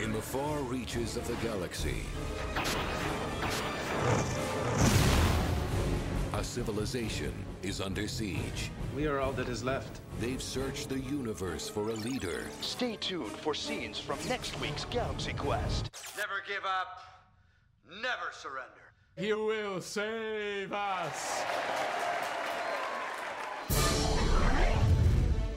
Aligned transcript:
In 0.00 0.12
the 0.12 0.22
far 0.22 0.60
reaches 0.60 1.16
of 1.16 1.26
the 1.26 1.34
galaxy, 1.46 2.02
a 6.34 6.44
civilization 6.44 7.32
is 7.62 7.80
under 7.80 8.06
siege. 8.06 8.70
We 8.94 9.06
are 9.06 9.18
all 9.18 9.32
that 9.32 9.48
is 9.48 9.64
left. 9.64 10.00
They've 10.20 10.42
searched 10.42 10.88
the 10.88 11.00
universe 11.00 11.68
for 11.68 11.90
a 11.90 11.94
leader. 11.94 12.44
Stay 12.60 12.96
tuned 12.96 13.32
for 13.32 13.54
scenes 13.54 13.98
from 13.98 14.18
next 14.28 14.60
week's 14.60 14.84
Galaxy 14.84 15.32
Quest. 15.32 15.90
Never 16.16 16.42
give 16.46 16.64
up. 16.64 17.02
Never 17.90 18.30
surrender. 18.32 18.70
He 19.16 19.32
will 19.32 19.80
save 19.80 20.72
us. 20.72 21.40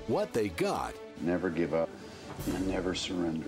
What 0.08 0.34
they 0.34 0.50
got 0.50 0.96
Never 1.22 1.52
give 1.52 1.74
up 1.74 1.90
and 2.48 2.68
never 2.68 2.96
surrender. 2.96 3.48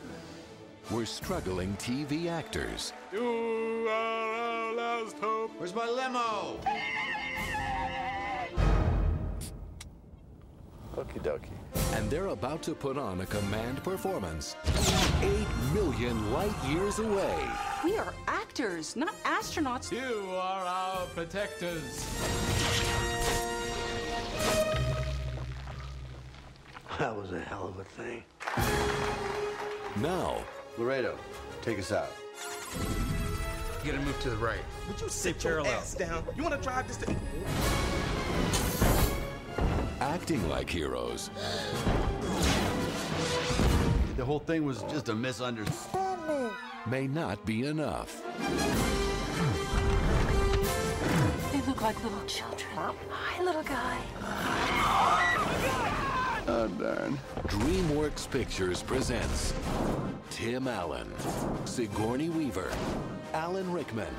Were 0.92 1.06
struggling 1.06 1.76
TV 1.78 2.30
actors 2.30 2.94
You 3.12 3.88
are 3.90 4.34
our 4.34 4.74
last 4.76 5.18
hope. 5.20 5.52
Where's 5.58 5.74
my 5.74 5.88
limo? 5.88 6.60
Okie 10.96 11.22
dokie. 11.24 11.96
and 11.96 12.10
they're 12.10 12.28
about 12.28 12.62
to 12.64 12.76
put 12.76 12.98
on 12.98 13.22
a 13.22 13.26
command 13.26 13.84
performance 13.84 14.56
8 15.22 15.48
million 15.74 16.32
light 16.34 16.54
years 16.68 17.00
away. 17.00 17.38
We 17.84 17.98
are 17.98 18.14
actors, 18.28 18.96
not 18.96 19.14
astronauts. 19.24 19.92
You 19.92 20.30
are 20.32 20.66
our 20.66 21.06
protectors. 21.08 22.06
That 27.00 27.16
was 27.16 27.32
a 27.34 27.40
hell 27.40 27.68
of 27.68 27.80
a 27.80 27.84
thing. 27.84 28.24
Now, 30.02 30.44
Laredo, 30.78 31.18
take 31.62 31.80
us 31.80 31.92
out. 31.92 32.10
You 33.84 33.92
gotta 33.92 34.04
move 34.04 34.20
to 34.22 34.30
the 34.30 34.38
right. 34.38 34.60
Would 34.88 35.00
you 35.02 35.10
sit 35.10 35.44
your 35.44 35.66
ass 35.66 35.94
down? 35.94 36.24
You 36.36 36.44
want 36.44 36.56
to 36.56 36.62
drive 36.62 36.88
this 36.88 36.98
thing? 36.98 37.20
acting 40.04 40.48
like 40.50 40.70
heroes 40.70 41.30
The 44.18 44.26
whole 44.26 44.40
thing 44.40 44.66
was 44.66 44.84
just 44.84 45.10
a 45.10 45.16
misunderstanding. 45.16 46.52
may 46.86 47.08
not 47.08 47.44
be 47.46 47.66
enough. 47.66 48.22
They 51.52 51.62
look 51.62 51.82
like 51.82 52.04
little 52.04 52.26
children. 52.26 52.70
Hi, 53.10 53.44
little 53.44 53.64
guy. 53.64 53.98
Oh 54.22 56.03
Oh, 56.46 56.68
darn. 56.68 57.18
DreamWorks 57.48 58.30
Pictures 58.30 58.84
presents 58.84 59.54
Tim 60.30 60.68
Allen, 60.68 61.10
Sigourney 61.64 62.28
Weaver, 62.30 62.70
Alan 63.34 63.72
Rickman, 63.72 64.14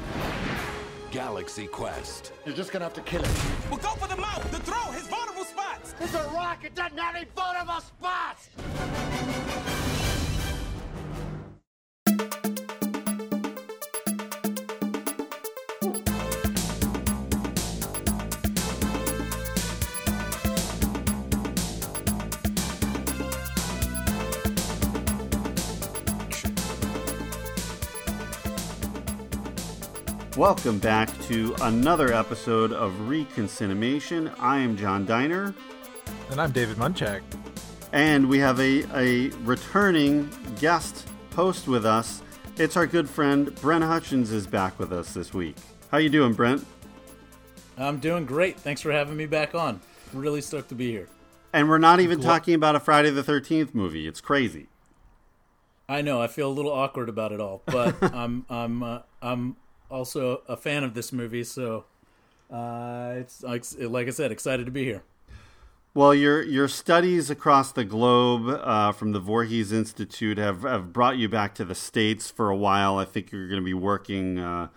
Galaxy 1.10 1.66
Quest. 1.66 2.32
You're 2.46 2.56
just 2.56 2.72
gonna 2.72 2.86
have 2.86 2.94
to 2.94 3.02
kill 3.02 3.22
him. 3.22 3.34
Well, 3.68 3.78
go 3.78 3.90
for 3.90 4.08
the 4.08 4.16
mouth, 4.16 4.50
the 4.50 4.58
throat, 4.60 4.94
his 4.94 5.06
vulnerable 5.06 5.44
spots. 5.44 5.94
It's 6.00 6.14
a 6.14 6.30
rock. 6.32 6.64
It 6.64 6.74
doesn't 6.74 6.96
have 6.96 7.14
any 7.14 7.26
vulnerable 7.36 7.80
spots. 7.82 8.48
Welcome 30.44 30.78
back 30.78 31.08
to 31.22 31.56
another 31.62 32.12
episode 32.12 32.70
of 32.74 32.92
Reconcinimation. 33.08 34.30
I 34.38 34.58
am 34.58 34.76
John 34.76 35.06
Diner, 35.06 35.54
And 36.30 36.38
I'm 36.38 36.52
David 36.52 36.76
Munchak. 36.76 37.22
and 37.94 38.28
we 38.28 38.40
have 38.40 38.60
a, 38.60 38.84
a 38.94 39.30
returning 39.44 40.28
guest 40.60 41.08
host 41.34 41.66
with 41.66 41.86
us. 41.86 42.20
It's 42.58 42.76
our 42.76 42.86
good 42.86 43.08
friend 43.08 43.54
Brent 43.62 43.84
Hutchins 43.84 44.32
is 44.32 44.46
back 44.46 44.78
with 44.78 44.92
us 44.92 45.14
this 45.14 45.32
week. 45.32 45.56
How 45.90 45.96
you 45.96 46.10
doing, 46.10 46.34
Brent? 46.34 46.66
I'm 47.78 47.98
doing 47.98 48.26
great. 48.26 48.60
Thanks 48.60 48.82
for 48.82 48.92
having 48.92 49.16
me 49.16 49.24
back 49.24 49.54
on. 49.54 49.80
Really 50.12 50.42
stoked 50.42 50.68
to 50.68 50.74
be 50.74 50.90
here. 50.90 51.08
And 51.54 51.70
we're 51.70 51.78
not 51.78 52.00
even 52.00 52.20
talking 52.20 52.52
about 52.52 52.76
a 52.76 52.80
Friday 52.80 53.08
the 53.08 53.22
Thirteenth 53.22 53.74
movie. 53.74 54.06
It's 54.06 54.20
crazy. 54.20 54.66
I 55.88 56.02
know 56.02 56.20
I 56.20 56.26
feel 56.26 56.50
a 56.50 56.52
little 56.52 56.72
awkward 56.72 57.08
about 57.08 57.32
it 57.32 57.40
all, 57.40 57.62
but 57.64 57.96
I'm 58.14 58.44
I'm 58.50 58.82
uh, 58.82 58.98
I'm 59.22 59.56
also 59.94 60.42
a 60.48 60.56
fan 60.56 60.84
of 60.84 60.94
this 60.94 61.12
movie, 61.12 61.44
so 61.44 61.84
uh, 62.52 63.14
it's 63.16 63.42
like 63.42 63.64
like 63.78 64.08
I 64.08 64.10
said, 64.10 64.32
excited 64.32 64.66
to 64.66 64.72
be 64.72 64.84
here. 64.84 65.02
Well, 65.94 66.12
your 66.12 66.42
your 66.42 66.66
studies 66.66 67.30
across 67.30 67.70
the 67.70 67.84
globe 67.84 68.48
uh, 68.48 68.90
from 68.90 69.12
the 69.12 69.20
Voorhees 69.20 69.70
Institute 69.70 70.38
have, 70.38 70.62
have 70.62 70.92
brought 70.92 71.16
you 71.16 71.28
back 71.28 71.54
to 71.54 71.64
the 71.64 71.74
states 71.74 72.30
for 72.30 72.50
a 72.50 72.56
while. 72.56 72.98
I 72.98 73.04
think 73.04 73.30
you're 73.30 73.46
going 73.46 73.60
to 73.60 73.64
be 73.64 73.74
working, 73.74 74.38
uh, 74.38 74.68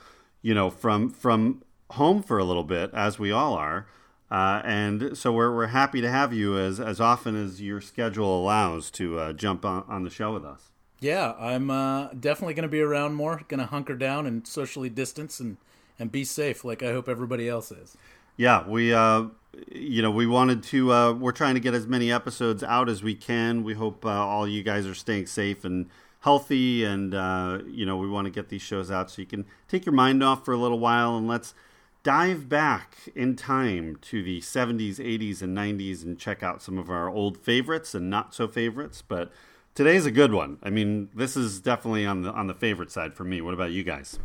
you 0.44 0.53
know, 0.53 0.69
from 0.69 1.09
from 1.09 1.63
home 1.91 2.22
for 2.22 2.38
a 2.38 2.44
little 2.44 2.63
bit, 2.63 2.91
as 2.94 3.17
we 3.17 3.31
all 3.31 3.56
are. 3.56 3.88
Uh, 4.29 4.61
and 4.63 5.17
so 5.17 5.31
we're 5.31 5.56
we're 5.56 5.67
happy 5.67 6.01
to 6.01 6.09
have 6.11 6.33
you 6.33 6.59
as 6.59 6.79
as 6.79 7.01
often 7.01 7.35
as 7.35 7.61
your 7.61 7.81
schedule 7.81 8.39
allows 8.39 8.91
to 8.91 9.17
uh, 9.17 9.33
jump 9.33 9.66
on, 9.66 9.83
on 9.88 10.03
the 10.03 10.11
show 10.11 10.31
with 10.33 10.45
us. 10.45 10.72
Yeah, 11.00 11.34
I'm 11.40 11.69
uh, 11.69 12.08
definitely 12.13 12.56
going 12.56 12.63
to 12.63 12.69
be 12.69 12.81
around 12.81 13.13
more. 13.13 13.41
Going 13.47 13.59
to 13.59 13.68
hunker 13.68 13.96
down 13.96 14.25
and 14.25 14.47
socially 14.47 14.90
distance 14.90 15.40
and 15.40 15.58
and 16.00 16.12
be 16.12 16.24
safe, 16.24 16.63
like 16.63 16.84
I 16.84 16.91
hope 16.91 17.09
everybody 17.09 17.50
else 17.50 17.72
is. 17.72 17.97
Yeah, 18.35 18.68
we 18.68 18.94
uh, 18.94 19.25
you 19.72 20.02
know 20.02 20.12
we 20.12 20.28
wanted 20.28 20.63
to. 20.63 20.94
Uh, 20.94 21.13
we're 21.13 21.31
trying 21.31 21.56
to 21.56 21.59
get 21.59 21.74
as 21.74 21.88
many 21.88 22.12
episodes 22.12 22.63
out 22.63 22.90
as 22.90 23.03
we 23.03 23.16
can. 23.16 23.63
We 23.63 23.74
hope 23.74 24.06
uh, 24.06 24.09
all 24.09 24.47
you 24.47 24.63
guys 24.63 24.86
are 24.86 24.96
staying 24.96 25.28
safe 25.28 25.66
and 25.66 25.90
healthy, 26.22 26.84
and 26.84 27.13
uh, 27.13 27.59
you 27.68 27.86
know 27.86 27.97
we 27.97 28.07
want 28.07 28.25
to 28.25 28.31
get 28.31 28.50
these 28.50 28.62
shows 28.62 28.91
out 28.91 29.09
so 29.12 29.22
you 29.22 29.28
can 29.28 29.46
take 29.68 29.86
your 29.86 29.94
mind 29.94 30.24
off 30.24 30.46
for 30.46 30.53
a 30.53 30.57
little 30.57 30.80
while 30.80 31.18
and 31.18 31.28
let's 31.28 31.53
dive 32.03 32.47
back 32.47 32.96
in 33.16 33.36
time 33.36 33.97
to 34.02 34.24
the 34.24 34.40
70s, 34.40 34.96
80s, 34.96 35.41
and 35.41 35.57
90s 35.57 36.03
and 36.03 36.18
check 36.18 36.41
out 36.41 36.62
some 36.62 36.78
of 36.78 36.90
our 36.90 37.09
old 37.09 37.38
favorites 37.38 37.94
and 37.94 38.09
not 38.09 38.34
so 38.34 38.47
favorites. 38.47 39.03
But 39.06 39.31
today's 39.77 40.07
a 40.07 40.11
good 40.11 40.33
one. 40.33 40.57
I 40.63 40.71
mean, 40.71 41.09
this 41.13 41.38
is 41.38 41.59
definitely 41.59 42.05
on 42.05 42.23
the 42.23 42.31
on 42.31 42.47
the 42.47 42.55
favorite 42.55 42.91
side 42.91 43.13
for 43.13 43.23
me. 43.23 43.41
What 43.41 43.53
about 43.53 43.71
you 43.71 43.83
guys? 43.83 44.19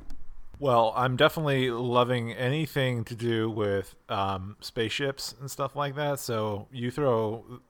Well, 0.58 0.94
I'm 0.96 1.16
definitely 1.16 1.70
loving 1.70 2.32
anything 2.32 3.04
to 3.04 3.14
do 3.14 3.50
with 3.50 3.94
um, 4.08 4.56
spaceships 4.60 5.34
and 5.38 5.50
stuff 5.50 5.76
like 5.76 5.94
that. 5.96 6.18
So 6.20 6.68
you 6.72 6.90
throw 6.90 7.60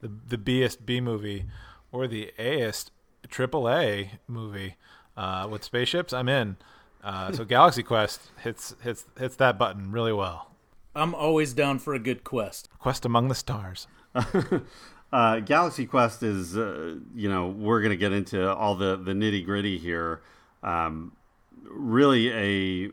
the 0.00 0.12
the 0.28 0.38
Best 0.38 0.86
B 0.86 1.00
movie 1.00 1.46
or 1.90 2.06
the 2.06 2.32
Aest 2.38 2.92
triple 3.28 3.68
A 3.68 4.12
movie 4.28 4.76
uh, 5.16 5.48
with 5.50 5.64
spaceships, 5.64 6.12
I'm 6.12 6.28
in. 6.28 6.56
Uh, 7.02 7.32
so 7.32 7.44
Galaxy 7.56 7.82
Quest 7.82 8.20
hits 8.42 8.76
hits 8.82 9.06
hits 9.18 9.36
that 9.36 9.58
button 9.58 9.90
really 9.90 10.12
well. 10.12 10.52
I'm 10.94 11.16
always 11.16 11.52
down 11.52 11.80
for 11.80 11.94
a 11.94 11.98
good 11.98 12.22
quest. 12.22 12.68
Quest 12.78 13.04
among 13.04 13.26
the 13.26 13.34
stars. 13.34 13.88
uh, 15.14 15.38
Galaxy 15.38 15.86
Quest 15.86 16.24
is, 16.24 16.56
uh, 16.56 16.96
you 17.14 17.28
know, 17.28 17.46
we're 17.46 17.80
going 17.80 17.92
to 17.92 17.96
get 17.96 18.10
into 18.10 18.52
all 18.52 18.74
the, 18.74 18.96
the 18.96 19.12
nitty 19.12 19.44
gritty 19.44 19.78
here. 19.78 20.20
Um, 20.64 21.12
really, 21.62 22.32
a, 22.32 22.90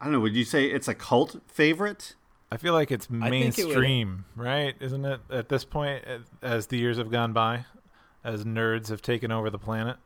I 0.00 0.04
don't 0.04 0.12
know, 0.12 0.20
would 0.20 0.36
you 0.36 0.44
say 0.44 0.66
it's 0.66 0.86
a 0.86 0.94
cult 0.94 1.42
favorite? 1.48 2.14
I 2.52 2.56
feel 2.56 2.72
like 2.72 2.92
it's 2.92 3.06
I 3.06 3.30
think 3.30 3.58
it 3.58 3.66
mainstream, 3.66 4.26
right? 4.36 4.76
Isn't 4.80 5.04
it 5.04 5.20
at 5.28 5.48
this 5.48 5.64
point, 5.64 6.04
as 6.40 6.68
the 6.68 6.78
years 6.78 6.98
have 6.98 7.10
gone 7.10 7.32
by, 7.32 7.66
as 8.22 8.44
nerds 8.44 8.88
have 8.88 9.02
taken 9.02 9.32
over 9.32 9.50
the 9.50 9.58
planet? 9.58 9.96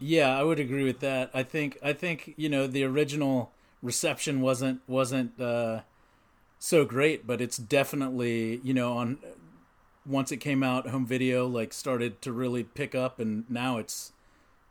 Yeah, 0.00 0.38
I 0.38 0.42
would 0.42 0.58
agree 0.58 0.84
with 0.84 1.00
that. 1.00 1.30
I 1.34 1.42
think 1.42 1.76
I 1.82 1.92
think 1.92 2.32
you 2.36 2.48
know 2.48 2.66
the 2.66 2.84
original 2.84 3.52
reception 3.82 4.40
wasn't 4.40 4.80
wasn't 4.86 5.38
uh, 5.40 5.80
so 6.60 6.84
great, 6.84 7.26
but 7.26 7.40
it's 7.40 7.56
definitely 7.56 8.60
you 8.62 8.72
know 8.72 8.96
on 8.96 9.18
once 10.06 10.30
it 10.30 10.36
came 10.36 10.62
out, 10.62 10.88
home 10.88 11.06
video 11.06 11.46
like 11.46 11.72
started 11.72 12.22
to 12.22 12.32
really 12.32 12.62
pick 12.62 12.94
up, 12.94 13.18
and 13.18 13.50
now 13.50 13.78
it's 13.78 14.12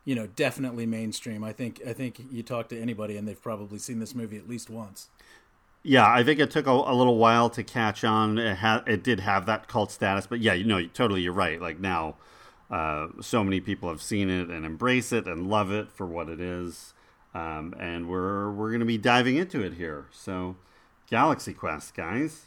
you 0.06 0.14
know 0.14 0.26
definitely 0.28 0.86
mainstream. 0.86 1.44
I 1.44 1.52
think 1.52 1.82
I 1.86 1.92
think 1.92 2.22
you 2.30 2.42
talk 2.42 2.68
to 2.68 2.80
anybody, 2.80 3.18
and 3.18 3.28
they've 3.28 3.42
probably 3.42 3.78
seen 3.78 3.98
this 3.98 4.14
movie 4.14 4.38
at 4.38 4.48
least 4.48 4.70
once. 4.70 5.10
Yeah, 5.82 6.10
I 6.10 6.22
think 6.22 6.40
it 6.40 6.50
took 6.50 6.66
a, 6.66 6.70
a 6.70 6.94
little 6.94 7.16
while 7.16 7.48
to 7.50 7.62
catch 7.62 8.04
on. 8.04 8.38
It 8.38 8.56
had, 8.56 8.86
it 8.86 9.02
did 9.02 9.20
have 9.20 9.46
that 9.46 9.66
cult 9.66 9.90
status, 9.90 10.26
but 10.26 10.40
yeah, 10.40 10.52
you 10.52 10.64
know, 10.64 10.86
totally, 10.88 11.22
you're 11.22 11.32
right. 11.32 11.58
Like 11.58 11.80
now, 11.80 12.16
uh, 12.70 13.08
so 13.22 13.42
many 13.42 13.60
people 13.60 13.88
have 13.88 14.02
seen 14.02 14.28
it 14.28 14.48
and 14.50 14.66
embrace 14.66 15.10
it 15.10 15.26
and 15.26 15.48
love 15.48 15.72
it 15.72 15.90
for 15.90 16.06
what 16.06 16.28
it 16.28 16.38
is, 16.38 16.92
um, 17.34 17.74
and 17.80 18.08
we're 18.08 18.50
we're 18.50 18.68
going 18.68 18.80
to 18.80 18.86
be 18.86 18.98
diving 18.98 19.36
into 19.36 19.62
it 19.62 19.74
here. 19.74 20.06
So, 20.12 20.56
Galaxy 21.10 21.52
Quest, 21.52 21.94
guys. 21.94 22.46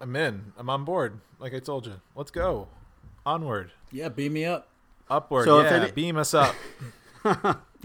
I'm 0.00 0.14
in. 0.16 0.52
I'm 0.56 0.68
on 0.68 0.84
board. 0.84 1.20
Like 1.38 1.54
I 1.54 1.58
told 1.60 1.86
you, 1.86 2.00
let's 2.14 2.30
go. 2.30 2.68
Onward. 3.24 3.72
Yeah, 3.90 4.08
beam 4.08 4.32
me 4.34 4.44
up. 4.44 4.68
Upward, 5.08 5.44
So 5.44 5.60
if 5.60 5.70
yeah. 5.70 5.82
any- 5.82 5.90
beam 5.92 6.16
us 6.16 6.34
up. 6.34 6.54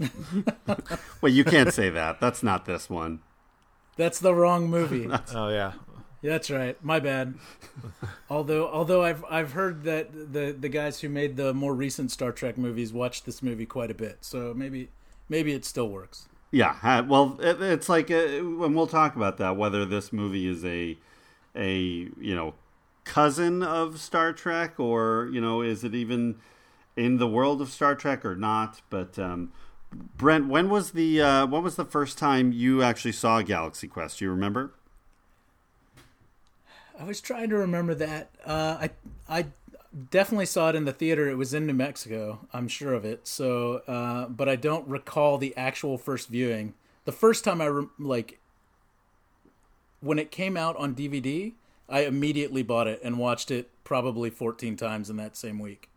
Well, 1.20 1.32
you 1.32 1.42
can't 1.44 1.74
say 1.74 1.90
that. 1.90 2.20
That's 2.20 2.44
not 2.44 2.64
this 2.64 2.88
one. 2.88 3.18
That's 3.96 4.20
the 4.20 4.32
wrong 4.34 4.68
movie. 4.70 5.08
oh 5.34 5.48
yeah. 5.48 5.72
Yeah, 6.22 6.30
that's 6.32 6.50
right. 6.50 6.76
My 6.84 7.00
bad. 7.00 7.34
although, 8.30 8.68
although 8.68 9.02
I've 9.02 9.24
I've 9.28 9.52
heard 9.52 9.82
that 9.84 10.12
the 10.32 10.54
the 10.58 10.68
guys 10.68 11.00
who 11.00 11.08
made 11.08 11.36
the 11.36 11.52
more 11.52 11.74
recent 11.74 12.12
Star 12.12 12.30
Trek 12.30 12.56
movies 12.56 12.92
watched 12.92 13.26
this 13.26 13.42
movie 13.42 13.66
quite 13.66 13.90
a 13.90 13.94
bit, 13.94 14.18
so 14.20 14.54
maybe 14.54 14.90
maybe 15.28 15.52
it 15.52 15.64
still 15.64 15.88
works. 15.88 16.28
Yeah, 16.50 17.00
well, 17.02 17.38
it, 17.40 17.60
it's 17.60 17.88
like, 17.88 18.10
uh, 18.10 18.14
and 18.14 18.74
we'll 18.74 18.86
talk 18.86 19.16
about 19.16 19.36
that 19.38 19.56
whether 19.56 19.84
this 19.84 20.12
movie 20.12 20.48
is 20.48 20.64
a, 20.64 20.96
a 21.54 21.74
you 21.76 22.34
know, 22.34 22.54
cousin 23.04 23.62
of 23.62 24.00
Star 24.00 24.32
Trek 24.32 24.78
or 24.78 25.28
you 25.32 25.40
know, 25.40 25.62
is 25.62 25.84
it 25.84 25.94
even 25.94 26.36
in 26.96 27.18
the 27.18 27.28
world 27.28 27.60
of 27.60 27.70
Star 27.70 27.94
Trek 27.94 28.24
or 28.24 28.34
not? 28.34 28.80
But 28.88 29.18
um, 29.18 29.52
Brent, 29.92 30.48
when 30.48 30.70
was 30.70 30.92
the 30.92 31.20
uh, 31.20 31.46
when 31.46 31.62
was 31.62 31.76
the 31.76 31.84
first 31.84 32.18
time 32.18 32.52
you 32.52 32.82
actually 32.82 33.12
saw 33.12 33.42
Galaxy 33.42 33.88
Quest? 33.88 34.18
Do 34.18 34.24
you 34.24 34.30
remember? 34.30 34.72
I 36.98 37.04
was 37.04 37.20
trying 37.20 37.50
to 37.50 37.56
remember 37.56 37.94
that. 37.94 38.30
Uh, 38.44 38.78
I 38.80 38.90
I 39.28 39.46
definitely 40.10 40.46
saw 40.46 40.70
it 40.70 40.74
in 40.74 40.84
the 40.84 40.92
theater. 40.92 41.28
It 41.28 41.36
was 41.36 41.54
in 41.54 41.66
New 41.66 41.74
Mexico. 41.74 42.46
I'm 42.52 42.68
sure 42.68 42.94
of 42.94 43.04
it. 43.04 43.26
So, 43.26 43.82
uh, 43.88 44.28
but 44.28 44.48
I 44.48 44.56
don't 44.56 44.86
recall 44.88 45.38
the 45.38 45.56
actual 45.56 45.98
first 45.98 46.28
viewing. 46.28 46.74
The 47.04 47.12
first 47.12 47.44
time 47.44 47.60
I 47.60 47.66
re- 47.66 47.86
like 47.98 48.38
when 50.00 50.18
it 50.18 50.30
came 50.30 50.56
out 50.56 50.76
on 50.76 50.94
DVD, 50.94 51.52
I 51.88 52.00
immediately 52.00 52.62
bought 52.62 52.86
it 52.86 53.00
and 53.02 53.18
watched 53.18 53.50
it 53.50 53.70
probably 53.84 54.30
14 54.30 54.76
times 54.76 55.08
in 55.10 55.16
that 55.16 55.36
same 55.36 55.58
week. 55.58 55.88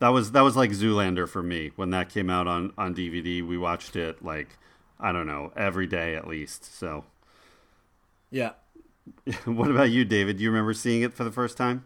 That 0.00 0.08
was 0.10 0.30
that 0.32 0.42
was 0.42 0.56
like 0.56 0.70
Zoolander 0.70 1.28
for 1.28 1.42
me 1.42 1.72
when 1.74 1.90
that 1.90 2.08
came 2.08 2.30
out 2.30 2.46
on 2.46 2.72
on 2.78 2.94
DVD. 2.94 3.44
We 3.46 3.58
watched 3.58 3.96
it 3.96 4.24
like 4.24 4.56
I 5.00 5.10
don't 5.12 5.26
know 5.26 5.52
every 5.56 5.86
day 5.86 6.14
at 6.14 6.28
least. 6.28 6.64
So, 6.78 7.04
Yeah. 8.30 8.52
what 9.44 9.70
about 9.70 9.90
you, 9.90 10.04
David? 10.04 10.36
Do 10.36 10.44
you 10.44 10.50
remember 10.50 10.74
seeing 10.74 11.02
it 11.02 11.14
for 11.14 11.24
the 11.24 11.32
first 11.32 11.56
time? 11.56 11.84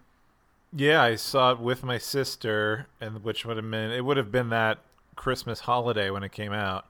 Yeah, 0.74 1.02
I 1.02 1.16
saw 1.16 1.52
it 1.52 1.58
with 1.58 1.82
my 1.82 1.98
sister, 1.98 2.86
and 3.00 3.22
which 3.22 3.44
would 3.44 3.56
have 3.56 3.70
been 3.70 3.90
it 3.90 4.04
would 4.04 4.16
have 4.16 4.32
been 4.32 4.48
that 4.50 4.78
Christmas 5.16 5.60
holiday 5.60 6.10
when 6.10 6.22
it 6.22 6.32
came 6.32 6.52
out, 6.52 6.86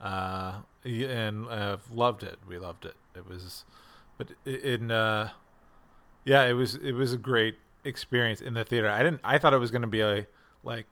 uh, 0.00 0.60
and 0.84 1.48
uh, 1.48 1.78
loved 1.90 2.22
it. 2.22 2.38
We 2.46 2.58
loved 2.58 2.84
it. 2.84 2.94
It 3.16 3.26
was, 3.26 3.64
but 4.18 4.28
in 4.44 4.90
uh, 4.90 5.30
yeah, 6.24 6.44
it 6.44 6.52
was 6.52 6.74
it 6.74 6.92
was 6.92 7.12
a 7.14 7.18
great 7.18 7.56
experience 7.84 8.40
in 8.40 8.54
the 8.54 8.64
theater. 8.64 8.90
I 8.90 9.02
didn't. 9.02 9.20
I 9.24 9.38
thought 9.38 9.54
it 9.54 9.58
was 9.58 9.70
going 9.70 9.82
to 9.82 9.88
be 9.88 10.00
a 10.00 10.26
like 10.62 10.86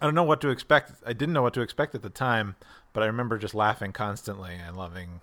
I 0.00 0.04
don't 0.04 0.14
know 0.14 0.24
what 0.24 0.40
to 0.42 0.50
expect. 0.50 0.92
I 1.06 1.12
didn't 1.12 1.32
know 1.32 1.42
what 1.42 1.54
to 1.54 1.62
expect 1.62 1.94
at 1.94 2.02
the 2.02 2.10
time, 2.10 2.56
but 2.92 3.02
I 3.02 3.06
remember 3.06 3.38
just 3.38 3.54
laughing 3.54 3.92
constantly 3.92 4.54
and 4.54 4.76
loving 4.76 5.20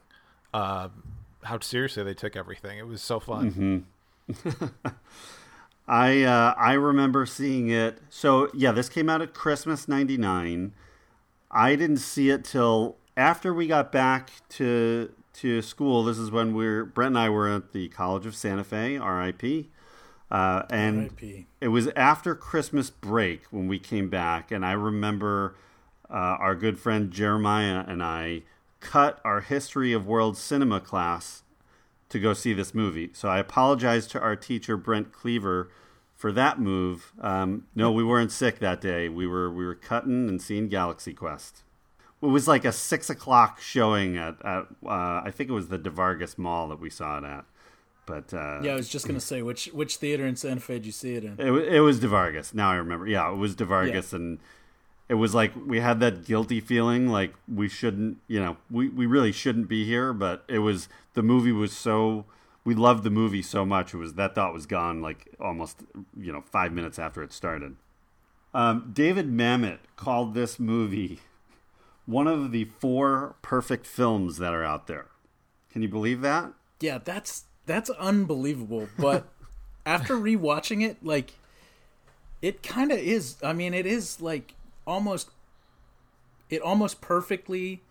uh, 0.54 0.90
how 1.44 1.60
seriously 1.60 2.04
they 2.04 2.14
took 2.14 2.36
everything. 2.36 2.80
It 2.80 2.88
was 2.88 3.02
so 3.02 3.20
fun. 3.20 3.86
Mm-hmm. 4.32 4.66
I 5.90 6.22
uh, 6.22 6.54
I 6.56 6.74
remember 6.74 7.26
seeing 7.26 7.70
it. 7.70 7.98
So 8.10 8.52
yeah, 8.54 8.72
this 8.72 8.90
came 8.90 9.10
out 9.10 9.24
at 9.24 9.34
Christmas 9.34 9.88
'99. 9.88 10.72
I 11.50 11.76
didn't 11.76 11.98
see 11.98 12.30
it 12.30 12.46
till 12.46 12.98
after 13.18 13.52
we 13.52 13.66
got 13.66 13.92
back 13.92 14.30
to 14.50 15.12
to 15.34 15.64
school. 15.64 16.04
This 16.04 16.20
is 16.20 16.30
when 16.30 16.54
we 16.54 16.68
are 16.68 16.86
Brent 16.86 17.16
and 17.16 17.18
I 17.18 17.30
were 17.30 17.50
at 17.50 17.74
the 17.74 17.90
College 17.90 18.28
of 18.28 18.36
Santa 18.36 18.64
Fe, 18.64 18.98
R.I.P. 18.98 19.72
Uh, 20.30 20.62
and 20.70 21.00
R.I.P.. 21.06 21.48
it 21.60 21.70
was 21.70 21.88
after 21.96 22.36
Christmas 22.36 22.92
break 22.92 23.46
when 23.50 23.68
we 23.68 23.80
came 23.80 24.10
back, 24.10 24.52
and 24.52 24.64
I 24.64 24.74
remember 24.74 25.56
uh, 26.08 26.14
our 26.14 26.54
good 26.54 26.78
friend 26.78 27.10
Jeremiah 27.10 27.84
and 27.88 28.04
I 28.04 28.44
cut 28.80 29.20
our 29.26 29.42
history 29.42 29.92
of 29.92 30.06
world 30.06 30.38
cinema 30.38 30.80
class 30.80 31.42
to 32.10 32.20
go 32.20 32.34
see 32.34 32.54
this 32.54 32.74
movie. 32.74 33.12
So 33.14 33.30
I 33.30 33.40
apologize 33.40 34.08
to 34.08 34.20
our 34.20 34.36
teacher 34.36 34.78
Brent 34.78 35.12
Cleaver 35.12 35.70
for 36.16 36.32
that 36.34 36.60
move. 36.60 37.14
Um, 37.22 37.68
no, 37.76 37.92
we 37.92 38.04
weren't 38.04 38.32
sick 38.32 38.60
that 38.60 38.82
day. 38.82 39.08
We 39.10 39.26
were 39.28 39.50
we 39.52 39.66
were 39.66 39.76
cutting 39.76 40.28
and 40.28 40.42
seeing 40.42 40.68
Galaxy 40.68 41.14
Quest. 41.14 41.64
It 42.22 42.26
was 42.26 42.48
like 42.48 42.66
a 42.66 42.74
six 42.74 43.10
o'clock 43.10 43.62
showing 43.62 44.18
at, 44.18 44.36
at 44.44 44.66
uh, 44.86 45.22
I 45.24 45.32
think 45.34 45.50
it 45.50 45.54
was 45.54 45.70
the 45.70 45.80
DeVargas 45.80 46.38
Mall 46.38 46.68
that 46.68 46.80
we 46.80 46.90
saw 46.90 47.18
it 47.20 47.24
at. 47.24 47.46
But 48.06 48.34
uh, 48.34 48.60
Yeah, 48.62 48.74
I 48.74 48.76
was 48.76 48.90
just 48.90 49.08
gonna 49.08 49.22
say 49.22 49.42
which 49.42 49.68
which 49.68 49.98
theater 49.98 50.26
in 50.26 50.36
Santa 50.36 50.60
Fe 50.60 50.74
did 50.74 50.88
you 50.88 50.92
see 50.92 51.16
it 51.16 51.24
in? 51.24 51.36
it, 51.40 51.52
it 51.76 51.82
was 51.82 52.00
DeVargas. 52.00 52.54
Now 52.54 52.72
I 52.72 52.76
remember. 52.76 53.08
Yeah, 53.08 53.32
it 53.32 53.38
was 53.38 53.56
DeVargas, 53.56 54.12
and 54.14 54.40
it 55.10 55.16
was 55.16 55.34
like 55.34 55.52
we 55.66 55.80
had 55.80 56.00
that 56.00 56.24
guilty 56.24 56.62
feeling, 56.62 57.08
like 57.08 57.34
we 57.54 57.68
shouldn't, 57.68 58.18
you 58.28 58.40
know, 58.40 58.58
we, 58.70 58.90
we 58.90 59.08
really 59.08 59.32
shouldn't 59.32 59.68
be 59.68 59.84
here. 59.84 60.14
But 60.14 60.46
it 60.48 60.60
was 60.60 60.88
the 61.16 61.24
movie 61.24 61.52
was 61.52 61.76
so 61.76 62.26
we 62.64 62.76
loved 62.76 63.04
the 63.04 63.10
movie 63.10 63.42
so 63.42 63.66
much. 63.66 63.94
It 63.94 63.98
was 63.98 64.14
that 64.14 64.36
thought 64.36 64.54
was 64.54 64.68
gone 64.68 65.02
like 65.02 65.36
almost 65.40 65.82
you 66.16 66.32
know 66.32 66.42
five 66.42 66.72
minutes 66.72 67.00
after 67.00 67.24
it 67.24 67.34
started. 67.34 67.76
Um, 68.54 68.92
David 68.94 69.32
Mamet 69.32 69.80
called 69.96 70.34
this 70.34 70.60
movie 70.60 71.20
one 72.06 72.28
of 72.28 72.52
the 72.52 72.66
four 72.66 73.36
perfect 73.44 73.86
films 73.86 74.38
that 74.38 74.54
are 74.54 74.64
out 74.64 74.88
there. 74.88 75.06
Can 75.72 75.84
you 75.84 75.88
believe 75.88 76.22
that? 76.22 76.54
Yeah, 76.80 77.00
that's 77.04 77.46
that's 77.66 77.90
unbelievable. 77.92 78.90
But 78.98 79.28
after 79.86 80.16
rewatching 80.16 80.84
it, 80.84 81.04
like 81.04 81.34
it 82.42 82.64
kind 82.64 82.92
of 82.92 83.00
is. 83.00 83.38
I 83.44 83.54
mean, 83.54 83.74
it 83.74 83.86
is 83.86 84.22
like 84.22 84.54
almost 84.90 85.30
it 86.50 86.62
almost 86.62 87.00
perfectly 87.00 87.82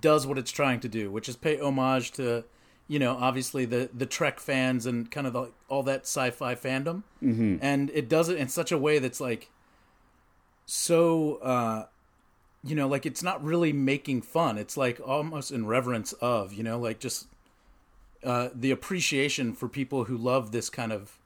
does 0.00 0.26
what 0.26 0.36
it's 0.38 0.50
trying 0.50 0.80
to 0.80 0.88
do, 0.88 1.10
which 1.10 1.28
is 1.28 1.36
pay 1.36 1.58
homage 1.60 2.10
to 2.12 2.44
you 2.88 2.98
know 2.98 3.16
obviously 3.28 3.64
the 3.64 3.88
the 4.00 4.06
Trek 4.06 4.40
fans 4.40 4.86
and 4.86 5.10
kind 5.10 5.26
of 5.26 5.32
the, 5.32 5.50
all 5.68 5.82
that 5.84 6.02
sci-fi 6.02 6.54
fandom, 6.54 7.02
Mhm. 7.22 7.58
and 7.62 7.90
it 7.90 8.08
does 8.08 8.28
it 8.28 8.38
in 8.38 8.48
such 8.48 8.72
a 8.72 8.78
way 8.78 8.98
that's 8.98 9.20
like 9.20 9.48
so. 10.66 11.36
uh 11.36 11.86
you 12.64 12.74
know, 12.74 12.88
like 12.88 13.06
it's 13.06 13.22
not 13.22 13.44
really 13.44 13.72
making 13.72 14.20
fun. 14.22 14.58
It's 14.58 14.76
like 14.76 14.98
almost 15.04 15.52
in 15.52 15.66
reverence 15.68 16.12
of, 16.14 16.52
you 16.52 16.64
know, 16.64 16.80
like 16.80 16.98
just 16.98 17.28
uh, 18.24 18.48
the 18.52 18.72
appreciation 18.72 19.52
for 19.52 19.68
people 19.68 20.04
who 20.06 20.16
love 20.16 20.50
this 20.50 20.68
kind 20.68 20.90
of 20.90 21.16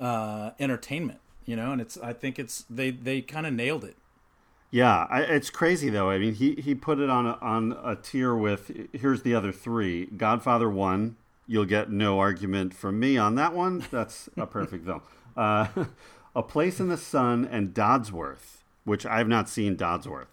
uh, 0.00 0.50
entertainment, 0.58 1.20
you 1.46 1.54
know, 1.54 1.70
and 1.70 1.80
it's 1.80 1.96
I 1.98 2.12
think 2.12 2.40
it's 2.40 2.64
they 2.68 2.90
they 2.90 3.20
kind 3.22 3.46
of 3.46 3.52
nailed 3.52 3.84
it. 3.84 3.94
Yeah, 4.70 5.06
I, 5.10 5.22
it's 5.22 5.50
crazy 5.50 5.90
though. 5.90 6.10
I 6.10 6.18
mean, 6.18 6.34
he 6.34 6.54
he 6.54 6.74
put 6.74 6.98
it 7.00 7.10
on 7.10 7.26
a, 7.26 7.32
on 7.40 7.72
a 7.82 7.96
tier 7.96 8.34
with 8.34 8.70
here's 8.92 9.22
the 9.22 9.34
other 9.34 9.52
three: 9.52 10.06
Godfather 10.06 10.70
One. 10.70 11.16
You'll 11.46 11.64
get 11.64 11.90
no 11.90 12.20
argument 12.20 12.74
from 12.74 13.00
me 13.00 13.16
on 13.18 13.34
that 13.34 13.52
one. 13.54 13.84
That's 13.90 14.28
a 14.36 14.46
perfect 14.46 14.84
film. 14.86 15.02
Uh, 15.36 15.66
a 16.36 16.42
Place 16.44 16.78
in 16.78 16.88
the 16.88 16.96
Sun 16.96 17.44
and 17.50 17.74
Dodsworth, 17.74 18.58
which 18.84 19.04
I've 19.04 19.26
not 19.26 19.48
seen 19.48 19.76
Dodsworth, 19.76 20.26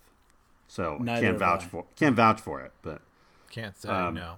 so 0.67 0.97
Neither 1.01 1.21
can't 1.25 1.39
vouch 1.39 1.63
I. 1.63 1.67
for 1.67 1.85
can't 1.95 2.15
vouch 2.15 2.39
for 2.39 2.61
it. 2.61 2.71
But 2.83 3.01
Can't 3.49 3.75
say 3.75 3.89
Um, 3.89 4.13
no. 4.13 4.35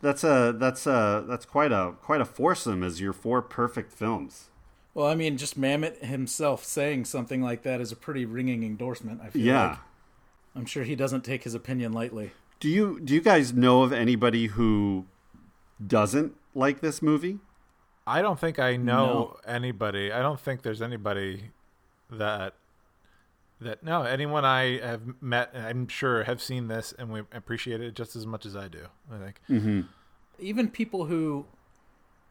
that's 0.00 0.24
a 0.24 0.52
that's 0.58 0.86
a 0.88 1.24
that's 1.28 1.44
quite 1.46 1.70
a 1.70 1.94
quite 2.02 2.20
a 2.20 2.24
foursome 2.24 2.82
as 2.82 3.00
your 3.00 3.12
four 3.12 3.40
perfect 3.42 3.92
films. 3.92 4.48
Well, 4.96 5.06
I 5.06 5.14
mean, 5.14 5.36
just 5.36 5.60
Mamet 5.60 5.98
himself 6.02 6.64
saying 6.64 7.04
something 7.04 7.42
like 7.42 7.64
that 7.64 7.82
is 7.82 7.92
a 7.92 7.96
pretty 7.96 8.24
ringing 8.24 8.62
endorsement. 8.62 9.20
I 9.22 9.28
feel 9.28 9.42
Yeah. 9.44 9.68
like. 9.68 9.78
I'm 10.54 10.64
sure 10.64 10.84
he 10.84 10.96
doesn't 10.96 11.22
take 11.22 11.42
his 11.44 11.52
opinion 11.54 11.92
lightly. 11.92 12.30
Do 12.60 12.68
you 12.70 12.98
do 13.00 13.12
you 13.12 13.20
guys 13.20 13.52
know 13.52 13.82
of 13.82 13.92
anybody 13.92 14.46
who 14.46 15.04
doesn't 15.86 16.34
like 16.54 16.80
this 16.80 17.02
movie? 17.02 17.40
I 18.06 18.22
don't 18.22 18.40
think 18.40 18.58
I 18.58 18.78
know 18.78 19.06
No. 19.06 19.36
anybody. 19.46 20.10
I 20.10 20.20
don't 20.22 20.40
think 20.40 20.62
there's 20.62 20.80
anybody 20.80 21.50
that 22.10 22.54
that 23.60 23.82
no 23.82 24.02
anyone 24.04 24.46
I 24.46 24.78
have 24.78 25.02
met. 25.20 25.50
I'm 25.54 25.88
sure 25.88 26.24
have 26.24 26.40
seen 26.40 26.68
this 26.68 26.94
and 26.98 27.10
we 27.12 27.20
appreciate 27.32 27.82
it 27.82 27.94
just 27.94 28.16
as 28.16 28.24
much 28.24 28.46
as 28.46 28.56
I 28.56 28.68
do. 28.68 28.86
I 29.12 29.18
think. 29.18 29.40
Mm-hmm. 29.50 29.80
even 30.38 30.70
people 30.70 31.04
who 31.04 31.44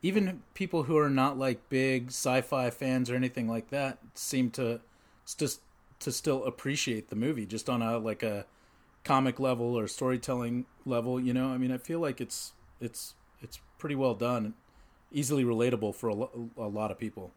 even 0.05 0.43
people 0.53 0.83
who 0.83 0.95
are 0.95 1.09
not 1.09 1.35
like 1.35 1.67
big 1.67 2.09
sci-fi 2.09 2.69
fans 2.69 3.09
or 3.09 3.15
anything 3.15 3.47
like 3.47 3.71
that 3.71 3.97
seem 4.13 4.51
to 4.51 4.79
just 5.25 5.61
to 5.99 6.11
still 6.11 6.43
appreciate 6.43 7.09
the 7.09 7.15
movie 7.15 7.45
just 7.45 7.67
on 7.67 7.81
a 7.81 7.97
like 7.97 8.21
a 8.21 8.45
comic 9.03 9.39
level 9.39 9.77
or 9.77 9.87
storytelling 9.87 10.65
level 10.85 11.19
you 11.19 11.33
know 11.33 11.47
i 11.47 11.57
mean 11.57 11.71
i 11.71 11.77
feel 11.77 11.99
like 11.99 12.21
it's 12.21 12.53
it's 12.79 13.15
it's 13.41 13.59
pretty 13.79 13.95
well 13.95 14.13
done 14.13 14.53
easily 15.11 15.43
relatable 15.43 15.93
for 15.95 16.07
a, 16.07 16.13
lo- 16.13 16.49
a 16.55 16.67
lot 16.67 16.91
of 16.91 16.99
people 16.99 17.31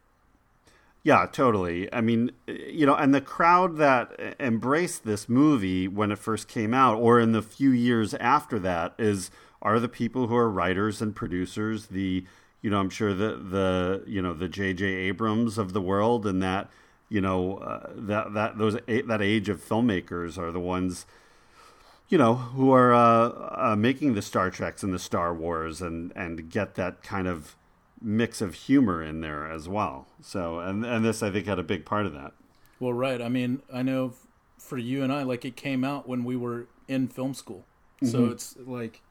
Yeah, 1.01 1.27
totally. 1.31 1.91
I 1.93 2.01
mean, 2.01 2.31
you 2.45 2.85
know, 2.85 2.93
and 2.93 3.15
the 3.15 3.21
crowd 3.21 3.77
that 3.77 4.35
embraced 4.37 5.05
this 5.05 5.29
movie 5.29 5.87
when 5.87 6.11
it 6.11 6.19
first 6.19 6.49
came 6.49 6.73
out, 6.73 6.97
or 6.97 7.21
in 7.21 7.31
the 7.31 7.41
few 7.41 7.71
years 7.71 8.13
after 8.15 8.59
that, 8.59 8.95
is 8.99 9.31
are 9.61 9.79
the 9.79 9.87
people 9.87 10.27
who 10.27 10.35
are 10.35 10.49
writers 10.49 11.01
and 11.01 11.15
producers. 11.15 11.87
The, 11.87 12.25
you 12.61 12.69
know, 12.69 12.79
I'm 12.79 12.89
sure 12.89 13.13
the 13.13 13.35
the 13.35 14.03
you 14.07 14.21
know 14.21 14.33
the 14.33 14.47
J.J. 14.49 14.85
Abrams 14.85 15.57
of 15.57 15.73
the 15.73 15.81
world, 15.81 16.25
and 16.25 16.41
that 16.43 16.69
you 17.09 17.21
know 17.21 17.57
uh, 17.57 17.89
that 17.95 18.33
that 18.33 18.57
those 18.57 18.75
that 18.87 19.21
age 19.21 19.49
of 19.49 19.63
filmmakers 19.67 20.37
are 20.37 20.51
the 20.51 20.59
ones 20.59 21.05
you 22.09 22.17
know 22.17 22.35
who 22.35 22.71
are 22.71 22.93
uh, 22.93 23.71
uh, 23.71 23.75
making 23.77 24.13
the 24.13 24.21
Star 24.21 24.49
Treks 24.49 24.83
and 24.83 24.93
the 24.93 24.99
Star 24.99 25.33
Wars 25.33 25.81
and 25.81 26.11
and 26.15 26.49
get 26.49 26.75
that 26.75 27.03
kind 27.03 27.27
of 27.27 27.55
mix 28.01 28.41
of 28.41 28.53
humor 28.55 29.03
in 29.03 29.21
there 29.21 29.49
as 29.51 29.67
well. 29.69 30.07
So 30.21 30.59
and 30.59 30.85
and 30.85 31.05
this 31.05 31.21
I 31.21 31.29
think 31.31 31.45
had 31.45 31.59
a 31.59 31.63
big 31.63 31.85
part 31.85 32.05
of 32.05 32.13
that. 32.13 32.33
Well, 32.79 32.93
right. 32.93 33.21
I 33.21 33.27
mean, 33.29 33.61
I 33.73 33.81
know 33.83 34.13
for 34.57 34.77
you 34.77 35.03
and 35.03 35.11
I, 35.11 35.23
like 35.23 35.43
it 35.45 35.55
came 35.55 35.83
out 35.83 36.07
when 36.07 36.23
we 36.23 36.35
were 36.35 36.67
in 36.87 37.07
film 37.07 37.33
school, 37.33 37.63
so 38.03 38.21
Mhm. 38.21 38.31
it's 38.31 38.55
like, 38.65 39.01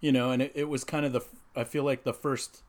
you 0.00 0.12
know, 0.12 0.30
and 0.30 0.42
it, 0.42 0.52
it 0.54 0.68
was 0.68 0.84
kind 0.84 1.04
of 1.06 1.12
the 1.12 1.22
I 1.56 1.64
feel 1.64 1.84
like 1.84 2.04
the 2.04 2.12
first 2.12 2.62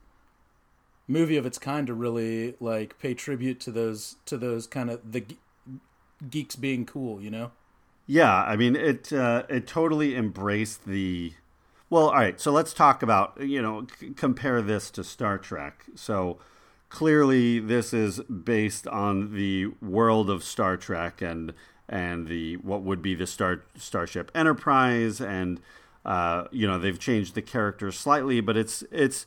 movie 1.08 1.38
of 1.38 1.46
its 1.46 1.58
kind 1.58 1.88
to 1.88 1.94
really 1.94 2.56
like 2.60 2.98
pay 3.00 3.14
tribute 3.14 3.60
to 3.62 3.72
those 3.72 4.18
to 4.26 4.38
those 4.38 4.68
kind 4.68 4.90
of 4.90 5.12
the 5.12 5.22
ge- 5.22 5.38
geeks 6.30 6.56
being 6.56 6.86
cool, 6.86 7.22
you 7.22 7.30
know. 7.30 7.52
Yeah, 8.08 8.44
I 8.44 8.56
mean 8.56 8.76
it. 8.76 9.12
Uh, 9.12 9.44
it 9.50 9.68
totally 9.68 10.16
embraced 10.16 10.86
the. 10.86 11.34
Well, 11.90 12.10
all 12.10 12.16
right. 12.16 12.40
So 12.40 12.52
let's 12.52 12.74
talk 12.74 13.02
about 13.02 13.40
you 13.40 13.62
know 13.62 13.88
c- 14.00 14.12
compare 14.12 14.62
this 14.62 14.92
to 14.92 15.04
Star 15.04 15.38
Trek. 15.38 15.86
So 15.96 16.38
clearly, 16.90 17.60
this 17.60 17.94
is 17.94 18.20
based 18.22 18.88
on 18.88 19.34
the 19.34 19.68
world 19.82 20.30
of 20.30 20.44
Star 20.44 20.78
Trek 20.78 21.22
and 21.22 21.54
and 21.90 22.28
the 22.28 22.58
what 22.58 22.82
would 22.84 23.02
be 23.02 23.16
the 23.16 23.28
Star 23.28 23.64
Starship 23.76 24.32
Enterprise, 24.36 25.20
and 25.20 25.60
uh, 26.06 26.46
you 26.52 26.68
know 26.68 26.78
they've 26.78 27.00
changed 27.00 27.36
the 27.36 27.42
characters 27.42 27.98
slightly, 27.98 28.40
but 28.42 28.58
it's 28.58 28.84
it's. 28.92 29.26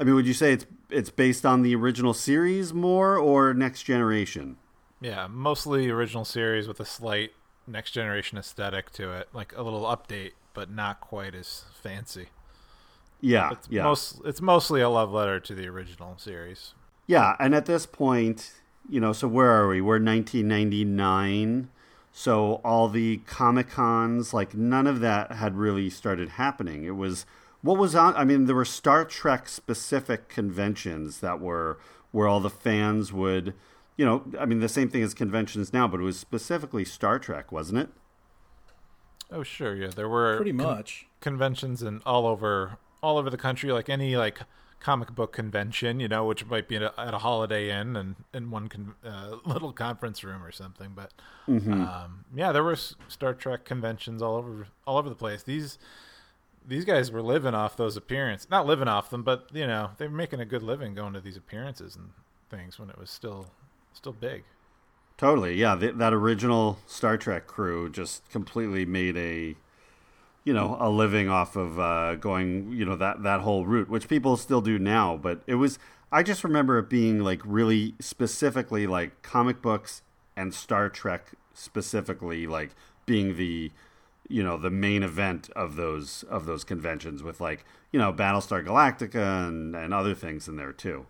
I 0.00 0.04
mean, 0.04 0.14
would 0.14 0.26
you 0.26 0.34
say 0.34 0.54
it's 0.54 0.66
it's 0.88 1.10
based 1.10 1.44
on 1.44 1.60
the 1.62 1.76
original 1.76 2.14
series 2.14 2.72
more 2.72 3.18
or 3.18 3.52
Next 3.52 3.82
Generation? 3.82 4.56
Yeah, 5.00 5.26
mostly 5.28 5.90
original 5.90 6.24
series 6.24 6.66
with 6.66 6.80
a 6.80 6.86
slight 6.86 7.32
next 7.66 7.92
generation 7.92 8.38
aesthetic 8.38 8.90
to 8.92 9.12
it, 9.12 9.28
like 9.34 9.54
a 9.54 9.62
little 9.62 9.82
update, 9.82 10.32
but 10.54 10.70
not 10.70 11.00
quite 11.00 11.34
as 11.34 11.64
fancy. 11.82 12.28
Yeah, 13.20 13.52
it's 13.52 13.68
yeah. 13.70 13.82
Most, 13.82 14.22
it's 14.24 14.40
mostly 14.40 14.80
a 14.80 14.88
love 14.88 15.12
letter 15.12 15.38
to 15.38 15.54
the 15.54 15.68
original 15.68 16.16
series. 16.16 16.72
Yeah, 17.06 17.36
and 17.38 17.54
at 17.54 17.66
this 17.66 17.84
point, 17.84 18.52
you 18.88 19.00
know, 19.00 19.12
so 19.12 19.28
where 19.28 19.50
are 19.50 19.68
we? 19.68 19.82
We're 19.82 20.02
1999. 20.02 21.68
So 22.12 22.60
all 22.64 22.88
the 22.88 23.18
Comic 23.26 23.68
Cons, 23.68 24.32
like 24.32 24.54
none 24.54 24.86
of 24.86 25.00
that 25.00 25.32
had 25.32 25.56
really 25.56 25.90
started 25.90 26.30
happening. 26.30 26.84
It 26.84 26.96
was 26.96 27.26
what 27.62 27.78
was 27.78 27.94
on. 27.94 28.14
I 28.16 28.24
mean, 28.24 28.46
there 28.46 28.56
were 28.56 28.64
Star 28.64 29.04
Trek 29.04 29.48
specific 29.48 30.28
conventions 30.28 31.20
that 31.20 31.40
were 31.40 31.78
where 32.12 32.26
all 32.26 32.40
the 32.40 32.50
fans 32.50 33.12
would, 33.12 33.54
you 33.96 34.04
know, 34.04 34.24
I 34.38 34.44
mean, 34.46 34.60
the 34.60 34.68
same 34.68 34.88
thing 34.88 35.02
as 35.02 35.14
conventions 35.14 35.72
now, 35.72 35.86
but 35.86 36.00
it 36.00 36.04
was 36.04 36.18
specifically 36.18 36.84
Star 36.84 37.18
Trek, 37.18 37.52
wasn't 37.52 37.78
it? 37.80 37.88
Oh 39.32 39.42
sure, 39.42 39.74
yeah, 39.76 39.88
there 39.94 40.08
were 40.08 40.36
Pretty 40.36 40.52
much. 40.52 41.06
conventions 41.20 41.82
and 41.82 42.02
all 42.04 42.26
over 42.26 42.78
all 43.02 43.16
over 43.16 43.30
the 43.30 43.36
country, 43.36 43.70
like 43.72 43.88
any 43.88 44.16
like 44.16 44.40
comic 44.80 45.14
book 45.14 45.32
convention, 45.32 46.00
you 46.00 46.08
know, 46.08 46.24
which 46.24 46.44
might 46.46 46.66
be 46.66 46.74
at 46.76 46.82
a, 46.82 46.98
at 47.00 47.14
a 47.14 47.18
Holiday 47.18 47.70
Inn 47.70 47.94
and 47.96 48.16
in 48.34 48.50
one 48.50 48.68
con- 48.68 48.94
uh, 49.04 49.36
little 49.46 49.72
conference 49.72 50.24
room 50.24 50.42
or 50.42 50.50
something. 50.50 50.92
But 50.96 51.12
Mhm. 51.48 51.86
um, 51.86 52.24
yeah, 52.34 52.50
there 52.50 52.64
were 52.64 52.76
Star 52.76 53.34
Trek 53.34 53.64
conventions 53.64 54.20
all 54.20 54.34
over 54.36 54.66
all 54.86 54.98
over 54.98 55.08
the 55.08 55.14
place. 55.14 55.42
These 55.44 55.78
these 56.66 56.84
guys 56.84 57.10
were 57.10 57.22
living 57.22 57.54
off 57.54 57.76
those 57.76 57.96
appearances, 57.96 58.50
not 58.50 58.66
living 58.66 58.88
off 58.88 59.10
them, 59.10 59.22
but 59.22 59.48
you 59.52 59.66
know, 59.66 59.90
they 59.98 60.06
were 60.06 60.14
making 60.14 60.40
a 60.40 60.44
good 60.44 60.62
living 60.62 60.94
going 60.94 61.12
to 61.14 61.20
these 61.20 61.36
appearances 61.36 61.96
and 61.96 62.10
things 62.48 62.78
when 62.78 62.90
it 62.90 62.98
was 62.98 63.10
still 63.10 63.50
still 63.92 64.12
big. 64.12 64.44
Totally, 65.16 65.54
yeah. 65.54 65.76
Th- 65.76 65.94
that 65.96 66.14
original 66.14 66.78
Star 66.86 67.18
Trek 67.18 67.46
crew 67.46 67.90
just 67.90 68.28
completely 68.30 68.86
made 68.86 69.18
a, 69.18 69.54
you 70.44 70.54
know, 70.54 70.78
a 70.80 70.88
living 70.88 71.28
off 71.28 71.56
of 71.56 71.78
uh, 71.78 72.14
going, 72.14 72.72
you 72.72 72.84
know, 72.86 72.96
that 72.96 73.22
that 73.22 73.40
whole 73.40 73.66
route, 73.66 73.90
which 73.90 74.08
people 74.08 74.36
still 74.38 74.62
do 74.62 74.78
now. 74.78 75.18
But 75.18 75.42
it 75.46 75.56
was, 75.56 75.78
I 76.10 76.22
just 76.22 76.42
remember 76.42 76.78
it 76.78 76.88
being 76.88 77.20
like 77.20 77.42
really 77.44 77.94
specifically 78.00 78.86
like 78.86 79.20
comic 79.22 79.60
books 79.60 80.00
and 80.36 80.54
Star 80.54 80.88
Trek 80.88 81.32
specifically, 81.52 82.46
like 82.46 82.70
being 83.04 83.36
the, 83.36 83.72
you 84.30 84.42
know, 84.42 84.56
the 84.56 84.70
main 84.70 85.02
event 85.02 85.50
of 85.56 85.76
those 85.76 86.22
of 86.24 86.46
those 86.46 86.64
conventions 86.64 87.22
with 87.22 87.40
like, 87.40 87.64
you 87.92 87.98
know, 87.98 88.12
Battlestar 88.12 88.64
Galactica 88.64 89.46
and 89.48 89.74
and 89.76 89.92
other 89.92 90.14
things 90.14 90.48
in 90.48 90.56
there 90.56 90.72
too. 90.72 91.06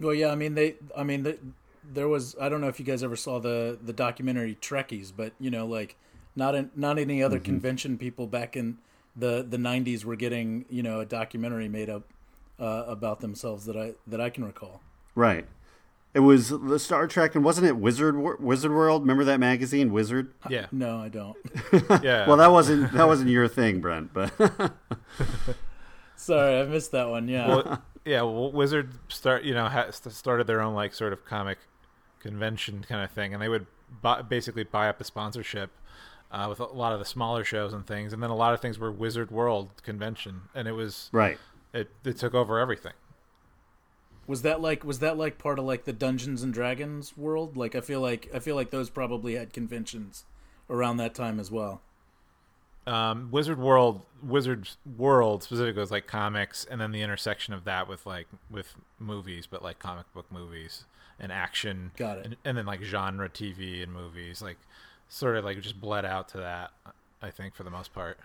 Well, 0.00 0.14
yeah, 0.14 0.30
I 0.30 0.34
mean 0.34 0.54
they, 0.54 0.76
I 0.96 1.02
mean 1.04 1.22
the, 1.22 1.38
there 1.92 2.08
was 2.08 2.36
I 2.40 2.48
don't 2.48 2.60
know 2.60 2.68
if 2.68 2.78
you 2.78 2.84
guys 2.86 3.02
ever 3.02 3.16
saw 3.16 3.38
the 3.40 3.78
the 3.82 3.92
documentary 3.92 4.56
Trekkies, 4.60 5.12
but 5.16 5.32
you 5.40 5.50
know 5.50 5.66
like 5.66 5.96
not 6.36 6.54
in, 6.54 6.70
not 6.76 6.98
any 6.98 7.22
other 7.22 7.38
Mhm. 7.38 7.44
convention 7.44 7.98
people 7.98 8.26
back 8.26 8.56
in 8.56 8.78
the 9.16 9.46
the 9.48 9.56
'90s 9.58 10.04
were 10.04 10.16
getting 10.16 10.64
you 10.68 10.82
know 10.82 11.00
a 11.00 11.06
documentary 11.06 11.68
made 11.68 11.88
up 11.88 12.02
uh, 12.60 12.84
about 12.86 13.20
themselves 13.20 13.66
that 13.66 13.76
I 13.76 13.92
that 14.06 14.20
I 14.20 14.30
can 14.30 14.44
recall. 14.44 14.80
Right. 15.14 15.46
It 16.14 16.20
was 16.20 16.50
the 16.50 16.78
Star 16.78 17.08
Trek, 17.08 17.34
and 17.34 17.44
wasn't 17.44 17.66
it 17.66 17.76
Wizard 17.76 18.40
Wizard 18.40 18.70
World? 18.72 19.02
Remember 19.02 19.24
that 19.24 19.40
magazine, 19.40 19.92
Wizard? 19.92 20.32
Yeah. 20.48 20.66
No, 20.70 20.98
I 20.98 21.08
don't. 21.08 21.36
Yeah. 22.04 22.26
well, 22.28 22.36
that 22.36 22.52
wasn't 22.52 22.92
that 22.92 23.06
wasn't 23.08 23.30
your 23.30 23.48
thing, 23.48 23.80
Brent. 23.80 24.12
But 24.14 24.32
Sorry, 26.16 26.60
I 26.60 26.64
missed 26.64 26.92
that 26.92 27.08
one. 27.08 27.28
Yeah. 27.28 27.48
well, 27.48 27.82
yeah. 28.04 28.22
Well, 28.22 28.52
Wizard 28.52 28.90
start 29.08 29.42
you 29.42 29.54
know 29.54 29.68
started 29.90 30.46
their 30.46 30.60
own 30.60 30.74
like 30.74 30.94
sort 30.94 31.12
of 31.12 31.24
comic 31.24 31.58
convention 32.20 32.84
kind 32.88 33.02
of 33.02 33.10
thing, 33.10 33.34
and 33.34 33.42
they 33.42 33.48
would 33.48 33.66
buy, 34.00 34.22
basically 34.22 34.64
buy 34.64 34.88
up 34.88 34.98
the 34.98 35.04
sponsorship 35.04 35.70
uh, 36.30 36.46
with 36.48 36.60
a 36.60 36.64
lot 36.64 36.92
of 36.92 36.98
the 37.00 37.04
smaller 37.04 37.44
shows 37.44 37.72
and 37.72 37.86
things, 37.86 38.12
and 38.12 38.22
then 38.22 38.30
a 38.30 38.36
lot 38.36 38.54
of 38.54 38.60
things 38.60 38.78
were 38.78 38.90
Wizard 38.92 39.30
World 39.30 39.82
convention, 39.82 40.42
and 40.54 40.68
it 40.68 40.72
was 40.72 41.08
Right. 41.12 41.38
It 41.72 41.90
it 42.04 42.16
took 42.18 42.34
over 42.34 42.58
everything. 42.60 42.92
Was 44.26 44.42
that 44.42 44.60
like 44.60 44.84
was 44.84 45.00
that 45.00 45.16
like 45.16 45.38
part 45.38 45.58
of 45.58 45.64
like 45.64 45.84
the 45.84 45.92
Dungeons 45.92 46.42
and 46.42 46.52
Dragons 46.52 47.16
world? 47.16 47.56
Like 47.56 47.74
I 47.74 47.80
feel 47.80 48.00
like 48.00 48.28
I 48.34 48.38
feel 48.38 48.56
like 48.56 48.70
those 48.70 48.90
probably 48.90 49.34
had 49.34 49.52
conventions 49.52 50.24
around 50.70 50.96
that 50.98 51.14
time 51.14 51.38
as 51.38 51.50
well. 51.50 51.82
Um, 52.86 53.28
Wizard 53.30 53.58
World, 53.58 54.04
Wizard 54.22 54.68
World 54.98 55.42
specifically 55.42 55.80
was 55.80 55.90
like 55.90 56.06
comics, 56.06 56.66
and 56.70 56.80
then 56.80 56.92
the 56.92 57.00
intersection 57.00 57.54
of 57.54 57.64
that 57.64 57.88
with 57.88 58.04
like 58.04 58.26
with 58.50 58.74
movies, 58.98 59.46
but 59.46 59.62
like 59.62 59.78
comic 59.78 60.12
book 60.12 60.26
movies 60.30 60.84
and 61.18 61.32
action. 61.32 61.92
Got 61.96 62.18
it. 62.18 62.26
And, 62.26 62.36
and 62.44 62.58
then 62.58 62.66
like 62.66 62.82
genre 62.82 63.28
TV 63.28 63.82
and 63.82 63.92
movies, 63.92 64.42
like 64.42 64.58
sort 65.08 65.36
of 65.36 65.44
like 65.44 65.60
just 65.60 65.80
bled 65.80 66.04
out 66.04 66.28
to 66.30 66.38
that. 66.38 66.72
I 67.22 67.30
think 67.30 67.54
for 67.54 67.62
the 67.62 67.70
most 67.70 67.94
part. 67.94 68.18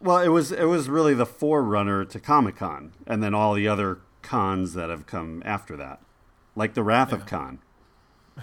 well, 0.00 0.18
it 0.18 0.28
was 0.28 0.52
it 0.52 0.64
was 0.64 0.88
really 0.88 1.14
the 1.14 1.26
forerunner 1.26 2.04
to 2.04 2.20
Comic 2.20 2.56
Con, 2.56 2.92
and 3.06 3.22
then 3.22 3.32
all 3.32 3.54
the 3.54 3.68
other 3.68 3.98
cons 4.24 4.74
that 4.74 4.90
have 4.90 5.06
come 5.06 5.42
after 5.44 5.76
that, 5.76 6.00
like 6.56 6.74
the 6.74 6.82
Wrath 6.82 7.12
of 7.12 7.26
Con. 7.26 7.60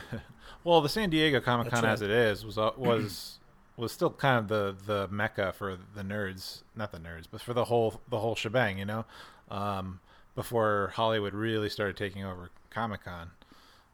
Well, 0.64 0.82
the 0.82 0.90
San 0.90 1.10
Diego 1.10 1.42
Comic 1.42 1.72
Con 1.72 1.82
That's 1.82 2.02
as 2.02 2.02
it 2.04 2.12
is 2.12 2.46
was 2.46 2.58
uh, 2.58 2.72
was 2.78 3.40
was 3.78 3.92
still 3.92 4.12
kind 4.12 4.38
of 4.38 4.48
the 4.48 4.76
the 4.86 5.08
mecca 5.08 5.54
for 5.54 5.78
the 5.96 6.04
nerds, 6.04 6.64
not 6.76 6.92
the 6.92 7.00
nerds, 7.00 7.26
but 7.32 7.42
for 7.42 7.54
the 7.54 7.66
whole 7.66 8.02
the 8.10 8.20
whole 8.20 8.36
shebang, 8.36 8.78
you 8.78 8.86
know. 8.86 9.06
Um, 9.50 10.00
before 10.36 10.94
Hollywood 10.96 11.34
really 11.34 11.68
started 11.68 11.98
taking 11.98 12.24
over 12.24 12.52
Comic 12.70 13.04
Con, 13.04 13.32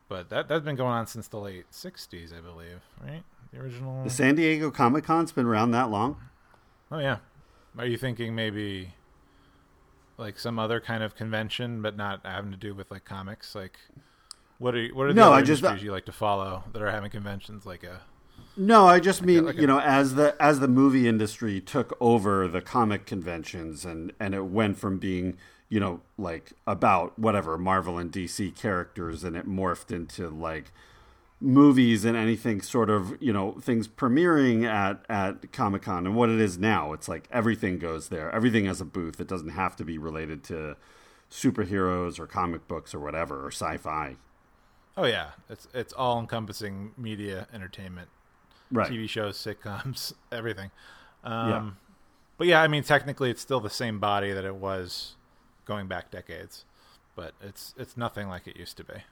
but 0.10 0.30
that 0.30 0.48
that's 0.50 0.66
been 0.66 0.76
going 0.76 0.92
on 0.92 1.08
since 1.08 1.28
the 1.28 1.40
late 1.40 1.72
'60s, 1.72 2.38
I 2.38 2.42
believe, 2.42 2.82
right? 3.02 3.24
The 3.54 3.62
original. 3.62 4.04
The 4.04 4.10
San 4.10 4.36
Diego 4.36 4.70
Comic 4.70 5.06
Con's 5.06 5.32
been 5.32 5.46
around 5.46 5.72
that 5.72 5.90
long. 5.90 6.18
Oh 6.92 7.00
yeah. 7.00 7.18
Are 7.78 7.86
you 7.86 7.98
thinking 7.98 8.36
maybe 8.36 8.94
like 10.18 10.40
some 10.40 10.58
other 10.60 10.80
kind 10.80 11.04
of 11.04 11.16
convention, 11.16 11.82
but 11.82 11.96
not 11.98 12.22
having 12.26 12.52
to 12.52 12.58
do 12.58 12.74
with 12.74 12.90
like 12.92 13.06
comics? 13.06 13.54
Like, 13.56 13.78
what 14.60 14.74
are 14.76 14.82
you, 14.82 14.96
what 14.96 15.06
are 15.08 15.14
the 15.14 15.20
No, 15.20 15.32
I 15.32 15.42
just- 15.42 15.64
uh, 15.64 15.68
industries 15.68 15.86
you 15.86 15.92
like 15.92 16.06
to 16.06 16.12
follow 16.12 16.64
that 16.74 16.82
are 16.82 16.92
having 16.92 17.12
conventions? 17.12 17.66
Like 17.66 17.84
a 17.84 18.02
No, 18.56 18.88
I 18.88 19.00
just 19.00 19.22
mean 19.22 19.46
like 19.46 19.58
a- 19.58 19.62
you 19.62 19.68
know 19.68 19.80
as 19.80 20.16
the 20.16 20.36
as 20.42 20.60
the 20.60 20.68
movie 20.68 21.08
industry 21.08 21.62
took 21.62 21.96
over 22.00 22.48
the 22.48 22.62
comic 22.62 23.06
conventions 23.06 23.86
and 23.86 24.12
and 24.20 24.34
it 24.34 24.46
went 24.46 24.78
from 24.78 24.98
being 24.98 25.38
you 25.70 25.80
know 25.80 26.02
like 26.18 26.54
about 26.66 27.18
whatever 27.20 27.58
Marvel 27.58 27.98
and 28.00 28.12
DC 28.12 28.56
characters 28.56 29.24
and 29.24 29.36
it 29.36 29.48
morphed 29.48 29.92
into 29.92 30.28
like 30.30 30.72
movies 31.40 32.04
and 32.04 32.18
anything 32.18 32.62
sort 32.62 32.90
of 32.90 33.16
you 33.22 33.32
know 33.32 33.52
things 33.62 33.88
premiering 33.88 34.66
at 34.66 35.06
at 35.08 35.52
Comic 35.52 35.84
Con 35.84 36.08
and 36.08 36.16
what 36.16 36.30
it 36.30 36.40
is 36.40 36.58
now 36.58 36.94
it's 36.94 37.08
like 37.08 37.28
everything 37.32 37.78
goes 37.78 38.10
there 38.10 38.32
everything 38.32 38.66
has 38.66 38.82
a 38.82 38.86
booth 38.86 39.22
it 39.22 39.28
doesn't 39.28 39.50
have 39.50 39.76
to 39.76 39.86
be 39.86 40.00
related 40.00 40.44
to 40.46 40.76
superheroes 41.30 42.20
or 42.20 42.26
comic 42.26 42.68
books 42.68 42.96
or 42.96 43.00
whatever 43.00 43.46
or 43.46 43.52
sci-fi 43.52 44.16
Oh 45.00 45.06
yeah, 45.06 45.28
it's 45.48 45.68
it's 45.76 45.94
all 45.94 46.20
encompassing 46.20 46.92
media, 46.98 47.48
entertainment, 47.54 48.10
Right. 48.72 48.92
TV 48.92 49.08
shows, 49.08 49.38
sitcoms, 49.38 50.12
everything. 50.32 50.72
Um, 51.24 51.50
Yeah. 51.50 51.70
But 52.40 52.48
yeah, 52.48 52.62
I 52.64 52.68
mean, 52.68 52.84
technically, 52.84 53.30
it's 53.30 53.42
still 53.42 53.60
the 53.60 53.70
same 53.70 54.00
body 54.00 54.32
that 54.34 54.44
it 54.44 54.56
was 54.56 55.16
going 55.66 55.88
back 55.88 56.10
decades, 56.10 56.66
but 57.16 57.34
it's 57.42 57.76
it's 57.78 57.96
nothing 57.96 58.28
like 58.28 58.48
it 58.48 58.58
used 58.58 58.76
to 58.78 58.84
be. 58.84 59.04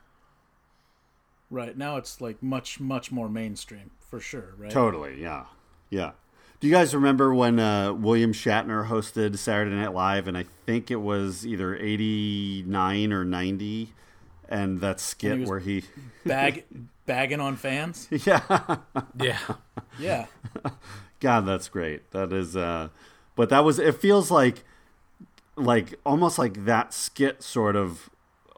Right 1.49 1.77
now, 1.77 1.97
it's 1.97 2.21
like 2.21 2.41
much 2.41 2.79
much 2.79 3.11
more 3.11 3.29
mainstream 3.29 3.91
for 4.09 4.19
sure. 4.19 4.53
Right. 4.57 4.71
Totally. 4.71 5.21
Yeah. 5.21 5.45
Yeah. 5.89 6.11
Do 6.59 6.67
you 6.67 6.73
guys 6.73 6.95
remember 6.95 7.33
when 7.33 7.59
uh, 7.59 7.93
William 7.93 8.33
Shatner 8.33 8.87
hosted 8.87 9.37
Saturday 9.37 9.75
Night 9.75 9.93
Live, 9.93 10.27
and 10.27 10.37
I 10.37 10.45
think 10.65 10.89
it 10.89 10.95
was 10.95 11.45
either 11.45 11.75
eighty 11.75 12.63
nine 12.65 13.11
or 13.11 13.25
ninety, 13.25 13.93
and 14.49 14.79
that 14.79 14.99
skit 14.99 15.39
he 15.39 15.45
where 15.45 15.59
he 15.59 15.83
bag 16.25 16.65
bagging 17.05 17.39
on 17.39 17.55
fans? 17.57 18.07
Yeah, 18.09 18.77
yeah, 19.21 19.39
yeah. 19.99 20.25
God, 21.19 21.41
that's 21.41 21.67
great. 21.67 22.09
That 22.11 22.31
is, 22.31 22.55
uh, 22.55 22.89
but 23.35 23.49
that 23.49 23.63
was. 23.63 23.77
It 23.77 23.95
feels 23.95 24.31
like, 24.31 24.63
like 25.55 25.95
almost 26.05 26.39
like 26.39 26.65
that 26.65 26.93
skit 26.93 27.43
sort 27.43 27.75
of 27.75 28.09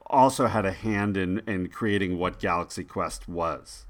also 0.10 0.48
had 0.48 0.66
a 0.66 0.72
hand 0.72 1.18
in 1.18 1.40
in 1.48 1.68
creating 1.68 2.18
what 2.18 2.40
Galaxy 2.40 2.84
Quest 2.84 3.28
was. 3.28 3.86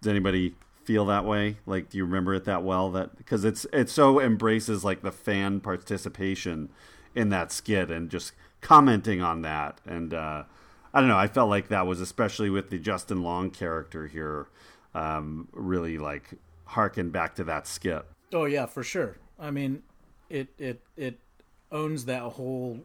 Does 0.00 0.10
anybody 0.10 0.54
feel 0.84 1.06
that 1.06 1.24
way? 1.24 1.58
Like, 1.66 1.88
do 1.88 1.98
you 1.98 2.04
remember 2.04 2.34
it 2.34 2.44
that 2.44 2.62
well? 2.62 2.90
That 2.90 3.16
because 3.16 3.44
it's 3.44 3.66
it 3.72 3.88
so 3.88 4.20
embraces 4.20 4.84
like 4.84 5.02
the 5.02 5.12
fan 5.12 5.60
participation 5.60 6.70
in 7.14 7.28
that 7.30 7.52
skit 7.52 7.90
and 7.90 8.10
just 8.10 8.32
commenting 8.60 9.20
on 9.20 9.42
that. 9.42 9.80
And 9.86 10.14
uh, 10.14 10.44
I 10.92 11.00
don't 11.00 11.08
know. 11.08 11.18
I 11.18 11.28
felt 11.28 11.48
like 11.48 11.68
that 11.68 11.86
was 11.86 12.00
especially 12.00 12.50
with 12.50 12.70
the 12.70 12.78
Justin 12.78 13.22
Long 13.22 13.50
character 13.50 14.06
here, 14.06 14.46
um, 14.94 15.48
really 15.52 15.98
like 15.98 16.34
harken 16.66 17.10
back 17.10 17.34
to 17.36 17.44
that 17.44 17.66
skit. 17.66 18.04
Oh 18.32 18.44
yeah, 18.44 18.66
for 18.66 18.82
sure. 18.82 19.16
I 19.38 19.50
mean, 19.50 19.82
it 20.28 20.48
it 20.58 20.80
it 20.96 21.18
owns 21.70 22.04
that 22.06 22.22
whole. 22.22 22.80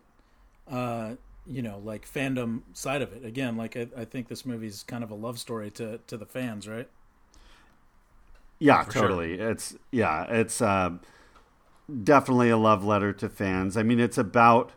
Uh, 0.70 1.16
you 1.50 1.62
know, 1.62 1.80
like 1.84 2.08
fandom 2.08 2.62
side 2.74 3.02
of 3.02 3.14
it. 3.14 3.26
Again, 3.26 3.58
like 3.58 3.78
I, 3.78 3.88
I 3.98 4.06
think 4.06 4.28
this 4.28 4.46
movie's 4.46 4.84
kind 4.84 5.04
of 5.04 5.12
a 5.12 5.16
love 5.16 5.40
story 5.40 5.72
to 5.72 6.00
to 6.08 6.18
the 6.18 6.26
fans, 6.26 6.68
right? 6.68 6.88
Yeah, 8.60 8.84
For 8.84 8.92
totally. 8.92 9.38
Sure. 9.38 9.52
It's 9.52 9.76
yeah, 9.92 10.26
it's 10.30 10.62
uh, 10.62 10.92
definitely 12.04 12.50
a 12.50 12.58
love 12.58 12.84
letter 12.84 13.14
to 13.14 13.30
fans. 13.30 13.78
I 13.78 13.84
mean, 13.84 14.00
it's 14.00 14.18
about 14.18 14.72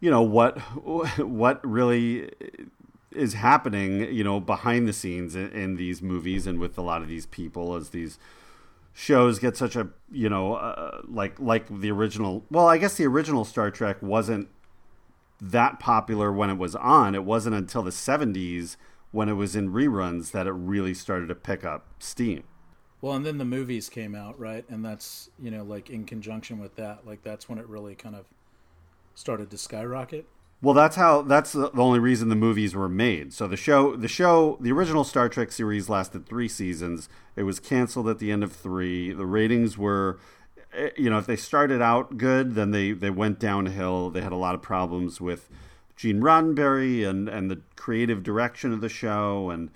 you 0.00 0.10
know 0.10 0.22
what 0.22 0.58
what 1.18 1.66
really 1.66 2.30
is 3.12 3.34
happening, 3.34 4.12
you 4.14 4.22
know, 4.22 4.38
behind 4.38 4.86
the 4.86 4.92
scenes 4.92 5.34
in, 5.34 5.50
in 5.50 5.76
these 5.76 6.00
movies 6.00 6.46
and 6.46 6.60
with 6.60 6.78
a 6.78 6.82
lot 6.82 7.02
of 7.02 7.08
these 7.08 7.26
people 7.26 7.74
as 7.74 7.90
these 7.90 8.18
shows 8.92 9.38
get 9.38 9.56
such 9.56 9.76
a 9.76 9.88
you 10.10 10.28
know 10.28 10.54
uh, 10.54 11.00
like 11.06 11.38
like 11.40 11.66
the 11.80 11.90
original. 11.90 12.44
Well, 12.50 12.68
I 12.68 12.78
guess 12.78 12.96
the 12.96 13.06
original 13.06 13.44
Star 13.44 13.70
Trek 13.70 14.00
wasn't 14.00 14.48
that 15.40 15.80
popular 15.80 16.32
when 16.32 16.50
it 16.50 16.58
was 16.58 16.76
on. 16.76 17.14
It 17.14 17.24
wasn't 17.24 17.56
until 17.56 17.82
the 17.82 17.90
70s 17.90 18.76
when 19.10 19.28
it 19.28 19.34
was 19.34 19.56
in 19.56 19.72
reruns 19.72 20.30
that 20.32 20.46
it 20.46 20.52
really 20.52 20.94
started 20.94 21.28
to 21.28 21.34
pick 21.34 21.64
up 21.64 21.86
steam. 21.98 22.44
Well, 23.00 23.14
and 23.14 23.24
then 23.24 23.38
the 23.38 23.44
movies 23.44 23.88
came 23.88 24.14
out, 24.14 24.38
right? 24.38 24.64
And 24.68 24.84
that's, 24.84 25.30
you 25.40 25.50
know, 25.50 25.64
like 25.64 25.88
in 25.88 26.04
conjunction 26.04 26.58
with 26.58 26.76
that, 26.76 27.06
like 27.06 27.22
that's 27.22 27.48
when 27.48 27.58
it 27.58 27.66
really 27.66 27.94
kind 27.94 28.14
of 28.14 28.26
started 29.14 29.50
to 29.50 29.58
skyrocket. 29.58 30.26
Well, 30.62 30.74
that's 30.74 30.96
how 30.96 31.22
that's 31.22 31.52
the 31.52 31.70
only 31.74 31.98
reason 31.98 32.28
the 32.28 32.36
movies 32.36 32.74
were 32.74 32.88
made. 32.88 33.32
So 33.32 33.48
the 33.48 33.56
show 33.56 33.96
the 33.96 34.08
show 34.08 34.58
the 34.60 34.72
original 34.72 35.04
Star 35.04 35.30
Trek 35.30 35.52
series 35.52 35.88
lasted 35.88 36.26
3 36.26 36.48
seasons. 36.48 37.08
It 37.34 37.44
was 37.44 37.58
canceled 37.58 38.08
at 38.08 38.18
the 38.18 38.30
end 38.30 38.44
of 38.44 38.52
3. 38.52 39.14
The 39.14 39.24
ratings 39.24 39.78
were 39.78 40.20
you 40.96 41.10
know, 41.10 41.18
if 41.18 41.26
they 41.26 41.36
started 41.36 41.82
out 41.82 42.16
good, 42.16 42.54
then 42.54 42.70
they 42.70 42.92
they 42.92 43.10
went 43.10 43.38
downhill. 43.38 44.10
They 44.10 44.20
had 44.20 44.32
a 44.32 44.36
lot 44.36 44.54
of 44.54 44.62
problems 44.62 45.20
with 45.20 45.48
Gene 45.96 46.20
Roddenberry 46.20 47.08
and 47.08 47.28
and 47.28 47.50
the 47.50 47.60
creative 47.76 48.22
direction 48.22 48.72
of 48.72 48.80
the 48.80 48.88
show. 48.88 49.50
And 49.50 49.70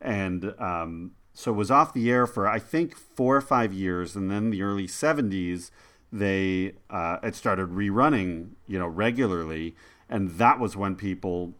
and 0.00 0.54
um 0.58 1.12
so 1.32 1.52
it 1.52 1.56
was 1.56 1.70
off 1.70 1.94
the 1.94 2.10
air 2.10 2.26
for 2.26 2.46
I 2.46 2.58
think 2.58 2.96
four 2.96 3.36
or 3.36 3.40
five 3.40 3.72
years, 3.72 4.16
and 4.16 4.30
then 4.30 4.50
the 4.50 4.62
early 4.62 4.86
'70s 4.86 5.70
they 6.12 6.74
uh, 6.88 7.18
it 7.22 7.34
started 7.34 7.68
rerunning, 7.68 8.50
you 8.66 8.78
know, 8.78 8.86
regularly, 8.86 9.76
and 10.08 10.30
that 10.30 10.58
was 10.58 10.76
when 10.76 10.96
people 10.96 11.54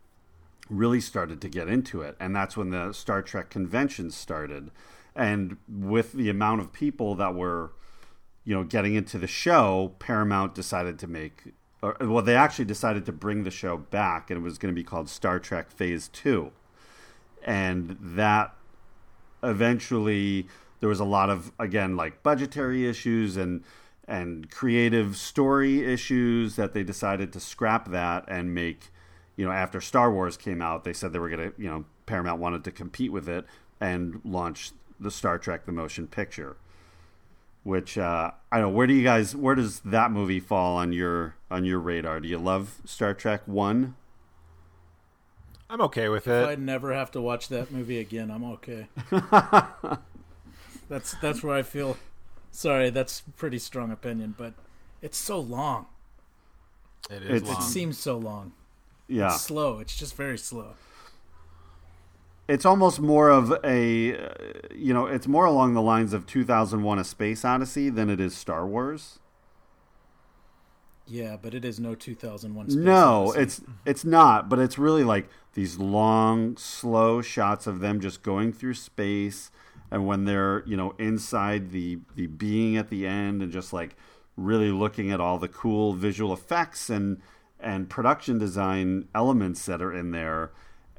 really 0.68 1.00
started 1.00 1.40
to 1.40 1.48
get 1.48 1.68
into 1.68 2.02
it, 2.02 2.16
and 2.20 2.34
that's 2.34 2.56
when 2.56 2.70
the 2.70 2.92
Star 2.92 3.22
Trek 3.22 3.50
conventions 3.50 4.16
started, 4.16 4.70
and 5.14 5.56
with 5.68 6.12
the 6.12 6.28
amount 6.28 6.60
of 6.60 6.72
people 6.72 7.14
that 7.14 7.34
were, 7.34 7.72
you 8.44 8.54
know, 8.54 8.64
getting 8.64 8.94
into 8.94 9.18
the 9.18 9.26
show, 9.26 9.94
Paramount 9.98 10.54
decided 10.54 10.98
to 11.00 11.06
make. 11.06 11.52
Or, 11.82 11.96
well, 12.00 12.22
they 12.22 12.36
actually 12.36 12.66
decided 12.66 13.06
to 13.06 13.12
bring 13.12 13.44
the 13.44 13.50
show 13.50 13.76
back, 13.76 14.30
and 14.30 14.38
it 14.38 14.42
was 14.42 14.58
going 14.58 14.74
to 14.74 14.78
be 14.78 14.84
called 14.84 15.08
Star 15.08 15.38
Trek 15.38 15.70
Phase 15.70 16.08
Two, 16.08 16.52
and 17.44 17.96
that 18.00 18.54
eventually 19.42 20.46
there 20.80 20.88
was 20.88 21.00
a 21.00 21.04
lot 21.04 21.30
of 21.30 21.52
again 21.58 21.96
like 21.96 22.22
budgetary 22.22 22.88
issues 22.88 23.36
and 23.36 23.62
and 24.08 24.50
creative 24.50 25.16
story 25.16 25.84
issues 25.84 26.56
that 26.56 26.74
they 26.74 26.82
decided 26.82 27.32
to 27.32 27.40
scrap 27.40 27.88
that 27.88 28.24
and 28.28 28.54
make 28.54 28.90
you 29.36 29.44
know 29.44 29.52
after 29.52 29.80
Star 29.80 30.12
Wars 30.12 30.36
came 30.36 30.60
out 30.60 30.84
they 30.84 30.92
said 30.92 31.12
they 31.12 31.18
were 31.18 31.30
going 31.30 31.52
to 31.52 31.62
you 31.62 31.70
know 31.70 31.84
Paramount 32.06 32.40
wanted 32.40 32.64
to 32.64 32.70
compete 32.70 33.12
with 33.12 33.28
it 33.28 33.44
and 33.80 34.20
launch 34.24 34.72
the 34.98 35.10
Star 35.10 35.38
Trek 35.38 35.64
the 35.64 35.72
motion 35.72 36.06
picture 36.06 36.56
which 37.62 37.98
uh, 37.98 38.30
I 38.50 38.58
don't 38.58 38.70
know 38.70 38.76
where 38.76 38.86
do 38.86 38.94
you 38.94 39.04
guys 39.04 39.36
where 39.36 39.54
does 39.54 39.80
that 39.80 40.10
movie 40.10 40.40
fall 40.40 40.76
on 40.76 40.92
your 40.92 41.36
on 41.50 41.64
your 41.64 41.78
radar 41.78 42.20
do 42.20 42.28
you 42.28 42.38
love 42.38 42.80
Star 42.84 43.14
Trek 43.14 43.42
1 43.46 43.94
I'm 45.70 45.80
okay 45.82 46.08
with 46.08 46.26
it. 46.26 46.42
If 46.42 46.48
I 46.48 46.54
never 46.56 46.92
have 46.92 47.12
to 47.12 47.20
watch 47.20 47.46
that 47.48 47.70
movie 47.70 48.00
again, 48.00 48.28
I'm 48.28 48.42
okay. 48.42 48.88
that's 50.88 51.14
that's 51.22 51.44
where 51.44 51.54
I 51.54 51.62
feel. 51.62 51.96
Sorry, 52.50 52.90
that's 52.90 53.22
pretty 53.36 53.60
strong 53.60 53.92
opinion, 53.92 54.34
but 54.36 54.54
it's 55.00 55.16
so 55.16 55.38
long. 55.38 55.86
It 57.08 57.22
is. 57.22 57.48
It 57.48 57.62
seems 57.62 57.98
so 57.98 58.18
long. 58.18 58.52
Yeah. 59.06 59.26
It's 59.26 59.42
slow. 59.42 59.78
It's 59.78 59.96
just 59.96 60.16
very 60.16 60.38
slow. 60.38 60.74
It's 62.50 62.64
almost 62.64 62.98
more 62.98 63.30
of 63.30 63.52
a, 63.62 64.16
uh, 64.16 64.34
you 64.74 64.92
know, 64.92 65.06
it's 65.06 65.28
more 65.28 65.44
along 65.44 65.74
the 65.74 65.80
lines 65.82 66.12
of 66.12 66.26
2001: 66.26 66.98
A 66.98 67.04
Space 67.04 67.44
Odyssey 67.44 67.90
than 67.90 68.10
it 68.10 68.20
is 68.20 68.36
Star 68.36 68.66
Wars. 68.66 69.20
Yeah, 71.06 71.36
but 71.40 71.54
it 71.54 71.64
is 71.64 71.78
no 71.78 71.94
2001. 71.94 72.70
Space 72.70 72.76
no, 72.76 73.28
Odyssey. 73.28 73.40
it's 73.40 73.60
it's 73.86 74.04
not. 74.04 74.48
But 74.48 74.58
it's 74.58 74.78
really 74.78 75.04
like 75.04 75.28
these 75.54 75.78
long, 75.78 76.56
slow 76.56 77.22
shots 77.22 77.68
of 77.68 77.78
them 77.78 78.00
just 78.00 78.24
going 78.24 78.52
through 78.52 78.74
space, 78.74 79.52
and 79.88 80.08
when 80.08 80.24
they're 80.24 80.64
you 80.66 80.76
know 80.76 80.94
inside 80.98 81.70
the 81.70 82.00
the 82.16 82.26
being 82.26 82.76
at 82.76 82.90
the 82.90 83.06
end, 83.06 83.42
and 83.42 83.52
just 83.52 83.72
like 83.72 83.94
really 84.36 84.72
looking 84.72 85.12
at 85.12 85.20
all 85.20 85.38
the 85.38 85.46
cool 85.46 85.92
visual 85.92 86.32
effects 86.32 86.90
and 86.90 87.20
and 87.60 87.88
production 87.88 88.38
design 88.38 89.06
elements 89.14 89.66
that 89.66 89.80
are 89.80 89.94
in 89.94 90.10
there. 90.10 90.50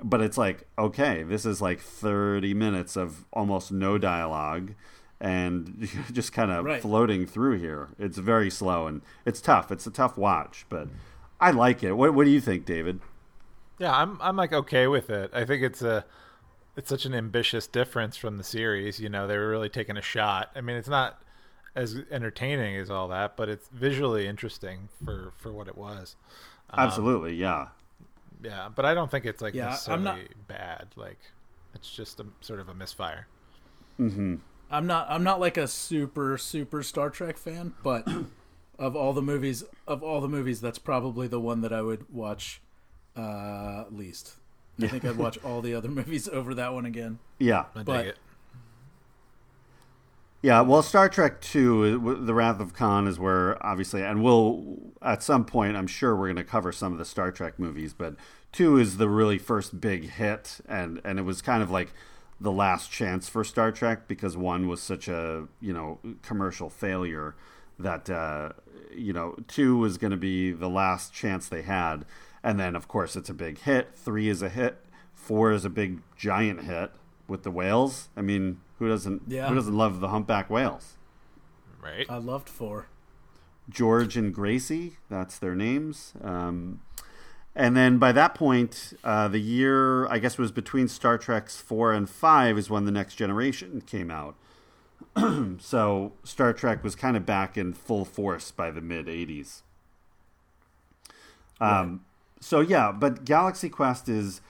But 0.03 0.21
it's 0.21 0.37
like 0.37 0.67
okay, 0.77 1.23
this 1.23 1.45
is 1.45 1.61
like 1.61 1.79
30 1.79 2.53
minutes 2.53 2.95
of 2.95 3.25
almost 3.31 3.71
no 3.71 3.97
dialogue 3.97 4.73
and 5.19 5.87
just 6.11 6.33
kind 6.33 6.51
of 6.51 6.65
right. 6.65 6.81
floating 6.81 7.25
through 7.25 7.59
here. 7.59 7.89
It's 7.99 8.17
very 8.17 8.49
slow 8.49 8.87
and 8.87 9.01
it's 9.25 9.39
tough. 9.39 9.71
It's 9.71 9.85
a 9.85 9.91
tough 9.91 10.17
watch, 10.17 10.65
but 10.67 10.87
I 11.39 11.51
like 11.51 11.83
it. 11.83 11.93
What, 11.93 12.13
what 12.13 12.25
do 12.25 12.31
you 12.31 12.41
think, 12.41 12.65
David? 12.65 12.99
Yeah, 13.77 13.95
I'm 13.95 14.17
I'm 14.21 14.35
like 14.35 14.53
okay 14.53 14.87
with 14.87 15.09
it. 15.09 15.31
I 15.33 15.45
think 15.45 15.63
it's 15.63 15.81
a 15.81 16.05
it's 16.75 16.89
such 16.89 17.05
an 17.05 17.13
ambitious 17.13 17.67
difference 17.67 18.17
from 18.17 18.37
the 18.37 18.43
series. 18.43 18.99
You 18.99 19.09
know, 19.09 19.27
they 19.27 19.37
were 19.37 19.49
really 19.49 19.69
taking 19.69 19.97
a 19.97 20.01
shot. 20.01 20.51
I 20.55 20.61
mean, 20.61 20.75
it's 20.75 20.87
not 20.87 21.21
as 21.75 21.97
entertaining 22.11 22.75
as 22.75 22.89
all 22.89 23.07
that, 23.07 23.35
but 23.35 23.49
it's 23.49 23.67
visually 23.69 24.27
interesting 24.27 24.89
for 25.03 25.33
for 25.37 25.51
what 25.51 25.67
it 25.67 25.77
was. 25.77 26.15
Um, 26.69 26.79
Absolutely, 26.79 27.35
yeah, 27.35 27.69
yeah. 28.41 28.69
But 28.73 28.85
I 28.85 28.93
don't 28.93 29.09
think 29.09 29.25
it's 29.25 29.41
like 29.41 29.53
yeah, 29.53 29.69
necessarily 29.69 30.03
not... 30.03 30.17
bad. 30.47 30.87
Like, 30.95 31.19
it's 31.73 31.89
just 31.89 32.19
a 32.19 32.25
sort 32.41 32.59
of 32.59 32.69
a 32.69 32.73
misfire. 32.73 33.27
Mm-hmm. 33.99 34.35
I'm 34.69 34.87
not 34.87 35.07
I'm 35.09 35.23
not 35.23 35.39
like 35.39 35.57
a 35.57 35.67
super 35.67 36.37
super 36.37 36.81
Star 36.81 37.09
Trek 37.09 37.37
fan, 37.37 37.73
but 37.83 38.07
of 38.79 38.95
all 38.95 39.13
the 39.13 39.21
movies 39.21 39.63
of 39.87 40.01
all 40.01 40.21
the 40.21 40.29
movies, 40.29 40.61
that's 40.61 40.79
probably 40.79 41.27
the 41.27 41.39
one 41.39 41.61
that 41.61 41.73
I 41.73 41.81
would 41.81 42.11
watch 42.13 42.61
uh, 43.15 43.85
least. 43.91 44.35
I 44.81 44.87
think 44.87 45.05
I'd 45.05 45.17
watch 45.17 45.37
all 45.43 45.61
the 45.61 45.75
other 45.75 45.89
movies 45.89 46.27
over 46.27 46.55
that 46.55 46.73
one 46.73 46.85
again. 46.85 47.19
Yeah, 47.37 47.65
I 47.75 47.83
but 47.83 48.05
it. 48.07 48.17
Yeah, 50.43 50.61
well, 50.61 50.81
Star 50.81 51.07
Trek 51.07 51.39
Two, 51.39 52.17
The 52.25 52.33
Wrath 52.33 52.59
of 52.59 52.73
Khan, 52.73 53.07
is 53.07 53.19
where 53.19 53.63
obviously, 53.63 54.01
and 54.01 54.23
we'll 54.23 54.91
at 55.01 55.21
some 55.21 55.45
point, 55.45 55.77
I'm 55.77 55.85
sure 55.87 56.15
we're 56.15 56.27
going 56.27 56.35
to 56.37 56.43
cover 56.43 56.71
some 56.71 56.91
of 56.91 56.97
the 56.97 57.05
Star 57.05 57.31
Trek 57.31 57.59
movies, 57.59 57.93
but 57.93 58.15
Two 58.51 58.77
is 58.77 58.97
the 58.97 59.07
really 59.07 59.37
first 59.37 59.79
big 59.79 60.09
hit, 60.09 60.59
and 60.67 60.99
and 61.05 61.19
it 61.19 61.21
was 61.21 61.41
kind 61.41 61.63
of 61.63 61.69
like 61.71 61.93
the 62.39 62.51
last 62.51 62.91
chance 62.91 63.29
for 63.29 63.43
Star 63.43 63.71
Trek 63.71 64.07
because 64.07 64.35
one 64.35 64.67
was 64.67 64.81
such 64.81 65.07
a 65.07 65.47
you 65.61 65.73
know 65.73 65.99
commercial 66.23 66.69
failure 66.69 67.35
that 67.77 68.09
uh, 68.09 68.49
you 68.93 69.13
know 69.13 69.35
two 69.47 69.77
was 69.77 69.97
going 69.97 70.11
to 70.11 70.17
be 70.17 70.51
the 70.51 70.69
last 70.69 71.13
chance 71.13 71.47
they 71.47 71.61
had, 71.61 72.03
and 72.43 72.59
then 72.59 72.75
of 72.75 72.87
course 72.87 73.15
it's 73.15 73.29
a 73.29 73.33
big 73.33 73.59
hit. 73.59 73.89
Three 73.95 74.27
is 74.27 74.41
a 74.41 74.49
hit. 74.49 74.85
four 75.13 75.51
is 75.51 75.65
a 75.65 75.69
big 75.69 75.99
giant 76.17 76.63
hit 76.63 76.91
with 77.31 77.43
the 77.43 77.49
whales. 77.51 78.09
I 78.15 78.21
mean, 78.21 78.61
who 78.77 78.87
doesn't 78.87 79.23
Yeah. 79.27 79.47
who 79.47 79.55
doesn't 79.55 79.75
love 79.75 79.99
the 80.01 80.09
humpback 80.09 80.49
whales? 80.49 80.97
Right. 81.81 82.05
I 82.09 82.17
loved 82.17 82.47
four. 82.49 82.87
George 83.69 84.17
and 84.17 84.33
Gracie, 84.33 84.97
that's 85.09 85.39
their 85.39 85.55
names. 85.55 86.13
Um, 86.21 86.81
and 87.55 87.75
then 87.75 87.97
by 87.97 88.11
that 88.11 88.35
point, 88.35 88.93
uh, 89.03 89.27
the 89.29 89.39
year 89.39 90.07
I 90.07 90.19
guess 90.19 90.37
was 90.37 90.51
between 90.51 90.87
Star 90.87 91.17
Trek's 91.17 91.59
four 91.59 91.91
and 91.93 92.09
five 92.09 92.57
is 92.57 92.69
when 92.69 92.85
the 92.85 92.91
Next 92.91 93.15
Generation 93.15 93.81
came 93.81 94.11
out. 94.11 94.35
so 95.59 96.13
Star 96.23 96.53
Trek 96.53 96.83
was 96.83 96.95
kind 96.95 97.17
of 97.17 97.25
back 97.25 97.57
in 97.57 97.73
full 97.73 98.05
force 98.05 98.51
by 98.51 98.69
the 98.71 98.81
mid 98.81 99.07
'80s. 99.07 99.61
Um, 101.59 102.05
So 102.39 102.59
yeah, 102.59 102.91
but 102.91 103.23
Galaxy 103.23 103.69
Quest 103.69 104.09
is, 104.09 104.41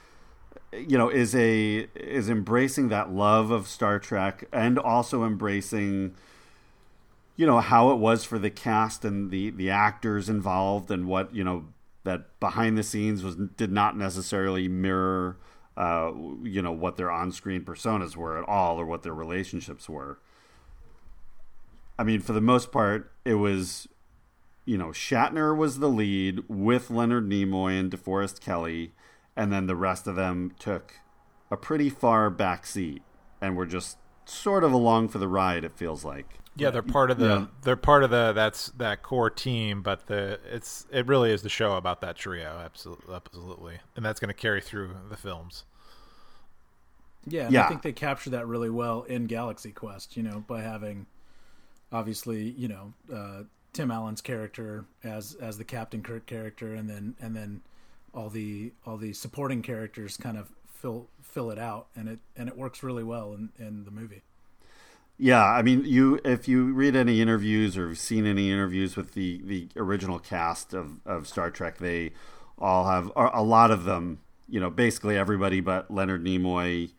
you 0.73 0.97
know, 0.97 1.09
is 1.09 1.35
a 1.35 1.87
is 1.95 2.29
embracing 2.29 2.89
that 2.89 3.11
love 3.11 3.51
of 3.51 3.67
Star 3.67 3.99
Trek 3.99 4.47
and 4.51 4.79
also 4.79 5.23
embracing 5.25 6.15
you 7.35 7.45
know 7.45 7.59
how 7.59 7.91
it 7.91 7.95
was 7.95 8.23
for 8.23 8.37
the 8.37 8.49
cast 8.49 9.03
and 9.03 9.31
the 9.31 9.49
the 9.49 9.69
actors 9.69 10.29
involved 10.29 10.91
and 10.91 11.07
what 11.07 11.33
you 11.33 11.43
know 11.43 11.65
that 12.03 12.39
behind 12.39 12.77
the 12.77 12.83
scenes 12.83 13.23
was 13.23 13.35
did 13.35 13.71
not 13.71 13.97
necessarily 13.97 14.67
mirror 14.67 15.37
uh, 15.77 16.11
you 16.43 16.61
know 16.61 16.71
what 16.71 16.97
their 16.97 17.09
on-screen 17.09 17.63
personas 17.63 18.15
were 18.15 18.37
at 18.37 18.47
all 18.47 18.79
or 18.79 18.85
what 18.85 19.03
their 19.03 19.13
relationships 19.13 19.89
were. 19.89 20.19
I 21.97 22.03
mean 22.03 22.19
for 22.21 22.33
the 22.33 22.41
most 22.41 22.71
part 22.71 23.11
it 23.25 23.35
was 23.35 23.87
you 24.65 24.77
know 24.77 24.89
shatner 24.89 25.55
was 25.55 25.79
the 25.79 25.89
lead 25.89 26.43
with 26.47 26.91
leonard 26.91 27.27
nimoy 27.27 27.79
and 27.79 27.91
deforest 27.91 28.39
kelley 28.39 28.91
and 29.35 29.51
then 29.51 29.65
the 29.67 29.75
rest 29.75 30.07
of 30.07 30.15
them 30.15 30.53
took 30.59 30.95
a 31.49 31.57
pretty 31.57 31.89
far 31.89 32.29
back 32.29 32.65
seat 32.65 33.01
and 33.41 33.55
were 33.55 33.65
just 33.65 33.97
sort 34.25 34.63
of 34.63 34.71
along 34.71 35.07
for 35.09 35.17
the 35.17 35.27
ride 35.27 35.63
it 35.63 35.75
feels 35.75 36.05
like 36.05 36.37
Yeah, 36.55 36.69
they're 36.69 36.81
part 36.81 37.11
of 37.11 37.17
the 37.17 37.25
Yeah. 37.27 37.45
they're 37.63 37.75
part 37.75 38.03
of 38.03 38.09
the 38.09 38.33
that's 38.33 38.67
that 38.77 39.01
core 39.03 39.29
team, 39.29 39.81
but 39.81 40.07
the 40.07 40.39
it's 40.49 40.85
it 40.91 41.07
really 41.07 41.31
is 41.31 41.41
the 41.41 41.49
show 41.49 41.73
about 41.77 42.01
that 42.01 42.15
trio, 42.17 42.61
absolutely, 42.63 43.13
absolutely, 43.15 43.79
and 43.95 44.05
that's 44.05 44.19
going 44.19 44.27
to 44.29 44.33
carry 44.33 44.61
through 44.61 44.95
the 45.09 45.17
films. 45.17 45.65
Yeah, 47.27 47.49
Yeah. 47.49 47.65
I 47.65 47.67
think 47.69 47.81
they 47.83 47.91
capture 47.93 48.29
that 48.31 48.47
really 48.47 48.69
well 48.69 49.03
in 49.03 49.25
Galaxy 49.27 49.71
Quest. 49.71 50.17
You 50.17 50.23
know, 50.23 50.43
by 50.47 50.61
having 50.61 51.05
obviously 51.91 52.49
you 52.51 52.67
know 52.67 52.93
uh, 53.13 53.43
Tim 53.73 53.91
Allen's 53.91 54.21
character 54.21 54.85
as 55.03 55.35
as 55.35 55.57
the 55.57 55.63
Captain 55.63 56.01
Kirk 56.03 56.25
character, 56.25 56.73
and 56.73 56.89
then 56.89 57.15
and 57.21 57.35
then 57.35 57.61
all 58.13 58.29
the 58.29 58.73
all 58.85 58.97
the 58.97 59.13
supporting 59.13 59.61
characters 59.61 60.17
kind 60.17 60.37
of 60.37 60.49
fill 60.67 61.07
fill 61.21 61.51
it 61.51 61.59
out, 61.59 61.87
and 61.95 62.09
it 62.09 62.19
and 62.35 62.49
it 62.49 62.57
works 62.57 62.83
really 62.83 63.03
well 63.03 63.33
in 63.33 63.49
in 63.57 63.85
the 63.85 63.91
movie. 63.91 64.23
Yeah, 65.17 65.45
I 65.45 65.61
mean, 65.61 65.85
you 65.85 66.19
if 66.25 66.47
you 66.47 66.73
read 66.73 66.95
any 66.95 67.21
interviews 67.21 67.77
or 67.77 67.93
seen 67.93 68.25
any 68.25 68.51
interviews 68.51 68.95
with 68.95 69.13
the 69.13 69.41
the 69.43 69.67
original 69.75 70.19
cast 70.19 70.73
of 70.73 70.99
of 71.05 71.27
Star 71.27 71.51
Trek, 71.51 71.77
they 71.77 72.11
all 72.57 72.85
have 72.87 73.11
a 73.15 73.43
lot 73.43 73.71
of 73.71 73.83
them. 73.83 74.19
You 74.49 74.59
know, 74.59 74.69
basically 74.69 75.17
everybody 75.17 75.61
but 75.61 75.91
Leonard 75.91 76.23
Nimoy 76.23 76.91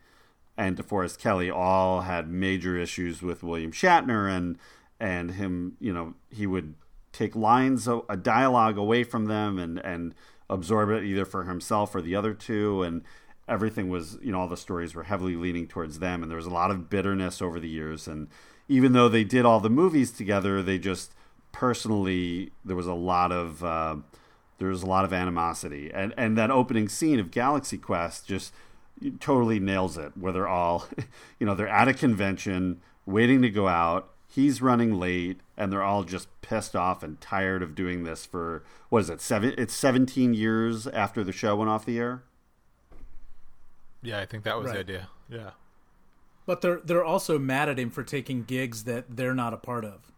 and 0.57 0.77
DeForest 0.77 1.19
Kelley 1.19 1.51
all 1.51 2.01
had 2.01 2.29
major 2.29 2.77
issues 2.77 3.21
with 3.21 3.43
William 3.43 3.71
Shatner 3.71 4.29
and 4.29 4.57
and 4.99 5.31
him. 5.31 5.75
You 5.79 5.93
know, 5.93 6.13
he 6.29 6.47
would 6.47 6.75
take 7.11 7.35
lines 7.35 7.87
a 7.87 8.17
dialogue 8.17 8.77
away 8.77 9.03
from 9.03 9.25
them 9.25 9.59
and 9.59 9.79
and 9.79 10.15
absorb 10.49 10.89
it 10.89 11.03
either 11.03 11.25
for 11.25 11.43
himself 11.43 11.95
or 11.95 12.01
the 12.01 12.15
other 12.15 12.33
two 12.33 12.83
and 12.83 13.03
everything 13.47 13.89
was 13.89 14.17
you 14.21 14.31
know 14.31 14.39
all 14.41 14.47
the 14.47 14.57
stories 14.57 14.95
were 14.95 15.03
heavily 15.03 15.35
leaning 15.35 15.67
towards 15.67 15.99
them 15.99 16.21
and 16.21 16.31
there 16.31 16.37
was 16.37 16.45
a 16.45 16.51
lot 16.51 16.71
of 16.71 16.89
bitterness 16.89 17.41
over 17.41 17.59
the 17.59 17.67
years 17.67 18.07
and 18.07 18.27
even 18.67 18.93
though 18.93 19.09
they 19.09 19.23
did 19.23 19.45
all 19.45 19.59
the 19.59 19.69
movies 19.69 20.11
together 20.11 20.61
they 20.61 20.77
just 20.77 21.13
personally 21.51 22.51
there 22.63 22.75
was 22.75 22.87
a 22.87 22.93
lot 22.93 23.31
of 23.31 23.63
uh, 23.63 23.95
there 24.59 24.69
was 24.69 24.81
a 24.81 24.87
lot 24.87 25.03
of 25.03 25.11
animosity 25.11 25.91
and 25.93 26.13
and 26.17 26.37
that 26.37 26.51
opening 26.51 26.87
scene 26.87 27.19
of 27.19 27.31
galaxy 27.31 27.77
quest 27.77 28.25
just 28.25 28.53
totally 29.19 29.59
nails 29.59 29.97
it 29.97 30.15
where 30.17 30.31
they're 30.31 30.47
all 30.47 30.87
you 31.39 31.45
know 31.45 31.53
they're 31.53 31.67
at 31.67 31.87
a 31.87 31.93
convention 31.93 32.79
waiting 33.05 33.41
to 33.41 33.49
go 33.49 33.67
out 33.67 34.12
he's 34.33 34.61
running 34.61 34.99
late 34.99 35.39
and 35.55 35.71
they're 35.71 35.83
all 35.83 36.03
just 36.03 36.27
pissed 36.41 36.75
off 36.75 37.03
and 37.03 37.21
tired 37.21 37.61
of 37.61 37.75
doing 37.75 38.03
this 38.03 38.25
for 38.25 38.63
what 38.89 38.99
is 38.99 39.09
it 39.09 39.21
seven 39.21 39.53
it's 39.57 39.73
17 39.73 40.33
years 40.33 40.87
after 40.87 41.23
the 41.23 41.31
show 41.31 41.55
went 41.55 41.69
off 41.69 41.85
the 41.85 41.99
air 41.99 42.23
Yeah, 44.01 44.19
I 44.19 44.25
think 44.25 44.43
that 44.43 44.57
was 44.59 44.71
the 44.71 44.79
idea. 44.79 45.07
Yeah, 45.29 45.51
But 46.45 46.61
they're 46.61 46.81
they're 46.83 47.05
also 47.05 47.39
mad 47.39 47.69
at 47.69 47.79
him 47.79 47.89
for 47.89 48.03
taking 48.03 48.43
gigs 48.43 48.83
that 48.83 49.05
they're 49.15 49.33
not 49.33 49.53
a 49.53 49.57
part 49.57 49.85
of. 49.85 50.11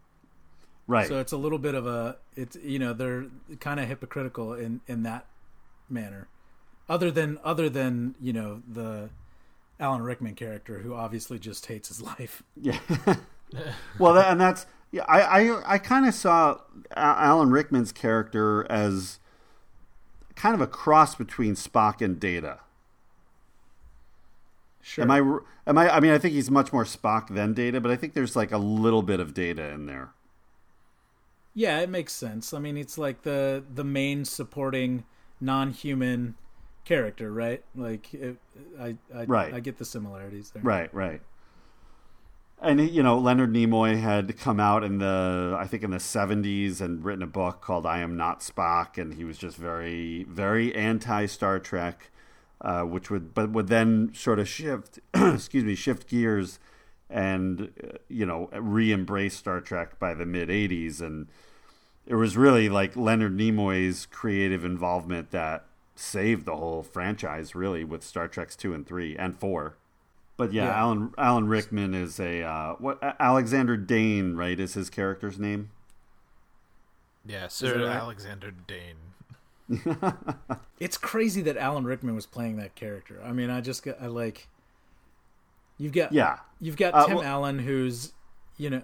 right 0.86 1.06
So 1.06 1.20
it's 1.20 1.32
a 1.32 1.36
little 1.36 1.58
bit 1.58 1.74
of 1.74 1.86
a 1.86 2.16
it's 2.34 2.56
you 2.56 2.78
know 2.78 2.92
they're 2.92 3.26
kind 3.60 3.78
of 3.80 3.86
hypocritical 3.88 4.54
in 4.54 4.80
in 4.86 5.02
that 5.04 5.26
manner. 5.88 6.28
Other 6.88 7.10
than 7.10 7.38
other 7.44 7.68
than 7.68 8.14
you 8.20 8.32
know 8.32 8.62
the 8.66 9.10
Alan 9.78 10.02
Rickman 10.02 10.34
character 10.34 10.78
who 10.78 10.94
obviously 10.94 11.38
just 11.38 11.66
hates 11.66 11.88
his 11.88 12.00
life. 12.12 12.42
Yeah. 12.60 12.78
well, 13.98 14.14
that, 14.14 14.30
and 14.30 14.40
that's 14.40 14.66
yeah. 14.90 15.04
I 15.08 15.20
I, 15.20 15.74
I 15.74 15.78
kind 15.78 16.06
of 16.06 16.14
saw 16.14 16.60
Alan 16.94 17.50
Rickman's 17.50 17.92
character 17.92 18.66
as 18.70 19.18
kind 20.34 20.54
of 20.54 20.60
a 20.60 20.66
cross 20.66 21.14
between 21.14 21.54
Spock 21.54 22.00
and 22.00 22.20
Data. 22.20 22.60
Sure. 24.82 25.02
Am 25.02 25.10
I? 25.10 25.18
Am 25.66 25.78
I? 25.78 25.96
I 25.96 26.00
mean, 26.00 26.12
I 26.12 26.18
think 26.18 26.34
he's 26.34 26.50
much 26.50 26.72
more 26.72 26.84
Spock 26.84 27.28
than 27.34 27.54
Data, 27.54 27.80
but 27.80 27.90
I 27.90 27.96
think 27.96 28.14
there's 28.14 28.36
like 28.36 28.52
a 28.52 28.58
little 28.58 29.02
bit 29.02 29.18
of 29.18 29.34
Data 29.34 29.70
in 29.70 29.86
there. 29.86 30.10
Yeah, 31.54 31.80
it 31.80 31.88
makes 31.88 32.12
sense. 32.12 32.52
I 32.52 32.58
mean, 32.58 32.76
it's 32.76 32.98
like 32.98 33.22
the 33.22 33.64
the 33.74 33.82
main 33.82 34.24
supporting 34.24 35.04
non-human 35.40 36.34
character, 36.84 37.32
right? 37.32 37.64
Like, 37.74 38.12
it, 38.14 38.36
I 38.78 38.96
I, 39.14 39.24
Right. 39.24 39.54
I 39.54 39.60
get 39.60 39.78
the 39.78 39.84
similarities 39.84 40.50
there. 40.50 40.62
Right, 40.62 40.92
right. 40.94 41.20
And 42.60 42.90
you 42.90 43.02
know, 43.02 43.18
Leonard 43.18 43.52
Nimoy 43.52 44.00
had 44.00 44.38
come 44.38 44.58
out 44.58 44.82
in 44.82 44.98
the 44.98 45.56
I 45.58 45.66
think 45.66 45.82
in 45.82 45.90
the 45.90 45.98
70s 45.98 46.80
and 46.80 47.04
written 47.04 47.22
a 47.22 47.26
book 47.26 47.60
called 47.60 47.86
I 47.86 47.98
Am 47.98 48.16
Not 48.16 48.40
Spock 48.40 48.96
and 48.98 49.14
he 49.14 49.24
was 49.24 49.38
just 49.38 49.56
very 49.56 50.24
very 50.24 50.74
anti 50.74 51.26
Star 51.26 51.58
Trek 51.58 52.10
uh, 52.60 52.82
which 52.82 53.10
would 53.10 53.34
but 53.34 53.50
would 53.50 53.68
then 53.68 54.12
sort 54.14 54.38
of 54.38 54.48
shift 54.48 54.98
excuse 55.14 55.64
me, 55.64 55.74
shift 55.74 56.08
gears 56.08 56.58
and 57.10 57.72
uh, 57.84 57.98
you 58.08 58.24
know, 58.24 58.48
re-embrace 58.52 59.36
Star 59.36 59.60
Trek 59.60 59.98
by 59.98 60.14
the 60.14 60.26
mid 60.26 60.48
80s 60.48 61.00
and 61.00 61.28
it 62.06 62.14
was 62.14 62.36
really 62.36 62.68
like 62.68 62.96
Leonard 62.96 63.36
Nimoy's 63.36 64.06
creative 64.06 64.64
involvement 64.64 65.30
that 65.32 65.64
saved 65.94 66.46
the 66.46 66.56
whole 66.56 66.82
franchise 66.82 67.54
really 67.54 67.84
with 67.84 68.02
Star 68.02 68.28
Trek's 68.28 68.56
2 68.56 68.72
and 68.72 68.86
3 68.86 69.16
and 69.16 69.36
4. 69.36 69.76
But 70.36 70.52
yeah, 70.52 70.64
Yeah. 70.66 70.78
Alan 70.78 71.14
Alan 71.16 71.48
Rickman 71.48 71.94
is 71.94 72.20
a 72.20 72.42
uh, 72.42 72.74
what 72.74 72.98
Alexander 73.18 73.76
Dane, 73.76 74.34
right? 74.36 74.58
Is 74.60 74.74
his 74.74 74.90
character's 74.90 75.38
name? 75.38 75.70
yeah. 77.26 77.48
Sir 77.48 77.86
right? 77.86 77.96
Alexander 77.96 78.52
Dane. 78.66 78.96
It's 80.78 80.98
crazy 80.98 81.40
that 81.42 81.56
Alan 81.56 81.84
Rickman 81.84 82.14
was 82.14 82.26
playing 82.26 82.56
that 82.58 82.74
character. 82.74 83.18
I 83.24 83.32
mean, 83.32 83.48
I 83.48 83.62
just 83.62 83.82
got 83.82 83.96
I 84.00 84.06
like 84.08 84.46
you've 85.78 85.92
got 85.92 86.12
Yeah. 86.12 86.38
you've 86.60 86.76
got 86.76 86.94
Uh, 86.94 87.06
Tim 87.06 87.16
well- 87.16 87.24
Allen 87.24 87.58
who's 87.60 88.12
you 88.58 88.70
know. 88.70 88.82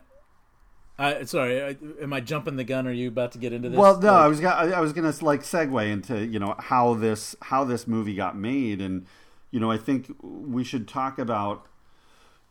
I 0.99 1.25
sorry, 1.25 1.63
I, 1.63 1.77
am 2.03 2.13
I 2.13 2.21
jumping 2.21 2.57
the 2.57 2.65
gun? 2.65 2.87
Are 2.87 2.93
you 2.93 3.09
about 3.09 3.33
to 3.33 3.39
get 3.39 3.53
into 3.53 3.69
this? 3.69 3.79
Well, 3.79 3.99
no, 4.01 4.13
Like- 4.13 4.23
I 4.23 4.27
was 4.29 4.41
gonna, 4.41 4.55
I 4.73 4.79
I 4.79 4.81
was 4.81 4.93
gonna 4.93 5.13
like 5.23 5.43
segue 5.43 5.91
into 5.91 6.25
you 6.25 6.39
know 6.39 6.55
how 6.59 6.95
this 6.95 7.37
how 7.43 7.65
this 7.65 7.87
movie 7.87 8.15
got 8.15 8.37
made, 8.37 8.81
and 8.81 9.07
you 9.53 9.61
know 9.61 9.71
I 9.71 9.77
think 9.77 10.13
we 10.21 10.65
should 10.65 10.89
talk 10.89 11.21
about 11.21 11.69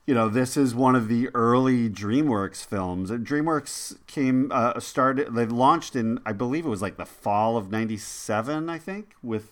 you 0.08 0.14
know 0.14 0.30
this 0.30 0.56
is 0.56 0.74
one 0.74 0.96
of 0.96 1.10
the 1.10 1.30
early 1.34 1.90
DreamWorks 1.90 2.66
films. 2.66 3.12
DreamWorks 3.12 3.98
came 4.08 4.50
uh, 4.54 4.80
started 4.80 5.36
they 5.36 5.46
launched 5.46 5.98
in 5.98 6.20
I 6.26 6.32
believe 6.32 6.66
it 6.66 6.70
was 6.70 6.82
like 6.82 6.96
the 6.96 7.06
fall 7.06 7.58
of 7.58 7.70
'97, 7.70 8.70
I 8.70 8.78
think. 8.78 9.16
With 9.22 9.52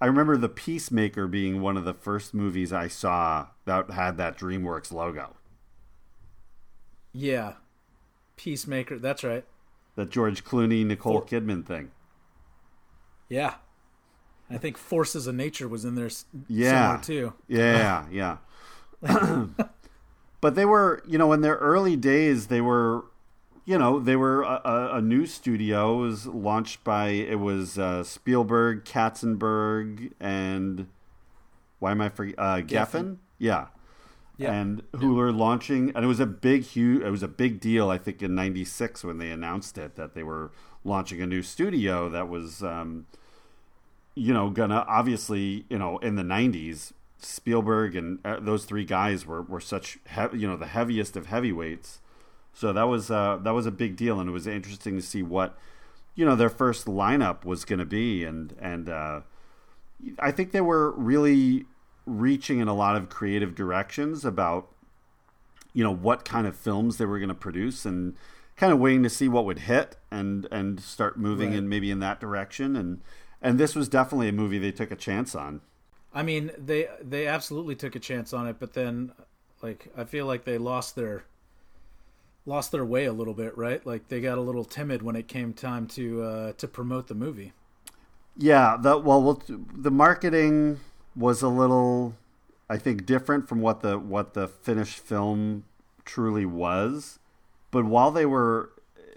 I 0.00 0.06
remember 0.06 0.36
The 0.36 0.48
Peacemaker 0.48 1.26
being 1.26 1.60
one 1.60 1.76
of 1.76 1.84
the 1.84 1.92
first 1.92 2.32
movies 2.32 2.72
I 2.72 2.86
saw 2.88 3.48
that 3.64 3.90
had 3.90 4.16
that 4.16 4.38
DreamWorks 4.38 4.92
logo. 4.92 5.34
Yeah, 7.12 7.54
Peacemaker. 8.36 8.98
That's 8.98 9.24
right. 9.24 9.44
That 9.96 10.10
George 10.10 10.44
Clooney 10.44 10.86
Nicole 10.86 11.22
Kidman 11.22 11.66
thing. 11.66 11.90
Yeah, 13.28 13.54
I 14.50 14.56
think 14.58 14.76
Forces 14.78 15.26
of 15.26 15.34
Nature 15.34 15.68
was 15.68 15.84
in 15.84 15.94
there. 15.94 16.10
yeah 16.48 17.00
somewhere 17.00 17.04
too. 17.04 17.32
yeah 17.48 18.06
yeah 18.10 18.36
but 20.40 20.54
they 20.54 20.64
were 20.64 21.02
you 21.06 21.18
know 21.18 21.32
in 21.32 21.40
their 21.40 21.56
early 21.56 21.96
days 21.96 22.46
they 22.48 22.60
were 22.60 23.04
you 23.64 23.78
know 23.78 23.98
they 24.00 24.16
were 24.16 24.42
a, 24.42 24.60
a, 24.64 24.96
a 24.96 25.02
new 25.02 25.26
studio 25.26 25.98
it 25.98 26.06
was 26.06 26.26
launched 26.26 26.82
by 26.84 27.08
it 27.08 27.38
was 27.38 27.78
uh, 27.78 28.02
spielberg 28.02 28.84
katzenberg 28.84 30.12
and 30.20 30.86
Why 31.78 31.92
am 31.92 32.00
I 32.00 32.08
for 32.08 32.24
uh, 32.26 32.60
Geffen? 32.62 32.66
Geffen. 32.66 33.16
Yeah. 33.38 33.66
Yeah. 34.36 34.52
And 34.52 34.82
who 34.96 35.14
were 35.14 35.32
launching, 35.32 35.90
and 35.96 36.04
it 36.04 36.08
was 36.08 36.20
a 36.20 36.26
big, 36.26 36.62
huge, 36.62 37.02
it 37.02 37.10
was 37.10 37.24
a 37.24 37.28
big 37.28 37.58
deal. 37.60 37.90
I 37.90 37.98
think 37.98 38.22
in 38.22 38.36
'96 38.36 39.02
when 39.02 39.18
they 39.18 39.30
announced 39.32 39.76
it 39.78 39.96
that 39.96 40.14
they 40.14 40.22
were 40.22 40.52
launching 40.84 41.20
a 41.20 41.26
new 41.26 41.42
studio 41.42 42.08
that 42.08 42.28
was, 42.28 42.62
um, 42.62 43.06
you 44.18 44.32
know, 44.34 44.50
gonna 44.50 44.84
obviously, 44.88 45.64
you 45.68 45.78
know, 45.78 45.98
in 45.98 46.16
the 46.16 46.22
'90s, 46.22 46.92
Spielberg 47.18 47.96
and 47.96 48.18
uh, 48.24 48.38
those 48.40 48.64
three 48.64 48.84
guys 48.84 49.26
were 49.26 49.42
were 49.42 49.60
such, 49.60 49.98
he- 50.14 50.38
you 50.38 50.46
know, 50.48 50.56
the 50.56 50.66
heaviest 50.66 51.16
of 51.16 51.26
heavyweights. 51.26 52.00
So 52.54 52.72
that 52.72 52.84
was 52.84 53.10
uh, 53.10 53.38
that 53.42 53.52
was 53.54 53.66
a 53.66 53.70
big 53.70 53.96
deal, 53.96 54.18
and 54.20 54.28
it 54.28 54.32
was 54.32 54.46
interesting 54.46 54.96
to 54.96 55.02
see 55.02 55.22
what, 55.22 55.56
you 56.14 56.24
know, 56.24 56.34
their 56.36 56.48
first 56.50 56.86
lineup 56.86 57.44
was 57.44 57.64
going 57.64 57.78
to 57.78 57.84
be, 57.86 58.24
and 58.24 58.54
and 58.60 58.88
uh, 58.88 59.20
I 60.18 60.30
think 60.32 60.52
they 60.52 60.60
were 60.60 60.92
really 60.92 61.66
reaching 62.06 62.58
in 62.60 62.68
a 62.68 62.74
lot 62.74 62.96
of 62.96 63.08
creative 63.08 63.54
directions 63.54 64.24
about 64.24 64.68
you 65.74 65.84
know 65.84 65.94
what 65.94 66.24
kind 66.24 66.46
of 66.46 66.56
films 66.56 66.96
they 66.96 67.04
were 67.04 67.18
going 67.18 67.28
to 67.28 67.34
produce 67.34 67.84
and 67.84 68.14
kind 68.56 68.72
of 68.72 68.78
waiting 68.78 69.02
to 69.02 69.10
see 69.10 69.28
what 69.28 69.44
would 69.44 69.60
hit 69.60 69.96
and 70.10 70.46
and 70.50 70.80
start 70.80 71.18
moving 71.18 71.50
Right. 71.50 71.58
in 71.58 71.68
maybe 71.68 71.90
in 71.90 72.00
that 72.00 72.18
direction 72.20 72.74
and 72.76 73.00
and 73.42 73.58
this 73.58 73.74
was 73.74 73.88
definitely 73.88 74.28
a 74.28 74.32
movie 74.32 74.58
they 74.58 74.72
took 74.72 74.90
a 74.90 74.96
chance 74.96 75.34
on 75.34 75.60
I 76.14 76.22
mean, 76.22 76.50
they 76.56 76.88
they 77.02 77.26
absolutely 77.26 77.76
took 77.76 77.94
a 77.94 78.00
chance 78.00 78.32
on 78.32 78.48
it, 78.48 78.56
but 78.58 78.72
then 78.72 79.12
like 79.62 79.92
I 79.96 80.04
feel 80.04 80.24
like 80.26 80.44
they 80.44 80.56
lost 80.56 80.96
their 80.96 81.24
lost 82.46 82.72
their 82.72 82.84
way 82.84 83.04
a 83.04 83.12
little 83.12 83.34
bit, 83.34 83.56
right? 83.58 83.84
Like 83.84 84.08
they 84.08 84.20
got 84.20 84.38
a 84.38 84.40
little 84.40 84.64
timid 84.64 85.02
when 85.02 85.16
it 85.16 85.28
came 85.28 85.52
time 85.52 85.86
to 85.88 86.22
uh 86.22 86.52
to 86.54 86.66
promote 86.66 87.08
the 87.08 87.14
movie. 87.14 87.52
yeah 88.36 88.76
the 88.80 88.96
well 88.98 89.22
we'll- 89.22 89.42
the 89.76 89.90
marketing 89.90 90.78
was 91.16 91.42
a 91.42 91.48
little 91.48 92.14
i 92.70 92.76
think 92.78 93.04
different 93.04 93.48
from 93.48 93.60
what 93.60 93.80
the 93.80 93.98
what 93.98 94.34
the 94.34 94.46
finished 94.46 94.98
film 95.00 95.64
truly 96.04 96.46
was 96.46 97.18
but 97.72 97.84
while 97.84 98.10
they 98.12 98.24
were 98.26 98.70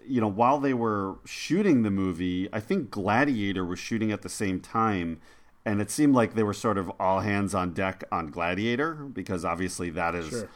you 0.08 0.20
know 0.22 0.28
while 0.28 0.60
they 0.60 0.74
were 0.74 1.16
shooting 1.26 1.84
the 1.84 1.92
movie 1.92 2.48
i 2.54 2.60
think 2.60 2.90
gladiator 2.92 3.64
was 3.66 3.80
shooting 3.80 4.12
at 4.12 4.22
the 4.22 4.30
same 4.30 4.60
time 4.60 5.20
and 5.66 5.80
it 5.80 5.92
seemed 5.92 6.16
like 6.16 6.34
they 6.34 6.44
were 6.44 6.54
sort 6.54 6.78
of 6.78 6.92
all 7.00 7.20
hands 7.20 7.54
on 7.54 7.72
deck 7.74 8.04
on 8.12 8.28
gladiator 8.28 8.94
because 8.96 9.46
obviously 9.46 9.90
that 9.90 10.16
is 10.16 10.30
Sure. 10.30 10.50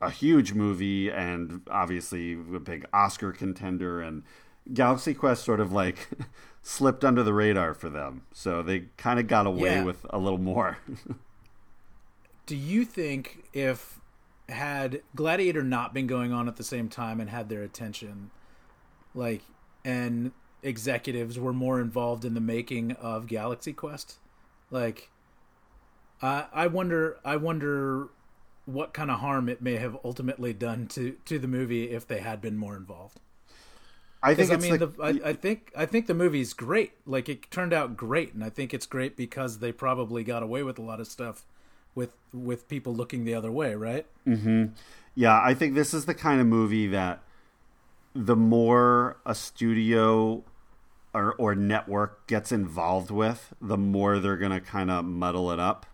a 0.00 0.10
huge 0.10 0.52
movie 0.52 1.10
and 1.10 1.62
obviously 1.70 2.32
a 2.34 2.60
big 2.60 2.84
oscar 2.92 3.32
contender 3.32 4.00
and 4.02 4.22
galaxy 4.74 5.14
quest 5.14 5.44
sort 5.44 5.60
of 5.60 5.72
like 5.72 6.08
slipped 6.62 7.04
under 7.04 7.22
the 7.22 7.32
radar 7.32 7.72
for 7.74 7.88
them 7.88 8.22
so 8.32 8.62
they 8.62 8.84
kind 8.96 9.18
of 9.18 9.26
got 9.26 9.46
away 9.46 9.76
Yeah. 9.76 9.84
with 9.84 10.04
a 10.10 10.18
little 10.18 10.38
more 10.40 10.78
Do 12.46 12.54
you 12.56 12.84
think 12.84 13.44
if 13.52 13.98
had 14.48 15.02
Gladiator 15.16 15.64
not 15.64 15.92
been 15.92 16.06
going 16.06 16.32
on 16.32 16.46
at 16.46 16.54
the 16.56 16.62
same 16.62 16.88
time 16.88 17.18
and 17.20 17.28
had 17.28 17.48
their 17.48 17.62
attention, 17.64 18.30
like, 19.16 19.42
and 19.84 20.32
executives 20.62 21.38
were 21.40 21.54
more 21.54 21.80
involved 21.80 22.24
in 22.24 22.34
the 22.34 22.40
making 22.42 22.92
of 22.94 23.26
Galaxy 23.28 23.74
Quest, 23.74 24.18
like, 24.70 25.10
I 26.22 26.46
I 26.52 26.66
wonder 26.66 27.18
I 27.24 27.36
wonder 27.36 28.08
what 28.66 28.92
kind 28.94 29.10
of 29.10 29.20
harm 29.20 29.48
it 29.48 29.62
may 29.62 29.76
have 29.76 29.98
ultimately 30.04 30.52
done 30.52 30.86
to 30.88 31.16
to 31.24 31.38
the 31.38 31.48
movie 31.48 31.90
if 31.90 32.06
they 32.06 32.20
had 32.20 32.40
been 32.42 32.56
more 32.58 32.76
involved. 32.76 33.20
i 34.22 34.34
think 34.34 34.52
I 34.52 34.56
mean, 34.56 34.78
the, 34.78 34.86
the, 34.88 35.02
I, 35.02 35.30
I 35.30 35.32
think 35.34 35.72
I 35.76 35.86
think 35.86 36.06
the 36.06 36.14
movie's 36.14 36.52
great. 36.52 36.92
Like 37.06 37.28
it 37.28 37.50
turned 37.50 37.72
out 37.72 37.96
great, 37.96 38.34
and 38.34 38.42
I 38.42 38.50
think 38.50 38.74
it's 38.74 38.86
great 38.86 39.16
because 39.16 39.58
they 39.58 39.72
probably 39.72 40.24
got 40.24 40.42
away 40.42 40.62
with 40.62 40.78
a 40.78 40.82
lot 40.82 41.00
of 41.00 41.06
stuff 41.06 41.44
with 41.94 42.10
with 42.32 42.68
people 42.68 42.94
looking 42.94 43.24
the 43.24 43.34
other 43.34 43.52
way, 43.52 43.74
right? 43.74 44.06
Mhm. 44.26 44.72
Yeah, 45.14 45.40
I 45.42 45.54
think 45.54 45.74
this 45.74 45.94
is 45.94 46.04
the 46.06 46.14
kind 46.14 46.40
of 46.40 46.46
movie 46.46 46.86
that 46.88 47.20
the 48.24 48.36
more 48.36 49.18
a 49.26 49.34
studio 49.34 50.44
or, 51.12 51.34
or 51.34 51.54
network 51.54 52.26
gets 52.26 52.50
involved 52.50 53.10
with, 53.10 53.52
the 53.60 53.76
more 53.76 54.18
they're 54.18 54.36
going 54.36 54.52
to 54.52 54.60
kind 54.60 54.90
of 54.90 55.04
muddle 55.04 55.50
it 55.50 55.60
up. 55.60 55.86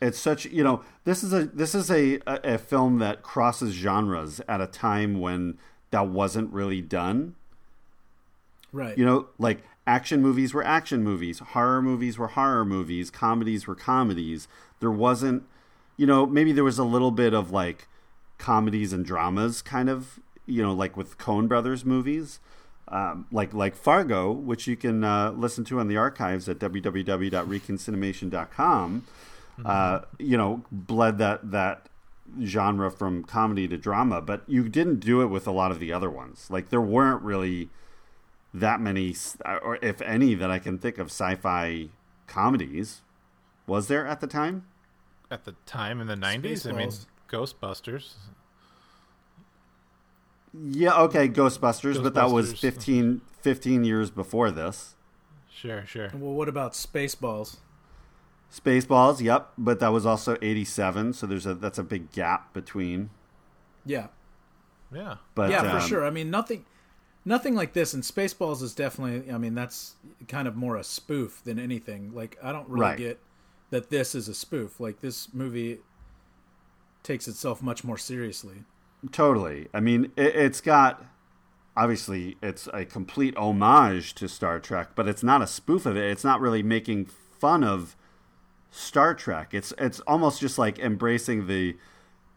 It's 0.00 0.18
such, 0.18 0.46
you 0.46 0.64
know, 0.64 0.82
this 1.04 1.22
is 1.22 1.32
a 1.34 1.44
this 1.44 1.74
is 1.74 1.90
a, 1.90 2.20
a, 2.26 2.54
a 2.54 2.58
film 2.58 3.00
that 3.00 3.22
crosses 3.22 3.74
genres 3.74 4.40
at 4.48 4.60
a 4.60 4.66
time 4.66 5.20
when 5.20 5.58
that 5.90 6.08
wasn't 6.08 6.52
really 6.52 6.80
done. 6.80 7.34
Right. 8.72 8.96
You 8.96 9.04
know, 9.04 9.28
like 9.38 9.62
action 9.86 10.22
movies 10.22 10.54
were 10.54 10.64
action 10.64 11.02
movies, 11.02 11.40
horror 11.40 11.82
movies 11.82 12.16
were 12.16 12.28
horror 12.28 12.64
movies, 12.64 13.10
comedies 13.10 13.66
were 13.66 13.74
comedies. 13.74 14.48
There 14.78 14.90
wasn't, 14.90 15.42
you 15.98 16.06
know, 16.06 16.24
maybe 16.24 16.52
there 16.52 16.64
was 16.64 16.78
a 16.78 16.84
little 16.84 17.10
bit 17.10 17.34
of 17.34 17.50
like 17.50 17.86
comedies 18.38 18.94
and 18.94 19.04
dramas 19.04 19.60
kind 19.60 19.90
of, 19.90 20.18
you 20.50 20.62
know, 20.62 20.74
like 20.74 20.96
with 20.96 21.18
Coen 21.18 21.48
Brothers 21.48 21.84
movies. 21.84 22.40
Um, 22.88 23.26
like 23.30 23.52
like 23.54 23.76
Fargo, 23.76 24.32
which 24.32 24.66
you 24.66 24.76
can 24.76 25.04
uh, 25.04 25.30
listen 25.30 25.62
to 25.66 25.78
on 25.78 25.86
the 25.86 25.96
archives 25.96 26.48
at 26.48 26.58
www.reconcinimation.com, 26.58 29.04
uh, 29.64 30.00
you 30.18 30.36
know, 30.36 30.64
bled 30.72 31.18
that 31.18 31.52
that 31.52 31.86
genre 32.44 32.90
from 32.90 33.24
comedy 33.24 33.66
to 33.68 33.76
drama, 33.76 34.20
but 34.20 34.42
you 34.46 34.68
didn't 34.68 35.00
do 35.00 35.22
it 35.22 35.26
with 35.26 35.46
a 35.46 35.50
lot 35.50 35.70
of 35.70 35.78
the 35.78 35.92
other 35.92 36.10
ones. 36.10 36.48
Like 36.50 36.70
there 36.70 36.80
weren't 36.80 37.22
really 37.22 37.68
that 38.52 38.80
many, 38.80 39.14
or 39.44 39.78
if 39.82 40.00
any, 40.02 40.34
that 40.34 40.50
I 40.50 40.58
can 40.58 40.78
think 40.78 40.98
of 40.98 41.08
sci-fi 41.08 41.88
comedies. 42.26 43.02
Was 43.66 43.88
there 43.88 44.06
at 44.06 44.20
the 44.20 44.26
time? 44.26 44.66
At 45.30 45.44
the 45.44 45.54
time 45.64 46.00
in 46.00 46.08
the 46.08 46.16
'90s, 46.16 46.68
I 46.68 46.76
mean, 46.76 46.90
Ghostbusters. 47.28 48.14
Yeah, 50.52 50.94
okay, 51.02 51.28
Ghostbusters, 51.28 52.02
but 52.02 52.14
that 52.14 52.30
was 52.30 52.54
Ghostbusters. 52.54 52.58
15, 52.60 53.20
15 53.40 53.84
years 53.84 54.10
before 54.10 54.50
this. 54.50 54.96
Sure, 55.48 55.84
sure. 55.86 56.10
Well, 56.14 56.32
what 56.32 56.48
about 56.48 56.72
Spaceballs? 56.72 57.58
Spaceballs, 58.52 59.20
yep, 59.20 59.50
but 59.56 59.78
that 59.80 59.92
was 59.92 60.04
also 60.04 60.36
87, 60.42 61.12
so 61.12 61.26
there's 61.26 61.46
a 61.46 61.54
that's 61.54 61.78
a 61.78 61.84
big 61.84 62.10
gap 62.10 62.52
between. 62.52 63.10
Yeah, 63.86 64.08
Yeah. 64.92 65.16
But 65.34 65.50
yeah, 65.50 65.62
for 65.62 65.78
um, 65.78 65.88
sure. 65.88 66.04
I 66.04 66.10
mean, 66.10 66.30
nothing, 66.30 66.64
nothing 67.24 67.54
like 67.54 67.72
this. 67.72 67.94
And 67.94 68.02
Spaceballs 68.02 68.60
is 68.62 68.74
definitely. 68.74 69.32
I 69.32 69.38
mean, 69.38 69.54
that's 69.54 69.94
kind 70.26 70.48
of 70.48 70.56
more 70.56 70.76
a 70.76 70.82
spoof 70.84 71.42
than 71.44 71.58
anything. 71.60 72.12
Like, 72.12 72.36
I 72.42 72.50
don't 72.52 72.68
really 72.68 72.82
Right. 72.82 72.98
get 72.98 73.20
that 73.70 73.90
this 73.90 74.14
is 74.16 74.28
a 74.28 74.34
spoof. 74.34 74.80
Like, 74.80 75.00
this 75.00 75.32
movie 75.32 75.78
takes 77.04 77.28
itself 77.28 77.62
much 77.62 77.84
more 77.84 77.96
seriously. 77.98 78.64
Totally. 79.12 79.68
I 79.72 79.80
mean, 79.80 80.12
it, 80.16 80.34
it's 80.36 80.60
got 80.60 81.04
obviously 81.76 82.36
it's 82.42 82.68
a 82.74 82.84
complete 82.84 83.36
homage 83.36 84.14
to 84.14 84.28
Star 84.28 84.60
Trek, 84.60 84.90
but 84.94 85.08
it's 85.08 85.22
not 85.22 85.42
a 85.42 85.46
spoof 85.46 85.86
of 85.86 85.96
it. 85.96 86.10
It's 86.10 86.24
not 86.24 86.40
really 86.40 86.62
making 86.62 87.06
fun 87.06 87.64
of 87.64 87.96
Star 88.70 89.14
Trek. 89.14 89.54
It's 89.54 89.72
it's 89.78 90.00
almost 90.00 90.40
just 90.40 90.58
like 90.58 90.78
embracing 90.78 91.46
the 91.46 91.76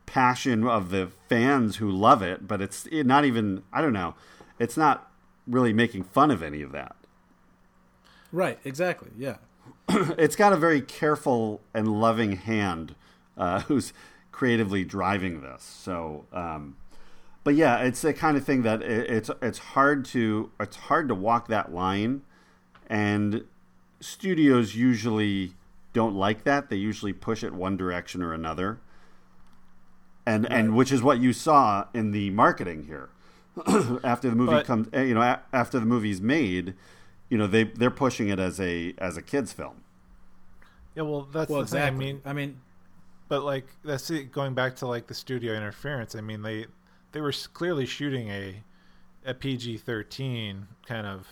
passion 0.05 0.65
of 0.65 0.89
the 0.89 1.09
fans 1.29 1.77
who 1.77 1.89
love 1.89 2.21
it, 2.21 2.47
but 2.47 2.61
it's 2.61 2.85
it 2.87 3.05
not 3.05 3.25
even 3.25 3.63
I 3.71 3.81
don't 3.81 3.93
know. 3.93 4.15
It's 4.59 4.77
not 4.77 5.11
really 5.45 5.73
making 5.73 6.03
fun 6.03 6.31
of 6.31 6.41
any 6.41 6.61
of 6.61 6.71
that. 6.71 6.95
Right. 8.31 8.59
Exactly. 8.63 9.11
Yeah. 9.17 9.37
it's 9.89 10.35
got 10.35 10.53
a 10.53 10.57
very 10.57 10.81
careful 10.81 11.61
and 11.73 11.99
loving 11.99 12.37
hand 12.37 12.95
uh, 13.37 13.61
who's 13.61 13.93
creatively 14.33 14.83
driving 14.83 15.41
this. 15.41 15.63
So, 15.63 16.25
um, 16.33 16.75
but 17.45 17.55
yeah, 17.55 17.77
it's 17.77 18.01
the 18.01 18.13
kind 18.13 18.35
of 18.35 18.43
thing 18.43 18.63
that 18.63 18.81
it, 18.81 19.09
it's 19.09 19.29
it's 19.41 19.59
hard 19.59 20.03
to 20.05 20.51
it's 20.59 20.75
hard 20.75 21.07
to 21.07 21.15
walk 21.15 21.47
that 21.47 21.73
line, 21.73 22.23
and 22.87 23.45
studios 24.01 24.75
usually 24.75 25.53
don't 25.93 26.15
like 26.15 26.43
that. 26.43 26.69
They 26.69 26.75
usually 26.75 27.13
push 27.13 27.43
it 27.43 27.53
one 27.53 27.77
direction 27.77 28.21
or 28.21 28.33
another, 28.33 28.79
and 30.25 30.51
and 30.51 30.75
which 30.75 30.91
is 30.91 31.01
what 31.01 31.19
you 31.19 31.31
saw 31.33 31.85
in 31.93 32.11
the 32.11 32.29
marketing 32.31 32.85
here. 32.87 33.09
after 34.03 34.29
the 34.31 34.35
movie 34.35 34.53
But- 34.53 34.65
comes, 34.65 34.87
eh, 34.93 35.03
you 35.03 35.13
know, 35.13 35.37
after 35.53 35.79
the 35.79 35.85
movie's 35.85 36.19
made, 36.19 36.73
you 37.29 37.37
know 37.37 37.45
they 37.45 37.65
they're 37.65 37.91
pushing 37.91 38.29
it 38.29 38.39
as 38.39 38.59
a 38.59 38.95
as 38.97 39.15
a 39.15 39.21
kids 39.21 39.53
film. 39.53 39.83
Yeah, 40.95 41.03
well, 41.03 41.27
that's 41.31 41.49
Well, 41.51 41.61
the 41.61 41.67
thing. 41.67 41.79
exactly. 41.79 42.05
I 42.09 42.13
mean, 42.13 42.21
I 42.25 42.33
mean, 42.33 42.59
but 43.33 43.43
like 43.43 43.65
that's 43.83 44.11
it, 44.11 44.31
going 44.31 44.53
back 44.53 44.75
to 44.75 44.85
like 44.87 45.07
the 45.07 45.13
studio 45.15 45.53
interference. 45.55 46.13
I 46.13 46.21
mean, 46.21 46.43
they 46.43 46.67
they 47.13 47.19
were 47.21 47.33
clearly 47.53 47.87
shooting 47.87 48.29
a 48.29 48.61
a 49.25 49.33
PG 49.33 49.77
thirteen 49.79 50.67
kind 50.85 51.07
of 51.07 51.27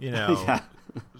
you 0.00 0.10
know 0.16 0.44
Yeah. 0.46 0.60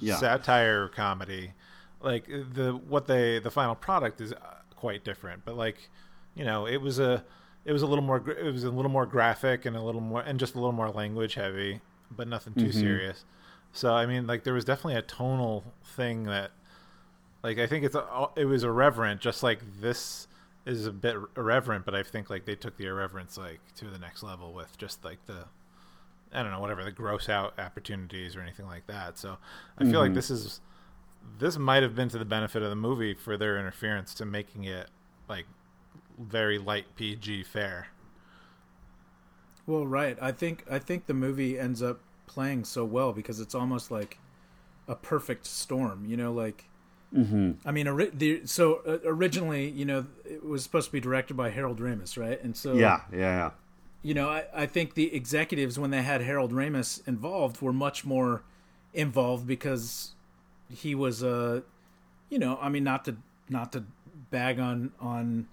Yeah. 0.00 0.16
satire 0.16 0.88
comedy. 0.88 1.52
Like 2.00 2.26
the 2.26 2.72
what 2.88 3.06
they 3.06 3.38
the 3.38 3.50
final 3.50 3.76
product 3.76 4.20
is 4.20 4.32
uh, 4.32 4.36
quite 4.74 5.04
different, 5.04 5.44
but 5.44 5.56
like 5.56 5.88
you 6.34 6.44
know 6.44 6.66
it 6.66 6.78
was 6.80 6.98
a 6.98 7.24
it 7.64 7.72
was 7.72 7.82
a 7.82 7.86
little 7.86 8.02
more 8.04 8.18
it 8.28 8.52
was 8.52 8.64
a 8.64 8.70
little 8.70 8.90
more 8.90 9.06
graphic 9.06 9.66
and 9.66 9.76
a 9.76 9.80
little 9.80 10.00
more 10.00 10.22
and 10.22 10.40
just 10.40 10.54
a 10.54 10.58
little 10.58 10.72
more 10.72 10.90
language 10.90 11.34
heavy, 11.34 11.80
but 12.10 12.26
nothing 12.26 12.54
too 12.54 12.66
Mhm. 12.70 12.74
serious. 12.74 13.24
So 13.72 13.94
I 13.94 14.06
mean, 14.06 14.26
like 14.26 14.42
there 14.42 14.54
was 14.54 14.64
definitely 14.64 14.96
a 14.96 15.02
tonal 15.02 15.62
thing 15.84 16.24
that 16.24 16.50
Like 17.42 17.58
I 17.58 17.66
think 17.66 17.84
it's 17.84 17.94
a, 17.94 18.28
it 18.36 18.44
was 18.44 18.64
irreverent, 18.64 19.20
just 19.20 19.42
like 19.42 19.60
this 19.80 20.28
is 20.64 20.86
a 20.86 20.92
bit 20.92 21.16
irreverent, 21.36 21.84
but 21.84 21.94
I 21.94 22.02
think 22.02 22.30
like 22.30 22.44
they 22.44 22.54
took 22.54 22.76
the 22.76 22.86
irreverence 22.86 23.36
like 23.36 23.60
to 23.76 23.86
the 23.86 23.98
next 23.98 24.22
level 24.22 24.52
with 24.52 24.76
just 24.78 25.04
like 25.04 25.24
the 25.26 25.44
I 26.32 26.42
don't 26.42 26.52
know 26.52 26.60
whatever 26.60 26.84
the 26.84 26.92
gross 26.92 27.28
out 27.28 27.58
opportunities 27.58 28.36
or 28.36 28.40
anything 28.42 28.66
like 28.66 28.86
that. 28.88 29.18
So 29.18 29.38
I 29.78 29.84
feel 29.84 30.00
Mhm. 30.00 30.02
like 30.02 30.14
this 30.14 30.30
is 30.30 30.60
this 31.38 31.58
might 31.58 31.82
have 31.82 31.94
been 31.96 32.08
to 32.10 32.18
the 32.18 32.24
benefit 32.26 32.62
of 32.62 32.70
the 32.70 32.76
movie 32.76 33.14
for 33.14 33.36
their 33.36 33.58
interference 33.58 34.14
to 34.14 34.26
making 34.26 34.64
it 34.64 34.88
like 35.28 35.46
very 36.18 36.58
light 36.58 36.86
PG 36.96 37.44
fare. 37.44 37.88
Well, 39.66 39.86
right. 39.86 40.18
I 40.20 40.32
think 40.32 40.64
I 40.70 40.78
think 40.78 41.06
the 41.06 41.14
movie 41.14 41.58
ends 41.58 41.82
up 41.82 42.00
playing 42.26 42.64
so 42.64 42.84
well 42.84 43.12
because 43.12 43.40
it's 43.40 43.54
almost 43.54 43.90
like 43.90 44.18
a 44.88 44.96
perfect 44.96 45.46
storm. 45.46 46.06
You 46.06 46.16
know, 46.16 46.32
like 46.32 46.66
Mhm. 47.14 47.56
I 47.64 47.72
mean, 47.72 47.88
ori- 47.88 48.10
the, 48.14 48.46
so 48.46 48.76
uh, 48.86 48.98
originally, 49.04 49.68
you 49.68 49.84
know, 49.84 50.06
it 50.24 50.44
was 50.44 50.62
supposed 50.62 50.86
to 50.86 50.92
be 50.92 51.00
directed 51.00 51.34
by 51.36 51.50
Harold 51.50 51.78
Ramis, 51.78 52.16
right? 52.16 52.42
And 52.42 52.56
so 52.56 52.74
Yeah, 52.74 53.00
yeah, 53.12 53.18
yeah. 53.18 53.50
you 54.02 54.14
know, 54.14 54.28
I, 54.30 54.44
I 54.54 54.66
think 54.66 54.94
the 54.94 55.14
executives 55.14 55.78
when 55.78 55.90
they 55.90 56.02
had 56.02 56.22
Harold 56.22 56.52
Ramis 56.52 57.06
involved 57.06 57.60
were 57.60 57.72
much 57.72 58.04
more 58.04 58.42
involved 58.94 59.46
because 59.46 60.12
he 60.70 60.94
was 60.94 61.22
a, 61.22 61.62
you 62.30 62.38
know, 62.38 62.58
I 62.62 62.68
mean, 62.70 62.84
not 62.84 63.04
to 63.04 63.16
not 63.48 63.72
to 63.72 63.84
bag 64.30 64.58
on 64.58 64.92
on. 65.00 65.48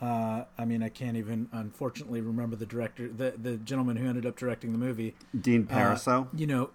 Uh, 0.00 0.44
I 0.58 0.66
mean, 0.66 0.82
I 0.82 0.90
can't 0.90 1.16
even 1.16 1.48
unfortunately 1.52 2.20
remember 2.20 2.54
the 2.56 2.66
director, 2.66 3.08
the 3.08 3.32
the 3.36 3.56
gentleman 3.58 3.96
who 3.96 4.06
ended 4.08 4.26
up 4.26 4.36
directing 4.36 4.72
the 4.72 4.78
movie, 4.78 5.14
Dean 5.38 5.66
Uh, 5.70 5.74
Parisot? 5.74 6.28
you 6.34 6.46
know, 6.46 6.70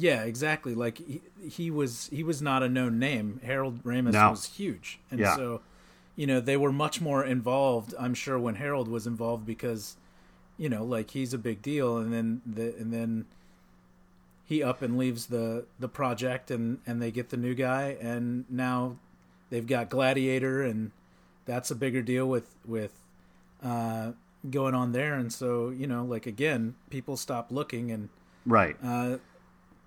yeah, 0.00 0.22
exactly. 0.22 0.74
Like 0.74 0.98
he, 0.98 1.20
he 1.48 1.70
was 1.70 2.08
he 2.12 2.22
was 2.24 2.40
not 2.42 2.62
a 2.62 2.68
known 2.68 2.98
name. 2.98 3.40
Harold 3.44 3.82
Ramis 3.84 4.12
No. 4.14 4.30
was 4.30 4.46
huge, 4.46 4.98
and 5.10 5.20
Yeah. 5.20 5.34
so 5.36 5.60
you 6.16 6.26
know 6.26 6.40
they 6.40 6.56
were 6.56 6.72
much 6.72 7.00
more 7.00 7.24
involved. 7.24 7.94
I'm 7.98 8.14
sure 8.14 8.38
when 8.38 8.56
Harold 8.56 8.88
was 8.88 9.06
involved 9.06 9.44
because 9.46 9.96
you 10.58 10.68
know 10.68 10.84
like 10.84 11.10
he's 11.10 11.32
a 11.34 11.38
big 11.38 11.62
deal, 11.62 11.98
and 11.98 12.12
then 12.12 12.40
the 12.46 12.74
and 12.78 12.92
then 12.92 13.26
he 14.44 14.62
up 14.62 14.82
and 14.82 14.98
leaves 14.98 15.26
the 15.26 15.64
the 15.78 15.88
project, 15.88 16.50
and 16.50 16.78
and 16.86 17.00
they 17.00 17.10
get 17.10 17.28
the 17.30 17.36
new 17.36 17.54
guy, 17.54 17.96
and 18.00 18.44
now 18.50 18.96
they've 19.50 19.66
got 19.66 19.88
Gladiator, 19.90 20.62
and 20.62 20.90
that's 21.46 21.70
a 21.70 21.74
bigger 21.74 22.02
deal 22.02 22.26
with 22.28 22.54
with 22.66 22.92
uh, 23.62 24.12
going 24.50 24.74
on 24.74 24.92
there, 24.92 25.14
and 25.14 25.32
so 25.32 25.70
you 25.70 25.86
know 25.86 26.04
like 26.04 26.26
again 26.26 26.74
people 26.90 27.16
stop 27.16 27.50
looking 27.52 27.90
and 27.90 28.08
Right. 28.46 28.74
uh, 28.82 29.18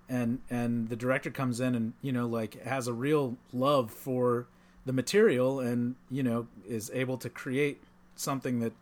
and 0.08 0.40
and 0.50 0.88
the 0.88 0.96
director 0.96 1.30
comes 1.30 1.60
in 1.60 1.74
and 1.74 1.92
you 2.02 2.12
know 2.12 2.26
like 2.26 2.62
has 2.64 2.86
a 2.86 2.92
real 2.92 3.36
love 3.52 3.90
for 3.90 4.46
the 4.86 4.92
material 4.92 5.60
and 5.60 5.94
you 6.10 6.22
know 6.22 6.46
is 6.68 6.90
able 6.94 7.16
to 7.18 7.30
create 7.30 7.82
something 8.16 8.60
that 8.60 8.72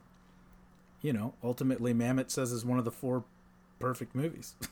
you 1.00 1.12
know 1.12 1.34
ultimately 1.42 1.94
Mamet 1.94 2.30
says 2.30 2.52
is 2.52 2.64
one 2.64 2.78
of 2.78 2.84
the 2.84 2.90
four 2.90 3.24
perfect 3.78 4.14
movies. 4.14 4.54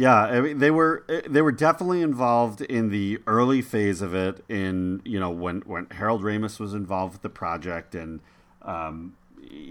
Yeah, 0.00 0.16
I 0.16 0.40
mean, 0.40 0.58
they 0.60 0.70
were 0.70 1.04
they 1.28 1.42
were 1.42 1.52
definitely 1.52 2.00
involved 2.00 2.62
in 2.62 2.88
the 2.88 3.18
early 3.26 3.60
phase 3.60 4.00
of 4.00 4.14
it. 4.14 4.42
In 4.48 5.02
you 5.04 5.20
know 5.20 5.28
when 5.28 5.60
when 5.66 5.88
Harold 5.90 6.22
Ramis 6.22 6.58
was 6.58 6.72
involved 6.72 7.12
with 7.12 7.20
the 7.20 7.28
project, 7.28 7.94
and 7.94 8.20
um, 8.62 9.14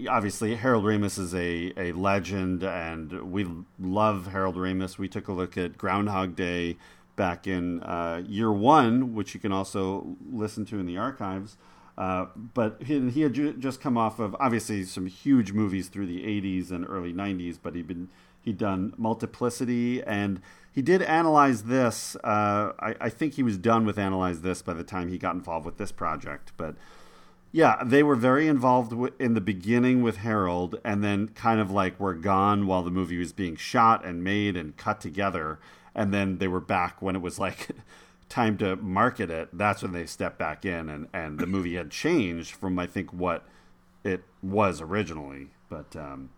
obviously 0.08 0.54
Harold 0.56 0.84
Ramis 0.84 1.18
is 1.18 1.34
a 1.34 1.72
a 1.76 1.92
legend, 1.92 2.62
and 2.62 3.32
we 3.32 3.46
love 3.78 4.28
Harold 4.28 4.56
Ramis. 4.56 4.98
We 4.98 5.08
took 5.08 5.28
a 5.28 5.32
look 5.32 5.56
at 5.56 5.78
Groundhog 5.78 6.36
Day 6.36 6.76
back 7.16 7.46
in 7.46 7.82
uh, 7.82 8.22
year 8.26 8.50
one, 8.50 9.14
which 9.14 9.34
you 9.34 9.40
can 9.40 9.52
also 9.52 10.16
listen 10.32 10.64
to 10.66 10.78
in 10.78 10.86
the 10.86 10.96
archives. 10.96 11.56
Uh, 11.98 12.26
but 12.54 12.82
he, 12.82 13.10
he 13.10 13.20
had 13.20 13.34
ju- 13.34 13.52
just 13.58 13.78
come 13.78 13.98
off 13.98 14.18
of 14.18 14.34
obviously 14.40 14.84
some 14.84 15.06
huge 15.06 15.52
movies 15.52 15.88
through 15.88 16.06
the 16.06 16.22
80s 16.22 16.70
and 16.70 16.86
early 16.88 17.12
90s, 17.12 17.58
but 17.62 17.74
he'd 17.74 17.86
been 17.86 18.08
he'd 18.42 18.56
done 18.56 18.94
Multiplicity 18.96 20.02
and 20.02 20.40
he 20.72 20.80
did 20.80 21.02
analyze 21.02 21.64
this. 21.64 22.16
Uh, 22.24 22.72
I, 22.80 22.94
I 23.00 23.08
think 23.10 23.34
he 23.34 23.42
was 23.42 23.58
done 23.58 23.84
with 23.84 23.98
analyze 23.98 24.40
this 24.40 24.62
by 24.62 24.72
the 24.72 24.84
time 24.84 25.08
he 25.08 25.18
got 25.18 25.34
involved 25.34 25.66
with 25.66 25.76
this 25.76 25.92
project, 25.92 26.52
but 26.56 26.74
yeah, 27.52 27.82
they 27.84 28.02
were 28.02 28.16
very 28.16 28.46
involved 28.46 28.90
w- 28.90 29.12
in 29.18 29.34
the 29.34 29.40
beginning 29.40 30.02
with 30.02 30.18
Harold, 30.18 30.78
and 30.84 31.02
then 31.02 31.28
kind 31.28 31.60
of 31.60 31.70
like 31.70 31.98
were 31.98 32.14
gone 32.14 32.66
while 32.66 32.82
the 32.82 32.90
movie 32.90 33.18
was 33.18 33.32
being 33.32 33.56
shot 33.56 34.04
and 34.04 34.22
made 34.22 34.56
and 34.56 34.76
cut 34.76 35.00
together, 35.00 35.58
and 35.94 36.14
then 36.14 36.38
they 36.38 36.48
were 36.48 36.60
back 36.60 37.02
when 37.02 37.16
it 37.16 37.22
was 37.22 37.38
like 37.38 37.68
time 38.28 38.56
to 38.58 38.76
market 38.76 39.30
it. 39.30 39.48
That's 39.52 39.82
when 39.82 39.92
they 39.92 40.06
stepped 40.06 40.38
back 40.38 40.64
in, 40.64 40.88
and 40.88 41.08
and 41.12 41.38
the 41.38 41.46
movie 41.46 41.74
had 41.74 41.90
changed 41.90 42.54
from 42.54 42.78
I 42.78 42.86
think 42.86 43.12
what 43.12 43.44
it 44.04 44.22
was 44.42 44.80
originally, 44.80 45.48
but 45.68 45.96
um, 45.96 46.30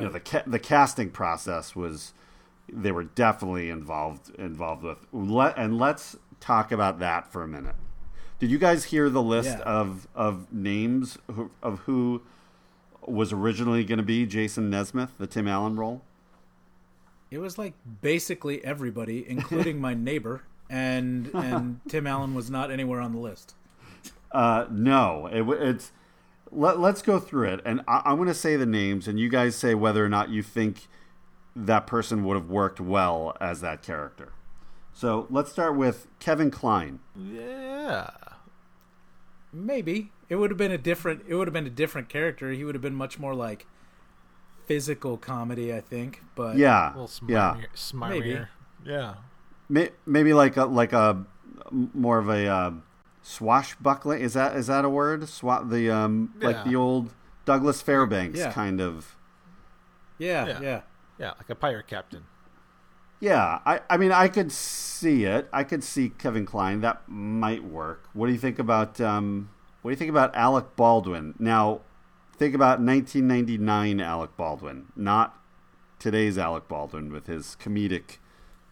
you 0.00 0.06
know 0.06 0.12
the 0.12 0.20
ca- 0.20 0.44
the 0.46 0.58
casting 0.58 1.10
process 1.10 1.74
was 1.74 2.12
they 2.70 2.92
were 2.92 3.04
definitely 3.04 3.70
involved 3.70 4.34
involved 4.34 4.82
with. 4.82 4.98
Let, 5.12 5.56
and 5.56 5.78
let's 5.78 6.16
talk 6.40 6.70
about 6.72 6.98
that 6.98 7.32
for 7.32 7.42
a 7.42 7.48
minute. 7.48 7.74
Did 8.38 8.50
you 8.50 8.58
guys 8.58 8.84
hear 8.84 9.08
the 9.10 9.22
list 9.22 9.50
Yeah. 9.58 9.62
of 9.64 10.06
of 10.14 10.52
names 10.52 11.18
who, 11.30 11.50
of 11.62 11.80
who 11.80 12.22
was 13.06 13.32
originally 13.32 13.84
going 13.84 13.98
to 13.98 14.04
be 14.04 14.26
Jason 14.26 14.70
Nesmith, 14.70 15.10
the 15.18 15.26
Tim 15.26 15.48
Allen 15.48 15.76
role? 15.76 16.02
It 17.30 17.38
was 17.38 17.58
like 17.58 17.74
basically 18.00 18.64
everybody, 18.64 19.24
including 19.28 19.80
my 19.80 19.94
neighbor, 19.94 20.42
and 20.70 21.28
and 21.34 21.80
Tim 21.88 22.06
Allen 22.06 22.34
was 22.34 22.50
not 22.50 22.70
anywhere 22.70 23.00
on 23.00 23.12
the 23.12 23.18
list. 23.18 23.54
Uh, 24.32 24.66
no, 24.70 25.26
it, 25.32 25.42
it's. 25.60 25.92
Let, 26.50 26.80
let's 26.80 27.02
go 27.02 27.20
through 27.20 27.48
it, 27.48 27.60
and 27.66 27.82
I, 27.86 28.00
I'm 28.06 28.16
going 28.16 28.28
to 28.28 28.32
say 28.34 28.56
the 28.56 28.64
names, 28.64 29.06
and 29.06 29.20
you 29.20 29.28
guys 29.28 29.54
say 29.54 29.74
whether 29.74 30.02
or 30.02 30.08
not 30.08 30.30
you 30.30 30.42
think 30.42 30.86
that 31.54 31.86
person 31.86 32.24
would 32.24 32.36
have 32.36 32.48
worked 32.48 32.80
well 32.80 33.36
as 33.38 33.60
that 33.60 33.82
character. 33.82 34.32
So 34.94 35.26
let's 35.28 35.52
start 35.52 35.76
with 35.76 36.06
Kevin 36.20 36.50
Kline. 36.50 37.00
Yeah. 37.14 38.08
Maybe 39.52 40.12
it 40.28 40.36
would 40.36 40.50
have 40.50 40.58
been 40.58 40.72
a 40.72 40.78
different. 40.78 41.22
It 41.26 41.34
would 41.34 41.46
have 41.48 41.54
been 41.54 41.66
a 41.66 41.70
different 41.70 42.08
character. 42.08 42.50
He 42.52 42.64
would 42.64 42.74
have 42.74 42.82
been 42.82 42.94
much 42.94 43.18
more 43.18 43.34
like 43.34 43.66
physical 44.66 45.16
comedy, 45.16 45.72
I 45.74 45.80
think. 45.80 46.22
But 46.34 46.56
Yeah, 46.56 46.88
A 46.94 46.98
little 47.00 47.10
yeah. 47.28 47.54
smarmier. 47.74 47.74
smarmier. 47.74 48.10
Maybe. 48.10 48.40
Yeah. 48.84 49.14
Maybe 50.06 50.32
like 50.34 50.56
a 50.56 50.64
like 50.66 50.92
a 50.92 51.24
more 51.70 52.18
of 52.18 52.28
a 52.28 52.46
uh, 52.46 52.70
swashbuckling. 53.22 54.20
Is 54.20 54.34
that 54.34 54.56
is 54.56 54.66
that 54.68 54.84
a 54.84 54.88
word? 54.88 55.22
Swa- 55.22 55.68
the 55.68 55.90
um 55.90 56.34
like 56.40 56.64
the 56.64 56.76
old 56.76 57.12
Douglas 57.44 57.80
Fairbanks 57.82 58.38
Yeah. 58.38 58.52
kind 58.52 58.80
of. 58.80 59.16
yeah, 60.18 60.46
Yeah. 60.46 60.60
yeah. 60.60 60.80
Yeah, 61.18 61.32
like 61.38 61.50
a 61.50 61.54
pirate 61.56 61.86
captain. 61.88 62.24
Yeah, 63.20 63.58
I, 63.66 63.80
I 63.90 63.96
mean, 63.96 64.12
I 64.12 64.28
could 64.28 64.52
see 64.52 65.24
it. 65.24 65.48
I 65.52 65.64
could 65.64 65.82
see 65.82 66.10
Kevin 66.10 66.46
Kline. 66.46 66.80
That 66.82 67.02
might 67.08 67.64
work. 67.64 68.08
What 68.12 68.26
do 68.26 68.32
you 68.32 68.38
think 68.38 68.58
about 68.58 69.00
um, 69.00 69.50
What 69.82 69.90
do 69.90 69.92
you 69.92 69.96
think 69.96 70.10
about 70.10 70.34
Alec 70.36 70.76
Baldwin? 70.76 71.34
Now, 71.38 71.80
think 72.36 72.54
about 72.54 72.80
1999 72.80 74.00
Alec 74.00 74.36
Baldwin, 74.36 74.86
not 74.94 75.36
today's 75.98 76.38
Alec 76.38 76.68
Baldwin 76.68 77.10
with 77.12 77.26
his 77.26 77.56
comedic, 77.60 78.18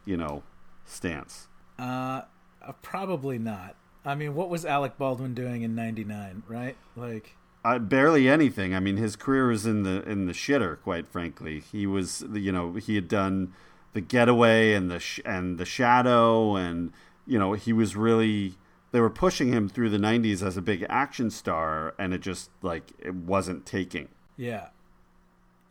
you 0.04 0.16
know, 0.16 0.44
stance. 0.84 1.48
Uh, 1.78 2.22
uh, 2.64 2.72
probably 2.82 3.38
not. 3.38 3.74
I 4.04 4.14
mean, 4.14 4.36
what 4.36 4.48
was 4.48 4.64
Alec 4.64 4.96
Baldwin 4.96 5.34
doing 5.34 5.62
in 5.62 5.74
'99? 5.74 6.44
Right? 6.46 6.76
Like, 6.94 7.34
Uh, 7.64 7.80
barely 7.80 8.28
anything. 8.28 8.72
I 8.76 8.78
mean, 8.78 8.96
his 8.96 9.16
career 9.16 9.48
was 9.48 9.66
in 9.66 9.82
the 9.82 10.08
in 10.08 10.26
the 10.26 10.32
shitter. 10.32 10.80
Quite 10.80 11.08
frankly, 11.08 11.58
he 11.58 11.84
was. 11.88 12.24
You 12.32 12.52
know, 12.52 12.74
he 12.74 12.94
had 12.94 13.08
done 13.08 13.52
the 13.96 14.00
Getaway 14.02 14.74
and 14.74 14.90
the 14.90 15.00
sh- 15.00 15.20
and 15.24 15.56
the 15.58 15.64
Shadow, 15.64 16.54
and 16.54 16.92
you 17.26 17.38
know, 17.38 17.54
he 17.54 17.72
was 17.72 17.96
really. 17.96 18.54
They 18.92 19.00
were 19.00 19.10
pushing 19.10 19.48
him 19.52 19.68
through 19.68 19.90
the 19.90 19.98
'90s 19.98 20.46
as 20.46 20.56
a 20.56 20.62
big 20.62 20.84
action 20.88 21.30
star, 21.30 21.94
and 21.98 22.12
it 22.14 22.20
just 22.20 22.50
like 22.62 22.92
it 22.98 23.14
wasn't 23.14 23.64
taking. 23.66 24.08
yeah, 24.36 24.68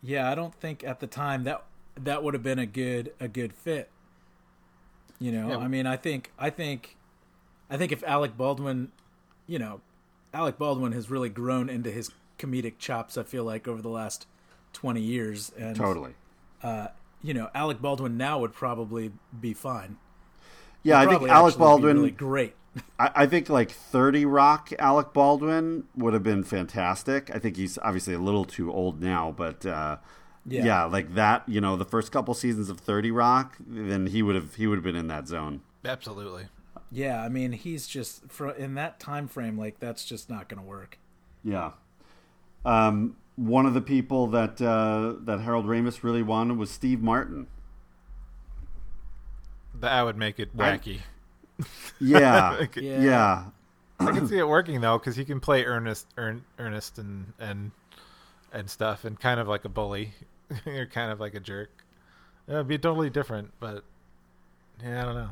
yeah. 0.02 0.30
I 0.30 0.34
don't 0.34 0.54
think 0.54 0.82
at 0.84 1.00
the 1.00 1.06
time 1.06 1.44
that 1.44 1.64
that 1.98 2.22
would 2.22 2.34
have 2.34 2.42
been 2.42 2.58
a 2.58 2.66
good 2.66 3.12
a 3.20 3.28
good 3.28 3.52
fit. 3.52 3.90
You 5.18 5.32
know, 5.32 5.48
Yeah. 5.48 5.56
I 5.58 5.68
mean, 5.68 5.86
I 5.86 5.96
think 5.96 6.32
I 6.38 6.50
think 6.50 6.96
I 7.70 7.76
think 7.76 7.90
if 7.92 8.02
Alec 8.04 8.36
Baldwin, 8.36 8.92
you 9.46 9.58
know, 9.58 9.80
Alec 10.34 10.58
Baldwin 10.58 10.92
has 10.92 11.10
really 11.10 11.30
grown 11.30 11.68
into 11.70 11.90
his 11.90 12.10
comedic 12.38 12.74
chops. 12.78 13.16
I 13.16 13.22
feel 13.22 13.44
like 13.44 13.66
over 13.66 13.80
the 13.80 13.88
last 13.88 14.26
twenty 14.72 15.00
years, 15.00 15.52
and 15.58 15.74
Totally. 15.74 16.14
uh, 16.62 16.88
you 17.22 17.34
know, 17.34 17.48
Alec 17.54 17.80
Baldwin 17.80 18.16
now 18.16 18.38
would 18.40 18.52
probably 18.52 19.12
be 19.38 19.54
fine. 19.54 19.96
Yeah, 20.82 21.00
Would 21.00 21.08
I 21.08 21.18
think 21.18 21.30
Alec 21.30 21.56
Baldwin. 21.56 21.96
really 21.96 22.10
great. 22.12 22.54
I, 22.98 23.10
I 23.14 23.26
think 23.26 23.48
like 23.48 23.70
30 23.72 24.24
Rock 24.26 24.70
Alec 24.78 25.12
Baldwin 25.12 25.84
would 25.96 26.12
have 26.14 26.22
been 26.22 26.44
fantastic. 26.44 27.30
I 27.34 27.38
think 27.38 27.56
he's 27.56 27.78
obviously 27.78 28.14
a 28.14 28.18
little 28.18 28.44
too 28.44 28.70
old 28.72 29.00
now, 29.02 29.32
but 29.36 29.64
uh, 29.66 29.96
Yeah. 30.46 30.64
yeah. 30.64 30.84
like 30.84 31.14
that, 31.14 31.42
you 31.48 31.60
know, 31.60 31.76
the 31.76 31.84
first 31.86 32.12
couple 32.12 32.34
seasons 32.34 32.68
of 32.70 32.78
30 32.78 33.10
Rock, 33.10 33.56
then 33.66 34.06
he 34.08 34.22
would 34.22 34.34
have 34.36 34.54
he 34.56 34.66
would 34.66 34.76
have 34.76 34.84
been 34.84 34.94
in 34.96 35.08
that 35.08 35.26
zone. 35.26 35.62
Absolutely. 35.84 36.48
yeah, 36.92 37.22
I 37.22 37.28
mean, 37.28 37.52
he's 37.52 37.86
just 37.86 38.30
for 38.30 38.50
in 38.50 38.74
that 38.74 39.00
time 39.00 39.26
frame, 39.26 39.58
like 39.58 39.80
that's 39.80 40.04
just 40.04 40.28
not 40.30 40.48
going 40.48 40.60
to 40.62 40.66
work. 40.68 40.98
Yeah. 41.42 41.72
Um, 42.64 43.16
one 43.36 43.66
of 43.66 43.74
the 43.74 43.80
people 43.80 44.26
that 44.28 44.60
uh, 44.60 45.14
that 45.24 45.40
Harold 45.40 45.66
Ramis 45.66 46.02
really 46.02 46.22
wanted 46.22 46.56
was 46.56 46.70
Steve 46.70 47.02
Martin. 47.02 47.46
That 49.74 50.02
would 50.02 50.16
make 50.16 50.38
it 50.38 50.56
wacky. 50.56 51.00
Yeah, 51.98 52.66
Yeah. 52.76 53.00
yeah. 53.00 53.44
I 53.98 54.12
can 54.12 54.28
see 54.28 54.36
it 54.38 54.46
working 54.46 54.82
though, 54.82 54.98
because 54.98 55.16
he 55.16 55.24
can 55.24 55.40
play 55.40 55.64
Ernest, 55.64 56.06
Ernest, 56.58 56.98
and 56.98 57.32
and 57.38 57.70
and 58.52 58.68
stuff, 58.68 59.06
and 59.06 59.18
kind 59.18 59.40
of 59.40 59.48
like 59.48 59.64
a 59.64 59.70
bully, 59.70 60.12
or 60.66 60.84
kind 60.84 61.10
of 61.10 61.18
like 61.18 61.34
a 61.34 61.40
jerk. 61.40 61.70
It 62.46 62.52
would 62.52 62.68
be 62.68 62.76
totally 62.78 63.08
different, 63.08 63.52
but 63.58 63.84
yeah, 64.82 65.00
I 65.00 65.04
don't 65.06 65.14
know. 65.14 65.30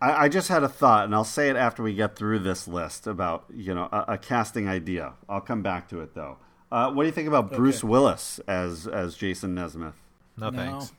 I, 0.00 0.24
I 0.24 0.28
just 0.28 0.48
had 0.48 0.62
a 0.62 0.68
thought, 0.68 1.06
and 1.06 1.14
I'll 1.14 1.24
say 1.24 1.48
it 1.50 1.56
after 1.56 1.82
we 1.82 1.92
get 1.94 2.14
through 2.14 2.38
this 2.40 2.68
list 2.68 3.08
about 3.08 3.46
you 3.52 3.74
know 3.74 3.88
a, 3.90 4.04
a 4.12 4.18
casting 4.18 4.68
idea. 4.68 5.14
I'll 5.28 5.40
come 5.40 5.62
back 5.62 5.88
to 5.88 6.00
it 6.02 6.14
though. 6.14 6.38
Uh, 6.72 6.90
what 6.90 7.04
do 7.04 7.06
you 7.06 7.12
think 7.12 7.28
about 7.28 7.52
Bruce 7.52 7.84
Willis 7.84 8.40
as 8.48 8.86
as 8.86 9.14
Jason 9.16 9.54
Nesmith? 9.54 9.94
No, 10.36 10.50
No. 10.50 10.56
thanks. 10.58 10.92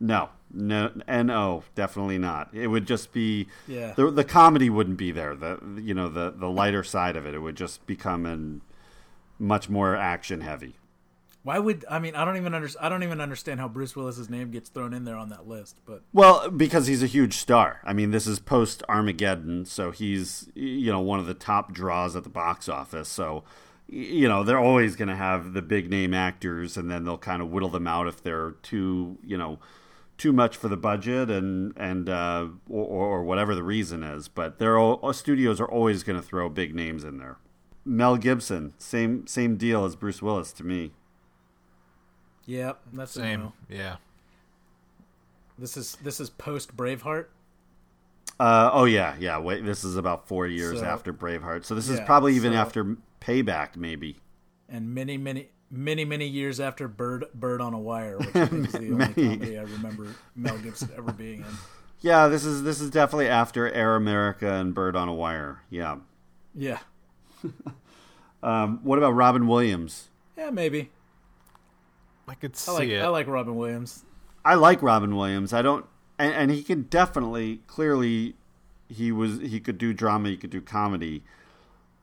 No, 0.00 0.30
no, 0.52 0.90
no, 1.06 1.62
definitely 1.74 2.18
not. 2.18 2.48
It 2.52 2.66
would 2.66 2.86
just 2.86 3.12
be 3.12 3.46
Yeah. 3.68 3.92
the 3.94 4.10
the 4.10 4.24
comedy 4.24 4.68
wouldn't 4.70 4.96
be 4.96 5.10
there. 5.12 5.34
The 5.34 5.58
you 5.82 5.94
know 5.94 6.08
the 6.08 6.30
the 6.30 6.48
lighter 6.48 6.82
side 6.82 7.16
of 7.16 7.26
it. 7.26 7.34
It 7.34 7.40
would 7.40 7.56
just 7.56 7.86
become 7.86 8.26
an 8.26 8.60
much 9.38 9.68
more 9.68 9.94
action 9.96 10.40
heavy. 10.40 10.76
Why 11.42 11.58
would 11.58 11.84
I 11.90 11.98
mean? 11.98 12.14
I 12.16 12.24
don't 12.24 12.38
even 12.38 12.54
under, 12.54 12.68
I 12.80 12.88
don't 12.88 13.02
even 13.02 13.20
understand 13.20 13.60
how 13.60 13.68
Bruce 13.68 13.94
Willis's 13.94 14.30
name 14.30 14.50
gets 14.50 14.70
thrown 14.70 14.94
in 14.94 15.04
there 15.04 15.16
on 15.16 15.28
that 15.28 15.46
list. 15.46 15.76
But 15.84 16.00
Well, 16.14 16.48
because 16.50 16.86
he's 16.86 17.02
a 17.02 17.06
huge 17.06 17.34
star. 17.34 17.80
I 17.84 17.92
mean, 17.92 18.12
this 18.12 18.26
is 18.26 18.38
post 18.38 18.82
Armageddon, 18.88 19.66
so 19.66 19.90
he's 19.90 20.48
you 20.54 20.90
know 20.90 21.00
one 21.00 21.18
of 21.20 21.26
the 21.26 21.34
top 21.34 21.72
draws 21.72 22.16
at 22.16 22.24
the 22.24 22.30
box 22.30 22.66
office. 22.68 23.08
So 23.10 23.34
y- 23.34 23.42
you 23.88 24.28
know 24.28 24.42
they're 24.42 24.58
always 24.58 24.96
going 24.96 25.08
to 25.08 25.16
have 25.16 25.52
the 25.52 25.62
big 25.62 25.90
name 25.90 26.14
actors, 26.14 26.76
and 26.76 26.90
then 26.90 27.04
they'll 27.04 27.18
kind 27.18 27.42
of 27.42 27.50
whittle 27.50 27.68
them 27.68 27.86
out 27.86 28.06
if 28.08 28.22
they're 28.22 28.52
too 28.62 29.18
you 29.24 29.36
know 29.36 29.58
too 30.16 30.32
much 30.32 30.56
for 30.56 30.68
the 30.68 30.76
budget 30.76 31.28
and 31.30 31.72
and 31.76 32.08
uh, 32.08 32.46
or, 32.68 32.84
or 32.86 33.24
whatever 33.24 33.54
the 33.54 33.62
reason 33.62 34.02
is. 34.02 34.28
But 34.28 34.58
they're 34.58 34.78
studios 35.12 35.60
are 35.60 35.68
always 35.68 36.02
going 36.02 36.20
to 36.20 36.26
throw 36.26 36.48
big 36.48 36.74
names 36.74 37.04
in 37.04 37.18
there. 37.18 37.36
Mel 37.84 38.16
Gibson, 38.16 38.72
same 38.78 39.26
same 39.26 39.56
deal 39.56 39.84
as 39.84 39.96
Bruce 39.96 40.22
Willis 40.22 40.52
to 40.54 40.64
me. 40.64 40.92
yeah, 42.46 42.72
that's 42.92 43.16
a 43.16 43.20
Same. 43.20 43.52
Yeah. 43.68 43.96
This 45.58 45.76
is 45.76 45.96
this 46.02 46.18
is 46.18 46.30
post 46.30 46.76
Braveheart. 46.76 47.26
Uh, 48.40 48.70
oh 48.72 48.84
yeah, 48.84 49.14
yeah. 49.20 49.38
Wait, 49.38 49.64
this 49.64 49.84
is 49.84 49.96
about 49.96 50.26
four 50.26 50.46
years 50.46 50.80
So- 50.80 50.84
after 50.86 51.12
Braveheart, 51.12 51.64
so 51.64 51.74
this 51.74 51.88
is 51.88 52.00
probably 52.00 52.34
even 52.34 52.52
so- 52.52 52.58
after 52.58 52.96
Payback, 53.24 53.76
maybe. 53.76 54.18
and 54.68 54.94
many, 54.94 55.16
many, 55.16 55.48
many, 55.70 56.04
many 56.04 56.26
years 56.26 56.60
after 56.60 56.88
Bird 56.88 57.24
Bird 57.34 57.60
on 57.60 57.72
a 57.74 57.78
Wire, 57.78 58.18
which 58.18 58.34
I 58.36 58.46
think 58.46 58.66
is 58.66 58.72
the 58.72 58.78
only 58.78 58.94
Many. 58.96 59.14
comedy 59.14 59.58
I 59.58 59.62
remember 59.62 60.08
Mel 60.36 60.58
Gibson 60.58 60.90
ever 60.96 61.12
being 61.12 61.40
in. 61.40 61.46
Yeah, 62.00 62.28
this 62.28 62.44
is 62.44 62.62
this 62.64 62.80
is 62.80 62.90
definitely 62.90 63.28
after 63.28 63.70
Air 63.72 63.96
America 63.96 64.52
and 64.52 64.74
Bird 64.74 64.94
on 64.96 65.08
a 65.08 65.14
Wire. 65.14 65.62
Yeah. 65.70 65.96
Yeah, 66.54 66.78
Um, 68.42 68.80
what 68.82 68.98
about 68.98 69.12
Robin 69.12 69.46
Williams? 69.46 70.08
yeah, 70.36 70.50
maybe. 70.50 70.90
I 72.28 72.34
could 72.34 72.52
I 72.52 72.56
see 72.56 72.72
like 72.72 72.88
it. 72.90 73.00
I 73.02 73.08
like 73.08 73.26
Robin 73.26 73.54
Williams. 73.56 74.04
I 74.44 74.54
like 74.54 74.82
Robin 74.82 75.16
Williams. 75.16 75.52
I 75.54 75.62
don't, 75.62 75.86
and, 76.18 76.32
and 76.32 76.50
he 76.50 76.62
can 76.62 76.82
definitely, 76.82 77.60
clearly, 77.66 78.36
he 78.88 79.10
was 79.12 79.40
he 79.40 79.60
could 79.60 79.78
do 79.78 79.92
drama, 79.94 80.28
he 80.28 80.36
could 80.36 80.50
do 80.50 80.60
comedy, 80.60 81.22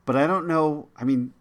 but 0.05 0.15
I 0.15 0.27
don't 0.27 0.47
know. 0.47 0.87
I 0.97 1.03
mean, 1.03 1.33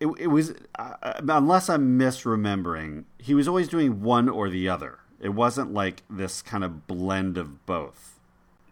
it 0.00 0.06
it 0.18 0.26
was 0.28 0.54
uh, 0.78 0.94
unless 1.28 1.68
I'm 1.68 1.98
misremembering, 1.98 3.04
he 3.18 3.34
was 3.34 3.48
always 3.48 3.68
doing 3.68 4.02
one 4.02 4.28
or 4.28 4.48
the 4.48 4.68
other. 4.68 4.98
It 5.20 5.30
wasn't 5.30 5.72
like 5.74 6.02
this 6.08 6.42
kind 6.42 6.62
of 6.62 6.86
blend 6.86 7.36
of 7.36 7.66
both. 7.66 8.18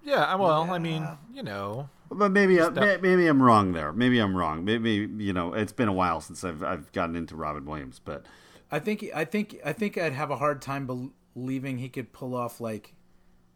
yeah. 0.04 0.32
Well, 0.36 0.70
I 0.70 0.78
mean, 0.78 1.06
you 1.34 1.42
know, 1.42 1.88
But 2.10 2.30
maybe 2.30 2.60
I, 2.60 2.70
Step- 2.70 3.02
may- 3.02 3.10
maybe 3.10 3.26
I'm 3.26 3.42
wrong 3.42 3.72
there. 3.72 3.92
Maybe 3.92 4.18
I'm 4.20 4.36
wrong. 4.36 4.64
Maybe 4.64 5.08
you 5.18 5.32
know 5.32 5.52
it's 5.54 5.72
been 5.72 5.88
a 5.88 5.92
while 5.92 6.20
since 6.20 6.44
I've 6.44 6.62
I've 6.62 6.92
gotten 6.92 7.16
into 7.16 7.34
Robin 7.34 7.64
Williams, 7.64 8.00
but 8.04 8.24
I 8.70 8.78
think 8.78 9.04
I 9.14 9.24
think 9.24 9.56
I 9.64 9.72
think 9.72 9.98
I'd 9.98 10.12
have 10.12 10.30
a 10.30 10.36
hard 10.36 10.62
time 10.62 10.86
believing 11.34 11.78
he 11.78 11.88
could 11.88 12.12
pull 12.12 12.34
off 12.36 12.60
like 12.60 12.94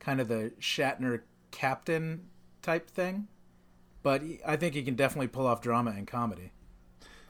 kind 0.00 0.20
of 0.20 0.26
the 0.28 0.50
Shatner 0.60 1.20
captain 1.52 2.22
type 2.62 2.90
thing. 2.90 3.28
But 4.02 4.22
I 4.46 4.56
think 4.56 4.74
he 4.74 4.82
can 4.82 4.94
definitely 4.94 5.28
pull 5.28 5.46
off 5.46 5.60
drama 5.60 5.90
and 5.90 6.06
comedy. 6.06 6.52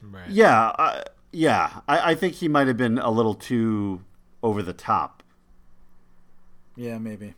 right. 0.02 0.28
yeah, 0.28 0.68
uh, 0.78 1.02
yeah, 1.32 1.80
I, 1.88 2.12
I 2.12 2.14
think 2.14 2.34
he 2.34 2.48
might 2.48 2.66
have 2.66 2.76
been 2.76 2.98
a 2.98 3.10
little 3.10 3.34
too 3.34 4.02
over 4.42 4.62
the 4.62 4.72
top. 4.72 5.22
Yeah, 6.76 6.98
maybe. 6.98 7.34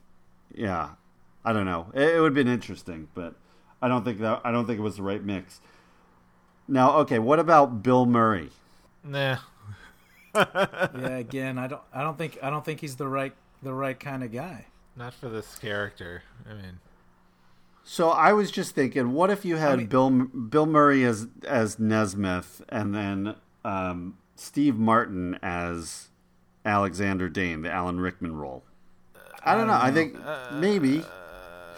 Yeah, 0.54 0.90
I 1.44 1.52
don't 1.52 1.64
know. 1.64 1.90
It, 1.94 2.16
it 2.16 2.20
would 2.20 2.28
have 2.28 2.34
been 2.34 2.52
interesting, 2.52 3.08
but 3.14 3.34
I 3.80 3.88
don't 3.88 4.04
think 4.04 4.20
that 4.20 4.40
I 4.44 4.52
don't 4.52 4.66
think 4.66 4.78
it 4.78 4.82
was 4.82 4.96
the 4.96 5.02
right 5.02 5.22
mix. 5.22 5.60
Now, 6.68 6.98
okay, 6.98 7.18
what 7.18 7.38
about 7.38 7.82
Bill 7.82 8.06
Murray? 8.06 8.50
Nah. 9.04 9.38
Yeah, 10.34 11.18
again, 11.18 11.58
I 11.58 11.66
don't 11.66 11.82
I 11.92 12.02
don't 12.02 12.16
think 12.16 12.38
I 12.42 12.48
don't 12.48 12.64
think 12.64 12.80
he's 12.80 12.96
the 12.96 13.06
right 13.06 13.34
the 13.62 13.74
right 13.74 13.98
kind 13.98 14.22
of 14.22 14.32
guy. 14.32 14.64
Not 14.96 15.12
for 15.12 15.28
this 15.28 15.56
character. 15.56 16.22
I 16.48 16.54
mean, 16.54 16.80
So 17.84 18.10
I 18.10 18.32
was 18.32 18.50
just 18.50 18.74
thinking, 18.74 19.12
what 19.12 19.30
if 19.30 19.44
you 19.44 19.56
had 19.56 19.78
mean- 19.78 19.86
Bill 19.86 20.10
Bill 20.10 20.66
Murray 20.66 21.04
as 21.04 21.28
as 21.46 21.78
Nesmith, 21.78 22.62
and 22.68 22.94
then 22.94 23.34
um, 23.64 24.18
Steve 24.36 24.76
Martin 24.76 25.38
as 25.42 26.08
Alexander 26.64 27.28
Dane, 27.28 27.62
the 27.62 27.70
Alan 27.70 28.00
Rickman 28.00 28.36
role? 28.36 28.62
I 29.44 29.56
don't 29.56 29.66
know. 29.66 29.72
I 29.72 29.90
uh, 29.90 29.92
think 29.92 30.16
uh, 30.24 30.50
maybe. 30.52 31.02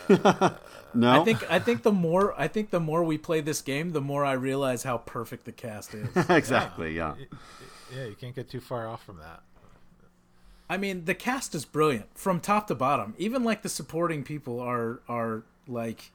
Uh, 0.09 0.51
no, 0.95 1.23
I 1.23 1.25
think 1.25 1.51
I 1.51 1.59
think 1.59 1.83
the 1.83 1.93
more 1.93 2.39
I 2.39 2.49
think 2.49 2.71
the 2.71 2.81
more 2.81 3.03
we 3.03 3.17
play 3.17 3.41
this 3.41 3.63
game, 3.63 3.93
the 3.93 4.03
more 4.03 4.25
I 4.25 4.33
realize 4.33 4.83
how 4.83 4.99
perfect 4.99 5.47
the 5.47 5.53
cast 5.53 5.95
is. 5.95 6.09
exactly. 6.29 6.95
Yeah. 6.95 7.15
yeah, 7.95 8.05
you 8.05 8.15
can't 8.15 8.35
get 8.35 8.51
too 8.51 8.61
far 8.61 8.87
off 8.87 9.05
from 9.05 9.19
that. 9.19 9.43
I 10.69 10.77
mean, 10.77 11.05
the 11.05 11.15
cast 11.15 11.55
is 11.55 11.65
brilliant 11.65 12.07
from 12.15 12.41
top 12.41 12.67
to 12.69 12.75
bottom. 12.75 13.15
Even 13.17 13.45
like 13.45 13.63
the 13.63 13.69
supporting 13.69 14.25
people 14.25 14.61
are 14.61 15.01
are 15.09 15.45
like, 15.69 16.11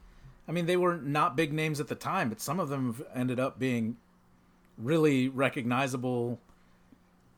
I 0.48 0.52
mean, 0.52 0.66
they 0.66 0.76
were 0.76 0.96
not 0.96 1.36
big 1.36 1.52
names 1.52 1.80
at 1.80 1.88
the 1.88 1.94
time, 1.94 2.28
but 2.28 2.40
some 2.40 2.58
of 2.60 2.68
them 2.68 2.94
have 2.94 3.06
ended 3.14 3.38
up 3.40 3.58
being 3.58 3.96
really 4.78 5.28
recognizable 5.28 6.38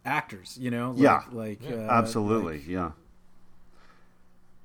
actors. 0.05 0.57
You 0.61 0.71
know, 0.71 0.91
like, 0.93 1.01
Yeah. 1.03 1.23
like 1.33 1.61
uh, 1.71 1.75
Absolutely. 1.75 2.59
like- 2.59 2.69
yeah. 2.69 2.91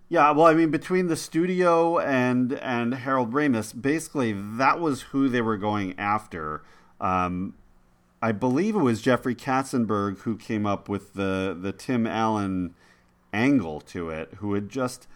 Yeah, 0.10 0.32
well, 0.32 0.46
I 0.48 0.54
mean, 0.54 0.72
between 0.72 1.08
the 1.08 1.18
studio 1.18 2.00
and 2.00 2.54
and 2.54 2.94
Harold 2.94 3.34
Ramis, 3.34 3.80
basically 3.80 4.32
that 4.32 4.80
was 4.80 5.02
who 5.04 5.28
they 5.28 5.42
were 5.42 5.58
going 5.58 6.00
after. 6.00 6.62
Um, 7.02 7.56
I 8.22 8.32
believe 8.32 8.74
it 8.76 8.80
was 8.80 9.02
Jeffrey 9.02 9.36
Katzenberg 9.36 10.20
who 10.20 10.38
came 10.38 10.66
up 10.66 10.88
with 10.88 11.14
the 11.14 11.58
the 11.60 11.74
Tim 11.74 12.08
Allen 12.08 12.74
angle 13.34 13.82
to 13.82 14.10
it. 14.10 14.36
Who 14.38 14.54
had 14.54 14.70
just 14.70 15.08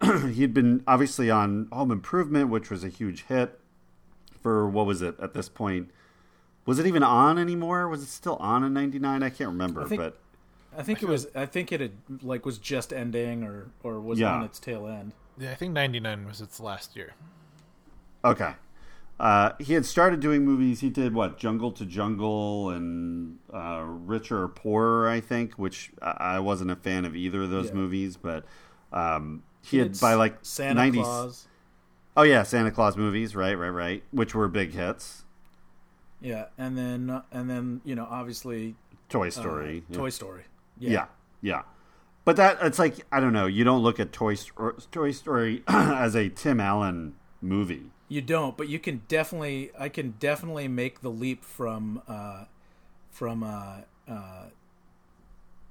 he'd 0.32 0.52
been 0.54 0.82
obviously 0.86 1.30
on 1.30 1.68
Home 1.72 1.90
Improvement, 1.90 2.48
which 2.50 2.70
was 2.70 2.84
a 2.84 2.88
huge 2.88 3.24
hit 3.24 3.58
for 4.42 4.68
what 4.68 4.86
was 4.86 5.02
it 5.02 5.18
at 5.20 5.34
this 5.34 5.48
point? 5.48 5.90
Was 6.66 6.78
it 6.78 6.86
even 6.86 7.02
on 7.02 7.38
anymore? 7.38 7.88
Was 7.88 8.02
it 8.02 8.08
still 8.08 8.36
on 8.36 8.64
in 8.64 8.72
'99? 8.74 9.22
I 9.22 9.30
can't 9.30 9.50
remember, 9.50 9.82
I 9.82 9.86
think- 9.86 10.00
but. 10.02 10.18
I 10.78 10.82
think 10.82 11.02
it 11.02 11.08
was. 11.08 11.26
I 11.34 11.46
think 11.46 11.72
it 11.72 11.80
had 11.80 11.92
like 12.22 12.44
was 12.44 12.58
just 12.58 12.92
ending 12.92 13.42
or 13.42 13.70
or 13.82 13.98
was 13.98 14.18
Yeah. 14.18 14.34
on 14.34 14.42
its 14.44 14.58
tail 14.58 14.86
end. 14.86 15.12
Yeah, 15.38 15.52
I 15.52 15.54
think 15.54 15.72
'99 15.72 16.26
was 16.26 16.42
its 16.42 16.60
last 16.60 16.94
year. 16.96 17.14
Okay. 18.22 18.52
Uh, 19.18 19.52
he 19.58 19.72
had 19.72 19.86
started 19.86 20.20
doing 20.20 20.44
movies. 20.44 20.80
He 20.80 20.90
did 20.90 21.14
what? 21.14 21.38
Jungle 21.38 21.72
to 21.72 21.86
Jungle 21.86 22.68
and 22.68 23.38
uh, 23.50 23.82
Richer 23.86 24.42
or 24.42 24.48
Poorer, 24.48 25.08
I 25.08 25.20
think, 25.20 25.54
which 25.54 25.92
I 26.02 26.10
I 26.36 26.38
wasn't 26.40 26.70
a 26.70 26.76
fan 26.76 27.06
of 27.06 27.16
either 27.16 27.44
of 27.44 27.50
those 27.50 27.68
Yeah. 27.68 27.74
movies. 27.74 28.18
But 28.18 28.44
um, 28.92 29.42
he 29.66 29.78
had 29.78 29.98
by 30.00 30.14
like 30.14 30.38
Santa 30.42 30.80
90s 30.80 31.02
Claus. 31.02 31.46
Oh 32.16 32.22
yeah, 32.22 32.42
Santa 32.44 32.70
Claus 32.70 32.96
movies, 32.96 33.36
right, 33.36 33.54
right, 33.54 33.68
right, 33.68 34.02
which 34.10 34.34
were 34.34 34.48
big 34.48 34.72
hits. 34.72 35.24
Yeah, 36.20 36.46
and 36.56 36.78
then 36.78 37.10
uh, 37.10 37.22
and 37.30 37.50
then 37.50 37.80
you 37.84 37.94
know 37.94 38.06
obviously 38.10 38.74
Toy 39.08 39.28
uh, 39.28 39.30
Story. 39.30 39.84
yeah. 39.88 39.96
Toy 39.96 40.10
Story. 40.10 40.44
Yeah. 40.78 41.06
yeah, 41.40 41.62
But 42.26 42.36
that 42.36 42.58
it's 42.62 42.78
like 42.78 42.94
I 43.10 43.20
don't 43.20 43.32
know. 43.32 43.46
You 43.46 43.64
don't 43.64 43.82
look 43.82 43.98
at 43.98 44.12
Toy 44.12 44.34
Story, 44.34 44.74
Toy 44.90 45.10
Story 45.10 45.62
as 45.68 46.14
a 46.14 46.28
Tim 46.28 46.60
Allen 46.60 47.14
movie. 47.40 47.90
You 48.08 48.20
don't, 48.20 48.56
but 48.56 48.68
you 48.68 48.78
can 48.78 49.02
definitely. 49.08 49.70
I 49.78 49.88
can 49.88 50.14
definitely 50.20 50.68
make 50.68 51.00
the 51.00 51.10
leap 51.10 51.44
from 51.44 52.02
uh, 52.06 52.44
from 53.10 53.42
uh, 53.42 53.78
uh, 54.08 54.44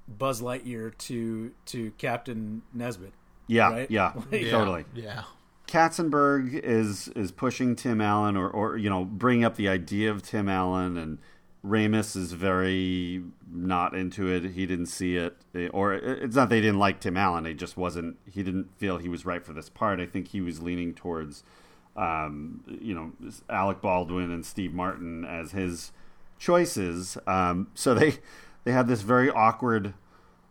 Buzz 0.06 0.40
Lightyear 0.42 0.96
to 0.98 1.52
to 1.66 1.92
Captain 1.98 2.62
Nesbitt. 2.74 3.12
Yeah, 3.46 3.70
right? 3.70 3.90
yeah, 3.90 4.12
Like, 4.32 4.50
totally. 4.50 4.84
Yeah. 4.94 5.22
Katzenberg 5.68 6.54
is 6.54 7.08
is 7.08 7.32
pushing 7.32 7.74
Tim 7.74 8.00
Allen 8.00 8.36
or 8.36 8.48
or 8.48 8.76
you 8.76 8.88
know 8.88 9.04
bringing 9.04 9.44
up 9.44 9.56
the 9.56 9.68
idea 9.68 10.10
of 10.10 10.22
Tim 10.22 10.48
Allen 10.48 10.96
and 10.96 11.18
Ramis 11.66 12.16
is 12.16 12.32
very 12.32 13.22
not 13.50 13.94
into 13.94 14.28
it. 14.28 14.52
He 14.52 14.66
didn't 14.66 14.86
see 14.86 15.16
it, 15.16 15.36
or 15.72 15.94
it's 15.94 16.36
not 16.36 16.48
they 16.48 16.60
didn't 16.60 16.78
like 16.78 17.00
Tim 17.00 17.16
Allen. 17.16 17.44
He 17.44 17.54
just 17.54 17.76
wasn't. 17.76 18.16
He 18.30 18.42
didn't 18.42 18.76
feel 18.78 18.98
he 18.98 19.08
was 19.08 19.26
right 19.26 19.44
for 19.44 19.52
this 19.52 19.68
part. 19.68 19.98
I 19.98 20.06
think 20.06 20.28
he 20.28 20.40
was 20.40 20.62
leaning 20.62 20.94
towards, 20.94 21.42
um, 21.96 22.62
you 22.80 22.94
know, 22.94 23.12
Alec 23.50 23.80
Baldwin 23.80 24.30
and 24.30 24.46
Steve 24.46 24.72
Martin 24.72 25.24
as 25.24 25.50
his 25.52 25.90
choices. 26.38 27.18
Um, 27.26 27.68
so 27.74 27.94
they 27.94 28.18
they 28.62 28.70
had 28.72 28.86
this 28.86 29.02
very 29.02 29.28
awkward 29.30 29.94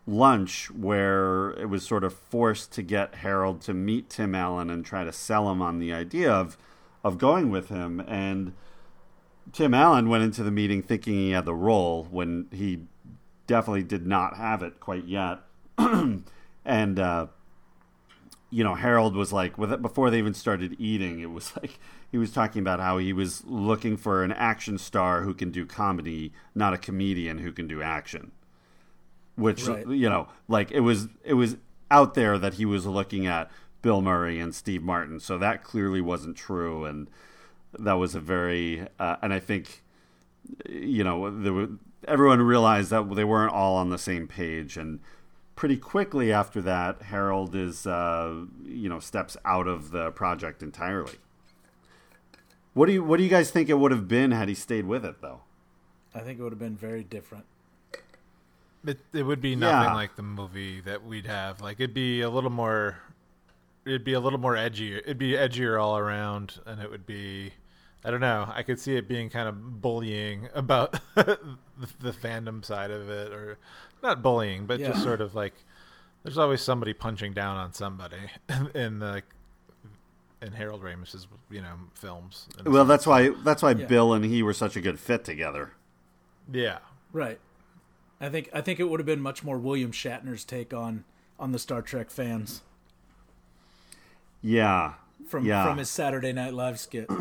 lunch 0.07 0.69
where 0.71 1.51
it 1.51 1.67
was 1.67 1.85
sort 1.85 2.03
of 2.03 2.13
forced 2.13 2.71
to 2.73 2.81
get 2.81 3.15
Harold 3.15 3.61
to 3.61 3.73
meet 3.73 4.09
Tim 4.09 4.35
Allen 4.35 4.69
and 4.69 4.85
try 4.85 5.03
to 5.03 5.11
sell 5.11 5.49
him 5.51 5.61
on 5.61 5.79
the 5.79 5.93
idea 5.93 6.31
of 6.31 6.57
of 7.03 7.17
going 7.17 7.49
with 7.49 7.69
him 7.69 8.03
and 8.07 8.53
Tim 9.51 9.73
Allen 9.73 10.09
went 10.09 10.23
into 10.23 10.43
the 10.43 10.51
meeting 10.51 10.81
thinking 10.81 11.13
he 11.13 11.31
had 11.31 11.45
the 11.45 11.53
role 11.53 12.07
when 12.09 12.47
he 12.51 12.81
definitely 13.47 13.83
did 13.83 14.05
not 14.05 14.37
have 14.37 14.63
it 14.63 14.79
quite 14.79 15.05
yet. 15.05 15.39
and 15.77 16.99
uh, 16.99 17.27
you 18.49 18.63
know, 18.63 18.75
Harold 18.75 19.15
was 19.15 19.31
like 19.31 19.57
with 19.57 19.71
it 19.71 19.81
before 19.81 20.09
they 20.09 20.17
even 20.17 20.33
started 20.33 20.75
eating. 20.79 21.19
It 21.19 21.31
was 21.31 21.53
like 21.61 21.79
he 22.11 22.17
was 22.17 22.31
talking 22.31 22.61
about 22.61 22.79
how 22.79 22.97
he 22.97 23.13
was 23.13 23.43
looking 23.45 23.97
for 23.97 24.23
an 24.23 24.31
action 24.31 24.77
star 24.77 25.21
who 25.21 25.33
can 25.33 25.51
do 25.51 25.65
comedy, 25.65 26.33
not 26.53 26.73
a 26.73 26.77
comedian 26.77 27.39
who 27.39 27.51
can 27.51 27.67
do 27.67 27.81
action. 27.81 28.31
Which 29.36 29.67
right. 29.67 29.88
you 29.88 30.09
know, 30.09 30.29
like 30.47 30.71
it 30.71 30.79
was 30.79 31.07
it 31.23 31.33
was 31.33 31.57
out 31.91 32.13
there 32.13 32.38
that 32.38 32.55
he 32.55 32.65
was 32.65 32.86
looking 32.86 33.27
at 33.27 33.51
Bill 33.81 34.01
Murray 34.01 34.39
and 34.39 34.55
Steve 34.55 34.81
Martin, 34.81 35.19
so 35.19 35.38
that 35.38 35.63
clearly 35.63 36.01
wasn't 36.01 36.38
true 36.38 36.86
and 36.86 37.09
that 37.79 37.93
was 37.93 38.15
a 38.15 38.19
very 38.19 38.88
uh, 38.99 39.17
and 39.21 39.33
I 39.33 39.39
think 39.39 39.83
you 40.69 41.03
know 41.03 41.29
there 41.29 41.53
were, 41.53 41.69
everyone 42.07 42.41
realized 42.41 42.89
that 42.91 43.13
they 43.15 43.23
weren't 43.23 43.53
all 43.53 43.75
on 43.77 43.89
the 43.89 43.97
same 43.97 44.27
page 44.27 44.77
and 44.77 44.99
pretty 45.55 45.77
quickly 45.77 46.31
after 46.31 46.61
that 46.61 47.03
Harold 47.03 47.55
is 47.55 47.88
uh, 47.88 48.45
you 48.63 48.89
know 48.89 48.99
steps 48.99 49.38
out 49.45 49.67
of 49.67 49.91
the 49.91 50.11
project 50.11 50.61
entirely. 50.61 51.15
What 52.73 52.88
do 52.88 52.93
you 52.93 53.03
what 53.03 53.17
do 53.17 53.23
you 53.23 53.29
guys 53.29 53.51
think 53.51 53.69
it 53.69 53.75
would 53.79 53.91
have 53.91 54.07
been 54.07 54.31
had 54.31 54.49
he 54.49 54.55
stayed 54.55 54.86
with 54.86 55.05
it 55.05 55.21
though? 55.21 55.41
I 56.13 56.19
think 56.19 56.39
it 56.39 56.43
would 56.43 56.51
have 56.51 56.59
been 56.59 56.77
very 56.77 57.03
different. 57.03 57.45
It 58.86 58.99
it 59.13 59.23
would 59.23 59.41
be 59.41 59.55
nothing 59.55 59.89
yeah. 59.89 59.93
like 59.93 60.15
the 60.15 60.23
movie 60.23 60.81
that 60.81 61.03
we'd 61.03 61.25
have. 61.25 61.61
Like 61.61 61.79
it'd 61.79 61.93
be 61.93 62.21
a 62.21 62.29
little 62.29 62.49
more 62.49 62.97
it'd 63.86 64.03
be 64.03 64.13
a 64.13 64.19
little 64.19 64.39
more 64.39 64.55
edgy. 64.55 64.95
It'd 64.97 65.17
be 65.17 65.33
edgier 65.33 65.81
all 65.81 65.97
around 65.97 66.59
and 66.65 66.81
it 66.81 66.89
would 66.89 67.05
be 67.05 67.53
I 68.05 68.11
don't 68.11 68.21
know. 68.21 68.47
I 68.53 68.61
could 68.61 68.79
see 68.79 68.95
it 68.95 69.07
being 69.07 69.31
kind 69.31 69.49
of 69.49 69.81
bullying 69.81 70.49
about 70.53 70.99
the, 71.15 71.39
the, 71.99 72.11
fandom 72.11 72.63
side 72.63 72.91
of 72.91 73.09
it, 73.09 73.33
or 73.33 73.57
not 74.03 74.21
bullying, 74.21 74.67
but 74.67 74.79
yeah. 74.79 74.89
just 74.89 75.01
sort 75.01 75.21
of 75.21 75.33
like 75.33 75.55
there's 76.21 76.38
always 76.38 76.61
somebody 76.61 76.93
punching 76.93 77.33
down 77.33 77.57
on 77.57 77.73
somebody 77.73 78.17
in 78.75 78.99
the 78.99 79.23
in 80.39 80.51
Harold 80.51 80.83
Ramis's 80.83 81.27
you 81.49 81.61
know 81.61 81.73
films. 81.95 82.47
Well, 82.63 82.86
that's 82.86 83.07
why 83.07 83.29
that's 83.43 83.63
why 83.63 83.71
yeah. 83.71 83.88
Bill 83.88 84.13
and 84.13 84.23
he 84.23 84.43
were 84.43 84.53
such 84.53 84.75
a 84.75 84.81
good 84.81 84.99
fit 84.99 85.25
together. 85.25 85.71
Yeah, 86.51 86.77
right. 87.11 87.39
I 88.20 88.30
think 88.30 88.49
I 88.53 88.61
think 88.61 88.80
it 88.80 88.86
would 88.89 88.99
have 88.99 89.05
been 89.07 89.22
much 89.22 89.43
more 89.43 89.57
William 89.57 89.91
Shatner's 89.91 90.43
take 90.43 90.74
on 90.74 91.03
on 91.39 91.51
the 91.51 91.59
Star 91.59 91.82
Trek 91.82 92.09
fans. 92.09 92.61
Yeah, 94.41 94.93
from 95.28 95.45
yeah. 95.45 95.66
from 95.66 95.78
his 95.78 95.89
Saturday 95.89 96.34
Night 96.34 96.53
Live 96.53 96.80
skit. 96.80 97.09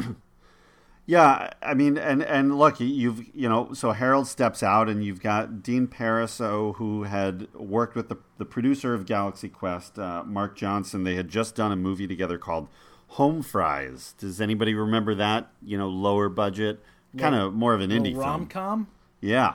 Yeah, 1.07 1.51
I 1.61 1.75
mean, 1.75 1.99
and 1.99 2.23
and 2.23 2.59
look, 2.59 2.81
you've 2.81 3.27
you 3.35 3.47
know, 3.47 3.75
so 3.75 3.93
Harold 3.93 4.27
steps 4.27 4.63
out, 4.63 4.89
and 4.89 5.05
you've 5.05 5.21
got 5.21 5.63
Dean 5.63 5.87
Parisot, 5.87 6.77
who 6.77 7.03
had 7.03 7.53
worked 7.53 7.95
with 7.95 8.09
the 8.09 8.17
the 8.39 8.47
producer 8.47 8.95
of 8.95 9.05
Galaxy 9.05 9.51
Quest, 9.51 9.99
uh, 9.99 10.23
Mark 10.25 10.57
Johnson. 10.57 11.05
They 11.05 11.15
had 11.15 11.29
just 11.29 11.55
done 11.55 11.73
a 11.73 11.77
movie 11.77 12.07
together 12.07 12.39
called 12.39 12.69
Home 13.09 13.43
Fries. 13.43 14.15
Does 14.17 14.41
anybody 14.41 14.73
remember 14.73 15.15
that? 15.15 15.51
You 15.63 15.77
know, 15.77 15.91
lower 15.91 16.31
budget, 16.31 16.83
kind 17.19 17.35
of 17.35 17.53
more 17.53 17.75
of 17.75 17.83
an 17.83 17.91
indie 17.91 18.17
rom 18.17 18.47
com. 18.47 18.87
Yeah, 19.21 19.55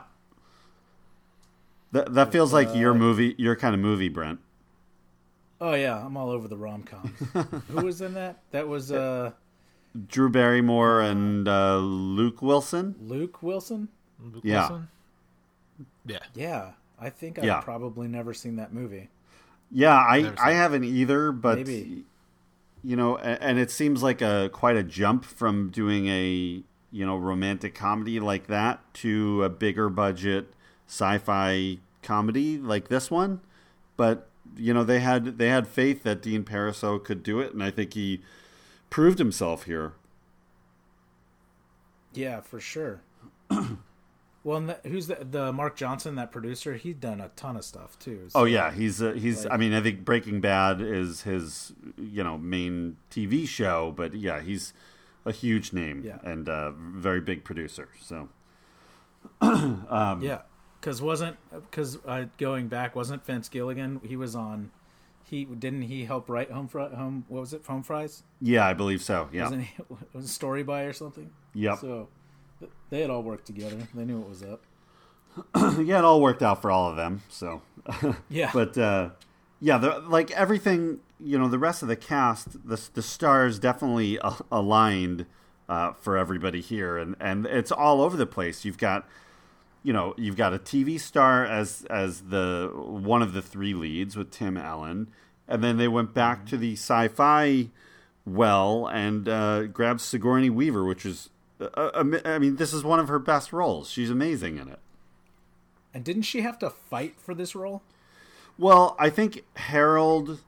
that 1.91 2.13
that 2.13 2.31
feels 2.31 2.53
like 2.53 2.69
uh, 2.69 2.73
your 2.73 2.93
movie, 2.93 3.35
your 3.37 3.55
kind 3.55 3.73
of 3.73 3.81
movie, 3.81 4.09
Brent. 4.09 4.39
Oh 5.61 5.73
yeah, 5.73 6.03
I'm 6.03 6.15
all 6.15 6.29
over 6.29 6.47
the 6.47 6.57
rom 6.57 6.83
coms. 6.83 7.11
Who 7.67 7.85
was 7.85 8.01
in 8.01 8.13
that? 8.13 8.39
That 8.51 8.67
was 8.67 8.91
uh 8.91 9.31
Drew 10.07 10.29
Barrymore 10.29 11.01
and 11.01 11.47
uh, 11.47 11.77
Luke 11.77 12.41
Wilson. 12.41 12.95
Luke 13.01 13.41
Wilson. 13.41 13.89
Luke 14.19 14.43
yeah. 14.43 14.69
Wilson? 14.69 14.87
Yeah. 16.05 16.19
Yeah. 16.35 16.71
I 16.99 17.09
think 17.09 17.39
I've 17.39 17.45
yeah. 17.45 17.61
probably 17.61 18.07
never 18.07 18.33
seen 18.33 18.57
that 18.57 18.73
movie. 18.73 19.09
Yeah, 19.71 19.95
I 19.95 20.33
I 20.41 20.51
haven't 20.53 20.83
either, 20.83 21.31
but 21.31 21.59
Maybe. 21.59 22.03
you 22.83 22.95
know, 22.95 23.17
and 23.17 23.59
it 23.59 23.71
seems 23.71 24.03
like 24.03 24.21
a 24.21 24.49
quite 24.51 24.75
a 24.75 24.83
jump 24.83 25.23
from 25.23 25.69
doing 25.69 26.07
a 26.07 26.63
you 26.91 27.05
know 27.05 27.17
romantic 27.17 27.75
comedy 27.75 28.19
like 28.19 28.47
that 28.47 28.81
to 28.95 29.43
a 29.43 29.49
bigger 29.49 29.89
budget 29.89 30.53
sci-fi 30.89 31.77
comedy 32.01 32.57
like 32.57 32.89
this 32.89 33.09
one. 33.09 33.39
But 33.95 34.27
you 34.57 34.73
know, 34.73 34.83
they 34.83 34.99
had 34.99 35.37
they 35.37 35.47
had 35.47 35.67
faith 35.67 36.03
that 36.03 36.21
Dean 36.21 36.43
Parisot 36.43 37.03
could 37.03 37.23
do 37.23 37.39
it, 37.39 37.53
and 37.53 37.63
I 37.63 37.71
think 37.71 37.93
he 37.93 38.21
proved 38.89 39.19
himself 39.19 39.63
here. 39.63 39.93
Yeah, 42.13 42.41
for 42.41 42.59
sure. 42.59 43.01
well, 44.43 44.61
the, 44.61 44.79
who's 44.83 45.07
the, 45.07 45.27
the 45.29 45.53
Mark 45.53 45.75
Johnson, 45.75 46.15
that 46.15 46.31
producer? 46.31 46.73
He's 46.73 46.95
done 46.95 47.21
a 47.21 47.29
ton 47.35 47.55
of 47.55 47.63
stuff 47.63 47.99
too. 47.99 48.29
So, 48.29 48.41
oh 48.41 48.45
yeah, 48.45 48.71
he's 48.71 49.01
uh, 49.01 49.11
he's. 49.11 49.45
Like, 49.45 49.53
I 49.53 49.57
mean, 49.57 49.73
I 49.73 49.81
think 49.81 50.03
Breaking 50.03 50.41
Bad 50.41 50.81
is 50.81 51.21
his 51.21 51.73
you 51.97 52.23
know 52.23 52.37
main 52.37 52.97
TV 53.11 53.47
show, 53.47 53.93
but 53.95 54.15
yeah, 54.15 54.41
he's 54.41 54.73
a 55.25 55.31
huge 55.31 55.73
name 55.73 56.01
yeah. 56.03 56.17
and 56.23 56.47
a 56.47 56.73
very 56.75 57.21
big 57.21 57.43
producer. 57.43 57.89
So 58.01 58.29
um, 59.41 60.19
yeah, 60.21 60.41
because 60.79 61.01
wasn't 61.01 61.37
because 61.51 61.97
uh, 62.05 62.25
going 62.37 62.67
back 62.67 62.95
wasn't 62.95 63.25
Vince 63.25 63.49
Gilligan? 63.49 64.01
He 64.03 64.15
was 64.15 64.35
on 64.35 64.71
he 65.29 65.45
didn't 65.45 65.83
he 65.83 66.05
help 66.05 66.29
write 66.29 66.51
home 66.51 66.67
fr- 66.67 66.79
home 66.79 67.25
what 67.27 67.41
was 67.41 67.53
it 67.53 67.63
home 67.65 67.83
fries? 67.83 68.23
Yeah 68.41 68.65
i 68.65 68.73
believe 68.73 69.01
so 69.01 69.29
yeah. 69.31 69.43
Wasn't 69.43 69.63
he, 69.63 69.75
was 70.13 70.25
it 70.25 70.27
story 70.29 70.63
by 70.63 70.83
or 70.83 70.93
something? 70.93 71.29
Yep. 71.53 71.79
So 71.79 72.07
they 72.89 73.01
had 73.01 73.09
all 73.09 73.23
worked 73.23 73.45
together. 73.45 73.77
They 73.93 74.05
knew 74.05 74.19
what 74.19 74.29
was 74.29 74.43
up. 74.43 74.63
Yeah 75.85 75.99
it 75.99 76.05
all 76.05 76.21
worked 76.21 76.41
out 76.41 76.61
for 76.61 76.71
all 76.71 76.89
of 76.89 76.95
them 76.95 77.21
so. 77.29 77.61
Yeah. 78.29 78.49
But 78.53 78.77
uh 78.77 79.09
yeah 79.61 79.77
the, 79.77 79.99
like 79.99 80.31
everything 80.31 80.99
you 81.19 81.37
know 81.37 81.47
the 81.47 81.59
rest 81.59 81.81
of 81.81 81.89
the 81.89 81.95
cast 81.95 82.67
the, 82.67 82.81
the 82.93 83.01
stars 83.01 83.59
definitely 83.59 84.19
aligned 84.51 85.25
uh, 85.67 85.93
for 85.93 86.17
everybody 86.17 86.61
here. 86.61 86.97
And 86.97 87.15
and 87.19 87.45
it's 87.45 87.71
all 87.71 88.01
over 88.01 88.17
the 88.17 88.25
place. 88.25 88.65
You've 88.65 88.79
got 88.79 89.07
you 89.83 89.93
know 89.93 90.13
you've 90.17 90.35
got 90.35 90.53
a 90.53 90.59
TV 90.59 90.99
star 90.99 91.45
as 91.45 91.85
as 91.89 92.21
the 92.23 92.71
one 92.75 93.21
of 93.21 93.33
the 93.33 93.41
three 93.41 93.73
leads 93.73 94.15
with 94.15 94.31
Tim 94.31 94.57
Allen, 94.57 95.07
and 95.47 95.63
then 95.63 95.77
they 95.77 95.87
went 95.87 96.13
back 96.13 96.45
to 96.47 96.57
the 96.57 96.73
sci-fi 96.73 97.69
well 98.25 98.87
and 98.87 99.27
uh, 99.27 99.63
grabbed 99.63 100.01
Sigourney 100.01 100.49
Weaver, 100.49 100.83
which 100.83 101.05
is 101.05 101.29
uh, 101.59 101.65
uh 101.73 102.19
I 102.25 102.39
mean 102.39 102.57
this 102.57 102.73
is 102.73 102.83
one 102.83 102.99
of 102.99 103.07
her 103.07 103.19
best 103.19 103.53
roles. 103.53 103.89
She's 103.89 104.09
amazing 104.09 104.57
in 104.57 104.67
it. 104.67 104.79
And 105.93 106.03
didn't 106.03 106.23
she 106.23 106.41
have 106.41 106.59
to 106.59 106.69
fight 106.69 107.15
for 107.19 107.33
this 107.33 107.55
role? 107.55 107.81
Well, 108.57 108.95
I 108.99 109.09
think 109.09 109.45
Harold. 109.55 110.41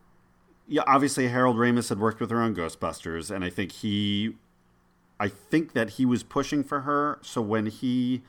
Yeah, 0.68 0.84
obviously 0.88 1.28
Harold 1.28 1.58
Ramis 1.58 1.90
had 1.90 2.00
worked 2.00 2.22
with 2.22 2.30
her 2.30 2.42
on 2.42 2.56
Ghostbusters, 2.56 3.34
and 3.34 3.44
I 3.44 3.50
think 3.50 3.74
he, 3.74 4.36
I 5.20 5.28
think 5.28 5.74
that 5.74 5.92
he 5.92 6.06
was 6.06 6.24
pushing 6.24 6.64
for 6.64 6.82
her. 6.82 7.20
So 7.22 7.42
when 7.42 7.66
he 7.66 8.22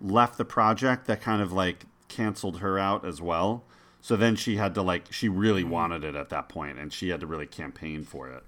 left 0.00 0.38
the 0.38 0.44
project 0.44 1.06
that 1.06 1.20
kind 1.20 1.42
of 1.42 1.52
like 1.52 1.86
canceled 2.08 2.58
her 2.58 2.78
out 2.78 3.04
as 3.04 3.20
well. 3.20 3.64
So 4.00 4.16
then 4.16 4.36
she 4.36 4.56
had 4.56 4.74
to 4.74 4.82
like 4.82 5.12
she 5.12 5.28
really 5.28 5.62
mm-hmm. 5.62 5.70
wanted 5.70 6.04
it 6.04 6.14
at 6.14 6.28
that 6.30 6.48
point 6.48 6.78
and 6.78 6.92
she 6.92 7.10
had 7.10 7.20
to 7.20 7.26
really 7.26 7.46
campaign 7.46 8.04
for 8.04 8.28
it. 8.28 8.44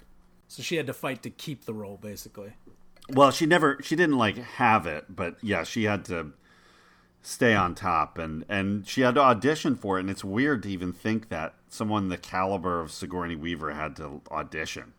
So 0.48 0.62
she 0.62 0.76
had 0.76 0.86
to 0.86 0.92
fight 0.92 1.22
to 1.22 1.30
keep 1.30 1.64
the 1.64 1.74
role 1.74 1.96
basically. 1.96 2.54
Well, 3.08 3.30
she 3.30 3.46
never 3.46 3.78
she 3.82 3.96
didn't 3.96 4.18
like 4.18 4.36
have 4.36 4.86
it, 4.86 5.06
but 5.08 5.36
yeah, 5.42 5.62
she 5.62 5.84
had 5.84 6.04
to 6.06 6.32
stay 7.22 7.54
on 7.54 7.74
top 7.74 8.18
and 8.18 8.44
and 8.48 8.86
she 8.86 9.00
had 9.00 9.14
to 9.14 9.20
audition 9.20 9.76
for 9.76 9.96
it 9.96 10.00
and 10.00 10.10
it's 10.10 10.24
weird 10.24 10.62
to 10.62 10.68
even 10.68 10.92
think 10.92 11.28
that 11.30 11.54
someone 11.68 12.08
the 12.08 12.18
caliber 12.18 12.80
of 12.80 12.90
Sigourney 12.90 13.36
Weaver 13.36 13.72
had 13.72 13.96
to 13.96 14.20
audition. 14.30 14.92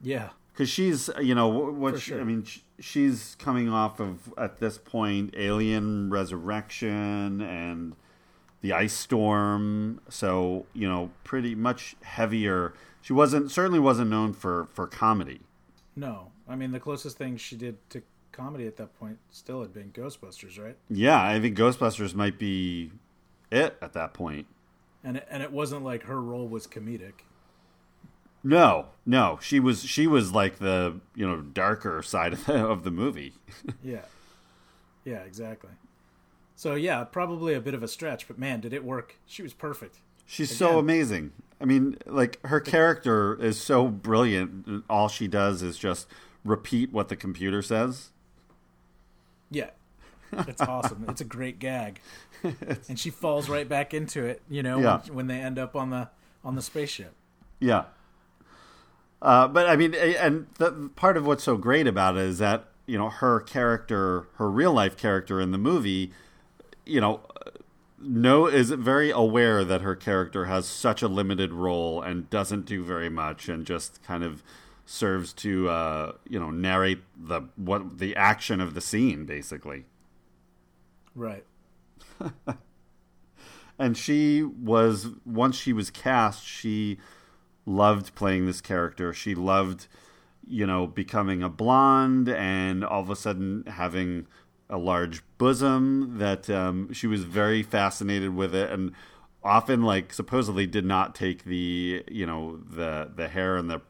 Yeah 0.00 0.30
because 0.52 0.68
she's 0.68 1.10
you 1.20 1.34
know 1.34 1.48
what 1.48 2.00
sure. 2.00 2.20
I 2.20 2.24
mean 2.24 2.44
she's 2.78 3.36
coming 3.38 3.68
off 3.68 4.00
of 4.00 4.32
at 4.36 4.58
this 4.58 4.78
point 4.78 5.34
Alien 5.36 6.10
Resurrection 6.10 7.40
and 7.40 7.94
the 8.60 8.72
Ice 8.72 8.94
Storm, 8.94 10.00
so 10.08 10.66
you 10.72 10.88
know 10.88 11.10
pretty 11.24 11.54
much 11.54 11.96
heavier 12.02 12.74
she 13.00 13.12
wasn't 13.12 13.50
certainly 13.50 13.80
wasn't 13.80 14.10
known 14.10 14.32
for 14.32 14.68
for 14.72 14.86
comedy. 14.86 15.40
No, 15.96 16.30
I 16.48 16.56
mean 16.56 16.72
the 16.72 16.80
closest 16.80 17.18
thing 17.18 17.36
she 17.36 17.56
did 17.56 17.78
to 17.90 18.02
comedy 18.32 18.66
at 18.66 18.76
that 18.78 18.98
point 18.98 19.18
still 19.30 19.60
had 19.60 19.72
been 19.72 19.90
Ghostbusters, 19.92 20.62
right? 20.62 20.76
Yeah, 20.88 21.22
I 21.22 21.38
think 21.40 21.56
Ghostbusters 21.56 22.14
might 22.14 22.38
be 22.38 22.92
it 23.50 23.76
at 23.82 23.92
that 23.92 24.14
point. 24.14 24.46
And 25.04 25.18
it, 25.18 25.28
and 25.30 25.42
it 25.42 25.52
wasn't 25.52 25.84
like 25.84 26.04
her 26.04 26.20
role 26.20 26.48
was 26.48 26.66
comedic. 26.66 27.24
No, 28.44 28.86
no, 29.06 29.38
she 29.40 29.60
was 29.60 29.84
she 29.84 30.06
was 30.06 30.32
like 30.32 30.58
the 30.58 31.00
you 31.14 31.26
know 31.26 31.40
darker 31.40 32.02
side 32.02 32.32
of 32.32 32.46
the, 32.46 32.66
of 32.66 32.82
the 32.84 32.90
movie. 32.90 33.34
yeah, 33.84 34.04
yeah, 35.04 35.20
exactly. 35.20 35.70
So 36.56 36.74
yeah, 36.74 37.04
probably 37.04 37.54
a 37.54 37.60
bit 37.60 37.74
of 37.74 37.82
a 37.82 37.88
stretch, 37.88 38.26
but 38.26 38.38
man, 38.38 38.60
did 38.60 38.72
it 38.72 38.84
work? 38.84 39.16
She 39.26 39.42
was 39.42 39.54
perfect. 39.54 39.98
She's 40.26 40.50
Again. 40.50 40.58
so 40.58 40.78
amazing. 40.78 41.32
I 41.60 41.64
mean, 41.64 41.98
like 42.06 42.44
her 42.46 42.60
character 42.60 43.40
is 43.40 43.60
so 43.60 43.86
brilliant. 43.88 44.84
All 44.90 45.08
she 45.08 45.28
does 45.28 45.62
is 45.62 45.78
just 45.78 46.08
repeat 46.44 46.92
what 46.92 47.08
the 47.08 47.16
computer 47.16 47.62
says. 47.62 48.10
Yeah, 49.50 49.70
it's 50.32 50.62
awesome. 50.62 51.04
It's 51.08 51.20
a 51.20 51.24
great 51.24 51.58
gag, 51.58 52.00
and 52.88 52.98
she 52.98 53.10
falls 53.10 53.48
right 53.48 53.68
back 53.68 53.94
into 53.94 54.24
it. 54.24 54.42
You 54.48 54.64
know, 54.64 54.80
yeah. 54.80 55.00
when, 55.06 55.14
when 55.14 55.26
they 55.28 55.38
end 55.38 55.58
up 55.58 55.76
on 55.76 55.90
the 55.90 56.08
on 56.44 56.56
the 56.56 56.62
spaceship. 56.62 57.14
Yeah. 57.60 57.84
Uh, 59.22 59.46
but 59.46 59.68
I 59.68 59.76
mean, 59.76 59.94
and 59.94 60.48
the, 60.58 60.90
part 60.96 61.16
of 61.16 61.24
what's 61.24 61.44
so 61.44 61.56
great 61.56 61.86
about 61.86 62.16
it 62.16 62.24
is 62.24 62.38
that 62.38 62.64
you 62.86 62.98
know 62.98 63.08
her 63.08 63.38
character, 63.38 64.26
her 64.34 64.50
real 64.50 64.72
life 64.72 64.96
character 64.96 65.40
in 65.40 65.52
the 65.52 65.58
movie, 65.58 66.12
you 66.84 67.00
know, 67.00 67.20
no 68.00 68.48
is 68.48 68.70
very 68.70 69.10
aware 69.10 69.64
that 69.64 69.80
her 69.80 69.94
character 69.94 70.46
has 70.46 70.66
such 70.66 71.02
a 71.02 71.08
limited 71.08 71.52
role 71.52 72.02
and 72.02 72.28
doesn't 72.30 72.66
do 72.66 72.82
very 72.82 73.08
much, 73.08 73.48
and 73.48 73.64
just 73.64 74.02
kind 74.02 74.24
of 74.24 74.42
serves 74.86 75.32
to 75.34 75.68
uh, 75.68 76.12
you 76.28 76.40
know 76.40 76.50
narrate 76.50 77.02
the 77.16 77.42
what 77.54 77.98
the 78.00 78.16
action 78.16 78.60
of 78.60 78.74
the 78.74 78.80
scene, 78.80 79.24
basically. 79.24 79.84
Right. 81.14 81.44
and 83.78 83.96
she 83.96 84.42
was 84.42 85.10
once 85.24 85.56
she 85.56 85.72
was 85.72 85.90
cast, 85.90 86.44
she 86.44 86.98
loved 87.66 88.14
playing 88.14 88.46
this 88.46 88.60
character. 88.60 89.12
She 89.12 89.34
loved, 89.34 89.86
you 90.46 90.66
know, 90.66 90.86
becoming 90.86 91.42
a 91.42 91.48
blonde 91.48 92.28
and 92.28 92.84
all 92.84 93.00
of 93.00 93.10
a 93.10 93.16
sudden 93.16 93.64
having 93.66 94.26
a 94.68 94.78
large 94.78 95.22
bosom. 95.38 96.18
That 96.18 96.48
um, 96.50 96.92
she 96.92 97.06
was 97.06 97.24
very 97.24 97.62
fascinated 97.62 98.34
with 98.34 98.54
it, 98.54 98.70
and 98.70 98.92
often, 99.44 99.82
like, 99.82 100.12
supposedly 100.12 100.66
did 100.66 100.84
not 100.84 101.14
take 101.14 101.44
the, 101.44 102.04
you 102.10 102.26
know, 102.26 102.58
the 102.58 103.10
the 103.14 103.28
hair 103.28 103.56
and 103.56 103.70
the, 103.70 103.80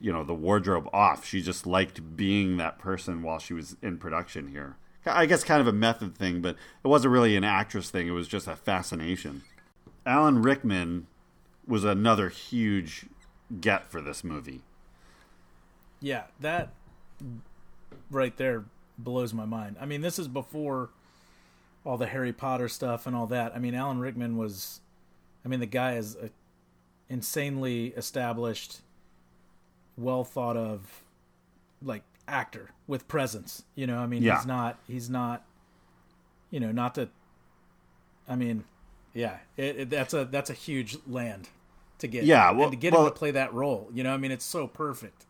you 0.00 0.12
know, 0.12 0.24
the 0.24 0.34
wardrobe 0.34 0.88
off. 0.92 1.24
She 1.24 1.40
just 1.42 1.66
liked 1.66 2.16
being 2.16 2.56
that 2.56 2.78
person 2.78 3.22
while 3.22 3.38
she 3.38 3.54
was 3.54 3.76
in 3.82 3.98
production 3.98 4.48
here. 4.48 4.76
I 5.08 5.26
guess 5.26 5.44
kind 5.44 5.60
of 5.60 5.68
a 5.68 5.72
method 5.72 6.16
thing, 6.16 6.40
but 6.40 6.56
it 6.84 6.88
wasn't 6.88 7.12
really 7.12 7.36
an 7.36 7.44
actress 7.44 7.90
thing. 7.90 8.08
It 8.08 8.10
was 8.10 8.26
just 8.26 8.48
a 8.48 8.56
fascination. 8.56 9.42
Alan 10.04 10.42
Rickman 10.42 11.06
was 11.66 11.84
another 11.84 12.28
huge 12.28 13.06
get 13.60 13.90
for 13.90 14.00
this 14.00 14.22
movie. 14.22 14.62
Yeah, 16.00 16.24
that 16.40 16.70
right 18.10 18.36
there 18.36 18.64
blows 18.98 19.32
my 19.32 19.44
mind. 19.44 19.76
I 19.80 19.86
mean, 19.86 20.00
this 20.00 20.18
is 20.18 20.28
before 20.28 20.90
all 21.84 21.96
the 21.96 22.06
Harry 22.06 22.32
Potter 22.32 22.68
stuff 22.68 23.06
and 23.06 23.14
all 23.14 23.26
that. 23.28 23.54
I 23.54 23.58
mean, 23.58 23.74
Alan 23.74 23.98
Rickman 23.98 24.36
was 24.36 24.80
I 25.44 25.48
mean, 25.48 25.60
the 25.60 25.66
guy 25.66 25.94
is 25.94 26.16
a 26.16 26.30
insanely 27.08 27.88
established, 27.96 28.80
well 29.96 30.24
thought 30.24 30.56
of 30.56 31.04
like 31.82 32.02
actor 32.26 32.70
with 32.86 33.06
presence. 33.08 33.64
You 33.74 33.86
know, 33.86 33.98
I 33.98 34.06
mean, 34.06 34.22
yeah. 34.22 34.36
he's 34.36 34.46
not 34.46 34.78
he's 34.86 35.10
not 35.10 35.44
you 36.50 36.60
know, 36.60 36.72
not 36.72 36.94
to 36.96 37.08
I 38.28 38.36
mean, 38.36 38.64
yeah, 39.14 39.38
it, 39.56 39.76
it, 39.80 39.90
that's 39.90 40.14
a 40.14 40.24
that's 40.24 40.50
a 40.50 40.54
huge 40.54 40.98
land 41.06 41.48
to 41.98 42.06
get 42.06 42.24
yeah 42.24 42.50
well, 42.50 42.64
and 42.64 42.72
to 42.72 42.76
get 42.76 42.92
well, 42.92 43.02
him 43.02 43.12
to 43.12 43.14
play 43.14 43.30
that 43.30 43.52
role. 43.52 43.88
You 43.92 44.02
know, 44.02 44.12
I 44.12 44.16
mean, 44.16 44.30
it's 44.30 44.44
so 44.44 44.66
perfect. 44.66 45.26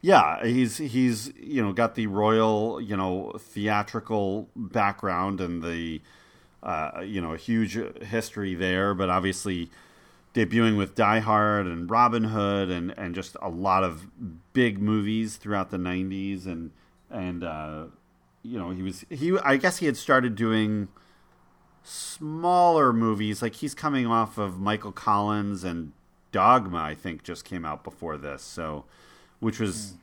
Yeah, 0.00 0.44
he's 0.44 0.78
he's 0.78 1.32
you 1.40 1.62
know 1.62 1.72
got 1.72 1.94
the 1.94 2.08
royal 2.08 2.80
you 2.80 2.96
know 2.96 3.32
theatrical 3.38 4.48
background 4.56 5.40
and 5.40 5.62
the 5.62 6.00
uh, 6.62 7.02
you 7.04 7.20
know 7.20 7.34
a 7.34 7.36
huge 7.36 7.78
history 8.02 8.54
there, 8.54 8.94
but 8.94 9.08
obviously 9.08 9.70
debuting 10.34 10.76
with 10.76 10.94
Die 10.94 11.20
Hard 11.20 11.66
and 11.66 11.90
Robin 11.90 12.24
Hood 12.24 12.70
and 12.70 12.92
and 12.98 13.14
just 13.14 13.36
a 13.40 13.48
lot 13.48 13.84
of 13.84 14.06
big 14.52 14.80
movies 14.80 15.36
throughout 15.36 15.70
the 15.70 15.76
'90s 15.76 16.46
and 16.46 16.72
and 17.10 17.44
uh, 17.44 17.84
you 18.42 18.58
know 18.58 18.70
he 18.70 18.82
was 18.82 19.04
he 19.08 19.38
I 19.38 19.56
guess 19.56 19.78
he 19.78 19.86
had 19.86 19.96
started 19.96 20.34
doing 20.34 20.88
smaller 21.82 22.92
movies. 22.92 23.42
Like 23.42 23.56
he's 23.56 23.74
coming 23.74 24.06
off 24.06 24.38
of 24.38 24.58
Michael 24.58 24.92
Collins 24.92 25.64
and 25.64 25.92
Dogma, 26.30 26.78
I 26.78 26.94
think, 26.94 27.22
just 27.22 27.44
came 27.44 27.64
out 27.64 27.84
before 27.84 28.16
this. 28.16 28.42
So, 28.42 28.84
which 29.40 29.60
was, 29.60 29.94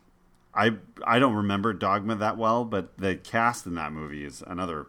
mm. 0.54 0.80
I 1.06 1.16
I 1.16 1.20
don't 1.20 1.36
remember 1.36 1.74
Dogma 1.74 2.16
that 2.16 2.38
well, 2.38 2.66
but 2.66 2.98
the 2.98 3.16
cast 3.16 3.66
in 3.66 3.76
that 3.76 3.92
movie 3.92 4.24
is 4.24 4.44
another 4.46 4.88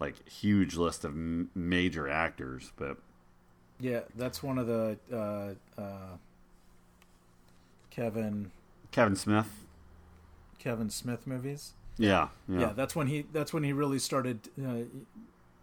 like 0.00 0.28
huge 0.28 0.76
list 0.76 1.04
of 1.04 1.12
m- 1.12 1.50
major 1.54 2.08
actors. 2.08 2.72
But 2.76 2.98
yeah, 3.80 4.00
that's 4.14 4.42
one 4.42 4.58
of 4.58 4.66
the 4.66 4.98
uh, 5.12 5.80
uh, 5.80 6.16
Kevin 7.90 8.50
Kevin 8.90 9.16
Smith 9.16 9.64
Kevin 10.58 10.90
Smith 10.90 11.26
movies. 11.26 11.72
Yeah, 11.96 12.28
yeah, 12.48 12.60
yeah. 12.60 12.72
That's 12.74 12.94
when 12.94 13.06
he. 13.08 13.26
That's 13.32 13.52
when 13.52 13.64
he 13.64 13.72
really 13.72 13.98
started 13.98 14.48
uh, 14.62 14.84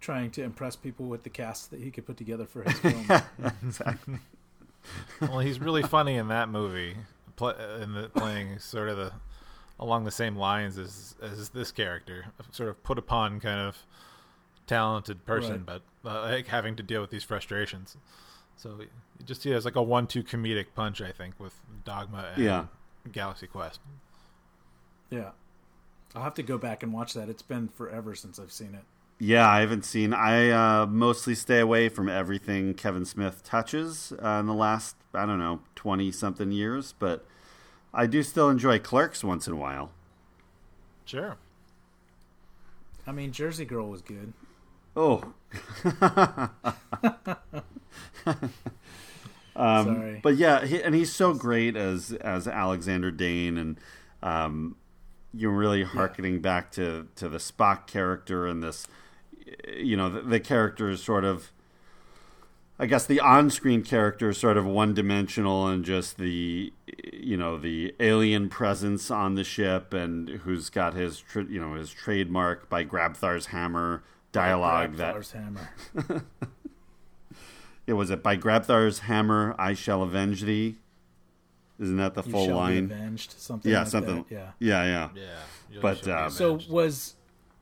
trying 0.06 0.30
to 0.30 0.44
impress 0.44 0.76
people 0.76 1.08
with 1.08 1.24
the 1.24 1.30
cast 1.32 1.72
that 1.72 1.82
he 1.82 1.90
could 1.90 2.06
put 2.06 2.16
together 2.16 2.46
for 2.46 2.62
his 2.62 2.80
film. 2.80 3.08
exactly. 3.64 4.20
well, 5.20 5.40
he's 5.40 5.60
really 5.60 5.82
funny 5.82 6.16
in 6.16 6.28
that 6.28 6.48
movie, 6.48 6.96
play, 7.36 7.56
in 7.82 7.94
the, 7.94 8.10
playing 8.10 8.60
sort 8.60 8.88
of 8.88 8.98
the 8.98 9.12
along 9.80 10.06
the 10.06 10.12
same 10.12 10.36
lines 10.36 10.78
as 10.78 11.16
as 11.22 11.50
this 11.50 11.72
character, 11.72 12.28
sort 12.52 12.70
of 12.70 12.82
put 12.84 13.00
upon 13.00 13.40
kind 13.40 13.60
of 13.60 13.78
talented 14.68 15.26
person, 15.26 15.66
right. 15.68 15.82
but 16.04 16.10
uh, 16.10 16.22
like 16.22 16.48
having 16.48 16.76
to 16.76 16.84
deal 16.84 17.02
with 17.02 17.10
these 17.10 17.24
frustrations. 17.24 17.98
So 18.58 18.78
you 18.80 19.26
just 19.26 19.42
see 19.42 19.52
it 19.52 19.56
as 19.56 19.66
like 19.66 19.76
a 19.76 19.82
one-two 19.82 20.24
comedic 20.24 20.68
punch, 20.76 21.02
I 21.02 21.12
think, 21.12 21.34
with 21.40 21.54
Dogma 21.84 22.32
and 22.36 22.44
yeah. 22.44 22.66
Galaxy 23.12 23.48
Quest. 23.48 23.80
Yeah, 25.10 25.32
I'll 26.14 26.24
have 26.24 26.36
to 26.36 26.44
go 26.44 26.60
back 26.60 26.84
and 26.84 26.94
watch 26.94 27.14
that. 27.14 27.28
It's 27.28 27.42
been 27.42 27.70
forever 27.70 28.14
since 28.14 28.38
I've 28.40 28.52
seen 28.52 28.76
it. 28.76 28.84
Yeah, 29.18 29.50
I 29.50 29.62
haven't 29.62 29.86
seen. 29.86 30.14
I 30.14 30.50
uh, 30.50 30.86
mostly 30.88 31.36
stay 31.36 31.60
away 31.60 31.88
from 31.88 32.10
everything 32.10 32.74
Kevin 32.74 33.06
Smith 33.06 33.44
touches 33.44 34.12
uh, 34.22 34.38
in 34.42 34.46
the 34.46 34.54
last 34.54 34.98
I 35.14 35.26
don't 35.26 35.40
know 35.40 35.62
twenty 35.76 36.12
something 36.12 36.52
years, 36.52 36.94
but 37.00 37.26
I 37.94 38.08
do 38.08 38.24
still 38.24 38.50
enjoy 38.50 38.80
Clerks 38.80 39.24
once 39.24 39.48
in 39.48 39.54
a 39.54 39.58
while. 39.58 39.92
Sure. 41.06 41.38
I 43.08 43.12
mean, 43.12 43.32
Jersey 43.32 43.66
Girl 43.66 43.88
was 43.88 44.02
good. 44.02 44.34
Oh. 44.98 45.34
um, 49.56 49.86
Sorry. 49.86 50.20
But 50.22 50.36
yeah, 50.36 50.66
he, 50.66 50.82
and 50.82 50.94
he's 50.94 51.14
so 51.14 51.34
great 51.34 51.78
as 51.78 52.12
as 52.12 52.48
Alexander 52.48 53.12
Dane, 53.12 53.58
and 53.58 53.80
um, 54.22 54.76
you're 55.34 55.52
really 55.52 55.84
harkening 55.84 56.36
yeah. 56.36 56.40
back 56.40 56.72
to 56.74 57.08
to 57.16 57.30
the 57.30 57.38
Spock 57.38 57.88
character 57.88 58.48
and 58.48 58.62
this 58.62 58.88
you 59.68 59.96
know 59.98 60.10
the, 60.10 60.22
the 60.22 60.40
character 60.40 60.90
is 60.90 61.04
sort 61.04 61.24
of 61.24 61.52
I 62.78 62.88
guess 62.88 63.06
the 63.06 63.22
on-screen 63.22 63.84
character 63.84 64.30
is 64.30 64.38
sort 64.38 64.58
of 64.58 64.66
one-dimensional 64.66 65.68
and 65.68 65.86
just 65.86 66.18
the 66.18 66.74
you 67.14 67.38
know 67.38 67.58
the 67.58 67.96
alien 68.00 68.50
presence 68.50 69.10
on 69.10 69.36
the 69.36 69.44
ship 69.44 69.94
and 69.94 70.30
who's 70.30 70.70
got 70.70 70.94
his 70.94 71.24
you 71.34 71.60
know 71.60 71.76
his 71.76 71.92
trademark 71.92 72.70
by 72.70 72.84
Grabthar's 72.84 73.48
hammer 73.48 74.04
dialogue 74.32 74.96
Grabthar's 74.96 75.32
that 75.32 75.40
hammer. 75.40 76.26
it 77.88 77.94
was 77.94 78.10
it 78.10 78.22
by 78.22 78.36
Grabthar's 78.36 79.00
hammer 79.00 79.56
I 79.58 79.74
shall 79.74 80.04
avenge 80.04 80.42
thee. 80.42 80.76
Isn't 81.80 81.98
that 81.98 82.14
the 82.14 82.24
you 82.24 82.32
full 82.32 82.56
line? 82.56 82.86
avenged, 82.86 83.34
something. 83.38 83.70
Yeah, 83.70 83.80
like 83.80 83.88
something. 83.88 84.26
That. 84.30 84.54
Yeah, 84.60 84.86
yeah, 84.86 85.10
yeah. 85.14 85.28
yeah. 85.70 85.80
But 85.82 86.08
um, 86.08 86.30
so 86.30 86.60
was 86.70 87.15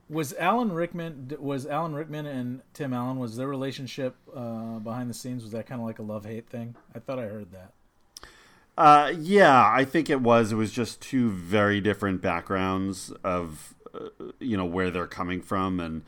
was 0.08 0.34
Alan 0.34 0.72
Rickman 0.72 1.36
was 1.38 1.66
Alan 1.66 1.94
Rickman 1.94 2.26
and 2.26 2.62
Tim 2.72 2.92
Allen 2.92 3.18
was 3.18 3.36
their 3.36 3.48
relationship 3.48 4.16
uh, 4.34 4.78
behind 4.78 5.08
the 5.08 5.14
scenes 5.14 5.42
was 5.42 5.52
that 5.52 5.66
kind 5.66 5.80
of 5.80 5.86
like 5.86 5.98
a 5.98 6.02
love 6.02 6.24
hate 6.24 6.48
thing? 6.48 6.76
I 6.94 6.98
thought 6.98 7.18
I 7.18 7.26
heard 7.26 7.52
that. 7.52 7.72
Uh, 8.76 9.12
yeah, 9.18 9.70
I 9.72 9.84
think 9.84 10.10
it 10.10 10.20
was. 10.20 10.50
It 10.50 10.56
was 10.56 10.72
just 10.72 11.00
two 11.00 11.30
very 11.30 11.80
different 11.80 12.20
backgrounds 12.20 13.12
of 13.22 13.74
uh, 13.94 14.08
you 14.40 14.56
know 14.56 14.64
where 14.64 14.90
they're 14.90 15.06
coming 15.06 15.40
from, 15.40 15.78
and 15.78 16.02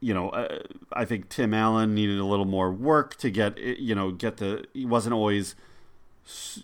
you 0.00 0.12
know 0.12 0.30
uh, 0.30 0.58
I 0.92 1.04
think 1.04 1.28
Tim 1.28 1.54
Allen 1.54 1.94
needed 1.94 2.18
a 2.18 2.24
little 2.24 2.44
more 2.44 2.72
work 2.72 3.14
to 3.16 3.30
get 3.30 3.56
you 3.58 3.94
know 3.94 4.10
get 4.10 4.38
the 4.38 4.64
he 4.74 4.84
wasn't 4.84 5.14
always 5.14 5.54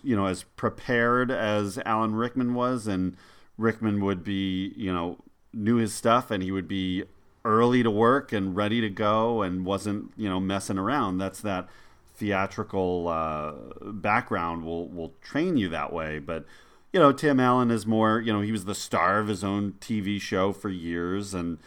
you 0.03 0.15
know 0.15 0.25
as 0.25 0.43
prepared 0.43 1.31
as 1.31 1.79
Alan 1.85 2.13
Rickman 2.13 2.53
was, 2.53 2.85
and 2.85 3.15
Rickman 3.57 4.03
would 4.03 4.25
be 4.25 4.73
you 4.75 4.91
know 4.91 5.17
knew 5.53 5.77
his 5.77 5.93
stuff, 5.93 6.31
and 6.31 6.43
he 6.43 6.51
would 6.51 6.67
be 6.67 7.03
early 7.45 7.83
to 7.83 7.91
work 7.91 8.31
and 8.33 8.55
ready 8.55 8.81
to 8.81 8.89
go, 8.89 9.41
and 9.41 9.65
wasn't 9.65 10.11
you 10.17 10.29
know 10.29 10.39
messing 10.39 10.77
around. 10.77 11.17
That's 11.17 11.41
that 11.41 11.67
theatrical 12.15 13.07
uh, 13.07 13.91
background 13.91 14.65
will 14.65 14.87
will 14.87 15.13
train 15.21 15.57
you 15.57 15.69
that 15.69 15.93
way, 15.93 16.19
but 16.19 16.45
you 16.93 16.99
know, 16.99 17.11
Tim 17.11 17.39
Allen 17.39 17.69
is 17.69 17.85
more, 17.85 18.19
you 18.19 18.31
know, 18.31 18.41
he 18.41 18.51
was 18.51 18.65
the 18.65 18.75
star 18.75 19.19
of 19.19 19.27
his 19.27 19.43
own 19.43 19.73
TV 19.79 20.19
show 20.19 20.53
for 20.53 20.69
years 20.69 21.33
and 21.33 21.57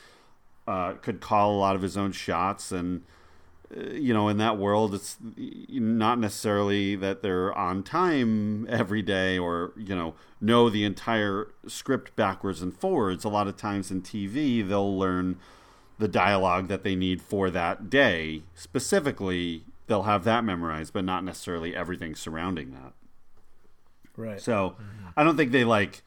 uh, 0.66 0.94
could 0.94 1.20
call 1.20 1.54
a 1.54 1.58
lot 1.58 1.76
of 1.76 1.82
his 1.82 1.96
own 1.96 2.12
shots. 2.12 2.72
And, 2.72 3.02
you 3.76 4.12
know, 4.12 4.28
in 4.28 4.38
that 4.38 4.58
world, 4.58 4.94
it's 4.94 5.16
not 5.38 6.18
necessarily 6.18 6.96
that 6.96 7.22
they're 7.22 7.56
on 7.56 7.82
time 7.82 8.66
every 8.68 9.00
day 9.02 9.38
or, 9.38 9.72
you 9.76 9.94
know, 9.94 10.14
know 10.40 10.68
the 10.68 10.84
entire 10.84 11.52
script 11.68 12.16
backwards 12.16 12.62
and 12.62 12.76
forwards. 12.76 13.24
A 13.24 13.28
lot 13.28 13.46
of 13.46 13.56
times 13.56 13.90
in 13.90 14.02
TV, 14.02 14.66
they'll 14.66 14.98
learn 14.98 15.38
the 15.98 16.08
dialogue 16.08 16.66
that 16.68 16.82
they 16.82 16.96
need 16.96 17.22
for 17.22 17.48
that 17.50 17.88
day. 17.88 18.42
Specifically, 18.54 19.62
they'll 19.86 20.02
have 20.02 20.24
that 20.24 20.42
memorized, 20.42 20.92
but 20.92 21.04
not 21.04 21.22
necessarily 21.22 21.76
everything 21.76 22.16
surrounding 22.16 22.72
that. 22.72 22.92
Right. 24.16 24.40
So 24.40 24.70
mm-hmm. 24.70 25.08
I 25.16 25.22
don't 25.22 25.36
think 25.36 25.52
they 25.52 25.64
like, 25.64 26.02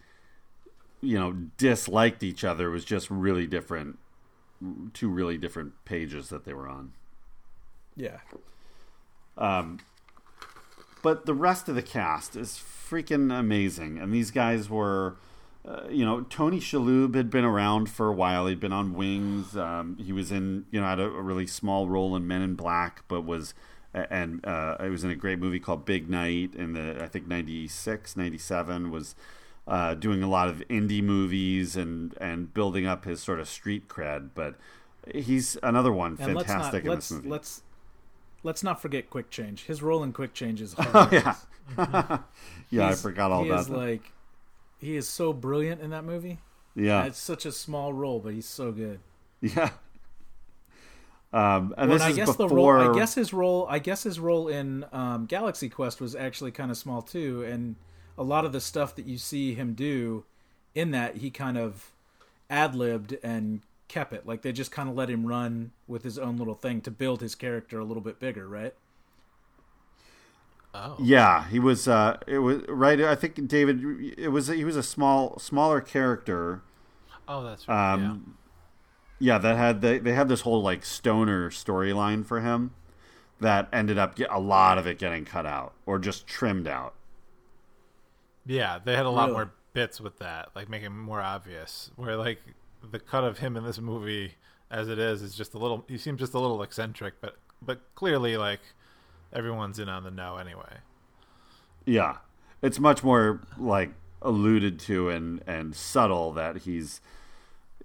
you 1.00 1.18
know, 1.18 1.34
disliked 1.58 2.24
each 2.24 2.44
other. 2.44 2.68
It 2.68 2.72
was 2.72 2.86
just 2.86 3.10
really 3.10 3.48
different, 3.48 4.00
two 4.94 5.08
really 5.08 5.38
different 5.38 5.86
pages 5.86 6.28
that 6.28 6.44
they 6.44 6.54
were 6.54 6.68
on. 6.68 6.92
Yeah. 7.96 8.20
Um, 9.38 9.80
but 11.02 11.26
the 11.26 11.34
rest 11.34 11.68
of 11.70 11.76
the 11.76 11.82
cast 11.82 12.36
is 12.36 12.52
freaking 12.54 13.38
amazing, 13.38 13.98
and 13.98 14.14
these 14.14 14.32
guys 14.32 14.70
were. 14.70 15.18
Uh, 15.66 15.88
you 15.90 16.04
know, 16.04 16.20
Tony 16.24 16.60
Shalhoub 16.60 17.16
had 17.16 17.30
been 17.30 17.46
around 17.46 17.90
for 17.90 18.10
a 18.10 18.14
while. 18.14 18.48
He'd 18.48 18.60
been 18.60 18.74
on 18.74 18.94
Wings. 18.94 19.56
Um, 19.56 19.96
he 19.96 20.12
was 20.12 20.30
in, 20.30 20.66
you 20.72 20.82
know, 20.82 20.86
had 20.86 21.00
a, 21.00 21.06
a, 21.06 21.22
really 21.22 21.48
small 21.48 21.88
role 21.88 22.18
in 22.18 22.28
Men 22.28 22.42
in 22.42 22.56
Black, 22.56 23.06
but 23.08 23.22
was 23.22 23.54
and 23.94 24.46
uh, 24.46 24.76
it 24.80 24.90
was 24.90 25.04
in 25.04 25.12
a 25.12 25.16
great 25.16 25.40
movie 25.40 25.60
called 25.60 25.86
Big 25.86 26.10
Night 26.10 26.56
in 26.56 26.74
the 26.74 27.02
I 27.02 27.08
think 27.08 27.28
96, 27.28 28.18
97 28.18 28.92
was 28.92 29.16
uh, 29.68 29.94
doing 29.94 30.24
a 30.24 30.30
lot 30.30 30.50
of 30.50 30.64
indie 30.70 31.04
movies 31.04 31.76
and 31.76 32.16
and 32.20 32.54
building 32.54 32.86
up 32.86 33.06
his 33.06 33.22
sort 33.22 33.40
of 33.40 33.48
street 33.48 33.88
cred. 33.88 34.32
But 34.34 34.56
he's 35.14 35.58
another 35.64 35.92
one 35.92 36.18
and 36.20 36.38
fantastic 36.38 36.86
let's 36.86 36.86
not, 36.86 36.92
in 36.92 36.96
this 36.96 37.12
movie. 37.12 37.30
Let's 37.30 37.62
let's 38.44 38.64
not 38.64 38.82
forget 38.82 39.10
Quick 39.10 39.30
Change. 39.30 39.66
His 39.66 39.82
role 39.82 40.04
in 40.04 40.14
Quick 40.14 40.34
Change 40.34 40.62
is 40.62 40.76
oh 40.78 41.10
yeah, 41.12 41.36
mm-hmm. 41.76 42.16
yeah. 42.70 42.88
I 42.88 42.96
forgot 42.96 43.32
all 43.32 43.44
he 43.44 43.50
about 43.50 43.62
is 43.62 43.68
that. 43.68 43.78
Like 43.78 44.12
he 44.78 44.96
is 44.96 45.08
so 45.08 45.34
brilliant 45.34 45.82
in 45.82 45.90
that 45.90 46.04
movie. 46.04 46.40
Yeah, 46.76 47.06
it's 47.06 47.20
such 47.20 47.46
a 47.46 47.52
small 47.52 47.94
role, 47.94 48.20
but 48.20 48.34
he's 48.34 48.48
so 48.48 48.72
good. 48.72 49.00
Yeah, 49.42 49.72
um, 51.34 51.74
and 51.78 51.90
well, 51.90 51.98
this 51.98 52.02
I 52.06 52.10
is 52.12 52.16
guess 52.16 52.28
before... 52.28 52.48
the 52.48 52.56
role. 52.56 52.92
I 52.92 52.94
guess 52.94 53.16
his 53.16 53.34
role. 53.34 53.66
I 53.68 53.80
guess 53.80 54.04
his 54.04 54.20
role 54.20 54.48
in 54.48 54.86
um, 54.92 55.26
Galaxy 55.26 55.68
Quest 55.68 56.00
was 56.00 56.16
actually 56.16 56.52
kind 56.52 56.70
of 56.70 56.78
small 56.78 57.02
too, 57.02 57.44
and 57.44 57.76
a 58.18 58.24
lot 58.24 58.46
of 58.46 58.52
the 58.52 58.62
stuff 58.62 58.96
that 58.96 59.08
you 59.08 59.18
see 59.18 59.56
him 59.56 59.74
do 59.74 60.26
in 60.76 60.92
that 60.92 61.18
he 61.18 61.32
kind 61.32 61.58
of 61.58 61.92
ad 62.52 62.76
libbed 62.76 63.18
and 63.24 63.62
kept 63.94 64.14
it. 64.14 64.26
Like 64.26 64.42
they 64.42 64.52
just 64.52 64.72
kind 64.72 64.90
of 64.90 64.96
let 64.96 65.10
him 65.10 65.26
run 65.26 65.72
with 65.88 66.04
his 66.04 66.18
own 66.18 66.38
little 66.38 66.56
thing 66.56 66.82
to 66.82 66.92
build 66.92 67.22
his 67.22 67.36
character 67.36 67.80
a 67.80 67.86
little 67.86 68.04
bit 68.04 68.20
bigger, 68.20 68.48
right? 68.48 68.74
Oh. 70.74 70.98
Yeah, 71.00 71.48
he 71.50 71.60
was. 71.60 71.88
Uh, 71.88 72.18
it 72.26 72.40
was 72.40 72.64
right. 72.68 73.00
I 73.02 73.16
think 73.16 73.48
David. 73.48 74.16
It 74.18 74.30
was. 74.30 74.48
He 74.48 74.64
was 74.64 74.76
a 74.76 74.84
small, 74.84 75.38
smaller 75.38 75.82
character. 75.82 76.64
Oh, 77.28 77.44
that's 77.44 77.68
right. 77.68 77.94
Um, 77.94 78.02
yeah 78.02 78.34
yeah, 79.24 79.38
that 79.38 79.58
had 79.58 79.80
they 79.80 80.00
they 80.00 80.12
had 80.12 80.28
this 80.28 80.42
whole 80.42 80.62
like 80.62 80.84
stoner 80.84 81.50
storyline 81.50 82.26
for 82.26 82.42
him 82.42 82.72
that 83.40 83.70
ended 83.72 83.98
up 83.98 84.16
get 84.16 84.30
a 84.30 84.40
lot 84.40 84.78
of 84.78 84.86
it 84.86 85.00
getting 85.00 85.24
cut 85.24 85.46
out 85.46 85.74
or 85.86 85.98
just 85.98 86.28
trimmed 86.28 86.68
out. 86.68 86.94
Yeah, 88.46 88.80
they 88.84 88.98
had 88.98 89.06
a 89.06 89.10
lot 89.10 89.28
really? 89.28 89.34
more 89.34 89.54
bits 89.72 90.02
with 90.02 90.20
that, 90.20 90.50
like 90.56 90.68
making 90.68 90.98
more 90.98 91.22
obvious. 91.22 91.90
Where 91.96 92.18
like 92.18 92.42
the 92.92 93.00
cut 93.00 93.24
of 93.24 93.40
him 93.40 93.56
in 93.56 93.64
this 93.64 93.80
movie 93.80 94.36
as 94.70 94.90
it 94.90 95.00
is 95.00 95.22
is 95.22 95.36
just 95.36 95.54
a 95.54 95.58
little 95.58 95.86
he 95.88 95.98
seems 95.98 96.20
just 96.20 96.34
a 96.34 96.40
little 96.40 96.62
eccentric, 96.62 97.16
but 97.22 97.38
but 97.62 97.82
clearly 97.96 98.38
like 98.38 98.62
everyone's 99.32 99.80
in 99.80 99.90
on 99.90 100.04
the 100.04 100.12
know 100.12 100.38
anyway. 100.38 100.78
Yeah. 101.86 102.18
It's 102.62 102.80
much 102.80 103.04
more 103.04 103.42
like 103.58 103.92
alluded 104.22 104.80
to 104.80 105.10
and 105.10 105.42
and 105.46 105.76
subtle 105.76 106.32
that 106.34 106.60
he's 106.60 107.02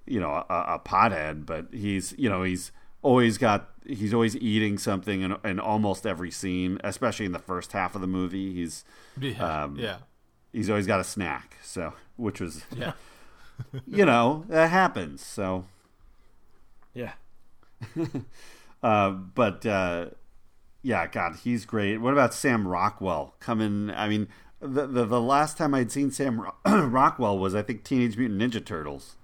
you 0.07 0.20
know 0.20 0.44
a, 0.49 0.55
a 0.74 0.80
pothead, 0.84 1.46
but 1.46 1.66
he's 1.72 2.14
you 2.16 2.28
know 2.28 2.42
he's 2.42 2.72
always 3.03 3.38
got 3.38 3.70
he's 3.86 4.12
always 4.12 4.36
eating 4.36 4.78
something 4.78 5.22
in, 5.22 5.36
in 5.44 5.61
almost 5.61 6.07
every 6.07 6.30
scene, 6.30 6.78
especially 6.84 7.26
in 7.26 7.32
the 7.32 7.38
first 7.38 7.72
half 7.72 7.94
of 7.94 8.01
the 8.01 8.07
movie. 8.07 8.55
He's 8.55 8.84
yeah, 9.20 9.62
um, 9.64 9.76
yeah. 9.76 9.99
He's 10.53 10.70
always 10.70 10.86
got 10.86 11.01
a 11.01 11.05
snack, 11.05 11.57
so 11.62 11.92
which 12.16 12.40
was 12.40 12.64
yeah, 12.74 12.92
you 13.86 14.04
know 14.04 14.44
that 14.48 14.70
happens. 14.70 15.24
So 15.24 15.64
yeah, 16.94 17.12
uh, 18.82 19.11
but 19.11 19.64
uh, 19.66 20.06
yeah, 20.82 21.06
God, 21.06 21.36
he's 21.42 21.64
great. 21.64 21.98
What 21.98 22.12
about 22.12 22.34
Sam 22.34 22.66
Rockwell 22.66 23.34
coming? 23.40 23.90
I 23.90 24.09
mean, 24.09 24.28
the 24.61 24.86
the, 24.86 25.04
the 25.04 25.20
last 25.20 25.56
time 25.56 25.74
I'd 25.74 25.92
seen 25.92 26.11
Sam 26.11 26.46
Rockwell 26.66 27.38
was 27.38 27.54
I 27.54 27.62
think 27.62 27.84
Teenage 27.84 28.16
Mutant 28.16 28.40
Ninja 28.40 28.64
Turtles. 28.64 29.16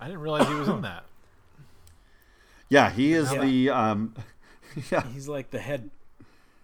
I 0.00 0.06
didn't 0.06 0.20
realize 0.20 0.48
he 0.48 0.54
was 0.54 0.68
in 0.68 0.82
that. 0.82 1.04
Yeah, 2.70 2.90
he 2.90 3.12
is 3.12 3.32
yeah. 3.32 3.44
the. 3.44 3.70
Um, 3.70 4.14
yeah, 4.90 5.02
he's 5.12 5.28
like 5.28 5.50
the 5.50 5.58
head 5.58 5.90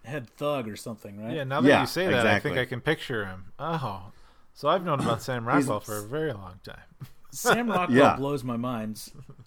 head 0.03 0.29
thug 0.37 0.67
or 0.67 0.75
something, 0.75 1.21
right? 1.21 1.35
Yeah. 1.35 1.43
Now 1.43 1.61
that 1.61 1.67
yeah, 1.67 1.81
you 1.81 1.87
say 1.87 2.05
that, 2.05 2.15
exactly. 2.15 2.51
I 2.51 2.55
think 2.55 2.57
I 2.57 2.69
can 2.69 2.81
picture 2.81 3.25
him. 3.25 3.51
Oh, 3.59 4.11
so 4.57 4.69
I've 4.69 4.83
known 4.83 4.99
about 4.99 5.21
Sam 5.21 5.47
Rockwell 5.47 5.81
for 5.81 5.99
a 5.99 6.01
very 6.01 6.33
long 6.33 6.59
time. 6.63 6.81
Sam 7.29 7.69
Rockwell 7.69 7.95
yeah. 7.95 8.15
blows 8.15 8.43
my 8.43 8.57
mind. 8.57 8.99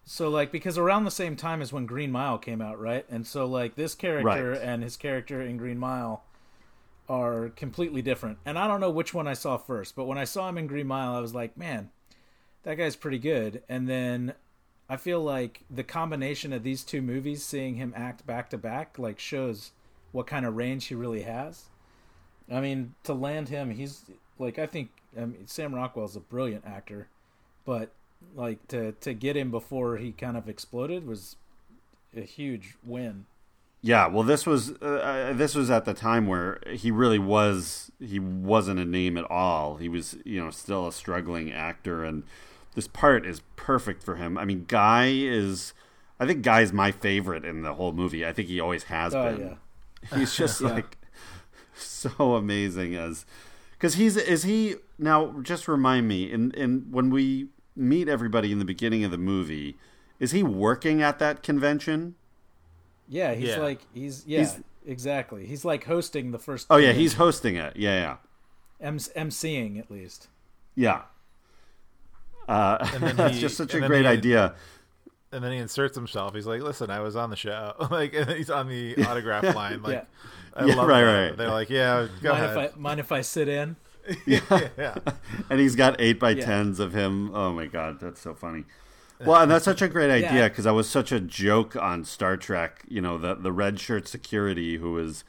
So 0.05 0.29
like 0.29 0.53
because 0.53 0.79
around 0.79 1.03
the 1.03 1.11
same 1.11 1.35
time 1.35 1.61
as 1.63 1.73
when 1.73 1.85
Green 1.85 2.13
Mile 2.13 2.39
came 2.39 2.63
out, 2.63 2.79
right? 2.79 3.05
And 3.11 3.27
so 3.27 3.45
like 3.45 3.75
this 3.75 3.97
character 3.97 4.51
right. 4.51 4.61
and 4.63 4.85
his 4.85 4.97
character 4.97 5.43
in 5.43 5.57
Green 5.57 5.81
Mile 5.81 6.23
are 7.09 7.49
completely 7.57 8.03
different. 8.03 8.39
And 8.47 8.57
I 8.57 8.69
don't 8.69 8.81
know 8.81 8.91
which 8.91 9.13
one 9.13 9.27
I 9.27 9.35
saw 9.35 9.57
first, 9.57 9.97
but 9.97 10.05
when 10.05 10.17
I 10.17 10.23
saw 10.23 10.49
him 10.49 10.57
in 10.57 10.69
Green 10.69 10.87
Mile, 10.87 11.13
I 11.13 11.19
was 11.19 11.35
like, 11.35 11.57
man, 11.57 11.91
that 12.63 12.77
guy's 12.77 12.95
pretty 12.95 13.19
good. 13.19 13.65
And 13.69 13.89
then 13.89 14.35
I 14.89 14.97
feel 14.97 15.21
like 15.21 15.65
the 15.69 15.83
combination 15.83 16.53
of 16.53 16.63
these 16.63 16.85
two 16.85 17.03
movies, 17.03 17.45
seeing 17.45 17.75
him 17.75 17.93
act 17.97 18.25
back 18.29 18.49
to 18.51 18.59
back, 18.59 18.97
like 18.97 19.19
shows 19.19 19.73
what 20.13 20.29
kind 20.29 20.47
of 20.47 20.55
range 20.55 20.87
he 20.87 20.95
really 20.95 21.23
has. 21.23 21.65
I 22.49 22.61
mean, 22.61 22.95
to 23.03 23.13
land 23.13 23.49
him, 23.49 23.71
he's 23.71 24.05
like 24.41 24.59
I 24.59 24.66
think 24.66 24.91
I 25.16 25.20
mean, 25.26 25.47
Sam 25.47 25.74
Rockwell's 25.74 26.16
a 26.16 26.20
brilliant 26.20 26.64
actor, 26.66 27.09
but 27.64 27.93
like 28.34 28.66
to 28.68 28.93
to 28.93 29.14
get 29.14 29.36
him 29.36 29.51
before 29.51 29.99
he 29.99 30.12
kind 30.12 30.36
of 30.36 30.49
exploded 30.49 31.07
was 31.07 31.36
a 32.16 32.22
huge 32.22 32.74
win. 32.82 33.26
Yeah, 33.82 34.09
well, 34.09 34.24
this 34.24 34.45
was 34.45 34.72
uh, 34.82 34.84
uh, 34.84 35.32
this 35.32 35.55
was 35.55 35.70
at 35.70 35.84
the 35.84 35.95
time 35.95 36.26
where 36.26 36.61
he 36.70 36.91
really 36.91 37.18
was 37.18 37.91
he 37.99 38.18
wasn't 38.18 38.78
a 38.78 38.84
name 38.84 39.16
at 39.16 39.30
all. 39.30 39.76
He 39.76 39.88
was 39.88 40.16
you 40.24 40.43
know 40.43 40.51
still 40.51 40.86
a 40.88 40.93
struggling 40.93 41.51
actor, 41.51 42.05
and 42.05 42.24
this 42.74 42.88
part 42.88 43.24
is 43.24 43.41
perfect 43.57 44.03
for 44.03 44.16
him. 44.16 44.36
I 44.36 44.45
mean, 44.45 44.66
Guy 44.68 45.07
is, 45.07 45.72
I 46.18 46.26
think 46.26 46.43
Guy's 46.43 46.72
my 46.72 46.93
favorite 46.93 47.45
in 47.45 47.62
the 47.62 47.74
whole 47.74 47.93
movie. 47.93 48.26
I 48.26 48.32
think 48.32 48.49
he 48.49 48.61
always 48.61 48.84
has 48.84 49.14
oh, 49.14 49.32
been. 49.32 49.41
Yeah. 49.41 50.18
He's 50.18 50.36
just 50.36 50.61
yeah. 50.61 50.68
like 50.68 50.99
so 51.74 52.34
amazing 52.34 52.95
as 52.95 53.24
because 53.81 53.95
he's 53.95 54.16
is 54.16 54.43
he 54.43 54.74
now 54.99 55.35
just 55.41 55.66
remind 55.66 56.07
me 56.07 56.31
in 56.31 56.51
in 56.53 56.87
when 56.91 57.09
we 57.09 57.49
meet 57.74 58.09
everybody 58.09 58.53
in 58.53 58.59
the 58.59 58.64
beginning 58.64 59.05
of 59.05 59.11
the 59.11 59.18
movie 59.18 59.78
is 60.18 60.33
he 60.33 60.43
working 60.43 61.01
at 61.01 61.18
that 61.18 61.43
convention? 61.43 62.14
Yeah 63.09 63.35
he's 63.35 63.49
yeah. 63.49 63.57
like 63.57 63.81
he's 63.95 64.24
yeah 64.26 64.41
he's, 64.41 64.61
exactly. 64.87 65.47
He's 65.47 65.64
like 65.64 65.85
hosting 65.85 66.31
the 66.31 66.39
first 66.39 66.66
oh 66.68 66.76
yeah 66.76 66.93
he's 66.93 67.14
hosting 67.14 67.57
it. 67.57 67.74
Yeah 67.76 68.18
yeah. 68.81 68.87
M- 68.87 68.99
emceeing 68.99 69.78
at 69.78 69.91
least. 69.91 70.28
Yeah. 70.74 71.03
Uh, 72.47 72.78
and 72.95 73.03
then 73.03 73.16
that's 73.16 73.37
he, 73.37 73.41
just 73.41 73.57
such 73.57 73.74
a 73.74 73.81
great 73.81 74.03
he, 74.03 74.09
idea. 74.09 74.55
And 75.33 75.45
then 75.45 75.53
he 75.53 75.59
inserts 75.59 75.95
himself. 75.97 76.35
He's 76.35 76.47
like, 76.47 76.61
"Listen, 76.62 76.91
I 76.91 77.01
was 77.01 77.14
on 77.14 77.31
the 77.31 77.37
show." 77.37 77.74
like, 77.91 78.14
and 78.14 78.31
he's 78.31 78.51
on 78.51 78.68
the 78.68 78.97
autograph 79.05 79.55
line. 79.55 79.83
Like, 79.83 79.93
yeah. 79.93 80.05
I 80.55 80.64
yeah, 80.64 80.74
love 80.74 80.89
right, 80.89 81.05
that. 81.05 81.28
right. 81.28 81.37
They're 81.37 81.51
like, 81.51 81.70
"Yeah, 81.70 82.09
go 82.22 82.33
mind 82.33 82.45
ahead." 82.45 82.57
If 82.64 82.76
I, 82.76 82.78
mind 82.78 83.01
if 83.01 83.12
I 83.12 83.20
sit 83.20 83.49
in? 83.49 83.76
yeah. 84.26 84.41
yeah. 84.76 84.97
and 85.49 85.61
he's 85.61 85.76
got 85.76 86.01
eight 86.01 86.18
by 86.18 86.35
tens 86.35 86.81
of 86.81 86.93
him. 86.93 87.35
Oh 87.35 87.53
my 87.53 87.66
god, 87.66 88.01
that's 88.01 88.20
so 88.20 88.35
funny. 88.35 88.64
Well, 89.24 89.43
and 89.43 89.51
that's 89.51 89.66
such 89.66 89.83
a 89.83 89.89
great 89.89 90.11
idea 90.11 90.49
because 90.49 90.64
yeah. 90.64 90.70
I 90.70 90.74
was 90.74 90.89
such 90.89 91.12
a 91.12 91.20
joke 91.20 91.76
on 91.76 92.05
Star 92.05 92.37
Trek. 92.37 92.85
You 92.89 93.01
know, 93.03 93.18
the 93.18 93.35
the 93.35 93.53
red 93.53 93.78
shirt 93.78 94.09
security 94.09 94.78
who 94.78 94.99
is 94.99 95.24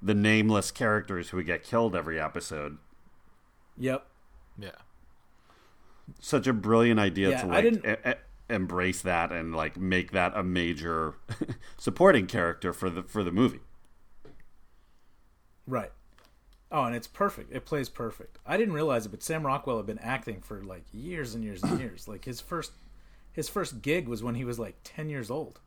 the 0.00 0.14
nameless 0.14 0.70
characters 0.70 1.30
who 1.30 1.42
get 1.42 1.62
killed 1.62 1.94
every 1.94 2.20
episode. 2.20 2.78
Yep. 3.78 4.06
Yeah. 4.58 4.70
Such 6.20 6.46
a 6.46 6.52
brilliant 6.52 7.00
idea 7.00 7.30
Yeah, 7.30 7.42
to 7.42 7.46
I 7.46 7.50
like 7.50 7.64
didn't- 7.64 8.16
embrace 8.48 9.00
that 9.02 9.32
and 9.32 9.54
like 9.54 9.76
make 9.76 10.12
that 10.12 10.32
a 10.36 10.42
major 10.42 11.14
supporting 11.76 12.26
character 12.26 12.72
for 12.72 12.90
the 12.90 13.02
for 13.02 13.22
the 13.22 13.32
movie. 13.32 13.60
Right. 15.66 15.92
Oh, 16.70 16.84
and 16.84 16.96
it's 16.96 17.06
perfect. 17.06 17.52
It 17.54 17.66
plays 17.66 17.90
perfect. 17.90 18.38
I 18.46 18.56
didn't 18.56 18.72
realize 18.74 19.04
it, 19.04 19.10
but 19.10 19.22
Sam 19.22 19.44
Rockwell 19.44 19.76
had 19.76 19.86
been 19.86 19.98
acting 19.98 20.40
for 20.40 20.62
like 20.62 20.84
years 20.90 21.34
and 21.34 21.44
years 21.44 21.62
and 21.62 21.78
years. 21.78 22.08
Like 22.08 22.24
his 22.24 22.40
first 22.40 22.72
his 23.32 23.48
first 23.48 23.82
gig 23.82 24.08
was 24.08 24.22
when 24.22 24.34
he 24.34 24.44
was 24.44 24.58
like 24.58 24.76
10 24.82 25.10
years 25.10 25.30
old. 25.30 25.60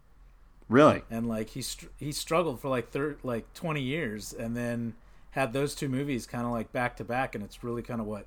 Really? 0.68 1.04
And 1.12 1.28
like 1.28 1.50
he 1.50 1.62
str- 1.62 1.88
he 1.98 2.12
struggled 2.12 2.60
for 2.60 2.70
like 2.70 2.90
thir- 2.90 3.18
like 3.22 3.54
20 3.54 3.82
years 3.82 4.34
and 4.34 4.58
then 4.58 4.96
had 5.32 5.54
those 5.54 5.76
two 5.76 5.88
movies 5.88 6.26
kind 6.26 6.46
of 6.46 6.52
like 6.52 6.72
back 6.72 6.98
to 6.98 7.04
back 7.04 7.36
and 7.36 7.44
it's 7.44 7.64
really 7.64 7.84
kind 7.84 8.02
of 8.02 8.08
what 8.08 8.26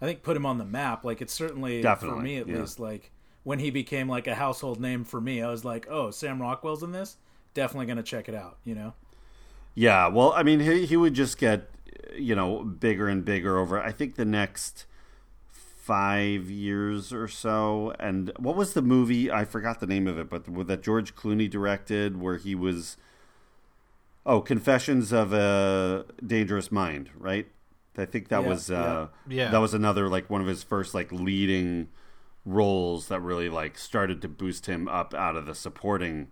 I 0.00 0.06
think 0.06 0.24
put 0.24 0.36
him 0.36 0.44
on 0.44 0.58
the 0.58 0.64
map. 0.64 1.04
Like 1.04 1.22
it's 1.22 1.32
certainly 1.32 1.82
Definitely, 1.82 2.18
for 2.18 2.22
me 2.24 2.36
at 2.38 2.48
yeah. 2.48 2.58
least 2.58 2.80
like 2.80 3.11
when 3.44 3.58
he 3.58 3.70
became 3.70 4.08
like 4.08 4.26
a 4.26 4.34
household 4.34 4.80
name 4.80 5.04
for 5.04 5.20
me, 5.20 5.42
I 5.42 5.48
was 5.50 5.64
like, 5.64 5.86
"Oh, 5.90 6.10
Sam 6.10 6.40
Rockwell's 6.40 6.82
in 6.82 6.92
this? 6.92 7.16
Definitely 7.54 7.86
going 7.86 7.96
to 7.98 8.02
check 8.02 8.28
it 8.28 8.34
out," 8.34 8.58
you 8.64 8.74
know? 8.74 8.94
Yeah, 9.74 10.08
well, 10.08 10.32
I 10.34 10.42
mean, 10.42 10.60
he 10.60 10.86
he 10.86 10.96
would 10.96 11.14
just 11.14 11.38
get 11.38 11.70
you 12.16 12.34
know 12.34 12.62
bigger 12.64 13.08
and 13.08 13.24
bigger 13.24 13.58
over. 13.58 13.80
I 13.82 13.92
think 13.92 14.16
the 14.16 14.24
next 14.24 14.86
five 15.50 16.50
years 16.50 17.12
or 17.12 17.28
so. 17.28 17.94
And 17.98 18.32
what 18.38 18.56
was 18.56 18.74
the 18.74 18.82
movie? 18.82 19.30
I 19.30 19.44
forgot 19.44 19.80
the 19.80 19.86
name 19.86 20.06
of 20.06 20.18
it, 20.18 20.30
but 20.30 20.44
that 20.68 20.82
George 20.82 21.14
Clooney 21.16 21.50
directed, 21.50 22.20
where 22.20 22.36
he 22.36 22.54
was 22.54 22.96
oh, 24.24 24.40
Confessions 24.40 25.12
of 25.12 25.32
a 25.32 26.04
Dangerous 26.24 26.70
Mind, 26.70 27.10
right? 27.18 27.46
I 27.96 28.04
think 28.06 28.28
that 28.28 28.38
Yeah, 28.40 28.48
was 28.48 28.70
uh, 28.70 29.08
yeah. 29.26 29.36
Yeah. 29.36 29.50
that 29.50 29.58
was 29.58 29.74
another 29.74 30.08
like 30.08 30.30
one 30.30 30.40
of 30.40 30.46
his 30.46 30.62
first 30.62 30.94
like 30.94 31.12
leading 31.12 31.88
roles 32.44 33.08
that 33.08 33.20
really 33.20 33.48
like 33.48 33.78
started 33.78 34.20
to 34.22 34.28
boost 34.28 34.66
him 34.66 34.88
up 34.88 35.14
out 35.14 35.36
of 35.36 35.46
the 35.46 35.54
supporting 35.54 36.28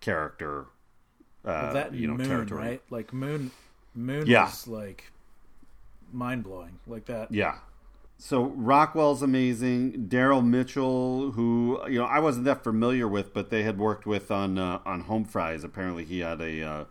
character. 0.00 0.66
Uh, 1.44 1.60
Well, 1.64 1.74
that 1.74 1.94
you 1.94 2.06
know, 2.08 2.14
Moon, 2.14 2.26
territory. 2.28 2.60
right? 2.62 2.82
Like 2.90 3.12
Moon, 3.12 3.50
Moon 3.94 4.26
Yeah. 4.26 4.44
was 4.46 4.66
like 4.68 5.12
mind 6.12 6.44
blowing, 6.44 6.78
like 6.86 7.06
that. 7.06 7.32
Yeah. 7.32 7.58
So 8.18 8.44
Rockwell's 8.44 9.22
amazing. 9.22 10.06
Daryl 10.08 10.44
Mitchell, 10.46 11.32
who 11.32 11.80
you 11.88 11.98
know 11.98 12.04
I 12.04 12.20
wasn't 12.20 12.44
that 12.44 12.62
familiar 12.62 13.08
with, 13.08 13.34
but 13.34 13.50
they 13.50 13.64
had 13.64 13.78
worked 13.78 14.06
with 14.06 14.30
on 14.30 14.58
uh, 14.58 14.78
on 14.86 15.02
Home 15.02 15.24
Fries. 15.24 15.64
Apparently, 15.64 16.04
he 16.04 16.20
had 16.20 16.40
a, 16.40 16.62
uh, 16.62 16.84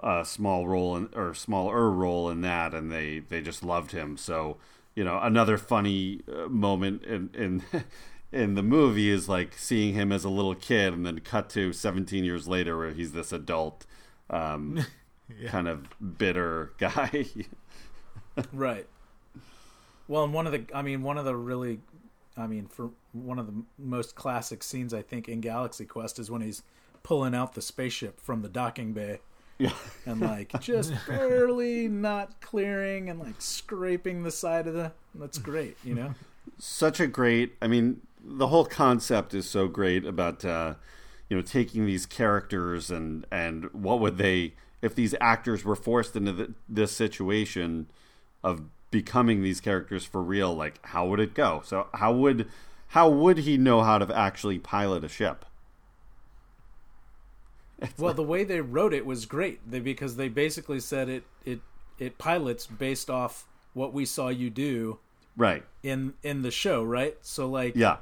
a 0.00 0.24
small 0.26 0.66
role 0.68 0.96
in, 0.96 1.08
or 1.14 1.32
smaller 1.32 1.90
role 1.90 2.28
in 2.28 2.42
that, 2.42 2.74
and 2.74 2.92
they 2.92 3.20
they 3.20 3.40
just 3.40 3.62
loved 3.64 3.92
him. 3.92 4.18
So 4.18 4.58
you 4.94 5.04
know, 5.04 5.18
another 5.22 5.58
funny 5.58 6.20
uh, 6.32 6.48
moment 6.48 7.04
in 7.04 7.30
in 7.34 7.62
in 8.32 8.54
the 8.54 8.62
movie 8.62 9.10
is 9.10 9.28
like 9.28 9.54
seeing 9.54 9.94
him 9.94 10.12
as 10.12 10.24
a 10.24 10.28
little 10.28 10.54
kid, 10.54 10.92
and 10.92 11.04
then 11.06 11.20
cut 11.20 11.48
to 11.50 11.72
17 11.72 12.24
years 12.24 12.46
later, 12.48 12.76
where 12.78 12.90
he's 12.92 13.12
this 13.12 13.32
adult, 13.32 13.86
um, 14.30 14.84
Yeah. 15.40 15.48
kind 15.50 15.68
of 15.68 15.86
bitter 16.18 16.72
guy. 16.78 17.26
right. 18.52 18.86
Well, 20.06 20.24
and 20.24 20.34
one 20.34 20.46
of 20.46 20.52
the, 20.52 20.64
I 20.74 20.82
mean, 20.82 21.02
one 21.02 21.16
of 21.16 21.24
the 21.24 21.34
really, 21.34 21.80
I 22.36 22.46
mean, 22.46 22.66
for 22.66 22.90
one 23.12 23.38
of 23.38 23.46
the 23.46 23.62
most 23.78 24.14
classic 24.14 24.62
scenes 24.62 24.92
I 24.92 25.00
think 25.02 25.28
in 25.28 25.40
Galaxy 25.40 25.86
Quest 25.86 26.18
is 26.18 26.30
when 26.30 26.42
he's 26.42 26.62
pulling 27.02 27.34
out 27.34 27.54
the 27.54 27.62
spaceship 27.62 28.20
from 28.20 28.42
the 28.42 28.48
docking 28.50 28.92
bay. 28.92 29.20
Yeah. 29.58 29.72
and 30.06 30.20
like 30.20 30.60
just 30.60 30.92
barely 31.08 31.88
not 31.88 32.40
clearing 32.40 33.10
and 33.10 33.20
like 33.20 33.40
scraping 33.40 34.22
the 34.22 34.30
side 34.30 34.66
of 34.66 34.74
the. 34.74 34.92
That's 35.14 35.38
great, 35.38 35.76
you 35.84 35.94
know. 35.94 36.14
such 36.58 37.00
a 37.00 37.06
great 37.06 37.54
i 37.62 37.66
mean 37.66 38.00
the 38.22 38.48
whole 38.48 38.64
concept 38.64 39.34
is 39.34 39.48
so 39.48 39.66
great 39.68 40.04
about 40.04 40.44
uh 40.44 40.74
you 41.28 41.36
know 41.36 41.42
taking 41.42 41.86
these 41.86 42.06
characters 42.06 42.90
and 42.90 43.26
and 43.30 43.72
what 43.72 44.00
would 44.00 44.18
they 44.18 44.54
if 44.82 44.94
these 44.94 45.14
actors 45.20 45.64
were 45.64 45.76
forced 45.76 46.14
into 46.14 46.32
the, 46.32 46.54
this 46.68 46.92
situation 46.92 47.86
of 48.42 48.62
becoming 48.90 49.42
these 49.42 49.60
characters 49.60 50.04
for 50.04 50.22
real 50.22 50.54
like 50.54 50.78
how 50.86 51.06
would 51.06 51.18
it 51.20 51.34
go 51.34 51.60
so 51.64 51.88
how 51.94 52.12
would 52.12 52.48
how 52.88 53.08
would 53.08 53.38
he 53.38 53.56
know 53.56 53.82
how 53.82 53.98
to 53.98 54.16
actually 54.16 54.58
pilot 54.58 55.02
a 55.02 55.08
ship 55.08 55.44
well, 57.98 58.14
the 58.14 58.22
way 58.22 58.44
they 58.44 58.60
wrote 58.60 58.94
it 58.94 59.06
was 59.06 59.26
great. 59.26 59.68
They, 59.68 59.80
because 59.80 60.16
they 60.16 60.28
basically 60.28 60.80
said 60.80 61.08
it 61.08 61.24
it 61.44 61.60
it 61.98 62.18
pilots 62.18 62.66
based 62.66 63.10
off 63.10 63.46
what 63.72 63.92
we 63.92 64.04
saw 64.04 64.28
you 64.28 64.50
do 64.50 64.98
right. 65.36 65.64
in 65.82 66.14
in 66.22 66.42
the 66.42 66.50
show, 66.50 66.82
right? 66.82 67.16
So 67.22 67.48
like 67.48 67.76
yeah. 67.76 67.98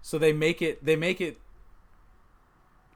So 0.00 0.18
they 0.18 0.32
make 0.32 0.60
it 0.60 0.84
they 0.84 0.96
make 0.96 1.20
it 1.20 1.38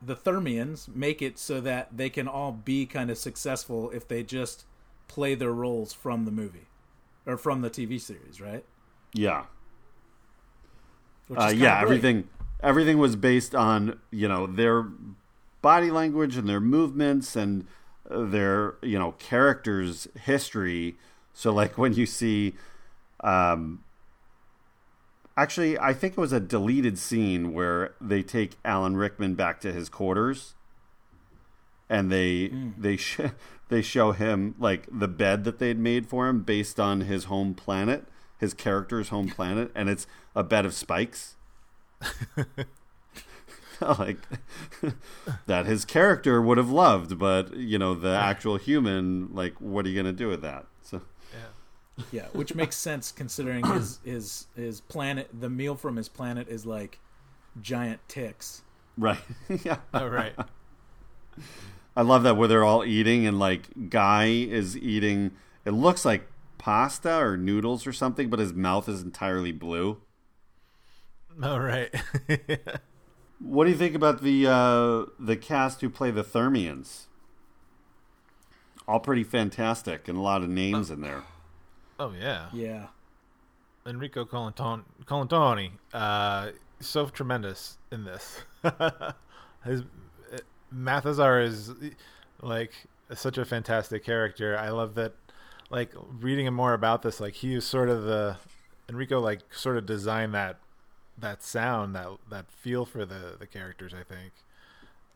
the 0.03 0.17
Thermians 0.17 0.95
make 0.95 1.23
it 1.23 1.39
so 1.39 1.61
that 1.61 1.97
they 1.97 2.11
can 2.11 2.29
all 2.29 2.53
be 2.53 2.87
kind 2.87 3.11
of 3.11 3.19
successful 3.19 3.91
if 3.91 4.07
they 4.07 4.23
just 4.23 4.65
play 5.09 5.35
their 5.35 5.53
roles 5.53 5.93
from 5.93 6.25
the 6.25 6.31
movie 6.31 6.69
or 7.25 7.37
from 7.37 7.61
the 7.63 7.71
TV 7.71 8.01
series, 8.01 8.41
right? 8.41 8.65
yeah. 9.13 9.45
Uh, 11.35 11.53
yeah 11.55 11.81
everything 11.81 12.29
everything 12.63 12.99
was 12.99 13.17
based 13.17 13.53
on 13.53 13.99
you 14.13 14.29
know 14.29 14.47
their 14.47 14.87
body 15.67 15.91
language 15.91 16.37
and 16.37 16.49
their 16.49 16.61
movements 16.61 17.35
and 17.35 17.67
uh, 18.09 18.25
their 18.25 18.77
you 18.83 18.97
know 18.97 19.11
characters 19.19 20.07
history. 20.23 20.95
So 21.33 21.53
like 21.53 21.77
when 21.77 21.93
you 21.93 22.07
see 22.07 22.55
um 23.21 23.83
actually 25.37 25.79
i 25.79 25.93
think 25.93 26.13
it 26.13 26.21
was 26.21 26.33
a 26.33 26.41
deleted 26.41 26.99
scene 26.99 27.53
where 27.53 27.95
they 28.01 28.23
take 28.23 28.53
alan 28.65 28.97
rickman 28.97 29.35
back 29.35 29.59
to 29.59 29.73
his 29.73 29.89
quarters 29.89 30.55
and 31.89 32.13
they 32.13 32.49
they 32.77 32.97
sh- 33.09 33.33
they 33.71 33.81
show 33.81 34.13
him 34.13 34.55
like 34.59 34.87
the 34.93 35.09
bed 35.09 35.45
that 35.45 35.59
they'd 35.59 35.79
made 35.79 36.07
for 36.07 36.29
him 36.29 36.43
based 36.43 36.79
on 36.79 37.01
his 37.01 37.25
home 37.25 37.55
planet 37.55 38.05
his 38.39 38.53
character's 38.53 39.09
home 39.09 39.29
planet 39.29 39.71
and 39.75 39.89
it's 39.89 40.07
a 40.35 40.45
bed 40.45 40.67
of 40.67 40.75
spikes 40.75 41.37
like 43.99 44.19
that 45.47 45.67
his 45.67 45.85
character 45.85 46.41
would 46.41 46.59
have 46.59 46.71
loved 46.71 47.19
but 47.19 47.55
you 47.57 47.79
know 47.79 47.95
the 47.95 48.11
actual 48.15 48.57
human 48.57 49.29
like 49.35 49.61
what 49.61 49.85
are 49.85 49.89
you 49.89 49.95
going 49.95 50.07
to 50.07 50.13
do 50.13 50.29
with 50.29 50.43
that 50.43 50.67
so 50.83 51.01
Yeah, 52.13 52.27
which 52.33 52.55
makes 52.55 52.77
sense 52.77 53.11
considering 53.13 53.65
his 53.73 54.01
his 54.05 54.47
his 54.55 54.81
planet 54.81 55.29
the 55.33 55.49
meal 55.51 55.75
from 55.77 55.97
his 55.97 56.09
planet 56.09 56.49
is 56.49 56.67
like 56.67 56.99
giant 57.63 58.01
ticks. 58.09 58.63
right 58.99 59.21
yeah 59.65 59.79
Oh, 59.95 60.07
right. 60.07 60.35
i 61.97 62.03
love 62.03 62.23
that 62.23 62.37
where 62.37 62.49
they're 62.49 62.65
all 62.65 62.85
eating 62.85 63.27
and 63.27 63.39
like 63.39 63.91
guy 63.91 64.27
is 64.27 64.77
eating 64.77 65.31
it 65.65 65.71
looks 65.73 66.05
like 66.05 66.27
pasta 66.59 67.17
or 67.19 67.37
noodles 67.37 67.87
or 67.87 67.93
something 67.93 68.29
but 68.31 68.39
his 68.39 68.53
mouth 68.53 68.89
is 68.89 69.03
entirely 69.03 69.53
blue 69.53 69.99
Oh, 71.43 71.59
right. 71.59 71.95
What 73.39 73.65
do 73.65 73.71
you 73.71 73.77
think 73.77 73.95
about 73.95 74.23
the 74.23 74.47
uh, 74.47 75.05
the 75.19 75.37
cast 75.37 75.81
who 75.81 75.91
play 75.91 76.11
the 76.11 76.25
Thermians? 76.25 77.07
All 78.89 79.01
pretty 79.01 79.25
fantastic 79.25 80.09
and 80.09 80.17
a 80.17 80.21
lot 80.21 80.43
of 80.43 80.49
names 80.49 80.91
in 80.91 81.01
there. 81.01 81.25
oh, 81.99 82.13
yeah. 82.19 82.47
Yeah. 82.53 82.87
Enrico 83.85 84.25
Colantoni, 84.25 84.83
Colantoni 85.05 85.71
uh, 85.93 86.51
so 86.81 87.07
tremendous 87.07 87.79
in 87.91 88.05
this. 88.05 88.43
His 89.65 89.83
uh, 90.33 90.39
Mathesar 90.73 91.41
is 91.41 91.73
like 92.43 92.73
such 93.15 93.39
a 93.39 93.45
fantastic 93.45 94.05
character. 94.05 94.57
I 94.59 94.71
love 94.71 94.95
that. 94.95 95.15
Like 95.69 95.93
reading 96.21 96.53
more 96.55 96.75
about 96.75 97.03
this, 97.03 97.19
like 97.19 97.35
he 97.35 97.57
was 97.57 97.65
sort 97.65 97.89
of 97.89 98.05
the 98.05 98.37
Enrico, 98.89 99.19
like 99.19 99.41
sort 99.53 99.77
of 99.77 99.85
designed 99.85 100.33
that 100.35 100.61
that 101.19 101.43
sound, 101.43 101.95
that 101.95 102.09
that 102.31 102.51
feel 102.51 102.85
for 102.85 103.05
the 103.05 103.37
the 103.39 103.47
characters. 103.47 103.93
I 103.95 104.03
think, 104.03 104.33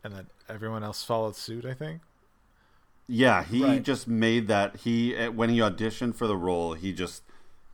and 0.03 0.13
that 0.15 0.25
everyone 0.49 0.83
else 0.83 1.03
followed 1.03 1.35
suit. 1.35 1.65
I 1.65 1.73
think. 1.73 2.01
Yeah, 3.07 3.43
he 3.43 3.63
Right. 3.63 3.83
just 3.83 4.07
made 4.07 4.47
that. 4.47 4.77
He 4.77 5.15
eh, 5.15 5.27
when 5.27 5.49
he 5.49 5.59
auditioned 5.59 6.15
for 6.15 6.27
the 6.27 6.37
role, 6.37 6.73
he 6.73 6.93
just 6.93 7.23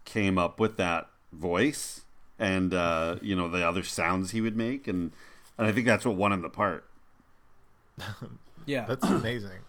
came 0.06 0.38
up 0.38 0.60
with 0.60 0.78
that 0.78 1.10
voice 1.34 2.02
and 2.40 2.74
uh, 2.74 3.18
you 3.22 3.36
know 3.36 3.48
the 3.50 3.68
other 3.68 3.84
sounds 3.84 4.32
he 4.32 4.42
would 4.42 4.56
make, 4.58 4.88
and 4.88 5.12
and 5.58 5.68
I 5.68 5.72
think 5.72 5.86
that's 5.86 6.06
what 6.06 6.16
won 6.16 6.32
him 6.34 6.42
the 6.42 6.50
part. 6.50 6.86
Yeah. 8.66 8.86
That's 8.86 9.06
amazing. 9.06 9.60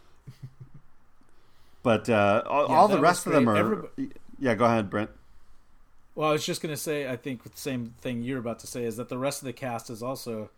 But 1.85 2.09
uh, 2.09 2.43
all, 2.47 2.69
Yeah, 2.69 2.75
all 2.77 2.89
the 2.89 2.99
rest 2.99 3.27
of 3.27 3.33
them 3.33 3.49
are. 3.49 3.55
Everybo- 3.63 4.11
Yeah, 4.41 4.55
go 4.57 4.65
ahead, 4.65 4.91
Brent. 4.91 5.11
Well, 6.19 6.31
I 6.31 6.33
was 6.33 6.45
just 6.45 6.61
gonna 6.61 6.77
say, 6.77 7.09
I 7.09 7.14
think 7.14 7.45
the 7.45 7.51
same 7.55 7.95
thing 8.01 8.23
you're 8.23 8.41
about 8.41 8.59
to 8.59 8.66
say 8.66 8.83
is 8.83 8.97
that 8.97 9.09
the 9.09 9.16
rest 9.19 9.41
of 9.41 9.47
the 9.47 9.53
cast 9.53 9.89
is 9.89 10.03
also 10.03 10.51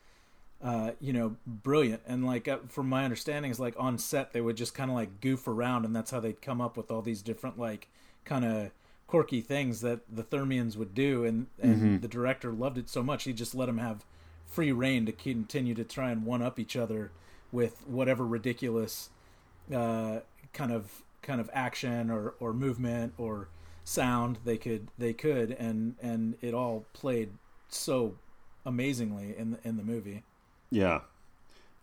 uh, 0.62 0.92
you 1.00 1.12
know, 1.12 1.36
brilliant. 1.46 2.00
And 2.06 2.24
like 2.24 2.48
uh, 2.48 2.58
from 2.68 2.88
my 2.88 3.04
understanding, 3.04 3.50
is 3.50 3.60
like 3.60 3.74
on 3.78 3.98
set 3.98 4.32
they 4.32 4.40
would 4.40 4.56
just 4.56 4.74
kind 4.74 4.90
of 4.90 4.96
like 4.96 5.20
goof 5.20 5.46
around, 5.46 5.84
and 5.84 5.94
that's 5.94 6.10
how 6.12 6.18
they'd 6.20 6.40
come 6.40 6.62
up 6.62 6.78
with 6.78 6.90
all 6.90 7.02
these 7.02 7.20
different 7.20 7.58
like 7.58 7.88
kind 8.24 8.44
of 8.46 8.70
quirky 9.06 9.42
things 9.42 9.82
that 9.82 10.00
the 10.10 10.22
Thermians 10.22 10.76
would 10.78 10.94
do. 10.94 11.24
And 11.26 11.46
and 11.60 11.74
Mm-hmm. 11.76 11.98
the 11.98 12.08
director 12.08 12.52
loved 12.52 12.78
it 12.78 12.88
so 12.88 13.02
much 13.02 13.24
he 13.24 13.34
just 13.34 13.54
let 13.54 13.66
them 13.66 13.78
have 13.78 14.06
free 14.46 14.72
reign 14.72 15.04
to 15.06 15.12
continue 15.12 15.74
to 15.74 15.84
try 15.84 16.10
and 16.10 16.24
one 16.24 16.40
up 16.42 16.58
each 16.58 16.74
other 16.74 17.10
with 17.52 17.86
whatever 17.86 18.26
ridiculous 18.26 19.10
uh, 19.74 20.20
kind 20.54 20.72
of 20.72 21.02
kind 21.22 21.38
of 21.40 21.50
action 21.52 22.10
or, 22.10 22.34
or 22.40 22.52
movement 22.54 23.12
or 23.18 23.48
sound 23.90 24.38
they 24.44 24.56
could 24.56 24.88
they 24.98 25.12
could 25.12 25.50
and 25.52 25.96
and 26.00 26.36
it 26.40 26.54
all 26.54 26.86
played 26.92 27.30
so 27.68 28.14
amazingly 28.64 29.34
in 29.36 29.52
the, 29.52 29.58
in 29.64 29.76
the 29.76 29.82
movie. 29.82 30.22
Yeah. 30.70 31.00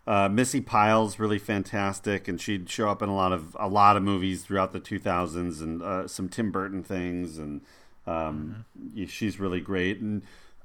Uh, 0.05 0.29
Missy 0.29 0.61
Pyle's 0.61 1.19
really 1.19 1.37
fantastic, 1.37 2.29
and 2.29 2.39
she'd 2.39 2.69
show 2.69 2.89
up 2.89 3.01
in 3.01 3.09
a 3.09 3.15
lot 3.15 3.33
of 3.33 3.57
a 3.59 3.67
lot 3.67 3.97
of 3.97 4.03
movies 4.03 4.43
throughout 4.43 4.71
the 4.71 4.79
2000s, 4.79 5.61
and 5.61 5.81
uh, 5.83 6.07
some 6.07 6.29
Tim 6.29 6.49
Burton 6.49 6.81
things, 6.81 7.37
and 7.37 7.59
um, 8.05 8.63
yeah, 8.93 9.07
she's 9.07 9.37
really 9.37 9.59
great. 9.59 9.99
And 9.99 10.21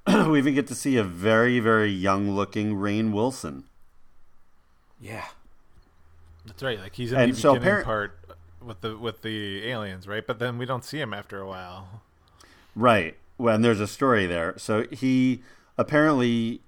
we 0.31 0.39
even 0.39 0.55
get 0.55 0.69
to 0.69 0.77
see 0.77 0.97
a 0.97 1.03
very 1.03 1.59
very 1.59 1.91
young 1.91 2.31
looking 2.31 2.75
Rainn 2.77 3.11
Wilson. 3.13 3.65
Yeah, 5.01 5.25
That's 6.47 6.63
right. 6.63 6.79
Like 6.79 6.95
he's 6.95 7.13
in 7.13 7.19
And 7.19 7.33
the 7.33 7.37
so 7.37 7.55
beginning 7.55 7.81
appar- 7.81 7.85
part 7.85 8.22
with 8.65 8.81
the 8.81 8.97
with 8.97 9.23
the 9.23 9.67
aliens, 9.67 10.07
right? 10.07 10.27
But 10.27 10.39
then 10.39 10.59
we 10.59 10.67
don't 10.67 10.85
see 10.85 11.01
him 11.01 11.13
after 11.13 11.41
a 11.41 11.47
while. 11.47 12.03
Right. 12.75 13.17
Well, 13.39 13.55
and 13.55 13.65
there's 13.65 13.81
a 13.81 13.87
story 13.87 14.27
there. 14.27 14.55
So 14.57 14.87
he 14.91 15.43
apparently 15.77 16.61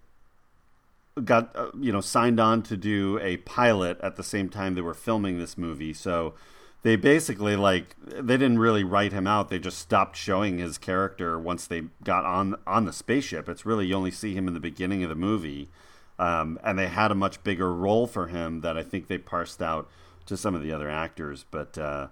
got 1.22 1.54
uh, 1.54 1.70
you 1.78 1.92
know 1.92 2.00
signed 2.00 2.40
on 2.40 2.62
to 2.62 2.76
do 2.76 3.18
a 3.22 3.36
pilot 3.38 4.00
at 4.00 4.16
the 4.16 4.24
same 4.24 4.48
time 4.48 4.74
they 4.74 4.80
were 4.80 4.94
filming 4.94 5.38
this 5.38 5.56
movie. 5.56 5.92
So 5.92 6.34
they 6.82 6.96
basically 6.96 7.56
like 7.56 7.96
they 8.04 8.36
didn't 8.36 8.58
really 8.58 8.84
write 8.84 9.12
him 9.12 9.26
out. 9.26 9.48
They 9.48 9.58
just 9.58 9.78
stopped 9.78 10.16
showing 10.16 10.58
his 10.58 10.78
character 10.78 11.38
once 11.38 11.66
they 11.66 11.84
got 12.02 12.24
on 12.24 12.56
on 12.66 12.84
the 12.84 12.92
spaceship. 12.92 13.48
It's 13.48 13.64
really 13.64 13.86
you 13.86 13.94
only 13.94 14.10
see 14.10 14.34
him 14.34 14.48
in 14.48 14.54
the 14.54 14.60
beginning 14.60 15.02
of 15.02 15.08
the 15.08 15.14
movie. 15.14 15.68
Um, 16.16 16.60
and 16.62 16.78
they 16.78 16.86
had 16.86 17.10
a 17.10 17.14
much 17.14 17.42
bigger 17.42 17.72
role 17.74 18.06
for 18.06 18.28
him 18.28 18.60
that 18.60 18.76
I 18.78 18.84
think 18.84 19.08
they 19.08 19.18
parsed 19.18 19.60
out 19.60 19.88
to 20.26 20.36
some 20.36 20.54
of 20.54 20.62
the 20.62 20.72
other 20.72 20.88
actors. 20.88 21.44
But 21.50 21.76
uh, 21.78 22.08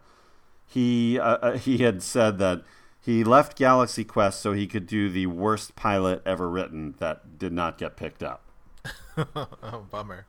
he 0.66 1.18
uh, 1.18 1.36
uh, 1.36 1.58
he 1.58 1.78
had 1.78 2.02
said 2.02 2.38
that 2.38 2.62
he 3.00 3.24
left 3.24 3.58
Galaxy 3.58 4.04
Quest 4.04 4.40
so 4.40 4.52
he 4.52 4.66
could 4.66 4.86
do 4.86 5.10
the 5.10 5.26
worst 5.26 5.74
pilot 5.74 6.22
ever 6.24 6.48
written 6.48 6.94
that 6.98 7.38
did 7.38 7.52
not 7.52 7.76
get 7.76 7.96
picked 7.96 8.22
up. 8.22 8.44
oh, 9.36 9.86
bummer. 9.90 10.26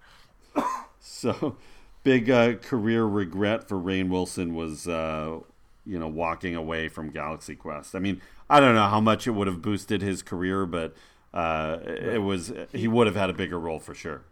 So 1.06 1.58
big 2.04 2.30
uh, 2.30 2.56
career 2.56 3.04
regret 3.04 3.68
for 3.68 3.78
Rainn 3.78 4.08
Wilson 4.08 4.56
was 4.56 4.88
uh, 4.88 5.40
you 5.86 6.00
know 6.00 6.08
walking 6.08 6.56
away 6.56 6.88
from 6.88 7.10
Galaxy 7.10 7.56
Quest. 7.56 7.94
I 7.94 8.00
mean, 8.00 8.22
I 8.50 8.62
don't 8.62 8.74
know 8.74 8.88
how 8.88 9.02
much 9.02 9.28
it 9.28 9.32
would 9.32 9.48
have 9.48 9.62
boosted 9.62 10.02
his 10.02 10.22
career, 10.22 10.66
but 10.66 10.96
uh, 11.34 11.80
it 11.86 12.22
was 12.22 12.54
he 12.72 12.88
would 12.88 13.06
have 13.08 13.18
had 13.18 13.30
a 13.30 13.34
bigger 13.34 13.60
role 13.60 13.80
for 13.80 13.94
sure. 13.94 14.24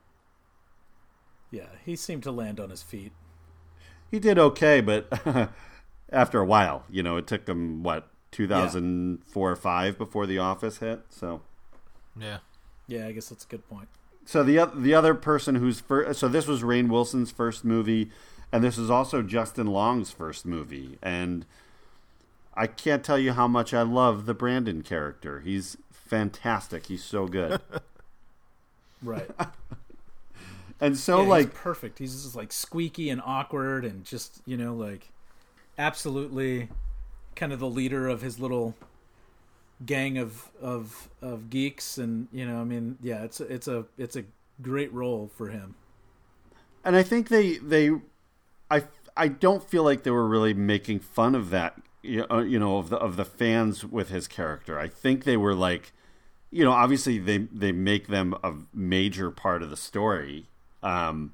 yeah, 1.52 1.68
he 1.86 1.96
seemed 1.98 2.24
to 2.24 2.32
land 2.32 2.60
on 2.60 2.70
his 2.70 2.82
feet. 2.82 3.12
He 4.12 4.20
did 4.20 4.38
okay, 4.38 4.82
but 4.82 5.08
after 6.12 6.40
a 6.40 6.46
while, 6.46 6.84
you 6.90 7.02
know, 7.02 7.18
it 7.18 7.26
took 7.26 7.48
him 7.48 7.82
what 7.82 8.10
2004 8.32 9.52
or 9.52 9.56
5 9.56 9.98
before 9.98 10.28
The 10.28 10.38
Office 10.38 10.78
hit, 10.78 11.02
so 11.10 11.42
Yeah. 12.20 12.40
Yeah, 12.88 13.08
I 13.08 13.14
guess 13.14 13.30
that's 13.30 13.46
a 13.46 13.48
good 13.48 13.68
point. 13.70 13.88
So 14.26 14.44
the 14.44 14.70
the 14.76 14.94
other 14.94 15.16
person 15.16 15.56
who's 15.56 15.80
first, 15.80 16.20
so 16.20 16.28
this 16.28 16.46
was 16.46 16.62
Rainn 16.62 16.90
Wilson's 16.90 17.32
first 17.32 17.64
movie, 17.66 18.12
and 18.52 18.64
this 18.64 18.78
is 18.78 18.90
also 18.90 19.22
Justin 19.22 19.68
Long's 19.68 20.12
first 20.12 20.46
movie, 20.46 20.98
and 21.02 21.46
I 22.54 22.68
can't 22.68 23.04
tell 23.04 23.18
you 23.18 23.34
how 23.34 23.48
much 23.48 23.74
I 23.74 23.82
love 23.82 24.26
the 24.26 24.34
Brandon 24.34 24.84
character. 24.84 25.40
He's 25.40 25.78
fantastic. 25.92 26.88
He's 26.88 27.04
so 27.04 27.28
good, 27.28 27.62
Right. 29.02 29.30
and 30.82 30.98
so 30.98 31.24
Yeah, 31.24 31.24
like 31.24 31.54
perfect. 31.54 32.00
He's 32.00 32.24
just 32.24 32.36
like 32.36 32.52
squeaky 32.52 33.10
and 33.10 33.22
awkward 33.26 33.86
and 33.86 34.04
just, 34.06 34.42
you 34.46 34.58
know, 34.58 34.74
like 34.76 35.12
absolutely 35.78 36.70
kind 37.36 37.54
of 37.54 37.60
the 37.60 37.70
leader 37.70 38.08
of 38.10 38.22
his 38.22 38.40
little 38.40 38.76
gang 39.86 40.18
of 40.18 40.52
of 40.62 41.10
of 41.22 41.50
geeks 41.50 41.98
and, 41.98 42.28
you 42.32 42.46
know, 42.46 42.62
I 42.62 42.64
mean, 42.64 42.98
yeah, 43.02 43.24
it's 43.24 43.40
a, 43.42 43.46
it's 43.54 43.68
a 43.68 43.86
it's 43.98 44.16
a 44.16 44.24
great 44.62 44.94
role 44.94 45.30
for 45.36 45.50
him. 45.50 45.76
and 46.84 46.96
I 46.96 47.04
think 47.04 47.30
they 47.30 47.58
they 47.58 47.92
I 48.72 48.86
I 49.18 49.28
don't 49.28 49.68
feel 49.70 49.84
like 49.84 50.04
they 50.04 50.12
were 50.12 50.28
really 50.28 50.54
making 50.54 51.00
fun 51.00 51.36
of 51.36 51.50
that 51.52 51.82
you 52.04 52.26
know, 52.30 52.40
you 52.40 52.60
know 52.60 52.78
of 52.78 52.90
the 52.90 52.98
of 52.98 53.16
the 53.18 53.26
fans 53.26 53.86
with 53.86 54.10
his 54.10 54.28
character. 54.28 54.80
I 54.80 54.88
think 54.88 55.24
they 55.24 55.38
were 55.38 55.56
like 55.56 55.94
you 56.52 56.66
know 56.66 56.74
obviously 56.74 57.20
they 57.20 57.40
they 57.40 57.74
make 57.74 58.08
them 58.10 58.36
a 58.44 58.56
major 58.74 59.32
part 59.32 59.64
of 59.64 59.72
the 59.72 59.78
story. 59.78 60.50
Um 60.84 61.34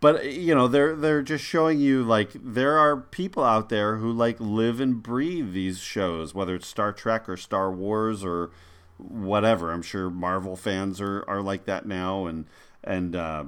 but 0.00 0.32
you 0.32 0.54
know 0.54 0.66
they're 0.66 0.96
they're 0.96 1.22
just 1.22 1.44
showing 1.44 1.78
you 1.78 2.02
like 2.02 2.30
there 2.34 2.78
are 2.78 2.96
people 2.96 3.44
out 3.44 3.68
there 3.68 3.96
who 3.96 4.10
like 4.12 4.40
live 4.40 4.80
and 4.80 5.02
breathe 5.02 5.52
these 5.52 5.78
shows 5.78 6.34
whether 6.34 6.54
it's 6.54 6.66
Star 6.66 6.92
Trek 6.92 7.28
or 7.28 7.36
Star 7.36 7.70
Wars 7.70 8.24
or 8.24 8.50
whatever. 8.96 9.72
I'm 9.72 9.82
sure 9.82 10.10
Marvel 10.10 10.56
fans 10.56 11.00
are 11.00 11.24
are 11.28 11.42
like 11.42 11.64
that 11.66 11.86
now 11.86 12.26
and 12.26 12.46
and 12.82 13.14
uh 13.14 13.44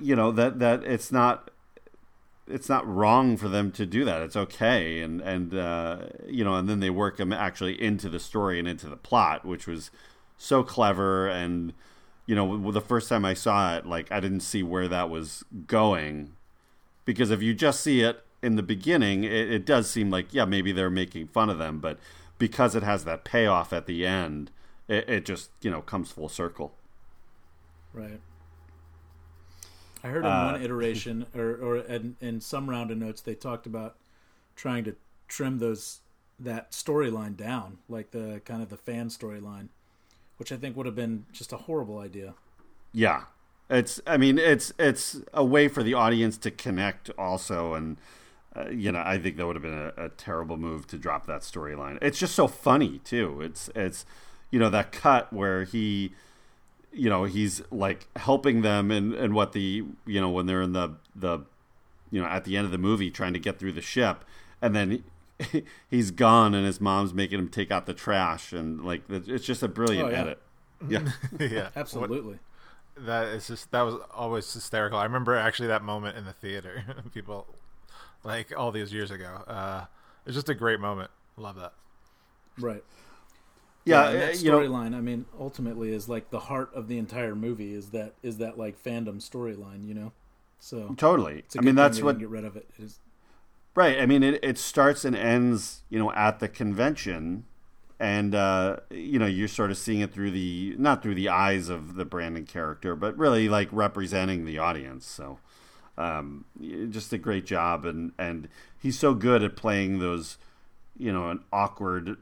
you 0.00 0.16
know 0.16 0.32
that 0.32 0.58
that 0.58 0.84
it's 0.84 1.12
not 1.12 1.50
it's 2.48 2.68
not 2.68 2.86
wrong 2.86 3.36
for 3.36 3.48
them 3.48 3.72
to 3.72 3.84
do 3.84 4.04
that. 4.04 4.22
It's 4.22 4.36
okay, 4.36 5.00
and 5.00 5.20
and 5.20 5.54
uh, 5.54 5.98
you 6.28 6.44
know, 6.44 6.54
and 6.54 6.68
then 6.68 6.80
they 6.80 6.90
work 6.90 7.16
them 7.16 7.32
actually 7.32 7.80
into 7.80 8.08
the 8.08 8.20
story 8.20 8.58
and 8.58 8.68
into 8.68 8.88
the 8.88 8.96
plot, 8.96 9.44
which 9.44 9.66
was 9.66 9.90
so 10.38 10.62
clever. 10.62 11.28
And 11.28 11.72
you 12.26 12.34
know, 12.34 12.70
the 12.72 12.80
first 12.80 13.08
time 13.08 13.24
I 13.24 13.34
saw 13.34 13.76
it, 13.76 13.86
like 13.86 14.10
I 14.12 14.20
didn't 14.20 14.40
see 14.40 14.62
where 14.62 14.88
that 14.88 15.10
was 15.10 15.44
going, 15.66 16.32
because 17.04 17.30
if 17.30 17.42
you 17.42 17.54
just 17.54 17.80
see 17.80 18.02
it 18.02 18.24
in 18.42 18.56
the 18.56 18.62
beginning, 18.62 19.24
it, 19.24 19.32
it 19.52 19.66
does 19.66 19.90
seem 19.90 20.10
like 20.10 20.34
yeah, 20.34 20.44
maybe 20.44 20.72
they're 20.72 20.90
making 20.90 21.28
fun 21.28 21.50
of 21.50 21.58
them, 21.58 21.80
but 21.80 21.98
because 22.38 22.74
it 22.74 22.82
has 22.82 23.04
that 23.04 23.24
payoff 23.24 23.72
at 23.72 23.86
the 23.86 24.06
end, 24.06 24.50
it, 24.88 25.08
it 25.08 25.24
just 25.26 25.50
you 25.62 25.70
know 25.70 25.82
comes 25.82 26.10
full 26.12 26.28
circle. 26.28 26.74
Right. 27.92 28.20
I 30.02 30.08
heard 30.08 30.26
in 30.26 30.40
Uh, 30.40 30.40
one 30.40 30.60
iteration, 30.62 31.26
or 31.34 31.54
or 31.56 31.76
in, 31.78 32.16
in 32.20 32.40
some 32.40 32.70
round 32.70 32.90
of 32.90 32.98
notes, 32.98 33.20
they 33.20 33.34
talked 33.34 33.66
about 33.66 33.96
trying 34.56 34.84
to 34.84 34.96
trim 35.28 35.58
those 35.58 36.00
that 36.38 36.72
storyline 36.72 37.36
down, 37.36 37.78
like 37.88 38.10
the 38.12 38.42
kind 38.44 38.62
of 38.62 38.68
the 38.70 38.76
fan 38.76 39.08
storyline, 39.08 39.68
which 40.36 40.52
I 40.52 40.56
think 40.56 40.76
would 40.76 40.86
have 40.86 40.94
been 40.94 41.26
just 41.32 41.52
a 41.52 41.56
horrible 41.56 41.98
idea. 41.98 42.34
Yeah. 42.92 43.22
It's 43.68 44.00
I 44.06 44.16
mean 44.16 44.38
it's 44.38 44.72
it's 44.78 45.20
a 45.34 45.44
way 45.44 45.68
for 45.68 45.82
the 45.82 45.94
audience 45.94 46.38
to 46.38 46.50
connect 46.50 47.10
also 47.18 47.74
and 47.74 47.96
uh, 48.54 48.68
you 48.68 48.92
know 48.92 49.02
I 49.04 49.18
think 49.18 49.36
that 49.36 49.46
would 49.46 49.56
have 49.56 49.62
been 49.62 49.92
a, 49.96 50.04
a 50.04 50.08
terrible 50.10 50.56
move 50.56 50.86
to 50.88 50.98
drop 50.98 51.26
that 51.26 51.40
storyline. 51.40 51.98
It's 52.00 52.18
just 52.18 52.34
so 52.34 52.46
funny 52.46 53.00
too. 53.04 53.40
It's 53.40 53.68
it's 53.74 54.06
you 54.52 54.60
know 54.60 54.70
that 54.70 54.92
cut 54.92 55.32
where 55.32 55.64
he 55.64 56.12
you 56.92 57.10
know 57.10 57.24
he's 57.24 57.60
like 57.72 58.06
helping 58.16 58.62
them 58.62 58.90
and 58.90 59.12
and 59.14 59.34
what 59.34 59.52
the 59.52 59.84
you 60.06 60.20
know 60.20 60.30
when 60.30 60.46
they're 60.46 60.62
in 60.62 60.72
the 60.72 60.94
the 61.14 61.40
you 62.10 62.20
know 62.22 62.28
at 62.28 62.44
the 62.44 62.56
end 62.56 62.64
of 62.64 62.70
the 62.70 62.78
movie 62.78 63.10
trying 63.10 63.32
to 63.32 63.38
get 63.40 63.58
through 63.58 63.72
the 63.72 63.82
ship 63.82 64.24
and 64.62 64.74
then 64.74 64.90
he, 64.90 65.02
he's 65.90 66.10
gone 66.10 66.54
and 66.54 66.64
his 66.66 66.80
mom's 66.80 67.12
making 67.12 67.38
him 67.38 67.48
take 67.48 67.70
out 67.70 67.86
the 67.86 67.94
trash 67.94 68.52
and 68.52 68.84
like 68.84 69.02
it's 69.08 69.44
just 69.44 69.62
a 69.62 69.68
brilliant 69.68 70.08
Oh, 70.08 70.10
yeah. 70.10 70.20
edit. 70.20 70.42
Yeah. 70.88 71.08
yeah. 71.40 71.68
Absolutely. 71.76 72.38
That 72.98 73.28
is 73.28 73.46
just 73.46 73.70
that 73.72 73.82
was 73.82 73.96
always 74.14 74.50
hysterical. 74.52 74.98
I 74.98 75.04
remember 75.04 75.34
actually 75.34 75.68
that 75.68 75.82
moment 75.82 76.16
in 76.16 76.24
the 76.24 76.32
theater. 76.32 76.84
People 77.14 77.46
like 78.24 78.56
all 78.56 78.72
these 78.72 78.92
years 78.92 79.10
ago. 79.10 79.44
Uh, 79.46 79.84
it's 80.24 80.34
just 80.34 80.48
a 80.48 80.54
great 80.54 80.80
moment. 80.80 81.10
Love 81.36 81.56
that. 81.56 81.72
Right. 82.58 82.82
Yeah, 83.84 84.08
and 84.08 84.16
uh, 84.16 84.20
that 84.26 84.34
storyline. 84.34 84.96
I 84.96 85.00
mean, 85.00 85.26
ultimately, 85.38 85.92
is 85.92 86.08
like 86.08 86.30
the 86.30 86.40
heart 86.40 86.70
of 86.74 86.88
the 86.88 86.98
entire 86.98 87.36
movie. 87.36 87.72
Is 87.74 87.90
that 87.90 88.14
is 88.22 88.38
that 88.38 88.58
like 88.58 88.82
fandom 88.82 89.16
storyline? 89.22 89.86
You 89.86 89.94
know, 89.94 90.12
so 90.58 90.94
Totally. 90.96 91.40
It's 91.40 91.54
a 91.54 91.58
I 91.58 91.62
mean, 91.62 91.74
that's 91.76 92.00
what- 92.02 92.18
get 92.18 92.28
rid 92.28 92.44
of 92.44 92.56
it. 92.56 92.66
It 92.78 92.82
is 92.84 92.98
Right. 93.76 94.00
I 94.00 94.06
mean, 94.06 94.22
it, 94.22 94.42
it 94.42 94.56
starts 94.56 95.04
and 95.04 95.14
ends, 95.14 95.82
you 95.90 95.98
know, 95.98 96.10
at 96.12 96.40
the 96.40 96.48
convention, 96.48 97.44
and 98.00 98.34
uh, 98.34 98.78
you 98.90 99.18
know, 99.18 99.26
you're 99.26 99.48
sort 99.48 99.70
of 99.70 99.76
seeing 99.76 100.00
it 100.00 100.12
through 100.14 100.30
the 100.30 100.74
not 100.78 101.02
through 101.02 101.14
the 101.14 101.28
eyes 101.28 101.68
of 101.68 101.94
the 101.94 102.06
Brandon 102.06 102.46
character, 102.46 102.96
but 102.96 103.16
really 103.18 103.50
like 103.50 103.68
representing 103.70 104.46
the 104.46 104.58
audience. 104.58 105.06
So, 105.06 105.38
um, 105.98 106.46
just 106.90 107.12
a 107.12 107.18
great 107.18 107.44
job, 107.44 107.84
and 107.84 108.12
and 108.18 108.48
he's 108.80 108.98
so 108.98 109.12
good 109.12 109.42
at 109.42 109.56
playing 109.56 109.98
those, 109.98 110.38
you 110.98 111.12
know, 111.12 111.30
an 111.30 111.40
awkward, 111.52 112.16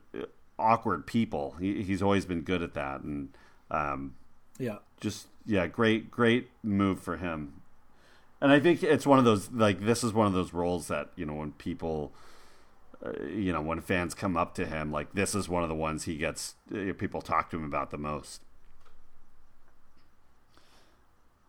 awkward 0.58 1.06
people. 1.06 1.54
He, 1.60 1.84
he's 1.84 2.02
always 2.02 2.24
been 2.24 2.42
good 2.42 2.62
at 2.62 2.74
that, 2.74 3.02
and 3.02 3.28
um, 3.70 4.16
Yeah. 4.58 4.78
Just 5.00 5.28
yeah, 5.46 5.68
great 5.68 6.10
great 6.10 6.48
move 6.64 7.00
for 7.00 7.16
him. 7.16 7.60
And 8.44 8.52
I 8.52 8.60
think 8.60 8.82
it's 8.82 9.06
one 9.06 9.18
of 9.18 9.24
those 9.24 9.50
like 9.52 9.80
this 9.80 10.04
is 10.04 10.12
one 10.12 10.26
of 10.26 10.34
those 10.34 10.52
roles 10.52 10.88
that 10.88 11.08
you 11.16 11.24
know 11.24 11.32
when 11.32 11.52
people, 11.52 12.12
uh, 13.02 13.24
you 13.26 13.54
know, 13.54 13.62
when 13.62 13.80
fans 13.80 14.12
come 14.12 14.36
up 14.36 14.54
to 14.56 14.66
him, 14.66 14.92
like 14.92 15.14
this 15.14 15.34
is 15.34 15.48
one 15.48 15.62
of 15.62 15.70
the 15.70 15.74
ones 15.74 16.04
he 16.04 16.18
gets 16.18 16.54
uh, 16.70 16.92
people 16.98 17.22
talk 17.22 17.50
to 17.52 17.56
him 17.56 17.64
about 17.64 17.90
the 17.90 17.96
most. 17.96 18.42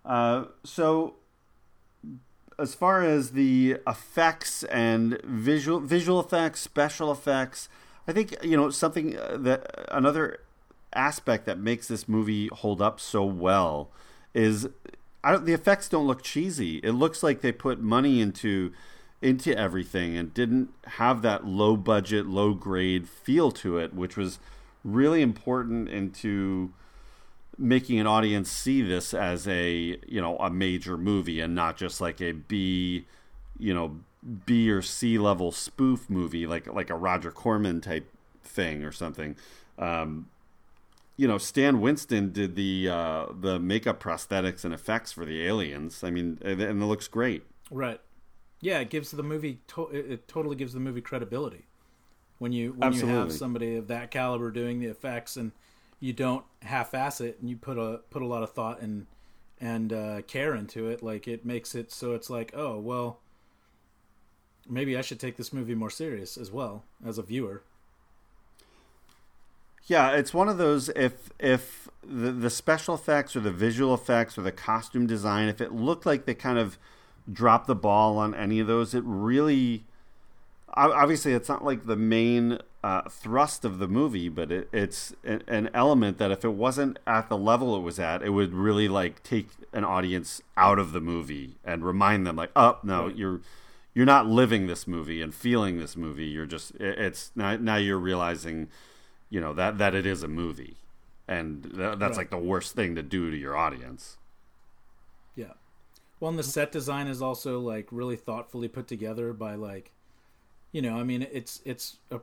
Uh, 0.06 0.46
so 0.64 1.16
as 2.58 2.74
far 2.74 3.02
as 3.02 3.32
the 3.32 3.76
effects 3.86 4.64
and 4.64 5.20
visual 5.26 5.82
visual 5.82 6.22
effects, 6.22 6.62
special 6.62 7.12
effects, 7.12 7.68
I 8.08 8.14
think 8.14 8.38
you 8.41 8.56
know 8.56 8.70
something 8.70 9.18
uh, 9.18 9.36
that 9.41 9.86
another 9.91 10.39
aspect 10.93 11.46
that 11.46 11.60
makes 11.60 11.89
this 11.89 12.08
movie 12.08 12.48
hold 12.54 12.82
up 12.82 13.02
so 13.02 13.26
well 13.26 13.91
is 14.34 14.70
the 15.34 15.53
effects 15.53 15.89
don't 15.89 16.07
look 16.07 16.21
cheesy. 16.21 16.78
It 16.78 16.91
looks 16.91 17.23
like 17.23 17.41
they 17.41 17.51
put 17.51 17.82
money 17.82 18.21
into 18.21 18.71
into 19.21 19.57
everything 19.57 20.15
and 20.15 20.34
didn't 20.34 20.69
have 20.86 21.21
that 21.23 21.45
low 21.45 21.76
budget, 21.76 22.28
low 22.28 22.53
grade 22.53 23.07
feel 23.09 23.51
to 23.51 23.78
it, 23.78 23.93
which 23.93 24.15
was 24.15 24.39
really 24.84 25.21
important 25.21 25.89
into 25.89 26.71
making 27.57 27.99
an 27.99 28.05
audience 28.05 28.51
see 28.51 28.82
this 28.82 29.13
as 29.13 29.47
a 29.47 29.97
you 30.07 30.21
know 30.21 30.38
a 30.38 30.49
major 30.49 30.97
movie 30.97 31.39
and 31.39 31.55
not 31.55 31.78
just 31.78 32.01
like 32.01 32.21
a 32.21 32.34
B 32.34 33.05
you 33.57 33.73
know 33.73 33.99
B 34.45 34.69
or 34.69 34.82
C 34.82 35.17
level 35.17 35.51
spoof 35.51 36.09
movie 36.09 36.45
like 36.45 36.71
like 36.71 36.89
a 36.89 36.95
Roger 36.95 37.32
Corman 37.32 37.82
type 37.82 38.09
thing 38.43 38.84
or 38.84 38.91
something. 38.91 39.36
Um, 39.78 40.28
you 41.18 41.28
know, 41.28 41.38
Stan 41.38 41.80
Winston 41.80 42.32
did 42.32 42.55
the 42.55 42.89
uh, 42.89 43.26
the 43.39 43.59
makeup 43.59 44.01
prosthetics 44.01 44.66
and 44.66 44.74
effects 44.74 45.11
for 45.11 45.26
the 45.26 45.45
aliens. 45.45 46.03
I 46.03 46.11
mean, 46.11 46.39
and 46.41 46.61
it 46.61 46.74
looks 46.74 47.07
great. 47.07 47.43
Right. 47.72 48.01
Yeah, 48.59 48.80
it 48.80 48.89
gives 48.89 49.11
the 49.11 49.24
movie. 49.24 49.59
To- 49.68 49.89
it 49.89 50.28
totally 50.28 50.55
gives 50.55 50.74
the 50.74 50.80
movie 50.80 51.01
credibility 51.01 51.66
when 52.38 52.51
you 52.51 52.74
when 52.74 52.89
Absolutely. 52.89 53.13
you 53.13 53.20
have 53.20 53.32
somebody 53.32 53.76
of 53.76 53.88
that 53.88 54.11
caliber 54.11 54.51
doing 54.51 54.80
the 54.80 54.88
effects 54.88 55.38
and 55.38 55.51
you 55.99 56.11
don't 56.13 56.43
half-ass 56.63 57.22
it 57.22 57.38
and 57.39 57.49
you 57.49 57.55
put 57.55 57.78
a 57.78 58.01
put 58.09 58.22
a 58.22 58.26
lot 58.26 58.43
of 58.43 58.51
thought 58.51 58.82
and 58.82 59.07
and 59.61 59.93
uh, 59.93 60.22
care 60.24 60.53
into 60.53 60.89
it. 60.89 61.01
Like 61.01 61.28
it 61.28 61.45
makes 61.45 61.76
it 61.76 61.91
so 61.91 62.13
it's 62.13 62.30
like, 62.30 62.51
oh 62.55 62.78
well, 62.78 63.20
maybe 64.68 64.97
I 64.97 65.01
should 65.01 65.20
take 65.20 65.38
this 65.38 65.53
movie 65.53 65.76
more 65.76 65.89
serious 65.89 66.38
as 66.38 66.51
well 66.51 66.84
as 67.05 67.18
a 67.18 67.24
viewer. 67.24 67.63
Yeah, 69.86 70.12
it's 70.12 70.34
one 70.34 70.50
of 70.50 70.58
those 70.58 70.90
if 70.90 71.30
if 71.40 71.90
the 72.04 72.32
the 72.32 72.50
special 72.50 72.96
effects 72.96 73.36
or 73.36 73.40
the 73.40 73.52
visual 73.52 73.94
effects 73.94 74.38
or 74.38 74.42
the 74.42 74.52
costume 74.52 75.08
design, 75.08 75.48
if 75.48 75.62
it 75.62 75.74
looked 75.74 76.06
like 76.06 76.26
they 76.26 76.34
kind 76.34 76.58
of 76.58 76.78
dropped 77.32 77.68
the 77.68 77.76
ball 77.76 78.18
on 78.18 78.34
any 78.36 78.60
of 78.60 78.68
those, 78.68 78.94
it 78.94 79.04
really 79.06 79.84
obviously 80.76 81.34
it's 81.34 81.48
not 81.48 81.64
like 81.64 81.86
the 81.86 81.96
main 81.96 82.60
uh, 82.84 83.02
thrust 83.10 83.64
of 83.64 83.80
the 83.80 83.88
movie, 83.88 84.30
but 84.30 84.52
it, 84.52 84.70
it's 84.72 85.14
an 85.24 85.70
element 85.74 86.18
that 86.18 86.32
if 86.32 86.44
it 86.44 86.54
wasn't 86.54 87.00
at 87.08 87.30
the 87.30 87.38
level 87.38 87.76
it 87.76 87.82
was 87.82 87.98
at, 87.98 88.22
it 88.22 88.32
would 88.32 88.54
really 88.54 88.88
like 88.88 89.24
take 89.24 89.48
an 89.72 89.84
audience 89.84 90.42
out 90.58 90.78
of 90.78 90.92
the 90.92 91.00
movie 91.00 91.56
and 91.64 91.86
remind 91.86 92.28
them 92.28 92.36
like, 92.36 92.52
oh 92.56 92.78
no, 92.84 93.06
right. 93.08 93.16
you're 93.16 93.42
you're 93.94 94.06
not 94.06 94.28
living 94.28 94.68
this 94.68 94.88
movie 94.88 95.22
and 95.22 95.34
feeling 95.34 95.80
this 95.80 95.96
movie. 95.96 96.26
You're 96.26 96.46
just 96.46 96.72
it's 96.80 97.32
now 97.36 97.56
now 97.56 97.78
you're 97.78 98.00
realizing 98.00 98.68
you 99.30 99.41
know 99.41 99.53
that 99.53 99.78
that 99.78 99.95
it 99.95 100.05
is 100.05 100.23
a 100.23 100.28
movie, 100.28 100.78
and 101.28 101.63
th- 101.63 101.97
that's 101.97 102.01
right. 102.01 102.17
like 102.17 102.30
the 102.30 102.38
worst 102.38 102.76
thing 102.76 102.95
to 102.95 103.03
do 103.03 103.32
to 103.32 103.38
your 103.38 103.55
audience. 103.55 104.17
Yeah, 105.36 105.53
well, 106.19 106.30
and 106.30 106.39
the 106.39 106.43
set 106.43 106.71
design 106.71 107.07
is 107.07 107.21
also 107.21 107.59
like 107.59 107.88
really 107.91 108.15
thoughtfully 108.15 108.67
put 108.67 108.88
together 108.88 109.34
by 109.34 109.55
like, 109.55 109.91
you 110.71 110.82
know, 110.82 110.97
I 110.97 111.03
mean, 111.03 111.28
it's 111.32 111.61
it's 111.65 111.97
a, 112.11 112.19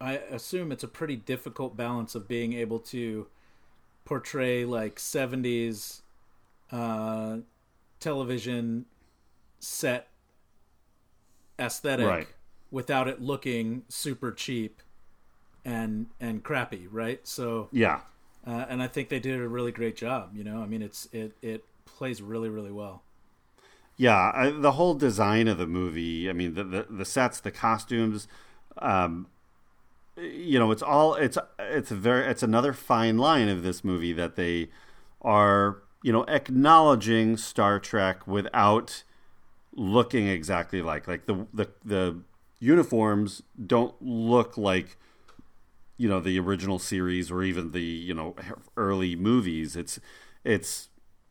I 0.00 0.14
assume 0.14 0.72
it's 0.72 0.84
a 0.84 0.88
pretty 0.88 1.16
difficult 1.16 1.76
balance 1.76 2.14
of 2.14 2.28
being 2.28 2.52
able 2.52 2.78
to 2.80 3.26
portray 4.04 4.64
like 4.64 4.96
'70s 4.96 6.02
uh, 6.70 7.38
television 8.00 8.86
set 9.58 10.08
aesthetic 11.58 12.06
right. 12.06 12.28
without 12.70 13.08
it 13.08 13.20
looking 13.20 13.82
super 13.88 14.30
cheap 14.30 14.82
and 15.66 16.06
and 16.20 16.42
crappy, 16.42 16.86
right? 16.90 17.26
So 17.26 17.68
yeah, 17.72 18.00
uh, 18.46 18.64
and 18.68 18.80
I 18.82 18.86
think 18.86 19.08
they 19.10 19.18
did 19.18 19.38
a 19.38 19.48
really 19.48 19.72
great 19.72 19.96
job. 19.96 20.30
You 20.34 20.44
know, 20.44 20.62
I 20.62 20.66
mean, 20.66 20.80
it's 20.80 21.08
it 21.12 21.32
it 21.42 21.64
plays 21.84 22.22
really 22.22 22.48
really 22.48 22.70
well. 22.70 23.02
Yeah, 23.98 24.30
I, 24.34 24.50
the 24.50 24.72
whole 24.72 24.94
design 24.94 25.48
of 25.48 25.58
the 25.58 25.66
movie. 25.66 26.30
I 26.30 26.32
mean, 26.32 26.54
the 26.54 26.64
the, 26.64 26.86
the 26.88 27.04
sets, 27.04 27.40
the 27.40 27.50
costumes. 27.50 28.28
Um, 28.78 29.26
you 30.16 30.58
know, 30.58 30.70
it's 30.70 30.82
all 30.82 31.14
it's 31.14 31.36
it's 31.58 31.90
a 31.90 31.96
very 31.96 32.26
it's 32.30 32.44
another 32.44 32.72
fine 32.72 33.18
line 33.18 33.48
of 33.48 33.62
this 33.64 33.82
movie 33.82 34.12
that 34.12 34.36
they 34.36 34.70
are 35.20 35.82
you 36.02 36.12
know 36.12 36.24
acknowledging 36.28 37.36
Star 37.36 37.80
Trek 37.80 38.26
without 38.26 39.02
looking 39.74 40.28
exactly 40.28 40.80
like 40.80 41.08
like 41.08 41.26
the 41.26 41.46
the 41.52 41.68
the 41.84 42.18
uniforms 42.60 43.42
don't 43.66 43.94
look 44.00 44.56
like 44.56 44.96
you 45.96 46.08
know 46.08 46.20
the 46.20 46.38
original 46.38 46.78
series 46.78 47.30
or 47.30 47.42
even 47.42 47.72
the 47.72 47.82
you 47.82 48.14
know 48.14 48.34
early 48.76 49.16
movies. 49.16 49.76
It's 49.76 49.98
it's 50.44 50.88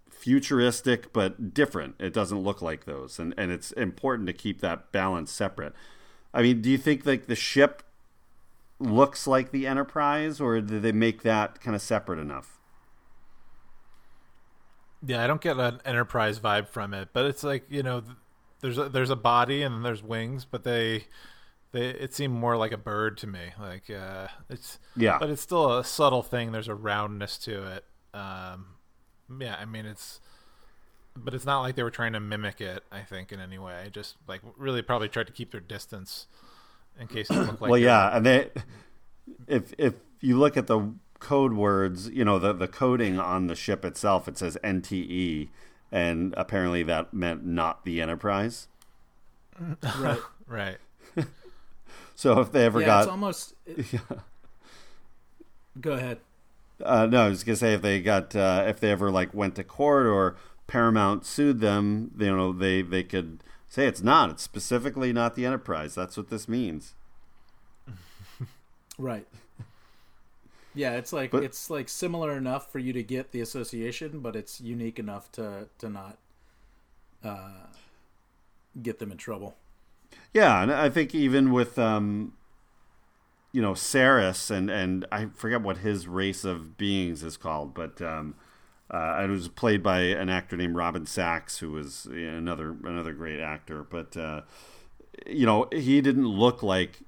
futuristic 0.09 1.13
but 1.13 1.53
different. 1.53 1.95
It 1.99 2.13
doesn't 2.13 2.39
look 2.39 2.61
like 2.61 2.85
those. 2.85 3.19
And 3.19 3.33
and 3.37 3.51
it's 3.51 3.71
important 3.73 4.27
to 4.27 4.33
keep 4.33 4.61
that 4.61 4.91
balance 4.91 5.31
separate. 5.31 5.73
I 6.33 6.41
mean 6.41 6.61
do 6.61 6.69
you 6.69 6.77
think 6.77 7.05
like 7.05 7.27
the 7.27 7.35
ship 7.35 7.83
looks 8.79 9.25
like 9.25 9.51
the 9.51 9.67
enterprise 9.67 10.41
or 10.41 10.59
do 10.59 10.79
they 10.79 10.91
make 10.91 11.21
that 11.23 11.61
kind 11.61 11.75
of 11.75 11.81
separate 11.81 12.19
enough? 12.19 12.57
Yeah 15.05 15.23
i 15.23 15.27
don't 15.27 15.41
get 15.41 15.57
an 15.57 15.79
enterprise 15.85 16.39
vibe 16.39 16.67
from 16.67 16.93
it 16.93 17.09
but 17.13 17.25
it's 17.25 17.43
like 17.43 17.65
you 17.69 17.83
know 17.83 18.01
there's 18.61 18.77
a, 18.79 18.89
there's 18.89 19.11
a 19.11 19.15
body 19.15 19.61
and 19.61 19.75
then 19.75 19.83
there's 19.83 20.01
wings 20.01 20.45
but 20.45 20.63
they 20.63 21.05
they 21.75 21.89
it 21.89 22.13
seemed 22.13 22.33
more 22.33 22.55
like 22.55 22.71
a 22.71 22.77
bird 22.77 23.17
to 23.17 23.27
me. 23.27 23.51
Like 23.59 23.89
uh, 23.89 24.27
it's 24.49 24.79
yeah, 24.95 25.17
but 25.19 25.29
it's 25.29 25.41
still 25.41 25.77
a 25.77 25.83
subtle 25.83 26.23
thing. 26.23 26.51
There's 26.51 26.69
a 26.69 26.75
roundness 26.75 27.37
to 27.39 27.75
it. 27.75 27.83
Um, 28.13 28.67
yeah, 29.39 29.57
I 29.59 29.65
mean 29.65 29.85
it's, 29.85 30.21
but 31.15 31.33
it's 31.33 31.45
not 31.45 31.61
like 31.61 31.75
they 31.75 31.83
were 31.83 31.91
trying 31.91 32.13
to 32.13 32.19
mimic 32.21 32.61
it. 32.61 32.83
I 32.91 33.01
think 33.01 33.31
in 33.31 33.41
any 33.41 33.59
way, 33.59 33.89
just 33.91 34.15
like 34.27 34.41
really 34.57 34.81
probably 34.81 35.09
tried 35.09 35.27
to 35.27 35.33
keep 35.33 35.51
their 35.51 35.61
distance 35.61 36.27
in 36.99 37.07
case 37.07 37.29
it 37.29 37.35
looked 37.35 37.49
like. 37.61 37.69
well, 37.69 37.79
yeah, 37.79 38.15
and 38.15 38.25
they 38.25 38.49
if 39.47 39.73
if 39.77 39.95
you 40.21 40.37
look 40.37 40.55
at 40.55 40.67
the 40.67 40.93
code 41.19 41.53
words, 41.53 42.09
you 42.09 42.23
know 42.23 42.39
the 42.39 42.53
the 42.53 42.69
coding 42.69 43.19
on 43.19 43.47
the 43.47 43.55
ship 43.55 43.83
itself, 43.83 44.29
it 44.29 44.37
says 44.37 44.57
NTE, 44.63 45.49
and 45.91 46.33
apparently 46.37 46.83
that 46.83 47.13
meant 47.13 47.45
not 47.45 47.83
the 47.83 48.01
Enterprise. 48.01 48.69
right. 49.99 50.19
right. 50.47 50.77
So 52.15 52.39
if 52.39 52.51
they 52.51 52.65
ever 52.65 52.79
yeah, 52.79 52.85
got, 52.85 53.03
it's 53.03 53.11
almost. 53.11 53.53
It. 53.65 53.85
Go 55.81 55.91
ahead. 55.91 56.19
Uh, 56.83 57.05
no, 57.05 57.25
I 57.25 57.29
was 57.29 57.43
gonna 57.43 57.57
say 57.57 57.73
if 57.73 57.81
they 57.81 58.01
got 58.01 58.35
uh, 58.35 58.63
if 58.67 58.79
they 58.79 58.89
ever 58.89 59.11
like 59.11 59.33
went 59.33 59.55
to 59.55 59.63
court 59.63 60.05
or 60.07 60.35
Paramount 60.67 61.25
sued 61.25 61.59
them, 61.59 62.11
you 62.17 62.35
know, 62.35 62.53
they 62.53 62.81
they 62.81 63.03
could 63.03 63.43
say 63.67 63.85
it's 63.85 64.01
not. 64.01 64.29
It's 64.29 64.43
specifically 64.43 65.13
not 65.13 65.35
the 65.35 65.45
Enterprise. 65.45 65.93
That's 65.93 66.17
what 66.17 66.29
this 66.29 66.47
means. 66.47 66.95
right. 68.97 69.27
Yeah, 70.73 70.93
it's 70.95 71.13
like 71.13 71.31
but, 71.31 71.43
it's 71.43 71.69
like 71.69 71.87
similar 71.87 72.35
enough 72.35 72.71
for 72.71 72.79
you 72.79 72.93
to 72.93 73.03
get 73.03 73.31
the 73.31 73.41
association, 73.41 74.19
but 74.19 74.35
it's 74.35 74.59
unique 74.59 74.99
enough 74.99 75.31
to 75.33 75.67
to 75.79 75.89
not 75.89 76.17
uh, 77.23 77.67
get 78.81 78.99
them 78.99 79.11
in 79.11 79.17
trouble. 79.17 79.55
Yeah, 80.35 80.61
and 80.61 80.69
I 80.69 80.89
think 80.89 81.15
even 81.15 81.53
with 81.53 81.79
um, 81.79 82.33
you 83.53 83.61
know 83.61 83.71
Sarris 83.71 84.51
and 84.51 84.69
and 84.69 85.05
I 85.09 85.27
forget 85.27 85.61
what 85.61 85.77
his 85.77 86.09
race 86.09 86.43
of 86.43 86.77
beings 86.77 87.23
is 87.23 87.37
called, 87.37 87.73
but 87.73 88.01
um, 88.01 88.35
uh, 88.91 89.21
it 89.23 89.29
was 89.29 89.47
played 89.47 89.81
by 89.81 89.99
an 89.99 90.27
actor 90.27 90.57
named 90.57 90.75
Robin 90.75 91.05
Sachs, 91.05 91.59
who 91.59 91.71
was 91.71 92.03
another 92.07 92.75
another 92.83 93.13
great 93.13 93.39
actor. 93.39 93.81
But 93.81 94.17
uh, 94.17 94.41
you 95.25 95.45
know, 95.45 95.69
he 95.71 96.01
didn't 96.01 96.27
look 96.27 96.61
like 96.61 96.99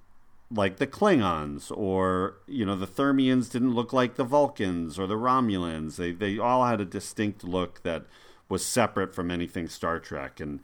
like 0.50 0.78
the 0.78 0.88
Klingons, 0.88 1.70
or 1.78 2.36
you 2.48 2.66
know, 2.66 2.78
the 2.78 2.88
Thermians 2.88 3.52
didn't 3.52 3.76
look 3.76 3.92
like 3.92 4.16
the 4.16 4.24
Vulcans 4.24 4.98
or 4.98 5.06
the 5.06 5.16
Romulans. 5.16 5.98
They 5.98 6.14
they 6.14 6.40
all 6.40 6.66
had 6.66 6.80
a 6.80 6.86
distinct 6.86 7.44
look 7.44 7.84
that 7.84 8.06
was 8.48 8.66
separate 8.66 9.14
from 9.14 9.30
anything 9.30 9.68
Star 9.68 10.00
Trek, 10.00 10.40
and 10.40 10.62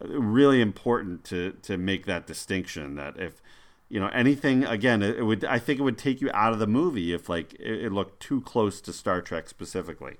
really 0.00 0.60
important 0.60 1.24
to 1.24 1.52
to 1.62 1.76
make 1.76 2.06
that 2.06 2.26
distinction 2.26 2.96
that 2.96 3.18
if 3.18 3.40
you 3.88 3.98
know 4.00 4.08
anything 4.08 4.64
again 4.64 5.02
it, 5.02 5.18
it, 5.18 5.22
would 5.22 5.44
i 5.44 5.58
think 5.58 5.80
it 5.80 5.82
would 5.82 5.98
take 5.98 6.20
you 6.20 6.30
out 6.34 6.52
of 6.52 6.58
the 6.58 6.66
movie 6.66 7.14
if 7.14 7.28
like 7.28 7.54
it, 7.54 7.84
it, 7.86 7.92
looked 7.92 8.20
too 8.20 8.40
close 8.42 8.80
to 8.80 8.92
star 8.92 9.20
trek 9.20 9.48
specifically. 9.48 10.16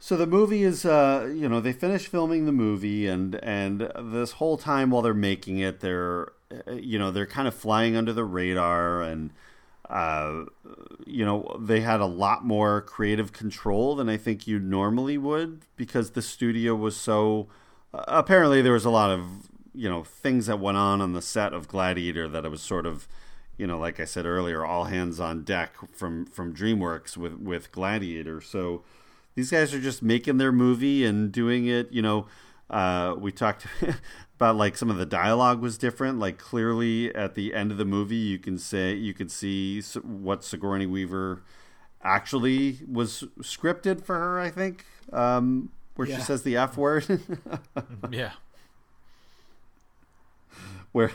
So 0.00 0.16
the 0.16 0.26
movie 0.26 0.62
is 0.62 0.84
uh 0.84 1.30
you 1.34 1.48
know 1.48 1.60
they 1.60 1.72
finish 1.72 2.06
filming 2.06 2.46
the 2.46 2.52
movie 2.52 3.06
and 3.06 3.34
and 3.42 3.90
this 4.12 4.32
whole 4.32 4.56
time 4.56 4.90
while 4.90 5.02
they're 5.02 5.14
making 5.14 5.58
it 5.58 5.80
they're 5.80 6.32
you 6.72 6.98
know 6.98 7.10
they're 7.10 7.26
kind 7.26 7.48
of 7.48 7.54
flying 7.54 7.96
under 7.96 8.12
the 8.12 8.24
radar 8.24 9.02
and 9.02 9.30
uh 9.90 10.44
you 11.04 11.24
know 11.24 11.56
they 11.60 11.80
had 11.80 12.00
a 12.00 12.06
lot 12.06 12.44
more 12.44 12.80
creative 12.82 13.32
control 13.32 13.96
than 13.96 14.08
i 14.08 14.16
think 14.16 14.46
you 14.46 14.58
normally 14.58 15.18
would 15.18 15.62
because 15.76 16.10
the 16.10 16.22
studio 16.22 16.74
was 16.74 16.96
so 16.96 17.48
apparently 17.92 18.62
there 18.62 18.72
was 18.72 18.84
a 18.84 18.90
lot 18.90 19.10
of 19.10 19.48
you 19.74 19.88
know 19.88 20.02
things 20.02 20.46
that 20.46 20.58
went 20.58 20.76
on 20.76 21.00
on 21.00 21.12
the 21.12 21.22
set 21.22 21.52
of 21.52 21.68
Gladiator 21.68 22.28
that 22.28 22.44
it 22.44 22.50
was 22.50 22.62
sort 22.62 22.86
of 22.86 23.08
you 23.56 23.66
know 23.66 23.78
like 23.78 24.00
I 24.00 24.04
said 24.04 24.26
earlier 24.26 24.64
all 24.64 24.84
hands 24.84 25.20
on 25.20 25.44
deck 25.44 25.74
from 25.92 26.26
from 26.26 26.54
DreamWorks 26.54 27.16
with 27.16 27.34
with 27.34 27.72
Gladiator. 27.72 28.40
So 28.40 28.82
these 29.34 29.50
guys 29.50 29.72
are 29.72 29.80
just 29.80 30.02
making 30.02 30.38
their 30.38 30.52
movie 30.52 31.04
and 31.04 31.32
doing 31.32 31.66
it 31.66 31.90
you 31.92 32.02
know. 32.02 32.26
Uh, 32.70 33.14
we 33.18 33.32
talked 33.32 33.66
about 34.36 34.54
like 34.54 34.76
some 34.76 34.90
of 34.90 34.98
the 34.98 35.06
dialogue 35.06 35.62
was 35.62 35.78
different. 35.78 36.18
Like 36.18 36.36
clearly 36.36 37.14
at 37.14 37.34
the 37.34 37.54
end 37.54 37.70
of 37.70 37.78
the 37.78 37.86
movie 37.86 38.16
you 38.16 38.38
can 38.38 38.58
say 38.58 38.92
you 38.92 39.14
could 39.14 39.30
see 39.30 39.80
what 40.02 40.44
Sigourney 40.44 40.84
Weaver 40.84 41.42
actually 42.02 42.80
was 42.86 43.24
scripted 43.40 44.04
for 44.04 44.18
her 44.18 44.38
I 44.38 44.50
think. 44.50 44.84
Um, 45.12 45.70
where 45.98 46.06
yeah. 46.06 46.16
she 46.18 46.22
says 46.22 46.42
the 46.44 46.56
F 46.56 46.76
word. 46.76 47.04
Yeah. 48.10 48.32
Where 50.92 51.10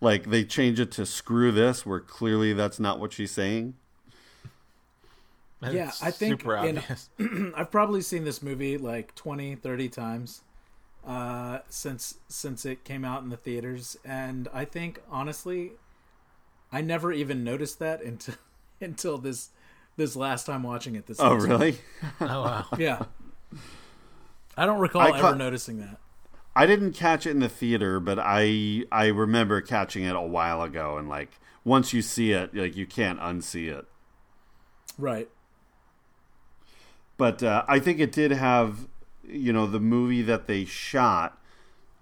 like 0.00 0.24
they 0.24 0.44
change 0.44 0.80
it 0.80 0.90
to 0.92 1.06
screw 1.06 1.52
this 1.52 1.86
where 1.86 2.00
clearly 2.00 2.52
that's 2.52 2.80
not 2.80 2.98
what 2.98 3.12
she's 3.12 3.30
saying. 3.30 3.74
Yeah 5.62 5.92
i 6.02 6.10
think 6.10 6.44
in, 6.44 6.82
i've 7.56 7.70
probably 7.70 8.02
seen 8.02 8.24
this 8.24 8.42
movie 8.42 8.76
like 8.76 9.14
20 9.14 9.54
30 9.54 9.88
times 9.88 10.42
uh, 11.06 11.60
since 11.70 12.18
since 12.28 12.66
it 12.66 12.84
came 12.84 13.02
out 13.02 13.22
in 13.22 13.30
the 13.30 13.38
theaters 13.38 13.96
and 14.04 14.46
i 14.52 14.66
think 14.66 15.00
honestly 15.10 15.72
i 16.70 16.82
never 16.82 17.12
even 17.12 17.42
noticed 17.42 17.78
that 17.78 18.02
until 18.02 18.34
until 18.82 19.16
this 19.16 19.48
this 19.96 20.14
last 20.14 20.44
time 20.44 20.64
watching 20.64 20.96
it 20.96 21.06
this 21.06 21.18
oh 21.18 21.34
really? 21.34 21.78
Oh 22.20 22.42
wow. 22.42 22.66
Yeah 22.76 23.04
i 24.56 24.66
don't 24.66 24.78
recall 24.80 25.02
I 25.02 25.18
ever 25.18 25.34
noticing 25.34 25.78
that 25.78 25.98
I 26.56 26.66
didn't 26.66 26.92
catch 26.92 27.26
it 27.26 27.30
in 27.30 27.40
the 27.40 27.48
theater, 27.48 27.98
but 27.98 28.18
I 28.20 28.84
I 28.92 29.06
remember 29.06 29.60
catching 29.60 30.04
it 30.04 30.14
a 30.14 30.20
while 30.20 30.62
ago, 30.62 30.96
and 30.96 31.08
like 31.08 31.40
once 31.64 31.92
you 31.92 32.02
see 32.02 32.32
it, 32.32 32.54
like 32.54 32.76
you 32.76 32.86
can't 32.86 33.18
unsee 33.18 33.76
it. 33.76 33.86
Right. 34.96 35.28
But 37.16 37.42
uh, 37.42 37.64
I 37.66 37.78
think 37.78 38.00
it 38.00 38.12
did 38.12 38.32
have, 38.32 38.88
you 39.26 39.52
know, 39.52 39.66
the 39.66 39.80
movie 39.80 40.22
that 40.22 40.46
they 40.46 40.64
shot. 40.64 41.40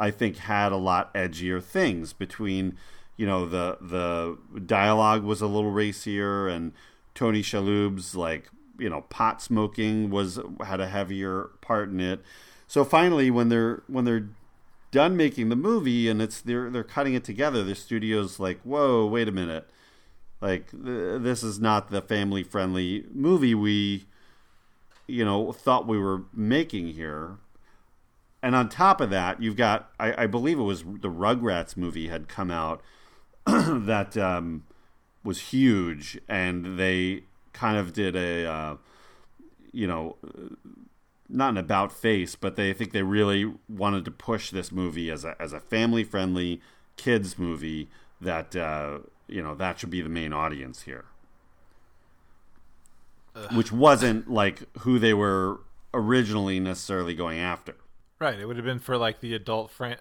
I 0.00 0.10
think 0.10 0.36
had 0.36 0.72
a 0.72 0.76
lot 0.76 1.14
edgier 1.14 1.62
things 1.62 2.12
between, 2.12 2.76
you 3.16 3.24
know, 3.24 3.46
the 3.46 3.78
the 3.80 4.60
dialogue 4.60 5.22
was 5.22 5.40
a 5.40 5.46
little 5.46 5.70
racier, 5.70 6.46
and 6.46 6.72
Tony 7.14 7.42
Shalhoub's 7.42 8.14
like 8.14 8.50
you 8.78 8.88
know 8.88 9.02
pot 9.02 9.42
smoking 9.42 10.10
was 10.10 10.38
had 10.64 10.80
a 10.80 10.88
heavier 10.88 11.50
part 11.60 11.90
in 11.90 12.00
it. 12.00 12.22
So 12.66 12.84
finally, 12.84 13.30
when 13.30 13.48
they're 13.48 13.82
when 13.86 14.04
they're 14.04 14.28
done 14.92 15.16
making 15.16 15.48
the 15.48 15.56
movie 15.56 16.08
and 16.08 16.22
it's 16.22 16.40
they're 16.40 16.70
they're 16.70 16.84
cutting 16.84 17.14
it 17.14 17.24
together. 17.24 17.64
The 17.64 17.74
studio's 17.74 18.38
like, 18.38 18.60
whoa, 18.62 19.06
wait 19.06 19.26
a 19.26 19.32
minute, 19.32 19.68
like 20.40 20.70
th- 20.70 21.20
this 21.22 21.42
is 21.42 21.58
not 21.58 21.90
the 21.90 22.02
family 22.02 22.44
friendly 22.44 23.06
movie 23.12 23.54
we, 23.54 24.06
you 25.08 25.24
know, 25.24 25.50
thought 25.50 25.88
we 25.88 25.98
were 25.98 26.24
making 26.32 26.88
here. 26.88 27.38
And 28.42 28.54
on 28.54 28.68
top 28.68 29.00
of 29.00 29.10
that, 29.10 29.42
you've 29.42 29.56
got 29.56 29.90
I, 29.98 30.24
I 30.24 30.26
believe 30.26 30.58
it 30.58 30.64
was 30.64 30.82
the 30.82 31.10
Rugrats 31.10 31.76
movie 31.76 32.08
had 32.08 32.28
come 32.28 32.50
out 32.50 32.82
that 33.46 34.16
um, 34.16 34.64
was 35.24 35.40
huge, 35.40 36.20
and 36.28 36.78
they 36.78 37.24
kind 37.52 37.76
of 37.76 37.92
did 37.92 38.16
a. 38.16 38.46
Uh, 38.46 38.76
you 39.72 39.86
know, 39.86 40.16
not 41.28 41.50
an 41.50 41.56
about 41.56 41.92
face, 41.92 42.36
but 42.36 42.56
they 42.56 42.72
think 42.72 42.92
they 42.92 43.02
really 43.02 43.52
wanted 43.68 44.04
to 44.04 44.10
push 44.10 44.50
this 44.50 44.70
movie 44.70 45.10
as 45.10 45.24
a 45.24 45.34
as 45.40 45.52
a 45.52 45.60
family 45.60 46.04
friendly 46.04 46.60
kids 46.96 47.38
movie 47.38 47.88
that 48.20 48.54
uh, 48.54 48.98
you 49.26 49.42
know 49.42 49.54
that 49.54 49.80
should 49.80 49.90
be 49.90 50.02
the 50.02 50.08
main 50.08 50.32
audience 50.32 50.82
here, 50.82 51.06
Ugh. 53.34 53.56
which 53.56 53.72
wasn't 53.72 54.30
like 54.30 54.62
who 54.80 54.98
they 54.98 55.14
were 55.14 55.60
originally 55.94 56.60
necessarily 56.60 57.14
going 57.14 57.38
after. 57.38 57.74
Right, 58.18 58.38
it 58.38 58.46
would 58.46 58.56
have 58.56 58.66
been 58.66 58.78
for 58.78 58.96
like 58.96 59.20
the 59.20 59.34
adult 59.34 59.70
fran- 59.70 59.98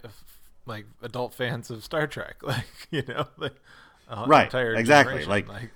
like 0.66 0.86
adult 1.02 1.34
fans 1.34 1.72
of 1.72 1.84
Star 1.84 2.08
Trek, 2.08 2.38
like 2.44 2.66
you 2.92 3.04
know, 3.08 3.28
like 3.38 3.56
uh, 4.10 4.26
right, 4.28 4.54
exactly. 4.54 5.26
Like, 5.26 5.48
like 5.48 5.72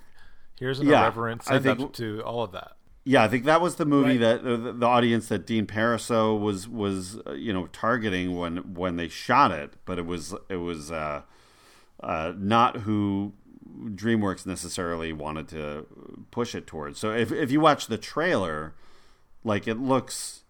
here's 0.58 0.80
an 0.80 0.88
yeah, 0.88 1.02
irreverent 1.02 1.44
send 1.44 1.66
up 1.66 1.92
to 1.94 2.22
all 2.22 2.42
of 2.42 2.52
that. 2.52 2.72
Yeah, 3.04 3.22
I 3.22 3.28
think 3.28 3.44
that 3.44 3.60
was 3.60 3.76
the 3.76 3.86
movie 3.86 4.18
right. 4.18 4.42
that 4.42 4.52
uh, 4.52 4.72
the 4.72 4.86
audience 4.86 5.28
that 5.28 5.46
Dean 5.46 5.66
Parisot 5.66 6.40
was 6.40 6.68
was 6.68 7.18
uh, 7.26 7.34
you 7.34 7.52
know 7.52 7.68
targeting 7.68 8.36
when 8.36 8.74
when 8.74 8.96
they 8.96 9.08
shot 9.08 9.52
it, 9.52 9.74
but 9.84 9.98
it 9.98 10.06
was 10.06 10.34
it 10.48 10.56
was 10.56 10.90
uh, 10.90 11.22
uh, 12.02 12.32
not 12.36 12.78
who 12.78 13.32
DreamWorks 13.78 14.44
necessarily 14.44 15.12
wanted 15.12 15.46
to 15.48 15.86
push 16.32 16.54
it 16.54 16.66
towards. 16.66 16.98
So 16.98 17.12
if 17.12 17.30
if 17.30 17.52
you 17.52 17.60
watch 17.60 17.86
the 17.86 17.98
trailer, 17.98 18.74
like 19.44 19.68
it 19.68 19.78
looks, 19.78 20.42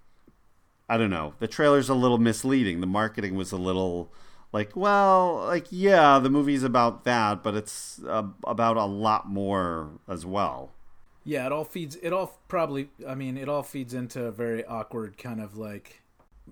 I 0.88 0.96
don't 0.96 1.10
know, 1.10 1.34
the 1.40 1.48
trailer's 1.48 1.90
a 1.90 1.94
little 1.94 2.18
misleading. 2.18 2.80
The 2.80 2.86
marketing 2.86 3.34
was 3.34 3.52
a 3.52 3.58
little 3.58 4.12
like, 4.56 4.74
well, 4.74 5.44
like 5.44 5.66
yeah, 5.68 6.18
the 6.18 6.30
movie's 6.30 6.62
about 6.62 7.04
that, 7.04 7.42
but 7.42 7.54
it's 7.54 8.00
uh, 8.08 8.22
about 8.44 8.78
a 8.78 8.86
lot 8.86 9.28
more 9.28 9.90
as 10.08 10.24
well. 10.24 10.70
Yeah, 11.24 11.44
it 11.44 11.52
all 11.52 11.64
feeds. 11.64 11.96
It 11.96 12.10
all 12.10 12.38
probably. 12.48 12.88
I 13.06 13.14
mean, 13.14 13.36
it 13.36 13.50
all 13.50 13.62
feeds 13.62 13.92
into 13.92 14.24
a 14.24 14.30
very 14.30 14.64
awkward 14.64 15.18
kind 15.18 15.42
of 15.42 15.58
like 15.58 16.00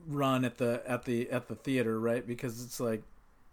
run 0.06 0.44
at 0.44 0.58
the 0.58 0.82
at 0.86 1.06
the 1.06 1.30
at 1.30 1.48
the 1.48 1.54
theater, 1.54 1.98
right? 1.98 2.26
Because 2.26 2.62
it's 2.62 2.78
like 2.78 3.04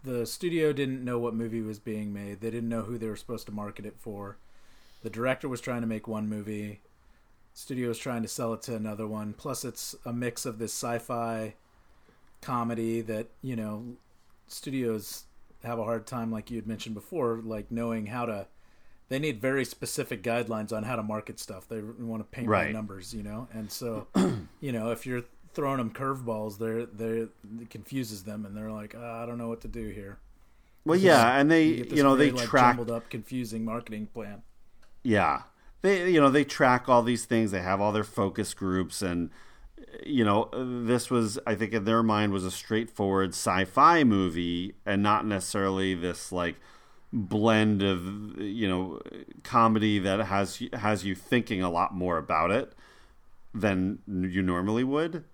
the 0.03 0.25
studio 0.25 0.73
didn't 0.73 1.05
know 1.05 1.17
what 1.17 1.33
movie 1.33 1.61
was 1.61 1.79
being 1.79 2.11
made. 2.11 2.41
They 2.41 2.51
didn't 2.51 2.67
know 2.67 2.81
who 2.81 2.97
they 2.97 3.07
were 3.07 3.15
supposed 3.15 3.45
to 3.45 3.53
market 3.53 3.85
it 3.85 3.95
for. 3.99 4.35
The 5.01 5.09
director 5.09 5.47
was 5.47 5.61
trying 5.61 5.81
to 5.81 5.87
make 5.87 6.09
one 6.09 6.27
movie. 6.27 6.81
Studio 7.53 7.87
was 7.87 7.99
trying 7.99 8.21
to 8.23 8.27
sell 8.27 8.53
it 8.53 8.61
to 8.63 8.75
another 8.75 9.07
one. 9.07 9.31
Plus, 9.31 9.63
it's 9.63 9.95
a 10.03 10.11
mix 10.11 10.45
of 10.45 10.59
this 10.59 10.73
sci-fi 10.73 11.53
comedy 12.41 12.99
that 12.99 13.27
you 13.41 13.55
know 13.55 13.95
studios 14.51 15.23
have 15.63 15.79
a 15.79 15.83
hard 15.83 16.07
time, 16.07 16.31
like 16.31 16.49
you 16.49 16.57
had 16.57 16.67
mentioned 16.67 16.95
before, 16.95 17.41
like 17.43 17.71
knowing 17.71 18.07
how 18.07 18.25
to 18.25 18.47
they 19.09 19.19
need 19.19 19.41
very 19.41 19.65
specific 19.65 20.23
guidelines 20.23 20.71
on 20.71 20.83
how 20.83 20.95
to 20.95 21.03
market 21.03 21.37
stuff. 21.37 21.67
They 21.67 21.81
want 21.81 22.23
to 22.23 22.29
paint 22.29 22.47
right. 22.47 22.67
by 22.67 22.71
numbers, 22.71 23.13
you 23.13 23.23
know. 23.23 23.49
And 23.51 23.69
so, 23.69 24.07
you 24.61 24.71
know, 24.71 24.91
if 24.91 25.05
you're 25.05 25.23
throwing 25.53 25.79
them 25.79 25.91
curveballs, 25.91 26.57
they're 26.57 26.85
they 26.85 27.27
confuses 27.69 28.23
them, 28.23 28.45
and 28.45 28.55
they're 28.55 28.71
like, 28.71 28.95
oh, 28.97 29.21
I 29.21 29.25
don't 29.25 29.37
know 29.37 29.49
what 29.49 29.61
to 29.61 29.67
do 29.67 29.89
here. 29.89 30.19
Well, 30.85 30.97
yeah, 30.97 31.37
and 31.37 31.51
they 31.51 31.65
you, 31.65 31.87
you 31.91 32.03
know 32.03 32.15
they 32.15 32.31
like, 32.31 32.47
track 32.47 32.77
jumbled 32.77 32.89
up, 32.89 33.09
confusing 33.09 33.65
marketing 33.65 34.07
plan. 34.07 34.43
Yeah, 35.03 35.41
they 35.81 36.09
you 36.09 36.21
know 36.21 36.29
they 36.29 36.45
track 36.45 36.87
all 36.87 37.03
these 37.03 37.25
things. 37.25 37.51
They 37.51 37.61
have 37.61 37.81
all 37.81 37.91
their 37.91 38.05
focus 38.05 38.53
groups, 38.53 39.01
and 39.01 39.29
you 40.05 40.23
know 40.23 40.49
this 40.83 41.09
was 41.09 41.39
I 41.45 41.55
think 41.55 41.73
in 41.73 41.85
their 41.85 42.03
mind 42.03 42.33
was 42.33 42.45
a 42.45 42.51
straightforward 42.51 43.29
sci-fi 43.29 44.03
movie, 44.03 44.75
and 44.85 45.01
not 45.03 45.25
necessarily 45.25 45.93
this 45.95 46.31
like 46.31 46.55
blend 47.13 47.81
of 47.81 48.39
you 48.39 48.67
know 48.67 48.99
comedy 49.43 49.99
that 49.99 50.21
has 50.21 50.61
has 50.73 51.03
you 51.03 51.15
thinking 51.15 51.61
a 51.61 51.69
lot 51.69 51.93
more 51.93 52.17
about 52.17 52.51
it 52.51 52.73
than 53.53 53.99
you 54.07 54.41
normally 54.41 54.83
would. 54.83 55.25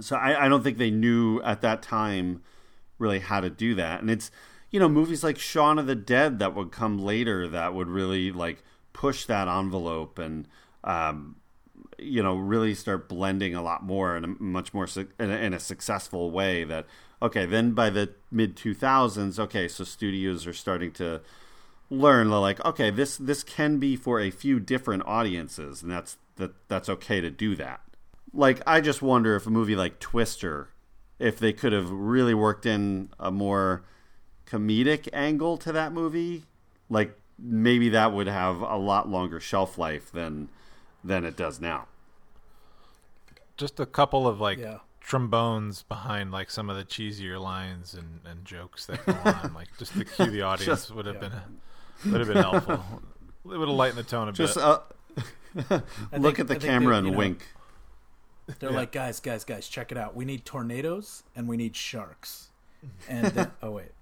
So 0.00 0.16
I, 0.16 0.46
I 0.46 0.48
don't 0.48 0.62
think 0.62 0.78
they 0.78 0.90
knew 0.90 1.40
at 1.42 1.60
that 1.62 1.82
time 1.82 2.42
really 2.98 3.20
how 3.20 3.40
to 3.40 3.50
do 3.50 3.74
that. 3.74 4.00
And 4.00 4.10
it's 4.10 4.30
you 4.70 4.78
know 4.80 4.88
movies 4.88 5.24
like 5.24 5.38
Shaun 5.38 5.78
of 5.78 5.86
the 5.86 5.94
Dead 5.94 6.38
that 6.38 6.54
would 6.54 6.70
come 6.70 6.98
later 6.98 7.48
that 7.48 7.74
would 7.74 7.88
really 7.88 8.30
like 8.32 8.62
push 8.92 9.24
that 9.26 9.48
envelope 9.48 10.18
and 10.18 10.46
um, 10.84 11.36
you 11.98 12.22
know 12.22 12.36
really 12.36 12.74
start 12.74 13.08
blending 13.08 13.54
a 13.54 13.62
lot 13.62 13.82
more 13.82 14.16
in 14.16 14.24
a 14.24 14.28
much 14.28 14.72
more 14.74 14.88
in 15.18 15.30
a, 15.30 15.36
in 15.36 15.54
a 15.54 15.60
successful 15.60 16.30
way 16.30 16.64
that 16.64 16.86
okay, 17.22 17.46
then 17.46 17.72
by 17.72 17.90
the 17.90 18.10
mid 18.30 18.56
2000s, 18.56 19.38
okay, 19.38 19.68
so 19.68 19.84
studios 19.84 20.46
are 20.46 20.52
starting 20.52 20.92
to 20.92 21.20
learn 21.92 22.30
like 22.30 22.64
okay 22.64 22.88
this 22.88 23.16
this 23.16 23.42
can 23.42 23.78
be 23.78 23.96
for 23.96 24.20
a 24.20 24.30
few 24.30 24.60
different 24.60 25.02
audiences 25.06 25.82
and 25.82 25.90
that's 25.90 26.18
that 26.36 26.52
that's 26.68 26.88
okay 26.88 27.20
to 27.20 27.30
do 27.30 27.56
that. 27.56 27.80
Like 28.32 28.62
i 28.64 28.80
just 28.80 29.02
wonder 29.02 29.34
if 29.34 29.46
a 29.46 29.50
movie 29.50 29.74
like 29.74 29.98
twister 29.98 30.68
if 31.18 31.38
they 31.38 31.52
could 31.52 31.72
have 31.72 31.90
really 31.90 32.32
worked 32.32 32.64
in 32.64 33.10
a 33.18 33.32
more 33.32 33.82
comedic 34.46 35.08
angle 35.12 35.56
to 35.58 35.72
that 35.72 35.92
movie 35.92 36.44
like 36.88 37.18
maybe 37.36 37.88
that 37.88 38.12
would 38.12 38.28
have 38.28 38.60
a 38.60 38.76
lot 38.76 39.08
longer 39.08 39.40
shelf 39.40 39.76
life 39.76 40.12
than 40.12 40.48
than 41.04 41.24
it 41.24 41.36
does 41.36 41.60
now. 41.60 41.86
Just 43.56 43.78
a 43.80 43.86
couple 43.86 44.26
of 44.26 44.40
like 44.40 44.58
Yeah. 44.58 44.78
trombones 45.00 45.82
behind 45.82 46.30
like 46.32 46.50
some 46.50 46.70
of 46.70 46.76
the 46.76 46.84
cheesier 46.84 47.40
lines 47.40 47.94
and, 47.94 48.20
and 48.24 48.44
jokes 48.44 48.86
that 48.86 49.04
go 49.06 49.12
on, 49.24 49.52
like 49.54 49.68
just 49.78 49.92
to 49.94 50.04
cue 50.04 50.30
the 50.30 50.42
audience 50.42 50.66
Just- 50.66 50.94
would 50.94 51.06
have 51.06 51.16
yeah. 51.22 51.28
been 52.02 52.12
would 52.12 52.20
have 52.20 52.28
been 52.28 52.36
helpful. 52.42 53.02
It 53.44 53.56
would 53.58 53.68
have 53.68 53.76
lightened 53.76 53.98
the 53.98 54.02
tone 54.02 54.28
a 54.28 54.32
Just 54.32 54.54
bit. 54.54 54.64
uh, 54.64 54.80
look 56.18 56.36
think- 56.36 56.38
at 56.40 56.48
the 56.48 56.56
I 56.56 56.58
camera 56.58 56.96
and 56.96 57.06
you 57.06 57.12
know, 57.12 57.18
wink. 57.18 57.46
They're 58.58 58.70
like, 58.72 58.90
guys, 58.90 59.20
guys, 59.20 59.44
guys, 59.44 59.68
check 59.68 59.92
it 59.92 59.98
out. 59.98 60.16
We 60.16 60.24
need 60.24 60.44
tornadoes 60.44 61.22
and 61.36 61.46
we 61.46 61.56
need 61.56 61.76
sharks. 61.76 62.48
And 63.08 63.26
then, 63.28 63.50
oh 63.62 63.70
wait, 63.70 63.92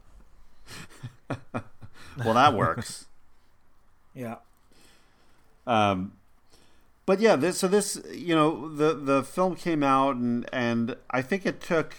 Well, 2.25 2.35
that 2.35 2.55
works. 2.55 3.07
yeah, 4.15 4.37
Um, 5.67 6.13
but 7.09 7.21
yeah, 7.21 7.37
this 7.37 7.57
so 7.57 7.69
this 7.69 7.99
you 8.13 8.35
know 8.35 8.69
the 8.69 8.93
the 8.93 9.23
film 9.23 9.57
came 9.57 9.83
out 9.83 10.17
and 10.17 10.47
and 10.53 10.95
I 11.11 11.23
think 11.23 11.47
it 11.47 11.59
took 11.59 11.95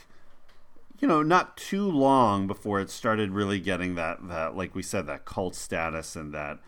you 0.99 1.07
know 1.07 1.23
not 1.23 1.57
too 1.57 1.89
long 1.89 2.45
before 2.45 2.79
it 2.79 2.91
started 2.91 3.31
really 3.31 3.59
getting 3.59 3.95
that 3.95 4.27
that 4.27 4.55
like 4.55 4.75
we 4.75 4.83
said 4.83 5.07
that 5.07 5.25
cult 5.25 5.55
status 5.55 6.15
and 6.15 6.31
that 6.35 6.59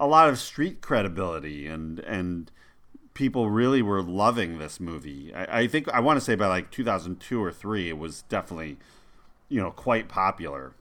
a 0.00 0.06
lot 0.06 0.30
of 0.30 0.38
street 0.38 0.80
credibility 0.80 1.66
and 1.66 1.98
and 1.98 2.50
people 3.12 3.50
really 3.50 3.82
were 3.82 4.02
loving 4.02 4.56
this 4.56 4.80
movie. 4.80 5.34
I, 5.34 5.60
I 5.60 5.66
think 5.66 5.86
I 5.90 6.00
want 6.00 6.16
to 6.16 6.24
say 6.24 6.34
by 6.36 6.46
like 6.46 6.70
2002 6.70 7.44
or 7.44 7.52
three, 7.52 7.90
it 7.90 7.98
was 7.98 8.22
definitely 8.22 8.78
you 9.50 9.60
know 9.60 9.70
quite 9.70 10.08
popular, 10.08 10.72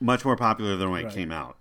much 0.00 0.24
more 0.24 0.34
popular 0.34 0.74
than 0.74 0.90
when 0.90 1.04
Right. 1.04 1.12
it 1.12 1.16
came 1.16 1.30
out. 1.30 1.56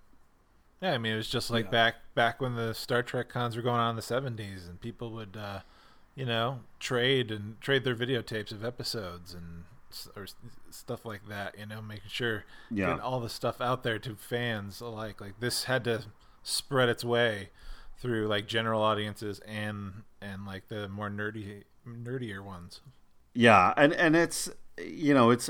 Yeah, 0.82 0.94
I 0.94 0.98
mean, 0.98 1.14
it 1.14 1.18
was 1.18 1.30
just 1.30 1.50
like 1.50 1.72
back 1.72 1.96
back 2.14 2.40
when 2.42 2.56
the 2.56 2.74
Star 2.74 3.02
Trek 3.02 3.30
cons 3.30 3.56
were 3.56 3.62
going 3.64 3.80
on 3.80 3.92
in 3.92 3.96
the 3.96 4.02
'70s, 4.02 4.68
and 4.70 4.80
people 4.80 5.12
would, 5.12 5.36
uh, 5.36 5.62
you 6.16 6.26
know, 6.26 6.60
trade 6.80 7.32
and 7.32 7.60
trade 7.62 7.84
their 7.84 7.96
videotapes 7.96 8.52
of 8.52 8.64
episodes 8.64 9.34
and 9.34 9.64
or 10.16 10.28
stuff 10.70 11.04
like 11.06 11.28
that. 11.30 11.58
You 11.58 11.66
know, 11.66 11.82
making 11.82 12.10
sure 12.10 12.44
Yeah. 12.70 12.88
getting 12.88 13.02
all 13.02 13.20
the 13.20 13.30
stuff 13.30 13.60
out 13.62 13.82
there 13.84 13.98
to 14.00 14.16
fans 14.16 14.80
alike. 14.82 15.20
Like 15.20 15.40
this 15.40 15.64
had 15.64 15.84
to 15.86 16.04
spread 16.44 16.90
its 16.90 17.04
way 17.04 17.50
through 18.00 18.28
like 18.28 18.48
general 18.48 18.82
audiences 18.84 19.40
and 19.48 20.04
and 20.22 20.46
like 20.46 20.68
the 20.68 20.88
more 20.90 21.10
nerdy 21.10 21.64
nerdier 21.88 22.44
ones. 22.44 22.82
Yeah, 23.34 23.74
and 23.78 23.94
and 23.94 24.16
it's 24.16 24.50
you 24.78 25.14
know 25.16 25.32
it's 25.32 25.50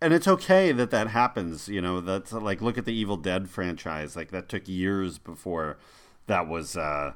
and 0.00 0.14
it's 0.14 0.28
okay 0.28 0.72
that 0.72 0.90
that 0.90 1.08
happens. 1.08 1.68
You 1.68 1.80
know 1.80 2.00
that's 2.00 2.32
like 2.32 2.60
look 2.60 2.78
at 2.78 2.84
the 2.84 2.94
Evil 2.94 3.16
Dead 3.16 3.48
franchise. 3.48 4.16
Like 4.16 4.30
that 4.30 4.48
took 4.48 4.68
years 4.68 5.18
before 5.18 5.78
that 6.26 6.46
was 6.46 6.76
uh, 6.76 7.14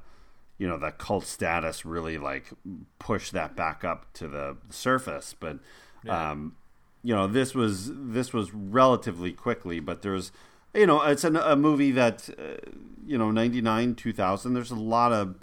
you 0.59 0.67
know 0.69 0.79
that 0.79 0.99
cult 0.99 1.25
status 1.25 1.85
really 1.85 2.19
like 2.19 2.51
pushed 2.99 3.33
that 3.33 3.55
back 3.55 3.85
up 3.85 4.13
to 4.15 4.29
the 4.29 4.57
surface. 4.71 5.35
But 5.39 5.59
um, 6.09 6.57
you 7.03 7.15
know 7.15 7.27
this 7.27 7.55
was 7.55 7.91
this 7.95 8.33
was 8.33 8.53
relatively 8.53 9.33
quickly. 9.33 9.79
But 9.79 10.03
there's 10.03 10.33
you 10.75 10.87
know 10.87 11.03
it's 11.03 11.25
an, 11.25 11.37
a 11.37 11.55
movie 11.55 11.93
that 11.93 12.29
uh, 12.31 12.71
you 13.07 13.17
know 13.17 13.31
ninety 13.31 13.61
nine 13.61 13.95
two 13.95 14.13
thousand. 14.13 14.55
There's 14.55 14.73
a 14.73 14.77
lot 14.77 15.13
of 15.13 15.37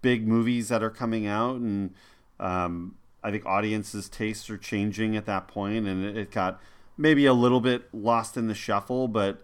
big 0.00 0.26
movies 0.26 0.68
that 0.68 0.82
are 0.82 0.90
coming 0.90 1.26
out 1.26 1.56
and. 1.56 1.94
Um, 2.40 2.94
I 3.20 3.32
think 3.32 3.44
audiences' 3.46 4.08
tastes 4.08 4.48
are 4.48 4.56
changing 4.56 5.16
at 5.16 5.26
that 5.26 5.48
point, 5.48 5.88
and 5.88 6.04
it, 6.04 6.16
it 6.16 6.30
got 6.30 6.60
maybe 6.98 7.24
a 7.24 7.32
little 7.32 7.60
bit 7.60 7.88
lost 7.94 8.36
in 8.36 8.48
the 8.48 8.54
shuffle. 8.54 9.08
But 9.08 9.40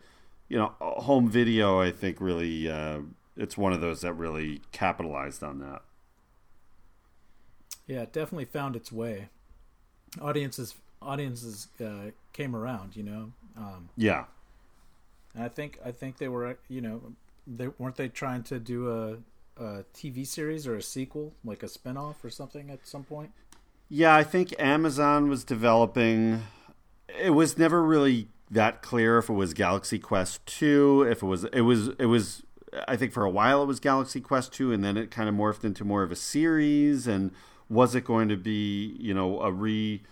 you 0.49 0.59
know, 0.59 0.75
home 0.81 1.31
video, 1.31 1.81
I 1.81 1.91
think 1.91 2.21
really, 2.21 2.69
uh, 2.69 2.99
it's 3.37 3.57
one 3.57 3.73
of 3.73 3.81
those 3.81 4.03
that 4.03 4.13
really 4.13 4.61
capitalized 4.73 5.43
on 5.43 5.59
that. 5.61 5.81
yeah, 7.87 8.03
it 8.03 8.13
definitely 8.13 8.45
found 8.47 8.77
its 8.77 8.91
way. 8.93 9.29
Audiences, 10.21 10.75
audiences 11.03 11.69
uh, 11.85 12.11
came 12.33 12.55
around. 12.55 12.97
You 12.97 13.03
know, 13.05 13.33
um, 13.57 13.89
Yeah, 13.97 14.25
and 15.35 15.45
I 15.45 15.49
think 15.49 15.79
I 15.85 15.91
think 15.93 16.19
they 16.19 16.29
were, 16.29 16.59
you 16.69 16.81
know, 16.81 17.01
they 17.47 17.69
weren't 17.79 17.97
they 17.97 18.09
trying 18.09 18.43
to 18.45 18.59
do 18.59 18.91
a, 18.91 19.63
a 19.63 19.85
TV 19.95 20.27
series 20.27 20.67
or 20.67 20.77
a 20.77 20.83
sequel, 20.83 21.33
like 21.45 21.63
a 21.63 21.67
spinoff 21.67 22.17
or 22.23 22.31
something 22.31 22.71
at 22.71 22.87
some 22.87 23.05
point. 23.05 23.31
yeah. 23.89 24.15
I 24.15 24.23
think 24.25 24.55
Amazon 24.59 25.29
was 25.29 25.45
developing. 25.45 26.43
It 27.09 27.31
was 27.31 27.59
never 27.59 27.83
really 27.83 28.29
that 28.51 28.83
clear 28.83 29.19
if 29.19 29.29
it 29.29 29.35
was 29.35 29.55
Galaxy 29.55 29.99
Quest 29.99 30.45
two. 30.47 31.07
If 31.09 31.23
it 31.23 31.27
was, 31.27 31.45
it 31.45 31.63
was, 31.63 31.89
it 31.99 32.07
was. 32.07 32.43
I 32.89 32.97
think 32.97 33.13
for 33.13 33.25
a 33.25 33.31
while 33.31 33.63
it 33.63 33.67
was 33.67 33.79
Galaxy 33.81 34.21
Quest 34.21 34.53
two, 34.53 34.73
and 34.73 34.83
then 34.83 34.97
it 34.97 35.11
kind 35.11 35.29
of 35.29 35.35
morphed 35.35 35.65
into 35.65 35.85
more 35.85 36.03
of 36.03 36.11
a 36.11 36.17
series. 36.17 37.07
And 37.07 37.31
was 37.69 37.95
it 37.95 38.05
going 38.05 38.29
to 38.29 38.37
be, 38.37 38.97
you 38.99 39.15
know, 39.15 39.41
a 39.41 39.53
re 39.53 40.03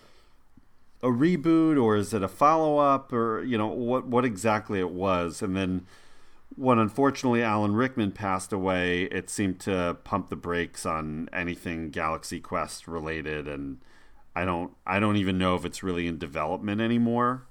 a 1.02 1.08
reboot 1.08 1.82
or 1.82 1.96
is 1.96 2.14
it 2.14 2.22
a 2.22 2.28
follow 2.28 2.78
up 2.78 3.12
or 3.12 3.42
you 3.42 3.58
know 3.58 3.66
what 3.66 4.06
what 4.06 4.24
exactly 4.24 4.78
it 4.78 4.90
was 4.90 5.42
and 5.42 5.56
then 5.56 5.84
when 6.54 6.78
unfortunately 6.78 7.42
Alan 7.42 7.74
Rickman 7.74 8.12
passed 8.12 8.52
away 8.52 9.04
it 9.04 9.28
seemed 9.28 9.58
to 9.60 9.96
pump 10.04 10.28
the 10.28 10.36
brakes 10.36 10.86
on 10.86 11.28
anything 11.32 11.90
Galaxy 11.90 12.38
Quest 12.38 12.86
related 12.86 13.48
and 13.48 13.78
I 14.34 14.44
don't 14.44 14.72
I 14.86 14.98
don't 15.00 15.16
even 15.16 15.38
know 15.38 15.54
if 15.56 15.64
it's 15.64 15.82
really 15.82 16.06
in 16.06 16.18
development 16.18 16.80
anymore 16.80 17.42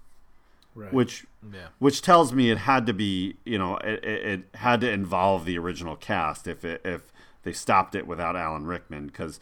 Right. 0.73 0.93
which 0.93 1.25
Yeah. 1.53 1.67
which 1.79 2.01
tells 2.01 2.31
me 2.31 2.49
it 2.49 2.59
had 2.59 2.85
to 2.85 2.93
be 2.93 3.35
you 3.45 3.57
know 3.57 3.75
it, 3.77 4.03
it, 4.03 4.25
it 4.25 4.55
had 4.55 4.79
to 4.81 4.89
involve 4.91 5.43
the 5.45 5.57
original 5.57 5.95
cast 5.97 6.47
if 6.47 6.63
it, 6.63 6.81
if 6.85 7.11
they 7.43 7.51
stopped 7.51 7.93
it 7.93 8.07
without 8.07 8.35
Alan 8.37 8.65
Rickman 8.65 9.07
because 9.07 9.39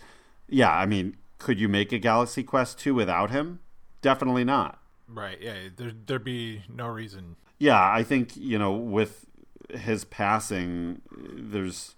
yeah 0.48 0.72
I 0.72 0.86
mean 0.88 1.18
could 1.38 1.60
you 1.60 1.70
make 1.70 1.92
a 1.92 2.00
Galaxy 2.00 2.42
Quest 2.44 2.80
2 2.80 2.94
without 2.96 3.30
him 3.32 3.60
definitely 4.02 4.44
not 4.44 4.80
Right. 5.08 5.40
Yeah. 5.42 5.56
There 5.76 5.92
there'd 6.06 6.24
be 6.24 6.64
no 6.68 6.88
reason. 6.88 7.36
yeah 7.60 7.92
I 7.92 8.02
think 8.04 8.36
you 8.36 8.58
know 8.58 8.72
with 8.74 9.26
his 9.70 10.04
passing 10.06 11.02
there's 11.12 11.96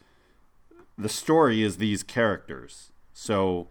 the 0.98 1.08
story 1.10 1.64
is 1.64 1.78
these 1.78 2.04
characters 2.04 2.92
so 3.14 3.70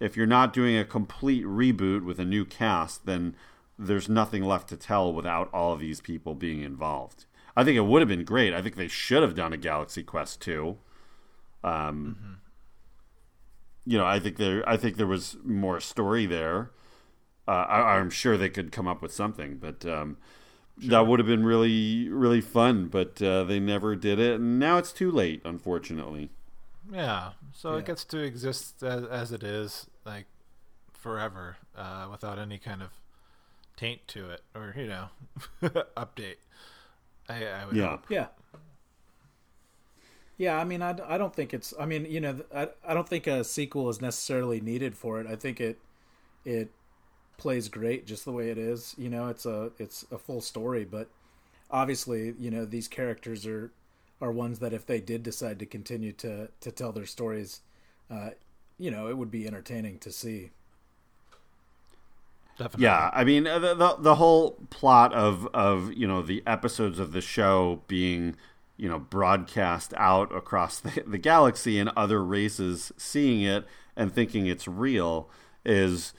if 0.00 0.16
you're 0.16 0.26
not 0.26 0.52
doing 0.52 0.76
a 0.76 0.84
complete 0.84 1.44
reboot 1.44 2.04
with 2.04 2.18
a 2.18 2.24
new 2.24 2.44
cast 2.44 3.06
then 3.06 3.34
there's 3.78 4.08
nothing 4.08 4.42
left 4.42 4.68
to 4.68 4.76
tell 4.76 5.12
without 5.12 5.48
all 5.52 5.72
of 5.72 5.78
these 5.80 6.00
people 6.00 6.34
being 6.34 6.62
involved. 6.62 7.26
I 7.56 7.62
think 7.62 7.76
it 7.76 7.82
would 7.82 8.02
have 8.02 8.08
been 8.08 8.24
great. 8.24 8.52
I 8.52 8.60
think 8.60 8.74
they 8.74 8.88
should 8.88 9.22
have 9.22 9.36
done 9.36 9.52
a 9.52 9.56
Galaxy 9.56 10.02
Quest 10.02 10.40
2 10.42 10.78
um 11.64 12.38
you 13.84 13.98
know 13.98 14.06
I 14.06 14.20
think 14.20 14.36
there 14.36 14.68
I 14.68 14.76
think 14.76 14.96
there 14.96 15.06
was 15.06 15.36
more 15.44 15.80
story 15.80 16.24
there. 16.26 16.70
Uh, 17.48 17.64
I, 17.68 17.96
I'm 17.96 18.10
sure 18.10 18.36
they 18.36 18.50
could 18.50 18.70
come 18.70 18.86
up 18.86 19.02
with 19.02 19.12
something 19.12 19.56
but 19.56 19.84
um 19.86 20.18
that 20.76 21.06
would 21.06 21.18
have 21.18 21.26
been 21.26 21.44
really 21.44 22.08
really 22.08 22.40
fun 22.40 22.86
but 22.86 23.20
uh, 23.20 23.42
they 23.44 23.58
never 23.58 23.96
did 23.96 24.20
it 24.20 24.34
and 24.38 24.58
now 24.60 24.78
it's 24.78 24.92
too 24.92 25.10
late 25.10 25.42
unfortunately 25.44 26.30
Yeah. 26.90 27.32
So 27.52 27.74
Yeah. 27.74 27.78
it 27.78 27.86
gets 27.86 28.04
to 28.06 28.18
exist 28.18 28.82
as, 28.82 29.04
as 29.04 29.32
it 29.32 29.42
is, 29.42 29.86
like 30.04 30.26
forever, 30.92 31.56
uh, 31.76 32.08
without 32.10 32.38
any 32.38 32.58
kind 32.58 32.82
of 32.82 32.90
taint 33.76 34.06
to 34.08 34.30
it 34.30 34.42
or 34.54 34.74
you 34.76 34.86
know 34.88 35.08
update. 35.96 36.36
I, 37.28 37.46
I 37.46 37.66
would 37.66 37.76
Yeah. 37.76 37.88
hope. 37.90 38.06
Yeah. 38.08 38.28
Yeah, 40.36 40.56
I 40.58 40.64
mean, 40.64 40.82
I, 40.82 40.94
I 41.06 41.18
don't 41.18 41.34
think 41.34 41.52
it's. 41.52 41.74
I 41.78 41.84
mean, 41.86 42.04
you 42.06 42.20
know, 42.20 42.40
I, 42.54 42.68
I 42.86 42.94
don't 42.94 43.08
think 43.08 43.26
a 43.26 43.42
sequel 43.42 43.88
is 43.88 44.00
necessarily 44.00 44.60
needed 44.60 44.94
for 44.94 45.20
it. 45.20 45.26
I 45.26 45.34
think 45.36 45.60
it 45.60 45.78
it 46.44 46.70
plays 47.38 47.68
great 47.68 48.06
just 48.06 48.24
the 48.24 48.32
way 48.32 48.50
it 48.50 48.58
is. 48.58 48.94
You 48.98 49.10
know, 49.10 49.28
it's 49.28 49.46
a 49.46 49.72
it's 49.78 50.06
a 50.12 50.18
full 50.18 50.40
story, 50.40 50.84
but 50.84 51.08
obviously, 51.70 52.34
you 52.38 52.50
know, 52.50 52.64
these 52.64 52.88
characters 52.88 53.46
are 53.46 53.72
are 54.20 54.32
ones 54.32 54.58
that 54.58 54.72
if 54.72 54.86
they 54.86 55.00
did 55.00 55.22
decide 55.22 55.58
to 55.58 55.66
continue 55.66 56.12
to 56.12 56.48
to 56.60 56.70
tell 56.70 56.92
their 56.92 57.06
stories, 57.06 57.60
uh, 58.10 58.30
you 58.78 58.90
know, 58.90 59.08
it 59.08 59.16
would 59.16 59.30
be 59.30 59.46
entertaining 59.46 59.98
to 60.00 60.12
see. 60.12 60.50
Definitely. 62.58 62.84
Yeah, 62.84 63.10
I 63.12 63.24
mean 63.24 63.46
uh, 63.46 63.58
the, 63.58 63.74
the 63.74 63.96
the 63.98 64.14
whole 64.16 64.58
plot 64.70 65.12
of 65.12 65.46
of 65.54 65.92
you 65.92 66.06
know 66.06 66.22
the 66.22 66.42
episodes 66.46 66.98
of 66.98 67.12
the 67.12 67.20
show 67.20 67.82
being 67.86 68.34
you 68.76 68.88
know 68.88 68.98
broadcast 68.98 69.94
out 69.96 70.34
across 70.34 70.80
the, 70.80 71.02
the 71.06 71.18
galaxy 71.18 71.78
and 71.78 71.90
other 71.96 72.24
races 72.24 72.92
seeing 72.96 73.42
it 73.42 73.64
and 73.96 74.12
thinking 74.12 74.46
it's 74.46 74.66
real 74.66 75.28
is 75.64 76.14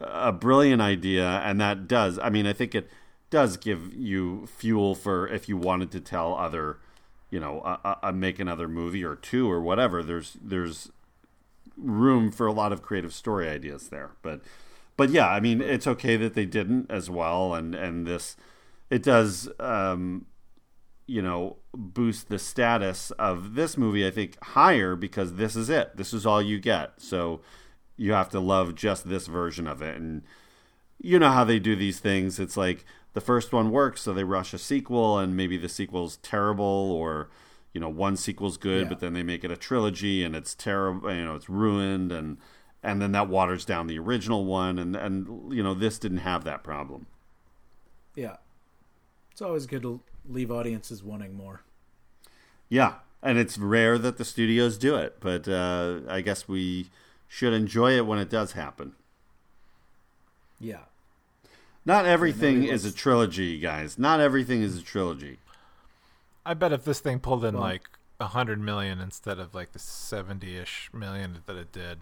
a 0.00 0.32
brilliant 0.32 0.82
idea, 0.82 1.40
and 1.44 1.60
that 1.60 1.86
does. 1.86 2.18
I 2.18 2.30
mean, 2.30 2.46
I 2.46 2.52
think 2.52 2.74
it 2.74 2.88
does 3.30 3.56
give 3.56 3.92
you 3.94 4.46
fuel 4.46 4.94
for 4.94 5.26
if 5.28 5.48
you 5.48 5.56
wanted 5.56 5.90
to 5.92 6.00
tell 6.00 6.34
other, 6.34 6.78
you 7.34 7.40
know, 7.40 7.60
I, 7.64 7.96
uh, 8.00 8.12
make 8.12 8.38
another 8.38 8.68
movie 8.68 9.02
or 9.02 9.16
two 9.16 9.50
or 9.50 9.60
whatever. 9.60 10.04
There's 10.04 10.36
there's 10.40 10.92
room 11.76 12.30
for 12.30 12.46
a 12.46 12.52
lot 12.52 12.72
of 12.72 12.80
creative 12.80 13.12
story 13.12 13.48
ideas 13.48 13.88
there, 13.88 14.12
but 14.22 14.40
but 14.96 15.10
yeah, 15.10 15.28
I 15.28 15.40
mean, 15.40 15.60
it's 15.60 15.88
okay 15.88 16.16
that 16.16 16.34
they 16.34 16.46
didn't 16.46 16.88
as 16.88 17.10
well, 17.10 17.52
and 17.52 17.74
and 17.74 18.06
this 18.06 18.36
it 18.88 19.02
does. 19.02 19.48
Um, 19.58 20.26
you 21.06 21.20
know, 21.20 21.56
boost 21.74 22.28
the 22.28 22.38
status 22.38 23.10
of 23.18 23.56
this 23.56 23.76
movie, 23.76 24.06
I 24.06 24.10
think, 24.10 24.42
higher 24.42 24.94
because 24.96 25.34
this 25.34 25.54
is 25.56 25.68
it. 25.68 25.96
This 25.96 26.14
is 26.14 26.24
all 26.24 26.40
you 26.40 26.58
get. 26.58 26.92
So 26.96 27.42
you 27.98 28.12
have 28.12 28.30
to 28.30 28.40
love 28.40 28.74
just 28.74 29.06
this 29.06 29.26
version 29.26 29.66
of 29.66 29.82
it. 29.82 29.96
And 29.96 30.22
you 30.98 31.18
know 31.18 31.30
how 31.30 31.44
they 31.44 31.58
do 31.58 31.76
these 31.76 31.98
things. 31.98 32.38
It's 32.40 32.56
like 32.56 32.86
the 33.14 33.20
first 33.20 33.52
one 33.52 33.70
works, 33.70 34.02
so 34.02 34.12
they 34.12 34.24
rush 34.24 34.52
a 34.52 34.58
sequel, 34.58 35.18
and 35.18 35.36
maybe 35.36 35.56
the 35.56 35.68
sequel's 35.68 36.18
terrible, 36.18 36.64
or 36.92 37.30
you 37.72 37.80
know, 37.80 37.88
one 37.88 38.16
sequel's 38.16 38.56
good, 38.56 38.82
Yeah. 38.82 38.88
but 38.88 39.00
then 39.00 39.14
they 39.14 39.22
make 39.24 39.42
it 39.42 39.50
a 39.50 39.56
trilogy, 39.56 40.22
and 40.22 40.36
it's 40.36 40.54
terrible. 40.54 41.12
You 41.12 41.24
know, 41.24 41.34
it's 41.34 41.48
ruined, 41.48 42.12
and 42.12 42.38
and 42.82 43.00
then 43.00 43.12
that 43.12 43.28
waters 43.28 43.64
down 43.64 43.86
the 43.86 43.98
original 43.98 44.44
one, 44.44 44.78
and 44.78 44.94
and 44.94 45.52
you 45.52 45.62
know, 45.62 45.74
this 45.74 45.98
didn't 45.98 46.18
have 46.18 46.44
that 46.44 46.62
problem. 46.62 47.06
Yeah. 48.14 48.36
It's 49.32 49.42
always 49.42 49.66
good 49.66 49.82
to 49.82 50.00
leave 50.28 50.52
audiences 50.52 51.02
wanting 51.02 51.34
more. 51.34 51.62
Yeah, 52.68 52.94
and 53.22 53.38
it's 53.38 53.58
rare 53.58 53.98
that 53.98 54.16
the 54.18 54.24
studios 54.24 54.78
do 54.78 54.94
it, 54.96 55.16
but 55.20 55.48
uh, 55.48 56.00
I 56.08 56.20
guess 56.20 56.46
we 56.46 56.90
should 57.26 57.52
enjoy 57.52 57.96
it 57.96 58.06
when 58.06 58.18
it 58.20 58.30
does 58.30 58.52
happen. 58.52 58.94
Yeah. 60.60 60.84
Not 61.84 62.06
everything 62.06 62.62
Yeah, 62.62 62.68
no, 62.68 62.72
it 62.72 62.74
is 62.74 62.84
a 62.84 62.92
trilogy, 62.92 63.58
guys. 63.58 63.98
Not 63.98 64.20
everything 64.20 64.62
is 64.62 64.78
a 64.78 64.82
trilogy. 64.82 65.38
I 66.46 66.54
bet 66.54 66.72
if 66.72 66.84
this 66.84 67.00
thing 67.00 67.20
pulled 67.20 67.44
in 67.44 67.54
Well- 67.54 67.62
like 67.62 67.88
a 68.20 68.26
hundred 68.28 68.60
million 68.60 69.00
instead 69.00 69.38
of 69.38 69.54
like 69.54 69.72
the 69.72 69.78
seventy-ish 69.78 70.90
million 70.92 71.38
that 71.46 71.56
it 71.56 71.72
did, 71.72 72.00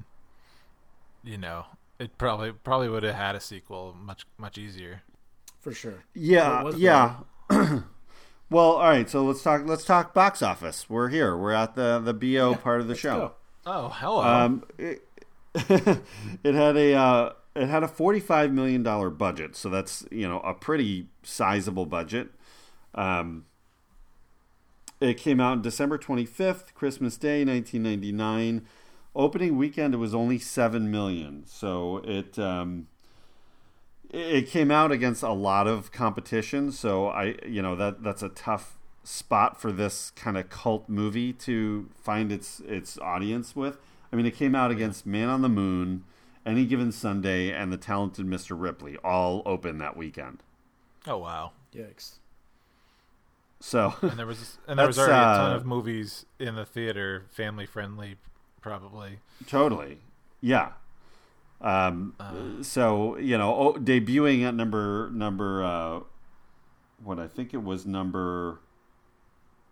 you 1.24 1.38
know, 1.38 1.66
it 1.98 2.18
probably 2.18 2.52
probably 2.52 2.88
would 2.88 3.02
have 3.02 3.14
had 3.14 3.34
a 3.34 3.40
sequel 3.40 3.96
much 3.98 4.26
much 4.38 4.58
easier. 4.58 5.02
For 5.60 5.72
sure. 5.72 6.04
Yeah, 6.14 6.70
yeah. 6.76 7.16
well, 8.50 8.72
all 8.72 8.88
right. 8.88 9.08
So 9.08 9.24
let's 9.24 9.42
talk. 9.42 9.62
Let's 9.64 9.84
talk 9.84 10.12
box 10.12 10.42
office. 10.42 10.90
We're 10.90 11.08
here. 11.08 11.36
We're 11.36 11.52
at 11.52 11.74
the 11.76 12.00
the 12.00 12.12
bo 12.12 12.54
part 12.56 12.80
of 12.80 12.88
the 12.88 12.96
show. 12.96 13.18
go. 13.18 13.32
Oh, 13.64 13.88
hello. 13.88 14.22
Um, 14.22 14.64
it, 14.76 15.06
it 15.54 16.54
had 16.54 16.76
a 16.76 16.94
uh, 16.94 17.32
it 17.54 17.68
had 17.68 17.82
a 17.82 17.88
forty 17.88 18.20
five 18.20 18.52
million 18.52 18.82
dollar 18.82 19.10
budget, 19.10 19.56
so 19.56 19.68
that's 19.68 20.04
you 20.10 20.28
know 20.28 20.40
a 20.40 20.54
pretty 20.54 21.08
sizable 21.22 21.86
budget. 21.86 22.28
Um, 22.94 23.46
it 25.00 25.14
came 25.14 25.40
out 25.40 25.52
on 25.52 25.62
December 25.62 25.98
twenty 25.98 26.24
fifth, 26.24 26.74
Christmas 26.74 27.16
Day, 27.16 27.44
nineteen 27.44 27.82
ninety 27.82 28.12
nine. 28.12 28.66
Opening 29.14 29.58
weekend, 29.58 29.92
it 29.92 29.98
was 29.98 30.14
only 30.14 30.38
seven 30.38 30.90
million, 30.90 31.44
so 31.46 31.98
it 32.04 32.38
um, 32.38 32.86
it 34.10 34.48
came 34.48 34.70
out 34.70 34.92
against 34.92 35.22
a 35.22 35.32
lot 35.32 35.66
of 35.66 35.92
competition. 35.92 36.72
So 36.72 37.08
I, 37.08 37.34
you 37.46 37.60
know, 37.62 37.76
that 37.76 38.02
that's 38.02 38.22
a 38.22 38.28
tough 38.30 38.78
spot 39.04 39.60
for 39.60 39.72
this 39.72 40.10
kind 40.12 40.38
of 40.38 40.48
cult 40.48 40.88
movie 40.88 41.32
to 41.32 41.88
find 41.94 42.30
its 42.30 42.60
its 42.60 42.98
audience 42.98 43.56
with. 43.56 43.78
I 44.12 44.16
mean, 44.16 44.26
it 44.26 44.36
came 44.36 44.54
out 44.54 44.70
against 44.70 45.06
Man 45.06 45.28
on 45.28 45.42
the 45.42 45.48
Moon, 45.48 46.04
Any 46.44 46.64
Given 46.64 46.90
Sunday, 46.92 47.52
and 47.52 47.72
The 47.72 47.76
Talented 47.76 48.26
Mr. 48.26 48.60
Ripley, 48.60 48.96
all 48.98 49.42
open 49.46 49.78
that 49.78 49.96
weekend. 49.96 50.42
oh 51.06 51.18
wow. 51.18 51.52
Yikes. 51.74 52.16
So 53.60 53.94
And 54.02 54.18
there 54.18 54.26
was 54.26 54.58
and 54.66 54.78
there 54.78 54.86
was 54.86 54.96
That's, 54.96 55.08
already 55.08 55.22
a 55.22 55.36
ton 55.36 55.52
uh, 55.52 55.56
of 55.56 55.66
movies 55.66 56.26
in 56.38 56.56
the 56.56 56.64
theater, 56.64 57.26
family 57.30 57.64
friendly, 57.64 58.16
probably. 58.60 59.20
Totally. 59.46 59.98
Yeah. 60.40 60.72
Um, 61.60 62.14
so 62.62 63.16
you 63.18 63.38
know, 63.38 63.54
oh, 63.54 63.72
debuting 63.74 64.42
at 64.42 64.54
number 64.54 65.10
number 65.12 65.62
uh, 65.62 66.00
what 67.02 67.20
I 67.20 67.28
think 67.28 67.54
it 67.54 67.62
was 67.62 67.86
number 67.86 68.58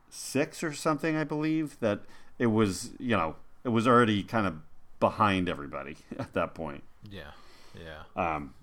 six 0.09 0.63
or 0.63 0.73
something. 0.73 1.17
I 1.17 1.25
believe 1.25 1.79
that 1.81 2.03
it 2.39 2.47
was. 2.47 2.93
You 3.01 3.17
know, 3.17 3.37
it 3.65 3.71
was 3.71 3.89
already 3.89 4.23
kind 4.23 4.47
of 4.47 4.59
behind 5.01 5.49
everybody 5.49 5.97
at 6.19 6.33
that 6.35 6.55
point. 6.55 6.85
Yeah, 7.11 7.33
yeah. 7.75 8.35
Um, 8.35 8.55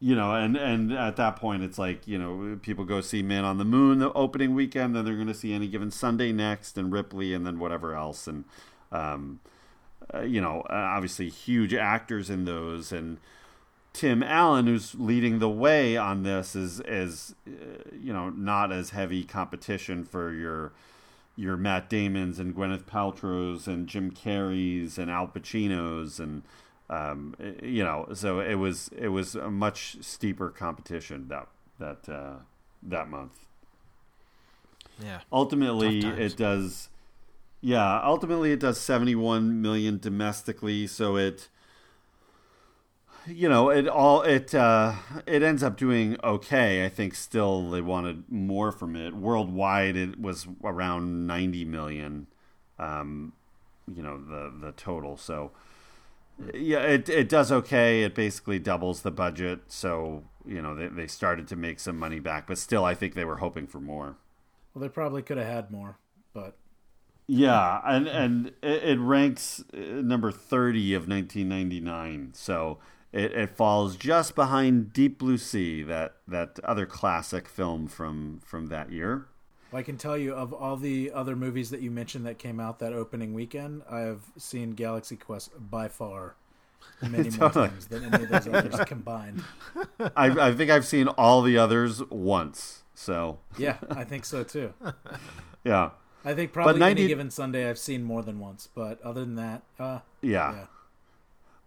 you 0.00 0.16
know, 0.16 0.34
and 0.34 0.56
and 0.56 0.92
at 0.92 1.14
that 1.16 1.36
point, 1.36 1.62
it's 1.62 1.78
like 1.78 2.08
you 2.08 2.18
know, 2.18 2.58
people 2.60 2.84
go 2.84 3.00
see 3.00 3.22
Man 3.22 3.44
on 3.44 3.58
the 3.58 3.64
Moon 3.64 4.00
the 4.00 4.12
opening 4.14 4.52
weekend, 4.54 4.96
then 4.96 5.04
they're 5.04 5.14
going 5.14 5.28
to 5.28 5.34
see 5.34 5.52
any 5.52 5.68
given 5.68 5.92
Sunday 5.92 6.32
next, 6.32 6.76
and 6.76 6.92
Ripley, 6.92 7.32
and 7.32 7.46
then 7.46 7.60
whatever 7.60 7.94
else, 7.94 8.26
and 8.26 8.44
um, 8.90 9.38
uh, 10.12 10.22
you 10.22 10.40
know, 10.40 10.62
uh, 10.62 10.74
obviously 10.74 11.28
huge 11.28 11.72
actors 11.72 12.30
in 12.30 12.46
those, 12.46 12.90
and 12.90 13.18
Tim 13.92 14.22
Allen, 14.22 14.66
who's 14.66 14.94
leading 14.94 15.38
the 15.38 15.48
way 15.48 15.96
on 15.96 16.24
this, 16.24 16.56
is 16.56 16.80
is 16.80 17.36
uh, 17.46 17.52
you 17.96 18.12
know 18.12 18.30
not 18.30 18.72
as 18.72 18.90
heavy 18.90 19.22
competition 19.22 20.04
for 20.04 20.32
your 20.32 20.72
your 21.36 21.56
Matt 21.56 21.88
Damon's 21.88 22.38
and 22.38 22.54
Gwyneth 22.54 22.84
Paltrow's 22.84 23.66
and 23.66 23.86
Jim 23.86 24.10
Carrey's 24.10 24.98
and 24.98 25.10
Al 25.10 25.28
Pacino's 25.28 26.20
and 26.20 26.42
um, 26.90 27.34
you 27.62 27.82
know, 27.82 28.08
so 28.12 28.40
it 28.40 28.56
was 28.56 28.90
it 28.96 29.08
was 29.08 29.34
a 29.34 29.50
much 29.50 29.96
steeper 30.02 30.50
competition 30.50 31.28
that 31.28 31.48
that 31.78 32.08
uh, 32.08 32.34
that 32.82 33.08
month. 33.08 33.46
Yeah. 35.02 35.20
Ultimately, 35.32 36.00
it 36.00 36.36
does. 36.36 36.90
Yeah, 37.60 38.02
ultimately 38.02 38.50
it 38.50 38.58
does 38.58 38.80
71 38.80 39.62
million 39.62 39.98
domestically, 39.98 40.86
so 40.88 41.16
it 41.16 41.48
you 43.26 43.48
know, 43.48 43.70
it 43.70 43.88
all 43.88 44.22
it 44.22 44.54
uh 44.54 44.94
it 45.26 45.42
ends 45.42 45.62
up 45.62 45.76
doing 45.76 46.16
okay. 46.22 46.84
I 46.84 46.88
think 46.88 47.14
still 47.14 47.70
they 47.70 47.80
wanted 47.80 48.24
more 48.30 48.72
from 48.72 48.96
it. 48.96 49.14
Worldwide 49.14 49.96
it 49.96 50.20
was 50.20 50.46
around 50.62 51.26
90 51.26 51.64
million 51.64 52.26
um 52.78 53.32
you 53.94 54.02
know, 54.02 54.18
the 54.18 54.52
the 54.58 54.72
total. 54.72 55.16
So 55.16 55.52
yeah, 56.54 56.80
it 56.80 57.08
it 57.08 57.28
does 57.28 57.52
okay. 57.52 58.02
It 58.02 58.14
basically 58.14 58.58
doubles 58.58 59.02
the 59.02 59.10
budget, 59.10 59.60
so 59.68 60.24
you 60.46 60.62
know 60.62 60.74
they 60.74 60.88
they 60.88 61.06
started 61.06 61.46
to 61.48 61.56
make 61.56 61.78
some 61.80 61.98
money 61.98 62.20
back, 62.20 62.46
but 62.46 62.58
still, 62.58 62.84
I 62.84 62.94
think 62.94 63.14
they 63.14 63.24
were 63.24 63.36
hoping 63.36 63.66
for 63.66 63.80
more. 63.80 64.16
Well, 64.74 64.82
they 64.82 64.88
probably 64.88 65.22
could 65.22 65.36
have 65.36 65.46
had 65.46 65.70
more, 65.70 65.98
but 66.32 66.56
Yeah, 67.26 67.80
and 67.84 68.06
and 68.08 68.46
it, 68.62 68.82
it 68.84 68.98
ranks 68.98 69.62
uh, 69.74 69.78
number 69.78 70.30
thirty 70.32 70.92
of 70.94 71.08
nineteen 71.08 71.48
ninety 71.48 71.80
nine, 71.80 72.30
so 72.34 72.78
it, 73.12 73.32
it 73.32 73.50
falls 73.50 73.96
just 73.96 74.34
behind 74.34 74.92
Deep 74.92 75.18
Blue 75.18 75.38
Sea, 75.38 75.82
that 75.84 76.16
that 76.26 76.58
other 76.64 76.84
classic 76.86 77.48
film 77.48 77.86
from 77.86 78.40
from 78.44 78.66
that 78.66 78.90
year. 78.92 79.26
I 79.72 79.82
can 79.82 79.96
tell 79.96 80.18
you 80.18 80.34
of 80.34 80.52
all 80.52 80.76
the 80.76 81.10
other 81.12 81.34
movies 81.34 81.70
that 81.70 81.80
you 81.80 81.90
mentioned 81.90 82.26
that 82.26 82.38
came 82.38 82.60
out 82.60 82.78
that 82.80 82.92
opening 82.92 83.32
weekend, 83.32 83.82
I 83.90 84.00
have 84.00 84.20
seen 84.36 84.72
Galaxy 84.72 85.16
Quest 85.16 85.50
by 85.58 85.88
far 85.88 86.34
many 87.00 87.30
more 87.38 87.48
Totally. 87.48 87.68
times 87.68 87.86
than 87.86 88.04
any 88.12 88.24
of 88.24 88.28
those 88.28 88.48
others 88.48 88.74
combined. 88.86 89.42
I 90.14 90.48
I 90.48 90.52
think 90.54 90.70
I've 90.70 90.84
seen 90.84 91.08
all 91.08 91.40
the 91.40 91.56
others 91.56 92.02
once. 92.10 92.82
So 92.94 93.38
Yeah, 93.56 93.78
I 93.90 94.04
think 94.04 94.26
so 94.26 94.44
too. 94.44 94.74
yeah, 95.64 95.90
I 96.24 96.34
think 96.34 96.52
probably 96.52 96.78
90 96.78 97.02
any 97.02 97.08
given 97.08 97.30
Sunday 97.30 97.68
I've 97.68 97.78
seen 97.78 98.02
more 98.02 98.22
than 98.22 98.38
once, 98.38 98.68
but 98.74 99.00
other 99.02 99.20
than 99.20 99.34
that, 99.36 99.62
uh, 99.78 100.00
Yeah. 100.20 100.52
yeah. 100.52 100.64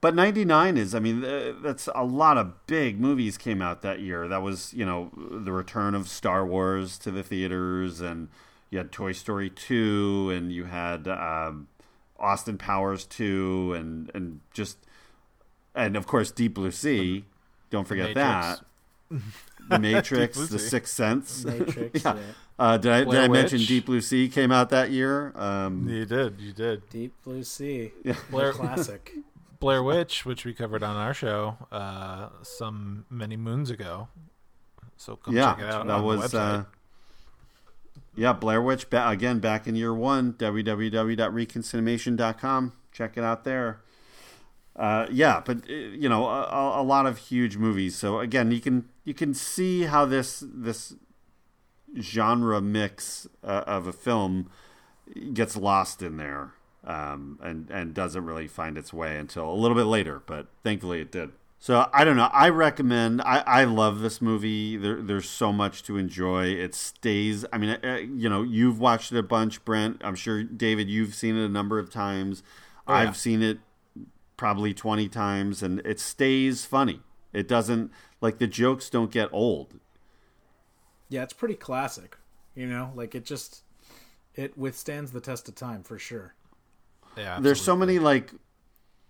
But 0.02 0.14
99 0.14 0.78
is, 0.78 0.94
I 0.94 1.00
mean, 1.00 1.24
uh, 1.26 1.54
that's 1.64 1.90
a 1.96 2.04
lot 2.04 2.38
of 2.38 2.68
big 2.68 3.00
movies 3.00 3.38
came 3.38 3.62
out 3.62 3.82
that 3.82 4.02
year. 4.02 4.28
That 4.28 4.42
was, 4.44 4.72
you 4.74 4.86
know, 4.86 5.10
the 5.16 5.52
return 5.52 5.96
of 5.96 6.08
Star 6.08 6.46
Wars 6.46 6.98
to 7.00 7.12
the 7.12 7.24
theaters, 7.24 8.02
and 8.02 8.28
you 8.70 8.78
had 8.78 8.92
Toy 8.92 9.14
Story 9.14 9.50
2, 9.50 10.32
and 10.36 10.52
you 10.52 10.66
had 10.66 11.08
um, 11.08 11.70
Austin 12.20 12.58
Powers 12.58 13.06
2, 13.06 13.74
and, 13.74 14.12
and 14.14 14.42
just, 14.54 14.78
and 15.74 15.96
of 15.96 16.06
course, 16.06 16.30
Deep 16.30 16.54
Blue 16.54 16.72
Sea. 16.72 17.26
Don't 17.72 17.88
forget 17.88 18.14
that. 18.14 18.62
The 19.70 19.80
Matrix, 19.80 20.38
The 20.50 20.60
Sea. 20.60 20.68
Sixth 20.70 20.94
Sense. 20.94 21.44
Matrix, 21.46 22.04
yeah. 22.06 22.16
yeah. 22.16 22.22
Uh, 22.58 22.78
did 22.78 22.92
I, 22.92 23.04
did 23.04 23.16
I 23.16 23.28
mention 23.28 23.60
Deep 23.60 23.86
Blue 23.88 24.00
Sea 24.02 24.30
came 24.30 24.52
out 24.52 24.70
that 24.70 24.92
year? 24.92 25.34
Um, 25.36 25.88
You 25.90 26.06
did, 26.06 26.40
you 26.40 26.54
did. 26.54 26.88
Deep 26.90 27.14
Blue 27.24 27.44
Sea, 27.44 27.92
Yeah. 28.04 28.16
Blair- 28.30 28.54
classic. 28.54 29.12
Blair 29.60 29.82
Witch, 29.84 30.26
which 30.26 30.46
we 30.46 30.54
covered 30.54 30.84
on 30.84 30.96
our 30.96 31.14
show 31.14 31.58
uh, 31.72 32.30
some 32.44 33.06
many 33.10 33.36
moons 33.38 33.70
ago. 33.72 34.08
So 34.98 35.16
come 35.16 35.36
yeah, 35.36 35.56
check 35.56 35.64
it 35.64 35.70
out. 35.70 35.88
that 35.88 35.94
on 35.94 36.02
the 36.02 36.08
was 36.08 36.34
website. 36.34 36.60
uh, 36.60 36.64
yeah 38.16 38.34
Blair 38.34 38.62
Witch 38.62 38.90
ba- 38.90 39.10
again 39.10 39.40
back 39.40 39.66
in 39.68 39.76
year 39.76 39.94
one. 39.94 40.34
www.reconcinimation.com. 40.34 42.74
Check 42.92 43.18
it 43.18 43.24
out 43.24 43.44
there. 43.44 43.82
Uh, 44.76 45.08
yeah, 45.10 45.42
but 45.46 45.58
uh, 45.70 45.74
you 45.74 46.10
know 46.10 46.26
a, 46.28 46.42
a 46.44 46.82
a 46.82 46.84
lot 46.84 47.06
of 47.06 47.18
huge 47.18 47.56
movies. 47.58 47.96
So 47.96 48.20
again, 48.20 48.52
you 48.52 48.60
can 48.60 48.90
you 49.06 49.14
can 49.14 49.34
see 49.34 49.84
how 49.84 50.06
this 50.06 50.44
this 50.46 50.96
genre 52.00 52.60
mix 52.60 53.28
uh, 53.44 53.64
of 53.66 53.88
a 53.88 53.94
film 53.94 54.50
gets 55.34 55.56
lost 55.56 56.02
in 56.02 56.18
there 56.18 56.54
um, 56.84 57.40
and 57.42 57.70
and 57.70 57.94
doesn't 57.94 58.26
really 58.26 58.48
find 58.48 58.78
its 58.78 58.92
way 58.92 59.18
until 59.18 59.50
a 59.50 59.56
little 59.56 59.78
bit 59.78 59.86
later. 59.86 60.22
But 60.26 60.48
thankfully, 60.64 61.00
it 61.00 61.12
did. 61.12 61.32
So 61.60 61.90
I 61.94 62.04
don't 62.04 62.18
know. 62.18 62.30
I 62.34 62.50
recommend. 62.50 63.22
I, 63.22 63.40
I 63.40 63.64
love 63.64 64.02
this 64.02 64.22
movie. 64.22 64.78
There, 64.78 65.02
there's 65.02 65.30
so 65.30 65.54
much 65.54 65.84
to 65.84 65.98
enjoy. 65.98 66.48
It 66.48 66.76
stays. 66.76 67.46
I 67.54 67.58
mean, 67.58 67.78
uh, 67.84 67.96
you 67.96 68.30
know, 68.30 68.44
you've 68.44 68.80
watched 68.80 69.12
it 69.12 69.18
a 69.18 69.24
bunch, 69.24 69.64
Brent. 69.64 70.02
I'm 70.04 70.16
sure 70.16 70.44
David, 70.44 70.90
you've 70.90 71.16
seen 71.16 71.36
it 71.38 71.46
a 71.46 71.50
number 71.50 71.80
of 71.80 71.90
times. 71.90 72.44
Oh, 72.88 72.94
yeah. 72.94 73.00
I've 73.00 73.18
seen 73.18 73.42
it 73.42 73.60
probably 74.38 74.74
20 74.74 75.08
times, 75.10 75.64
and 75.64 75.80
it 75.80 76.00
stays 76.00 76.66
funny. 76.66 77.02
It 77.34 77.48
doesn't 77.48 77.92
like 78.26 78.40
the 78.40 78.48
jokes 78.48 78.90
don't 78.90 79.12
get 79.12 79.30
old. 79.32 79.80
Yeah, 81.10 81.22
it's 81.22 81.32
pretty 81.32 81.54
classic. 81.54 82.18
You 82.56 82.66
know, 82.66 82.92
like 82.96 83.14
it 83.14 83.24
just 83.24 83.62
it 84.34 84.58
withstands 84.58 85.12
the 85.12 85.22
test 85.22 85.48
of 85.48 85.54
time 85.54 85.84
for 85.84 86.00
sure. 86.00 86.34
Yeah, 87.16 87.40
There's 87.40 87.62
so 87.62 87.76
many 87.76 88.00
like 88.00 88.32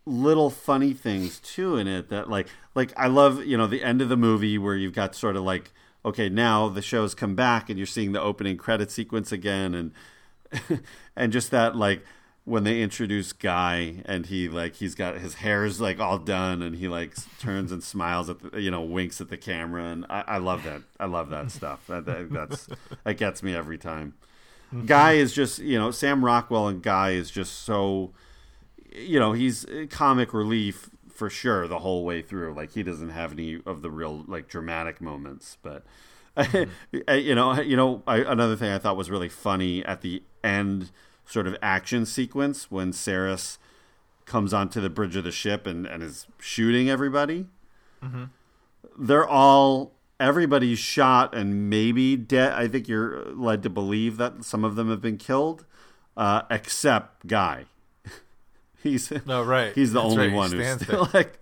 little 0.05 0.49
funny 0.49 0.93
things 0.93 1.39
too 1.39 1.77
in 1.77 1.87
it 1.87 2.09
that 2.09 2.29
like 2.29 2.47
like 2.75 2.91
I 2.97 3.07
love 3.07 3.45
you 3.45 3.57
know 3.57 3.67
the 3.67 3.81
end 3.81 4.01
of 4.01 4.09
the 4.09 4.17
movie 4.17 4.57
where 4.57 4.75
you've 4.75 4.93
got 4.93 5.15
sort 5.15 5.37
of 5.37 5.43
like 5.43 5.71
okay 6.03 6.27
now 6.27 6.67
the 6.67 6.81
show's 6.81 7.15
come 7.15 7.35
back 7.35 7.69
and 7.69 7.79
you're 7.79 7.87
seeing 7.87 8.11
the 8.11 8.21
opening 8.21 8.57
credit 8.57 8.91
sequence 8.91 9.31
again 9.31 9.73
and 9.73 10.81
and 11.15 11.31
just 11.31 11.51
that 11.51 11.75
like 11.75 12.03
when 12.45 12.63
they 12.63 12.81
introduce 12.81 13.33
Guy 13.33 14.03
and 14.05 14.27
he 14.27 14.47
like 14.47 14.75
he's 14.75 14.93
got 14.93 15.17
his 15.17 15.35
hair's 15.35 15.81
like 15.81 15.99
all 15.99 16.19
done 16.19 16.61
and 16.61 16.75
he 16.75 16.87
like 16.87 17.15
turns 17.39 17.71
and 17.71 17.83
smiles 17.83 18.29
at 18.29 18.39
the, 18.39 18.61
you 18.61 18.69
know 18.69 18.81
winks 18.81 19.19
at 19.19 19.29
the 19.29 19.37
camera 19.37 19.85
and 19.85 20.05
I, 20.09 20.23
I 20.27 20.37
love 20.37 20.63
that 20.63 20.83
I 20.99 21.05
love 21.05 21.31
that 21.31 21.49
stuff 21.51 21.85
that, 21.87 22.05
that 22.05 22.31
that's 22.31 22.69
that 23.03 23.15
gets 23.15 23.41
me 23.43 23.55
every 23.55 23.79
time. 23.79 24.13
Mm-hmm. 24.73 24.85
Guy 24.85 25.13
is 25.13 25.33
just 25.33 25.57
you 25.59 25.77
know 25.77 25.89
Sam 25.89 26.23
Rockwell 26.23 26.67
and 26.67 26.83
Guy 26.83 27.11
is 27.11 27.31
just 27.31 27.63
so 27.63 28.13
you 28.93 29.19
know 29.19 29.33
he's 29.33 29.65
comic 29.89 30.31
relief 30.31 30.91
for 31.09 31.31
sure 31.31 31.67
the 31.67 31.79
whole 31.79 32.05
way 32.05 32.21
through. 32.21 32.53
Like 32.53 32.73
he 32.73 32.83
doesn't 32.83 33.09
have 33.09 33.31
any 33.31 33.59
of 33.65 33.81
the 33.81 33.89
real 33.89 34.23
like 34.27 34.47
dramatic 34.47 35.01
moments, 35.01 35.57
but 35.63 35.83
mm-hmm. 36.37 37.09
you 37.11 37.33
know 37.33 37.59
you 37.59 37.75
know 37.75 38.03
I, 38.05 38.17
another 38.17 38.55
thing 38.55 38.69
I 38.69 38.77
thought 38.77 38.97
was 38.97 39.09
really 39.09 39.29
funny 39.29 39.83
at 39.83 40.01
the 40.01 40.21
end 40.43 40.91
sort 41.25 41.47
of 41.47 41.55
action 41.61 42.05
sequence 42.05 42.69
when 42.71 42.91
Sarris 42.91 43.57
comes 44.25 44.53
onto 44.53 44.81
the 44.81 44.89
bridge 44.89 45.15
of 45.15 45.23
the 45.23 45.31
ship 45.31 45.67
and, 45.67 45.85
and 45.85 46.01
is 46.01 46.27
shooting 46.39 46.89
everybody. 46.89 47.45
Mm-hmm. 48.03 48.25
They're 48.97 49.27
all 49.27 49.93
everybody's 50.19 50.79
shot 50.79 51.35
and 51.35 51.69
maybe 51.69 52.15
dead. 52.15 52.53
I 52.53 52.67
think 52.67 52.87
you're 52.87 53.23
led 53.33 53.63
to 53.63 53.69
believe 53.69 54.17
that 54.17 54.43
some 54.43 54.63
of 54.63 54.75
them 54.75 54.89
have 54.89 55.01
been 55.01 55.17
killed, 55.17 55.65
uh, 56.15 56.43
except 56.49 57.27
Guy. 57.27 57.65
He's 58.83 59.11
no 59.25 59.43
right. 59.43 59.73
He's 59.73 59.93
the 59.93 60.01
That's 60.01 60.13
only 60.13 60.27
right. 60.27 60.35
one 60.35 60.51
He 60.51 60.57
who's 60.57 60.81
still 60.81 61.05
there. 61.05 61.21
like. 61.21 61.39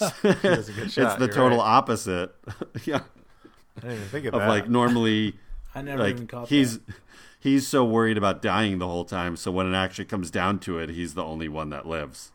does 0.42 0.68
a 0.68 0.72
good 0.72 0.86
it's 0.86 0.94
the 0.94 1.16
you're 1.20 1.28
total 1.28 1.58
right. 1.58 1.64
opposite. 1.66 2.34
yeah. 2.84 3.00
I 3.76 3.80
didn't 3.80 3.96
even 3.96 4.08
think 4.08 4.26
of 4.26 4.34
of 4.34 4.40
that. 4.40 4.48
like 4.48 4.68
normally 4.68 5.34
I 5.74 5.82
never 5.82 6.02
like 6.02 6.14
even 6.14 6.26
caught 6.26 6.48
he's 6.48 6.80
he's 7.40 7.66
so 7.66 7.82
worried 7.84 8.18
about 8.18 8.42
dying 8.42 8.78
the 8.78 8.86
whole 8.86 9.04
time 9.04 9.36
so 9.36 9.50
when 9.50 9.66
it 9.72 9.76
actually 9.76 10.04
comes 10.04 10.30
down 10.30 10.58
to 10.58 10.78
it 10.78 10.90
he's 10.90 11.14
the 11.14 11.24
only 11.24 11.48
one 11.48 11.70
that 11.70 11.86
lives 11.86 12.32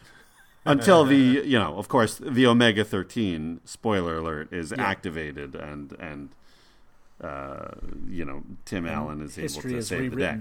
until 0.64 1.04
the 1.04 1.16
you 1.16 1.58
know 1.58 1.76
of 1.78 1.88
course 1.88 2.18
the 2.18 2.46
omega 2.46 2.84
13 2.84 3.60
spoiler 3.64 4.18
alert 4.18 4.52
is 4.52 4.72
Yeah. 4.76 4.82
activated 4.84 5.54
and 5.54 5.92
and 5.98 6.28
uh 7.22 7.70
you 8.08 8.24
know 8.24 8.42
tim 8.64 8.84
And 8.86 8.94
allen 8.94 9.22
is 9.22 9.36
able 9.38 9.62
to 9.62 9.76
is 9.78 9.88
save 9.88 10.10
the 10.12 10.16
day 10.16 10.38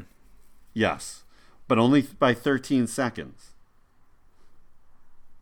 yes 0.74 1.24
but 1.68 1.78
only 1.80 2.02
by 2.03 2.34
13 2.34 2.86
seconds 2.88 3.52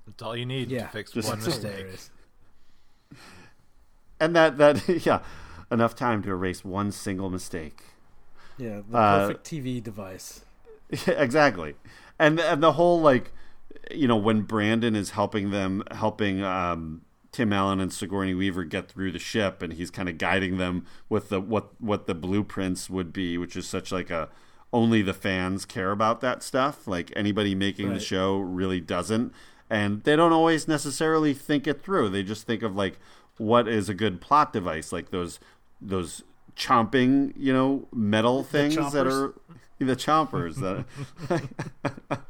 That's 0.07 0.21
all 0.23 0.35
you 0.35 0.45
need 0.45 0.69
Yeah. 0.69 0.83
to 0.83 0.89
fix 0.89 1.11
Just- 1.11 1.27
one 1.29 1.43
mistake. 1.43 1.87
and 4.19 4.35
that 4.35 4.57
that 4.57 4.87
yeah 5.05 5.19
enough 5.71 5.95
time 5.95 6.21
to 6.23 6.29
erase 6.29 6.63
one 6.63 6.91
single 6.91 7.29
mistake 7.29 7.81
Yeah, 8.57 8.81
the 8.89 8.97
Uh, 8.97 9.27
perfect 9.27 9.45
TV 9.45 9.81
device. 9.83 10.45
Yeah, 10.89 11.13
exactly. 11.17 11.75
And 12.19 12.39
and 12.39 12.61
the 12.63 12.73
whole 12.73 13.01
like 13.01 13.31
you 13.91 14.07
know 14.07 14.15
when 14.17 14.41
Brandon 14.41 14.95
is 14.95 15.11
helping 15.11 15.51
them 15.51 15.83
helping 15.91 16.41
um 16.43 17.01
Tim 17.31 17.51
Allen 17.51 17.81
and 17.81 17.91
Sigourney 17.91 18.33
Weaver 18.33 18.63
get 18.63 18.87
through 18.87 19.11
the 19.11 19.19
ship 19.19 19.61
and 19.61 19.73
he's 19.73 19.91
kind 19.91 20.07
of 20.07 20.17
guiding 20.17 20.57
them 20.57 20.85
with 21.09 21.29
the 21.29 21.41
what 21.41 21.79
what 21.81 22.07
the 22.07 22.15
blueprints 22.15 22.89
would 22.89 23.11
be 23.11 23.37
which 23.37 23.55
is 23.57 23.67
such 23.67 23.91
like 23.91 24.09
a 24.09 24.29
only 24.71 25.01
the 25.01 25.13
fans 25.13 25.65
care 25.65 25.91
about 25.91 26.21
that 26.21 26.43
stuff. 26.43 26.87
Like 26.87 27.11
anybody 27.15 27.55
making 27.55 27.93
the 27.93 27.99
show 27.99 28.37
really 28.39 28.81
doesn't. 28.81 29.33
And 29.69 30.03
they 30.03 30.15
don't 30.15 30.33
always 30.33 30.67
necessarily 30.67 31.33
think 31.33 31.65
it 31.65 31.81
through. 31.81 32.09
They 32.09 32.23
just 32.23 32.45
think 32.45 32.61
of 32.61 32.75
like 32.75 32.99
what 33.37 33.67
is 33.67 33.89
a 33.89 33.93
good 33.93 34.21
plot 34.21 34.53
device? 34.53 34.91
Like 34.91 35.11
those 35.11 35.39
those 35.81 36.23
chomping 36.55 37.33
you 37.37 37.51
know 37.53 37.87
metal 37.93 38.43
things 38.43 38.75
that 38.93 39.05
are 39.07 39.33
the 39.79 39.95
chompers 39.95 40.55
that 40.55 40.85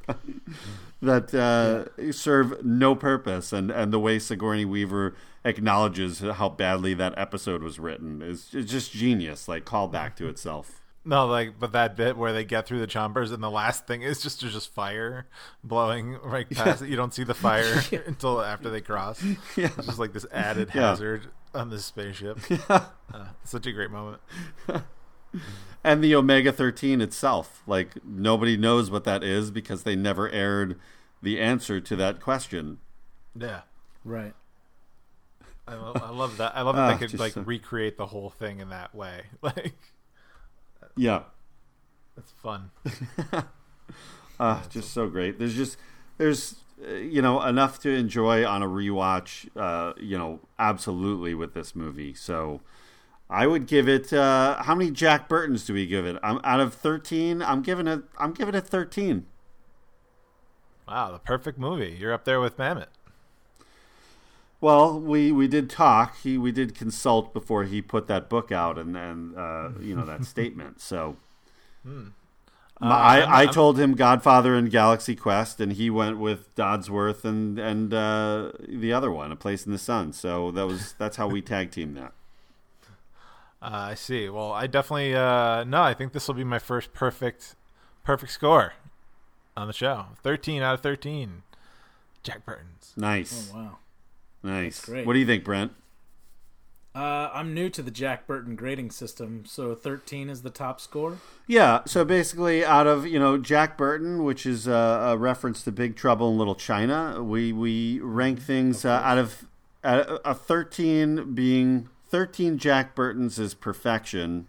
that 1.02 1.34
uh, 1.34 2.12
serve 2.12 2.64
no 2.66 2.96
purpose, 2.96 3.54
and 3.54 3.70
and 3.72 3.94
the 3.94 4.00
way 4.00 4.20
Sigourney 4.20 4.66
Weaver 4.66 5.16
acknowledges 5.44 6.20
how 6.20 6.50
badly 6.50 6.94
that 6.96 7.14
episode 7.18 7.62
was 7.62 7.80
written 7.80 8.22
is 8.22 8.50
just 8.50 8.92
genius. 8.92 9.48
Like 9.48 9.66
call 9.66 9.88
back 9.88 10.16
to 10.18 10.28
itself. 10.28 10.82
No, 11.08 11.28
like, 11.28 11.60
but 11.60 11.72
that 11.74 11.96
bit 11.96 12.18
where 12.18 12.34
they 12.34 12.44
get 12.44 12.66
through 12.66 12.80
the 12.80 12.88
chompers 12.88 13.32
and 13.32 13.44
the 13.44 13.52
last 13.52 13.86
thing 13.86 14.02
is 14.02 14.24
just 14.24 14.42
there's 14.42 14.54
just 14.54 14.74
fire 14.74 15.28
blowing 15.64 16.18
right 16.24 16.50
past 16.50 16.82
it. 16.82 16.90
You 16.90 16.96
don't 16.96 17.14
see 17.14 17.24
the 17.24 17.36
fire 17.36 17.80
until 18.08 18.42
after 18.42 18.72
they 18.72 18.82
cross. 18.82 19.24
Yeah. 19.56 19.70
It's 19.78 19.86
just 19.86 20.00
like 20.00 20.14
this 20.14 20.26
added 20.32 20.72
Yeah. 20.74 20.82
hazard 20.90 21.28
on 21.56 21.70
this 21.70 21.86
spaceship. 21.86 22.38
Yeah. 22.50 22.86
Uh, 23.14 23.26
such 23.44 23.66
a 23.66 23.72
great 23.72 23.92
moment. 23.92 24.22
And 25.84 26.04
the 26.04 26.16
Omega 26.16 26.52
thirteen 26.52 27.00
itself, 27.02 27.62
like 27.68 28.04
nobody 28.04 28.58
knows 28.58 28.90
what 28.90 29.04
that 29.04 29.24
is 29.24 29.52
because 29.52 29.84
they 29.84 29.96
never 29.96 30.28
aired 30.30 30.80
the 31.22 31.40
answer 31.40 31.80
to 31.80 31.96
that 31.98 32.20
question. 32.22 32.80
Yeah. 33.38 33.62
Right. 34.04 34.34
I 35.68 35.76
love, 35.76 35.98
I 36.02 36.10
love 36.10 36.38
that. 36.38 36.54
I 36.56 36.62
love 36.62 36.76
that 36.76 36.82
Ah, 36.94 36.98
they 36.98 37.08
could 37.08 37.20
like 37.20 37.34
so- 37.34 37.42
recreate 37.42 37.98
the 37.98 38.08
whole 38.08 38.30
thing 38.32 38.60
in 38.62 38.70
that 38.70 38.96
way. 38.96 39.24
Like, 39.44 39.76
Yeah. 40.96 41.24
That's 42.16 42.32
fun. 42.32 42.72
Uh, 44.40 44.62
just 44.70 44.92
so 44.92 45.08
great. 45.08 45.38
There's 45.38 45.56
just 45.56 45.78
there's 46.18 46.56
you 46.82 47.22
know 47.22 47.42
enough 47.42 47.80
to 47.80 47.90
enjoy 47.90 48.46
on 48.46 48.62
a 48.62 48.68
rewatch. 48.68 49.50
Uh, 49.56 49.94
you 50.00 50.18
know, 50.18 50.40
absolutely 50.60 51.34
with 51.34 51.54
this 51.54 51.76
movie. 51.76 52.14
So 52.14 52.62
I 53.30 53.48
would 53.48 53.68
give 53.68 53.88
it. 53.88 54.12
Uh, 54.12 54.62
how 54.64 54.76
many 54.76 54.92
Jack 54.92 55.28
Burtons 55.28 55.66
do 55.66 55.74
we 55.74 55.86
give 55.86 56.06
it? 56.06 56.18
I'm 56.22 56.40
out 56.44 56.60
of 56.60 56.74
thirteen. 56.74 57.42
I'm 57.42 57.62
giving 57.62 57.88
it. 57.88 58.04
I'm 58.18 58.34
giving 58.34 58.56
it 58.56 58.68
thirteen. 58.68 59.26
Wow, 60.88 61.12
the 61.12 61.20
perfect 61.20 61.58
movie. 61.58 61.98
You're 62.00 62.14
up 62.14 62.26
there 62.26 62.40
with 62.40 62.58
Mamet. 62.58 62.88
Well, 64.62 65.00
we, 65.00 65.32
we 65.32 65.48
did 65.48 65.70
talk. 65.70 66.18
He 66.22 66.38
we 66.38 66.52
did 66.52 66.76
consult 66.76 67.34
before 67.34 67.64
he 67.64 67.82
put 67.82 68.08
that 68.08 68.30
book 68.30 68.52
out 68.52 68.78
and 68.78 68.96
and 68.96 69.38
uh, 69.38 69.70
you 69.80 69.96
know 69.96 70.06
that 70.06 70.26
statement. 70.26 70.82
So. 70.82 71.18
Hmm. 71.84 72.10
My- 72.82 72.88
Uh, 72.88 72.94
I, 72.94 73.20
I'm- 73.20 73.30
I 73.30 73.36
I'm- 73.44 73.54
told 73.54 73.80
him 73.80 73.94
Godfather 73.96 74.54
and 74.56 74.70
Galaxy 74.70 75.16
Quest, 75.16 75.62
and 75.62 75.74
he 75.74 75.90
went 75.90 76.18
with 76.18 76.54
Dodsworth 76.56 77.24
and 77.24 77.58
and 77.58 77.94
uh, 77.94 78.52
the 78.68 78.92
other 78.92 79.12
one, 79.12 79.32
A 79.32 79.36
Place 79.36 79.66
in 79.66 79.72
the 79.72 79.78
Sun. 79.78 80.14
So 80.14 80.52
that 80.52 80.68
was 80.68 80.94
that's 80.98 81.16
how 81.18 81.28
we 81.28 81.42
tag 81.54 81.72
team 81.72 81.94
that. 81.94 82.12
Uh, 83.62 83.90
I 83.92 83.94
see. 83.96 84.30
Well, 84.30 84.52
I 84.52 84.68
definitely 84.68 85.16
uh, 85.16 85.64
no. 85.64 85.82
I 85.82 85.94
think 85.94 86.12
this 86.14 86.28
will 86.28 86.36
be 86.36 86.44
my 86.44 86.60
first 86.60 86.94
perfect, 86.94 87.56
perfect 88.04 88.32
score 88.34 88.74
on 89.58 89.68
the 89.68 89.74
show. 89.74 90.08
Thirteen 90.22 90.62
out 90.62 90.74
of 90.76 90.82
thirteen. 90.82 91.44
Jack 92.24 92.46
Burton's. 92.46 92.92
Nice, 92.98 93.52
Oh 93.54 93.58
wow. 93.58 93.78
nice. 94.44 94.84
great. 94.86 95.06
What 95.08 95.14
do 95.14 95.20
you 95.20 95.26
think, 95.26 95.44
Brent? 95.44 95.72
Uh, 96.96 97.30
I'm 97.34 97.54
new 97.54 97.70
to 97.72 97.82
the 97.82 97.92
Jack 97.92 98.26
Burton 98.26 98.56
grading 98.56 98.92
system, 98.92 99.44
so 99.46 99.76
13 99.76 100.30
is 100.30 100.44
the 100.44 100.50
top 100.50 100.80
score. 100.80 101.18
Yeah. 101.46 101.82
So 101.86 102.06
basically, 102.06 102.64
out 102.64 102.88
of 102.88 103.06
you 103.06 103.20
know 103.20 103.38
Jack 103.38 103.78
Burton, 103.78 104.24
which 104.24 104.46
is 104.46 104.66
a, 104.66 104.72
a 104.72 105.18
reference 105.18 105.62
to 105.64 105.74
Big 105.74 105.98
Trouble 105.98 106.32
in 106.32 106.38
Little 106.38 106.56
China, 106.56 107.22
we 107.22 107.52
we 107.52 108.00
rank 108.00 108.42
things 108.42 108.86
uh, 108.86 109.02
out 109.04 109.18
of 109.18 109.46
uh, 109.84 110.20
a 110.24 110.34
thirteen 110.34 111.34
being 111.34 111.90
thirteen. 112.08 112.58
Jack 112.58 112.96
Burton's 112.96 113.38
is 113.38 113.54
perfection. 113.54 114.48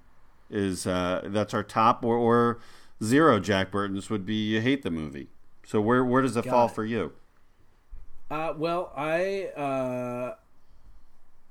Is 0.49 0.87
uh, 0.87 1.23
that's 1.25 1.53
our 1.53 1.65
top, 1.65 2.05
or, 2.05 2.15
or 2.15 2.61
zero 3.03 3.41
Jack 3.41 3.73
Burton's 3.73 4.09
would 4.09 4.25
be 4.25 4.35
you 4.35 4.61
hate 4.61 4.85
the 4.85 4.91
movie. 4.93 5.27
So 5.67 5.81
where 5.81 6.05
where 6.05 6.23
does 6.23 6.37
it 6.37 6.45
Got 6.45 6.51
fall 6.51 6.67
it. 6.67 6.73
for 6.73 6.85
you? 6.85 7.13
Uh, 8.31 8.55
well, 8.57 8.93
I 8.97 9.47
uh, 9.57 10.35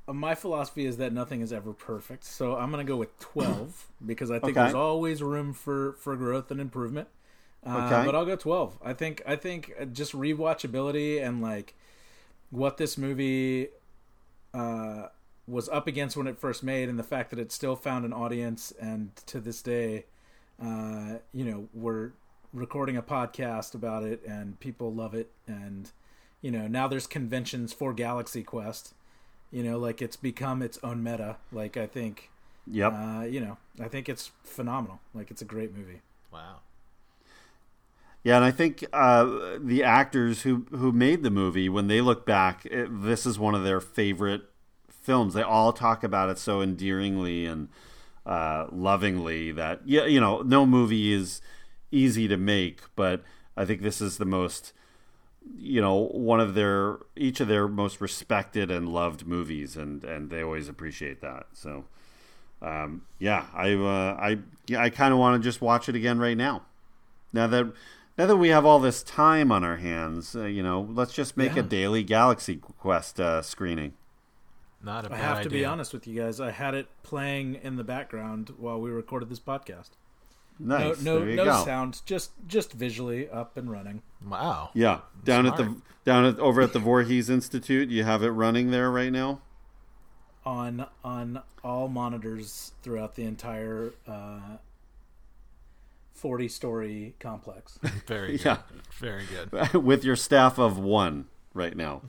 my 0.08 0.36
philosophy 0.36 0.86
is 0.86 0.98
that 0.98 1.14
nothing 1.14 1.42
is 1.42 1.52
ever 1.52 1.74
perfect, 1.74 2.24
so 2.26 2.56
I'm 2.56 2.72
going 2.72 2.86
to 2.86 2.90
go 2.90 2.98
with 2.98 3.18
12 3.20 3.88
because 4.06 4.30
I 4.32 4.40
think 4.40 4.58
Okay. 4.58 4.62
there's 4.62 4.74
always 4.76 5.22
room 5.24 5.54
for 5.54 5.94
for 5.94 6.16
growth 6.16 6.52
and 6.52 6.60
improvement. 6.62 7.08
Uh, 7.66 7.78
Okay. 7.80 8.06
But 8.06 8.16
I'll 8.16 8.26
go 8.26 8.36
12. 8.36 8.78
I 8.84 8.94
think 8.94 9.22
I 9.26 9.36
think 9.36 9.74
uh, 9.80 9.86
just 9.86 10.14
rewatchability 10.14 11.22
and 11.26 11.42
like 11.42 11.74
what 12.52 12.78
this 12.78 12.98
movie 12.98 13.70
uh, 14.54 15.08
was 15.48 15.68
up 15.70 15.88
against 15.88 16.16
when 16.18 16.28
it 16.28 16.38
first 16.40 16.64
made, 16.64 16.90
and 16.90 16.98
the 17.00 17.04
fact 17.04 17.30
that 17.32 17.40
it 17.40 17.52
still 17.52 17.76
found 17.76 18.06
an 18.06 18.14
audience, 18.14 18.74
and 18.80 19.16
to 19.28 19.40
this 19.40 19.62
day, 19.62 20.06
uh, 20.62 21.16
you 21.34 21.44
know, 21.46 21.68
we're 21.74 22.12
recording 22.54 22.96
a 22.98 23.02
podcast 23.04 23.76
about 23.76 24.04
it, 24.04 24.22
and 24.26 24.60
people 24.60 24.94
love 24.94 25.14
it, 25.14 25.32
and 25.48 25.92
you 26.42 26.52
know, 26.52 26.68
now 26.68 26.88
there's 26.88 27.08
conventions 27.08 27.74
for 27.74 27.94
Galaxy 27.94 28.44
Quest. 28.44 28.94
You 29.52 29.64
know, 29.64 29.78
like 29.78 30.02
it's 30.02 30.16
become 30.18 30.62
its 30.62 30.80
own 30.84 31.04
meta. 31.04 31.38
Like 31.52 31.78
I 31.78 31.88
think, 31.88 32.30
Yep. 32.68 32.94
uh, 32.94 33.24
you 33.30 33.40
know, 33.40 33.58
I 33.80 33.88
think 33.88 34.10
it's 34.10 34.32
phenomenal. 34.44 35.00
Like 35.14 35.32
it's 35.32 35.42
a 35.42 35.46
great 35.46 35.76
movie. 35.76 36.02
Wow. 36.32 36.58
Yeah, 38.24 38.38
and 38.38 38.46
I 38.46 38.50
think 38.52 38.84
uh, 38.92 39.58
the 39.60 39.84
actors 39.84 40.42
who 40.42 40.66
who 40.72 40.92
made 40.92 41.22
the 41.22 41.30
movie, 41.30 41.70
when 41.70 41.88
they 41.88 42.02
look 42.02 42.26
back, 42.26 42.66
it, 42.66 42.88
this 43.04 43.26
is 43.26 43.38
one 43.38 43.54
of 43.54 43.64
their 43.64 43.80
favorite 43.80 44.50
films. 44.90 45.36
They 45.36 45.44
all 45.44 45.72
talk 45.72 46.04
about 46.04 46.30
it 46.32 46.40
so 46.40 46.62
endearingly 46.62 47.46
and 47.46 47.70
uh, 48.26 48.66
lovingly 48.72 49.52
that 49.52 49.82
yeah, 49.86 50.06
you 50.06 50.20
know, 50.20 50.42
no 50.42 50.66
movie 50.66 51.14
is 51.14 51.40
easy 51.92 52.28
to 52.28 52.36
make, 52.38 52.82
but 52.96 53.24
I 53.56 53.64
think 53.64 53.82
this 53.84 54.02
is 54.02 54.18
the 54.18 54.26
most, 54.26 54.74
you 55.58 55.82
know, 55.82 56.08
one 56.12 56.40
of 56.40 56.54
their 56.54 56.98
each 57.16 57.40
of 57.40 57.48
their 57.48 57.68
most 57.68 58.02
respected 58.02 58.72
and 58.72 58.90
loved 58.90 59.26
movies, 59.28 59.76
and 59.78 60.04
and 60.04 60.30
they 60.30 60.42
always 60.44 60.68
appreciate 60.70 61.22
that. 61.22 61.48
So, 61.54 61.86
um, 62.62 63.04
yeah, 63.20 63.46
I 63.54 63.74
uh, 63.74 64.18
I 64.20 64.40
yeah, 64.68 64.82
I 64.82 64.90
kind 64.90 65.14
of 65.14 65.20
want 65.20 65.42
to 65.42 65.48
just 65.48 65.62
watch 65.62 65.88
it 65.90 65.96
again 65.96 66.20
right 66.20 66.38
now. 66.38 66.64
Now 67.34 67.48
that 67.48 67.72
now 68.18 68.26
that 68.28 68.38
we 68.38 68.50
have 68.50 68.66
all 68.66 68.80
this 68.80 69.04
time 69.04 69.52
on 69.52 69.64
our 69.64 69.78
hands, 69.78 70.36
uh, 70.36 70.46
you 70.46 70.64
know, 70.64 70.82
let's 70.92 71.14
just 71.14 71.36
make 71.38 71.56
Yeah. 71.56 71.60
a 71.62 71.64
daily 71.64 72.04
Galaxy 72.04 72.56
Quest 72.58 73.20
uh, 73.20 73.42
screening. 73.42 73.94
Not 74.84 75.06
a 75.06 75.08
I 75.08 75.18
bad 75.18 75.20
have 75.20 75.42
to 75.44 75.50
be 75.50 75.66
honest 75.66 75.94
with 75.94 76.06
you 76.08 76.22
guys. 76.22 76.40
I 76.40 76.52
had 76.52 76.76
it 76.76 76.88
playing 77.02 77.56
in 77.56 77.76
the 77.76 77.84
background 77.84 78.54
while 78.58 78.80
we 78.80 78.90
recorded 78.92 79.30
this 79.30 79.40
podcast. 79.40 79.92
Nice. 80.60 81.02
No, 81.02 81.14
no, 81.16 81.20
there 81.20 81.30
you 81.30 81.36
no 81.36 81.46
go. 81.46 81.66
sound. 81.66 82.02
Just, 82.06 82.32
just 82.48 82.72
visually 82.74 83.30
up 83.30 83.58
and 83.58 83.70
running. 83.70 84.02
Wow. 84.26 84.70
Yeah, 84.74 85.00
down 85.24 85.46
at 85.46 85.58
the 85.58 85.76
down 86.06 86.26
at 86.26 86.40
over 86.40 86.62
at 86.62 86.72
the 86.74 86.80
Voorhees 86.80 87.30
Institute, 87.30 87.90
you 87.90 88.04
have 88.04 88.24
it 88.24 88.30
running 88.30 88.72
there 88.72 88.90
right 88.92 89.12
now. 89.12 89.42
on 90.46 90.86
on 91.04 91.42
all 91.64 91.88
monitors 91.88 92.72
throughout 92.84 93.16
the 93.16 93.24
entire 93.24 93.92
uh, 94.08 94.58
forty 96.14 96.48
story 96.48 97.16
complex. 97.20 97.78
Very 98.08 98.38
good. 98.38 98.46
Yeah. 98.46 98.58
Very 98.94 99.24
good. 99.26 99.74
with 99.84 100.04
your 100.04 100.16
staff 100.16 100.58
of 100.58 100.78
one 100.78 101.26
right 101.54 101.76
now. 101.76 102.02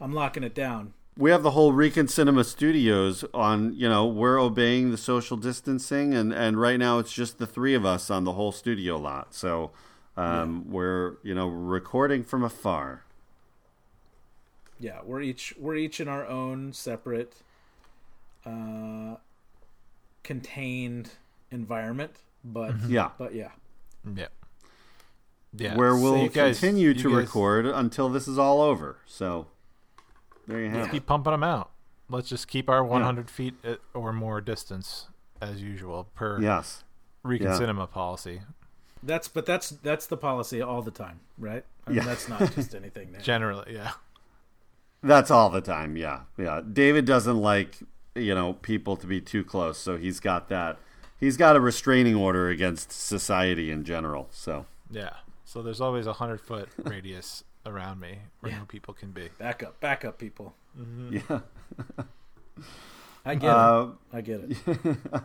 I'm 0.00 0.12
locking 0.12 0.44
it 0.44 0.54
down. 0.54 0.94
We 1.18 1.30
have 1.32 1.42
the 1.42 1.50
whole 1.50 1.72
Recon 1.72 2.06
Cinema 2.06 2.44
Studios 2.44 3.24
on. 3.34 3.74
You 3.74 3.88
know, 3.88 4.06
we're 4.06 4.40
obeying 4.40 4.92
the 4.92 4.96
social 4.96 5.36
distancing, 5.36 6.14
and 6.14 6.32
and 6.32 6.60
right 6.60 6.78
now 6.78 6.98
it's 7.00 7.12
just 7.12 7.38
the 7.38 7.46
three 7.46 7.74
of 7.74 7.84
us 7.84 8.08
on 8.08 8.22
the 8.22 8.32
whole 8.34 8.52
studio 8.52 8.96
lot. 8.96 9.34
So 9.34 9.72
um, 10.16 10.70
we're 10.70 11.16
you 11.24 11.34
know 11.34 11.48
recording 11.48 12.22
from 12.22 12.44
afar. 12.44 13.02
Yeah, 14.78 15.00
we're 15.04 15.20
each 15.20 15.54
we're 15.58 15.74
each 15.74 15.98
in 15.98 16.06
our 16.06 16.24
own 16.24 16.72
separate, 16.72 17.34
uh, 18.46 19.16
contained 20.22 21.10
environment. 21.50 22.12
But 22.44 22.76
Yeah. 22.88 23.10
but 23.18 23.34
yeah, 23.34 23.50
Yeah. 24.14 24.28
Yeah. 25.52 25.76
where 25.76 25.96
we'll 25.96 26.18
you 26.22 26.28
guys- 26.28 26.60
continue 26.60 26.88
you 26.90 26.94
to 26.94 27.08
guys 27.08 27.16
record 27.18 27.66
until 27.66 28.08
this 28.08 28.28
is 28.28 28.38
all 28.38 28.60
over. 28.62 28.98
So 29.04 29.48
there 30.48 30.60
you 30.60 30.70
have 30.70 30.88
it. 30.88 30.90
Keep 30.90 31.06
pumping 31.06 31.30
them 31.30 31.44
out. 31.44 31.70
Let's 32.10 32.28
just 32.28 32.48
keep 32.48 32.68
our 32.68 32.82
100 32.82 33.30
feet 33.30 33.54
uh, 33.64 33.74
or 33.94 34.12
more 34.12 34.40
distance 34.40 35.06
as 35.40 35.62
usual 35.62 36.08
per 36.14 36.40
Yes. 36.40 36.82
Recon 37.22 37.48
Yeah. 37.48 37.58
Cinema 37.58 37.86
policy. 37.86 38.40
that's 39.02 39.28
but 39.28 39.46
that's 39.46 39.70
that's 39.70 40.06
the 40.06 40.16
policy 40.16 40.60
all 40.60 40.82
the 40.82 40.90
time, 40.90 41.20
right? 41.38 41.64
I 41.86 41.90
mean, 41.90 41.98
Yeah. 41.98 42.04
that's 42.04 42.28
not 42.28 42.52
just 42.54 42.74
anything. 42.82 43.12
New. 43.12 43.18
Generally, 43.20 43.74
yeah. 43.74 43.92
That's 45.02 45.30
all 45.30 45.48
the 45.50 45.60
time. 45.60 45.96
Yeah, 45.96 46.22
yeah. 46.36 46.60
David 46.72 47.04
doesn't 47.04 47.36
like 47.40 47.78
you 48.14 48.34
know 48.34 48.54
people 48.54 48.96
to 48.96 49.06
be 49.06 49.20
too 49.20 49.44
close, 49.44 49.78
so 49.78 49.96
he's 49.96 50.18
got 50.18 50.48
that. 50.48 50.78
He's 51.20 51.36
got 51.36 51.56
a 51.56 51.60
restraining 51.60 52.14
order 52.16 52.48
against 52.48 52.90
society 52.92 53.70
in 53.70 53.84
general. 53.84 54.28
So 54.32 54.66
Yeah. 54.90 55.10
So 55.44 55.62
there's 55.62 55.80
always 55.80 56.06
a 56.06 56.10
100 56.10 56.40
foot 56.40 56.68
radius 56.84 57.42
around 57.68 58.00
me 58.00 58.18
where 58.40 58.52
no 58.52 58.64
people 58.66 58.94
can 58.94 59.10
be. 59.12 59.28
Back 59.38 59.62
up, 59.62 59.78
back 59.80 60.04
up, 60.04 60.18
people. 60.18 60.54
yeah. 61.10 61.40
I 63.24 63.34
get 63.34 63.50
Uh, 63.50 63.88
it. 64.12 64.16
I 64.16 64.20
get 64.20 64.40
it. 64.40 64.96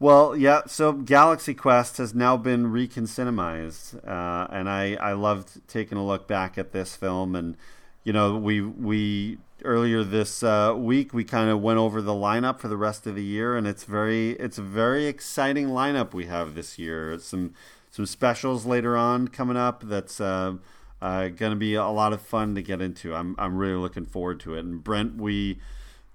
Well, 0.00 0.36
yeah. 0.36 0.62
So 0.66 0.92
Galaxy 0.92 1.54
Quest 1.54 1.98
has 1.98 2.14
now 2.14 2.36
been 2.36 2.66
reconcinimized, 2.66 3.96
uh, 4.06 4.48
and 4.50 4.68
I 4.68 4.94
I 4.96 5.12
loved 5.12 5.66
taking 5.68 5.96
a 5.96 6.04
look 6.04 6.26
back 6.26 6.58
at 6.58 6.72
this 6.72 6.96
film, 6.96 7.34
and 7.36 7.56
you 8.02 8.12
know 8.12 8.36
we 8.36 8.60
we 8.60 9.38
earlier 9.62 10.02
this 10.02 10.42
uh, 10.42 10.74
week 10.76 11.14
we 11.14 11.24
kind 11.24 11.48
of 11.48 11.62
went 11.62 11.78
over 11.78 12.02
the 12.02 12.12
lineup 12.12 12.58
for 12.58 12.68
the 12.68 12.76
rest 12.76 13.06
of 13.06 13.14
the 13.14 13.22
year, 13.24 13.56
and 13.56 13.66
it's 13.68 13.84
very 13.84 14.30
it's 14.32 14.58
a 14.58 14.62
very 14.62 15.06
exciting 15.06 15.68
lineup 15.68 16.12
we 16.12 16.26
have 16.26 16.54
this 16.54 16.76
year. 16.78 17.16
Some 17.20 17.54
some 17.90 18.04
specials 18.04 18.66
later 18.66 18.96
on 18.96 19.28
coming 19.28 19.56
up. 19.56 19.84
That's 19.86 20.20
uh, 20.20 20.54
uh, 21.02 21.28
going 21.28 21.50
to 21.52 21.56
be 21.56 21.74
a 21.74 21.86
lot 21.88 22.12
of 22.12 22.20
fun 22.22 22.54
to 22.54 22.62
get 22.62 22.80
into. 22.80 23.14
I'm 23.14 23.34
I'm 23.38 23.56
really 23.56 23.76
looking 23.76 24.06
forward 24.06 24.40
to 24.40 24.54
it. 24.54 24.60
And 24.64 24.82
Brent, 24.82 25.16
we 25.16 25.58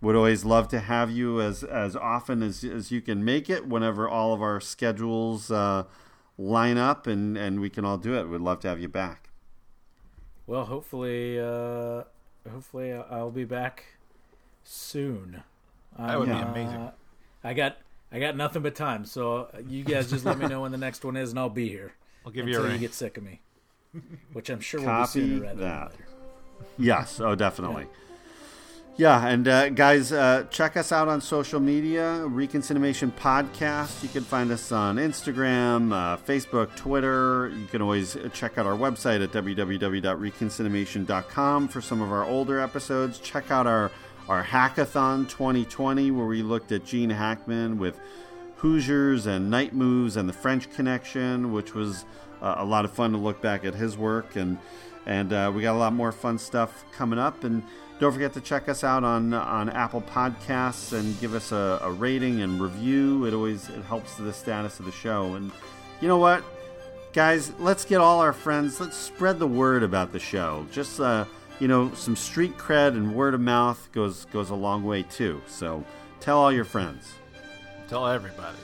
would 0.02 0.16
always 0.16 0.46
love 0.46 0.68
to 0.70 0.80
have 0.80 1.12
you 1.12 1.42
as 1.42 1.64
as 1.64 1.96
often 1.96 2.42
as 2.42 2.64
as 2.64 2.92
you 2.92 3.02
can 3.02 3.24
make 3.26 3.50
it 3.50 3.68
whenever 3.68 4.08
all 4.08 4.34
of 4.34 4.42
our 4.42 4.60
schedules 4.62 5.52
uh, 5.52 5.84
line 6.38 6.78
up 6.78 7.06
and 7.08 7.38
and 7.38 7.60
we 7.60 7.70
can 7.70 7.84
all 7.84 7.98
do 7.98 8.16
it 8.16 8.28
we'd 8.30 8.40
love 8.42 8.62
to 8.62 8.68
have 8.70 8.80
you 8.80 8.88
back 8.88 9.30
Well, 10.48 10.66
hopefully, 10.66 11.38
uh, 11.40 12.04
hopefully 12.50 12.94
I'll 12.94 13.30
be 13.32 13.44
back 13.46 13.84
soon. 14.64 15.44
That 15.98 16.20
would 16.20 16.32
be 16.32 16.40
amazing. 16.40 16.76
uh, 16.78 16.92
I 17.44 17.54
got 17.54 17.78
I 18.12 18.20
got 18.20 18.36
nothing 18.36 18.62
but 18.62 18.76
time, 18.76 19.06
so 19.06 19.50
you 19.68 19.84
guys 19.84 20.10
just 20.10 20.26
let 20.26 20.38
me 20.40 20.48
know 20.48 20.62
when 20.62 20.72
the 20.72 20.78
next 20.78 21.04
one 21.04 21.18
is, 21.18 21.30
and 21.32 21.40
I'll 21.40 21.50
be 21.50 21.68
here. 21.70 21.94
I'll 22.26 22.32
give 22.32 22.48
you 22.48 22.56
a 22.56 22.58
until 22.58 22.64
ring. 22.64 22.74
you 22.82 22.88
get 22.88 22.94
sick 22.94 23.18
of 23.18 23.24
me, 23.24 23.42
which 24.34 24.50
I'm 24.50 24.60
sure 24.60 24.80
will 24.82 24.88
copy 24.88 25.20
be 25.22 25.28
sooner 25.28 25.42
rather 25.42 25.56
than 25.60 25.70
that. 25.70 25.92
later. 25.92 26.06
yes. 26.78 27.20
Oh 27.20 27.36
definitely. 27.36 27.88
Yeah 28.98 29.26
and 29.28 29.48
uh, 29.48 29.70
guys 29.70 30.12
uh, 30.12 30.46
check 30.50 30.76
us 30.76 30.92
out 30.92 31.08
on 31.08 31.22
social 31.22 31.60
media 31.62 32.02
Reconcinimation 32.28 33.12
podcast. 33.14 34.04
You 34.04 34.10
can 34.10 34.24
find 34.26 34.52
us 34.52 34.72
on 34.74 34.98
instagram 34.98 35.94
uh, 35.94 36.18
facebook 36.18 36.76
twitter. 36.76 37.50
You 37.56 37.66
can 37.68 37.82
always 37.82 38.18
check 38.34 38.58
out 38.58 38.66
our 38.66 38.76
website 38.76 39.24
at 39.24 39.32
www.reconcinimation.com 39.32 41.68
for 41.70 41.80
some 41.82 42.02
of 42.02 42.12
our 42.12 42.26
older 42.26 42.60
episodes. 42.60 43.20
Check 43.20 43.52
out 43.52 43.68
our 43.68 43.90
our 44.28 44.44
hackathon 44.44 45.28
2020 45.30 46.12
where 46.12 46.26
we 46.28 46.44
looked 46.44 46.72
at 46.72 46.86
gene 46.86 47.10
hackman 47.10 47.80
with 47.80 48.00
hoosiers 48.58 49.26
and 49.26 49.50
night 49.50 49.74
moves 49.74 50.16
and 50.18 50.28
the 50.30 50.34
french 50.34 50.70
connection 50.74 51.52
which 51.54 51.74
was 51.74 52.04
uh, 52.42 52.56
a 52.58 52.66
lot 52.66 52.86
of 52.86 52.92
fun 52.92 53.12
to 53.12 53.18
look 53.18 53.42
back 53.42 53.66
at 53.66 53.76
his 53.76 53.98
work 53.98 54.36
and 54.36 54.58
and 55.06 55.34
uh, 55.34 55.52
we 55.54 55.62
got 55.62 55.76
a 55.76 55.78
lot 55.78 55.94
more 55.94 56.12
fun 56.12 56.38
stuff 56.38 56.86
coming 56.92 57.18
up. 57.18 57.44
And 57.44 57.64
don't 58.00 58.14
forget 58.14 58.34
to 58.34 58.42
check 58.42 58.70
us 58.70 58.84
out 58.84 59.04
on 59.04 59.34
on 59.34 59.70
apple 59.70 60.02
podcasts 60.02 60.94
and 60.94 61.20
give 61.20 61.34
us 61.34 61.52
a, 61.52 61.80
a 61.82 61.92
rating 61.92 62.42
and 62.42 62.62
review. 62.62 63.26
It 63.26 63.34
always 63.34 63.70
it 63.70 63.84
helps 63.84 64.16
the 64.16 64.32
status 64.32 64.80
of 64.80 64.86
the 64.86 64.92
show. 64.92 65.36
And 65.36 65.52
you 66.02 66.08
know 66.08 66.18
what? 66.18 66.44
Guys 67.12 67.52
let's 67.60 67.86
get 67.86 68.00
all 68.00 68.20
our 68.20 68.34
friends 68.34 68.80
let's 68.80 68.96
spread 68.96 69.40
the 69.40 69.48
word 69.48 69.84
about 69.84 70.12
the 70.12 70.20
show. 70.20 70.66
Just 70.72 71.00
uh, 71.00 71.26
you 71.60 71.68
know 71.68 71.92
some 71.94 72.16
street 72.16 72.58
cred 72.58 72.90
and 72.90 73.16
word 73.16 73.34
of 73.34 73.42
mouth 73.42 73.90
goes 73.92 74.26
goes 74.26 74.50
a 74.50 74.56
long 74.56 74.84
way 74.84 75.04
too. 75.04 75.42
So 75.48 75.84
tell 76.20 76.38
all 76.38 76.52
your 76.52 76.66
friends. 76.66 77.12
Tell 77.88 78.08
everybody. 78.08 78.58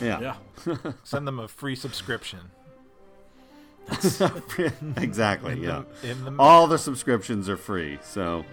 Yeah. 0.00 0.18
Yeah, 0.20 0.36
Send 1.04 1.26
them 1.26 1.38
a 1.38 1.48
free 1.48 1.76
subscription. 1.76 2.38
exactly 4.98 5.60
yeah 5.60 5.82
in 6.04 6.24
the- 6.24 6.36
all 6.38 6.68
the 6.68 6.78
subscriptions 6.78 7.48
are 7.48 7.56
free 7.56 7.98
so 8.02 8.44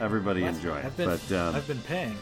everybody 0.00 0.44
enjoy 0.44 0.76
it 0.76 0.84
I've 0.84 0.96
been, 0.96 1.08
but 1.08 1.32
um, 1.32 1.54
I've 1.56 1.66
been 1.66 1.80
paying. 1.80 2.16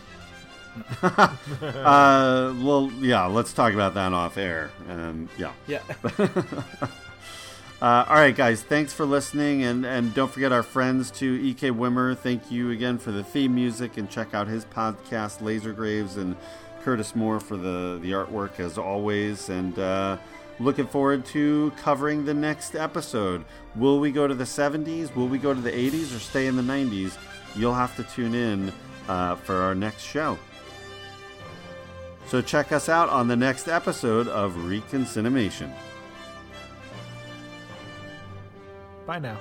uh, 1.03 2.55
well, 2.63 2.91
yeah, 3.01 3.27
let's 3.27 3.53
talk 3.53 3.73
about 3.75 3.95
that 3.95 4.13
off 4.13 4.39
air. 4.39 4.71
Um, 4.89 5.29
yeah. 5.37 5.53
Yeah. 5.67 5.81
Uh, 7.81 8.05
all 8.09 8.17
right, 8.17 8.35
guys, 8.35 8.61
thanks 8.63 8.93
for 8.93 9.07
listening. 9.07 9.63
And, 9.63 9.87
and 9.87 10.13
don't 10.13 10.31
forget 10.33 10.51
our 10.51 10.65
friends 10.65 11.13
to 11.13 11.41
E.K. 11.41 11.71
Wimmer. 11.71 12.19
Thank 12.19 12.51
you 12.51 12.73
again 12.73 12.99
for 12.99 13.13
the 13.13 13.23
theme 13.23 13.55
music. 13.55 13.97
And 13.97 14.11
check 14.11 14.35
out 14.35 14.49
his 14.49 14.65
podcast, 14.65 15.41
Laser 15.43 15.73
Graves. 15.73 16.17
And 16.17 16.35
Curtis 16.89 17.15
Moore 17.15 17.39
for 17.39 17.59
the, 17.59 17.99
the 18.01 18.13
artwork 18.13 18.59
as 18.59 18.79
always. 18.79 19.51
And 19.51 19.79
uh, 19.79 20.17
looking 20.59 20.87
forward 20.87 21.27
to 21.27 21.71
covering 21.77 22.25
the 22.25 22.33
next 22.33 22.75
episode. 22.75 23.45
Will 23.77 24.01
we 24.01 24.11
go 24.11 24.27
to 24.27 24.35
the 24.35 24.45
70s? 24.45 25.15
Will 25.15 25.29
we 25.29 25.37
go 25.37 25.53
to 25.53 25.61
the 25.61 25.71
80s 25.71 26.17
or 26.17 26.19
stay 26.19 26.47
in 26.47 26.57
the 26.57 26.63
90s? 26.63 27.19
You'll 27.55 27.75
have 27.75 27.95
to 27.97 28.05
tune 28.05 28.35
in 28.35 28.73
uh, 29.07 29.35
for 29.35 29.57
our 29.57 29.75
next 29.75 30.03
show. 30.03 30.39
So 32.29 32.41
check 32.41 32.73
us 32.73 32.89
out 32.89 33.11
on 33.11 33.29
the 33.29 33.37
next 33.37 33.69
episode 33.69 34.27
of 34.27 34.55
Reconcinimation. 34.55 35.71
Bye 39.05 39.19
now. 39.19 39.37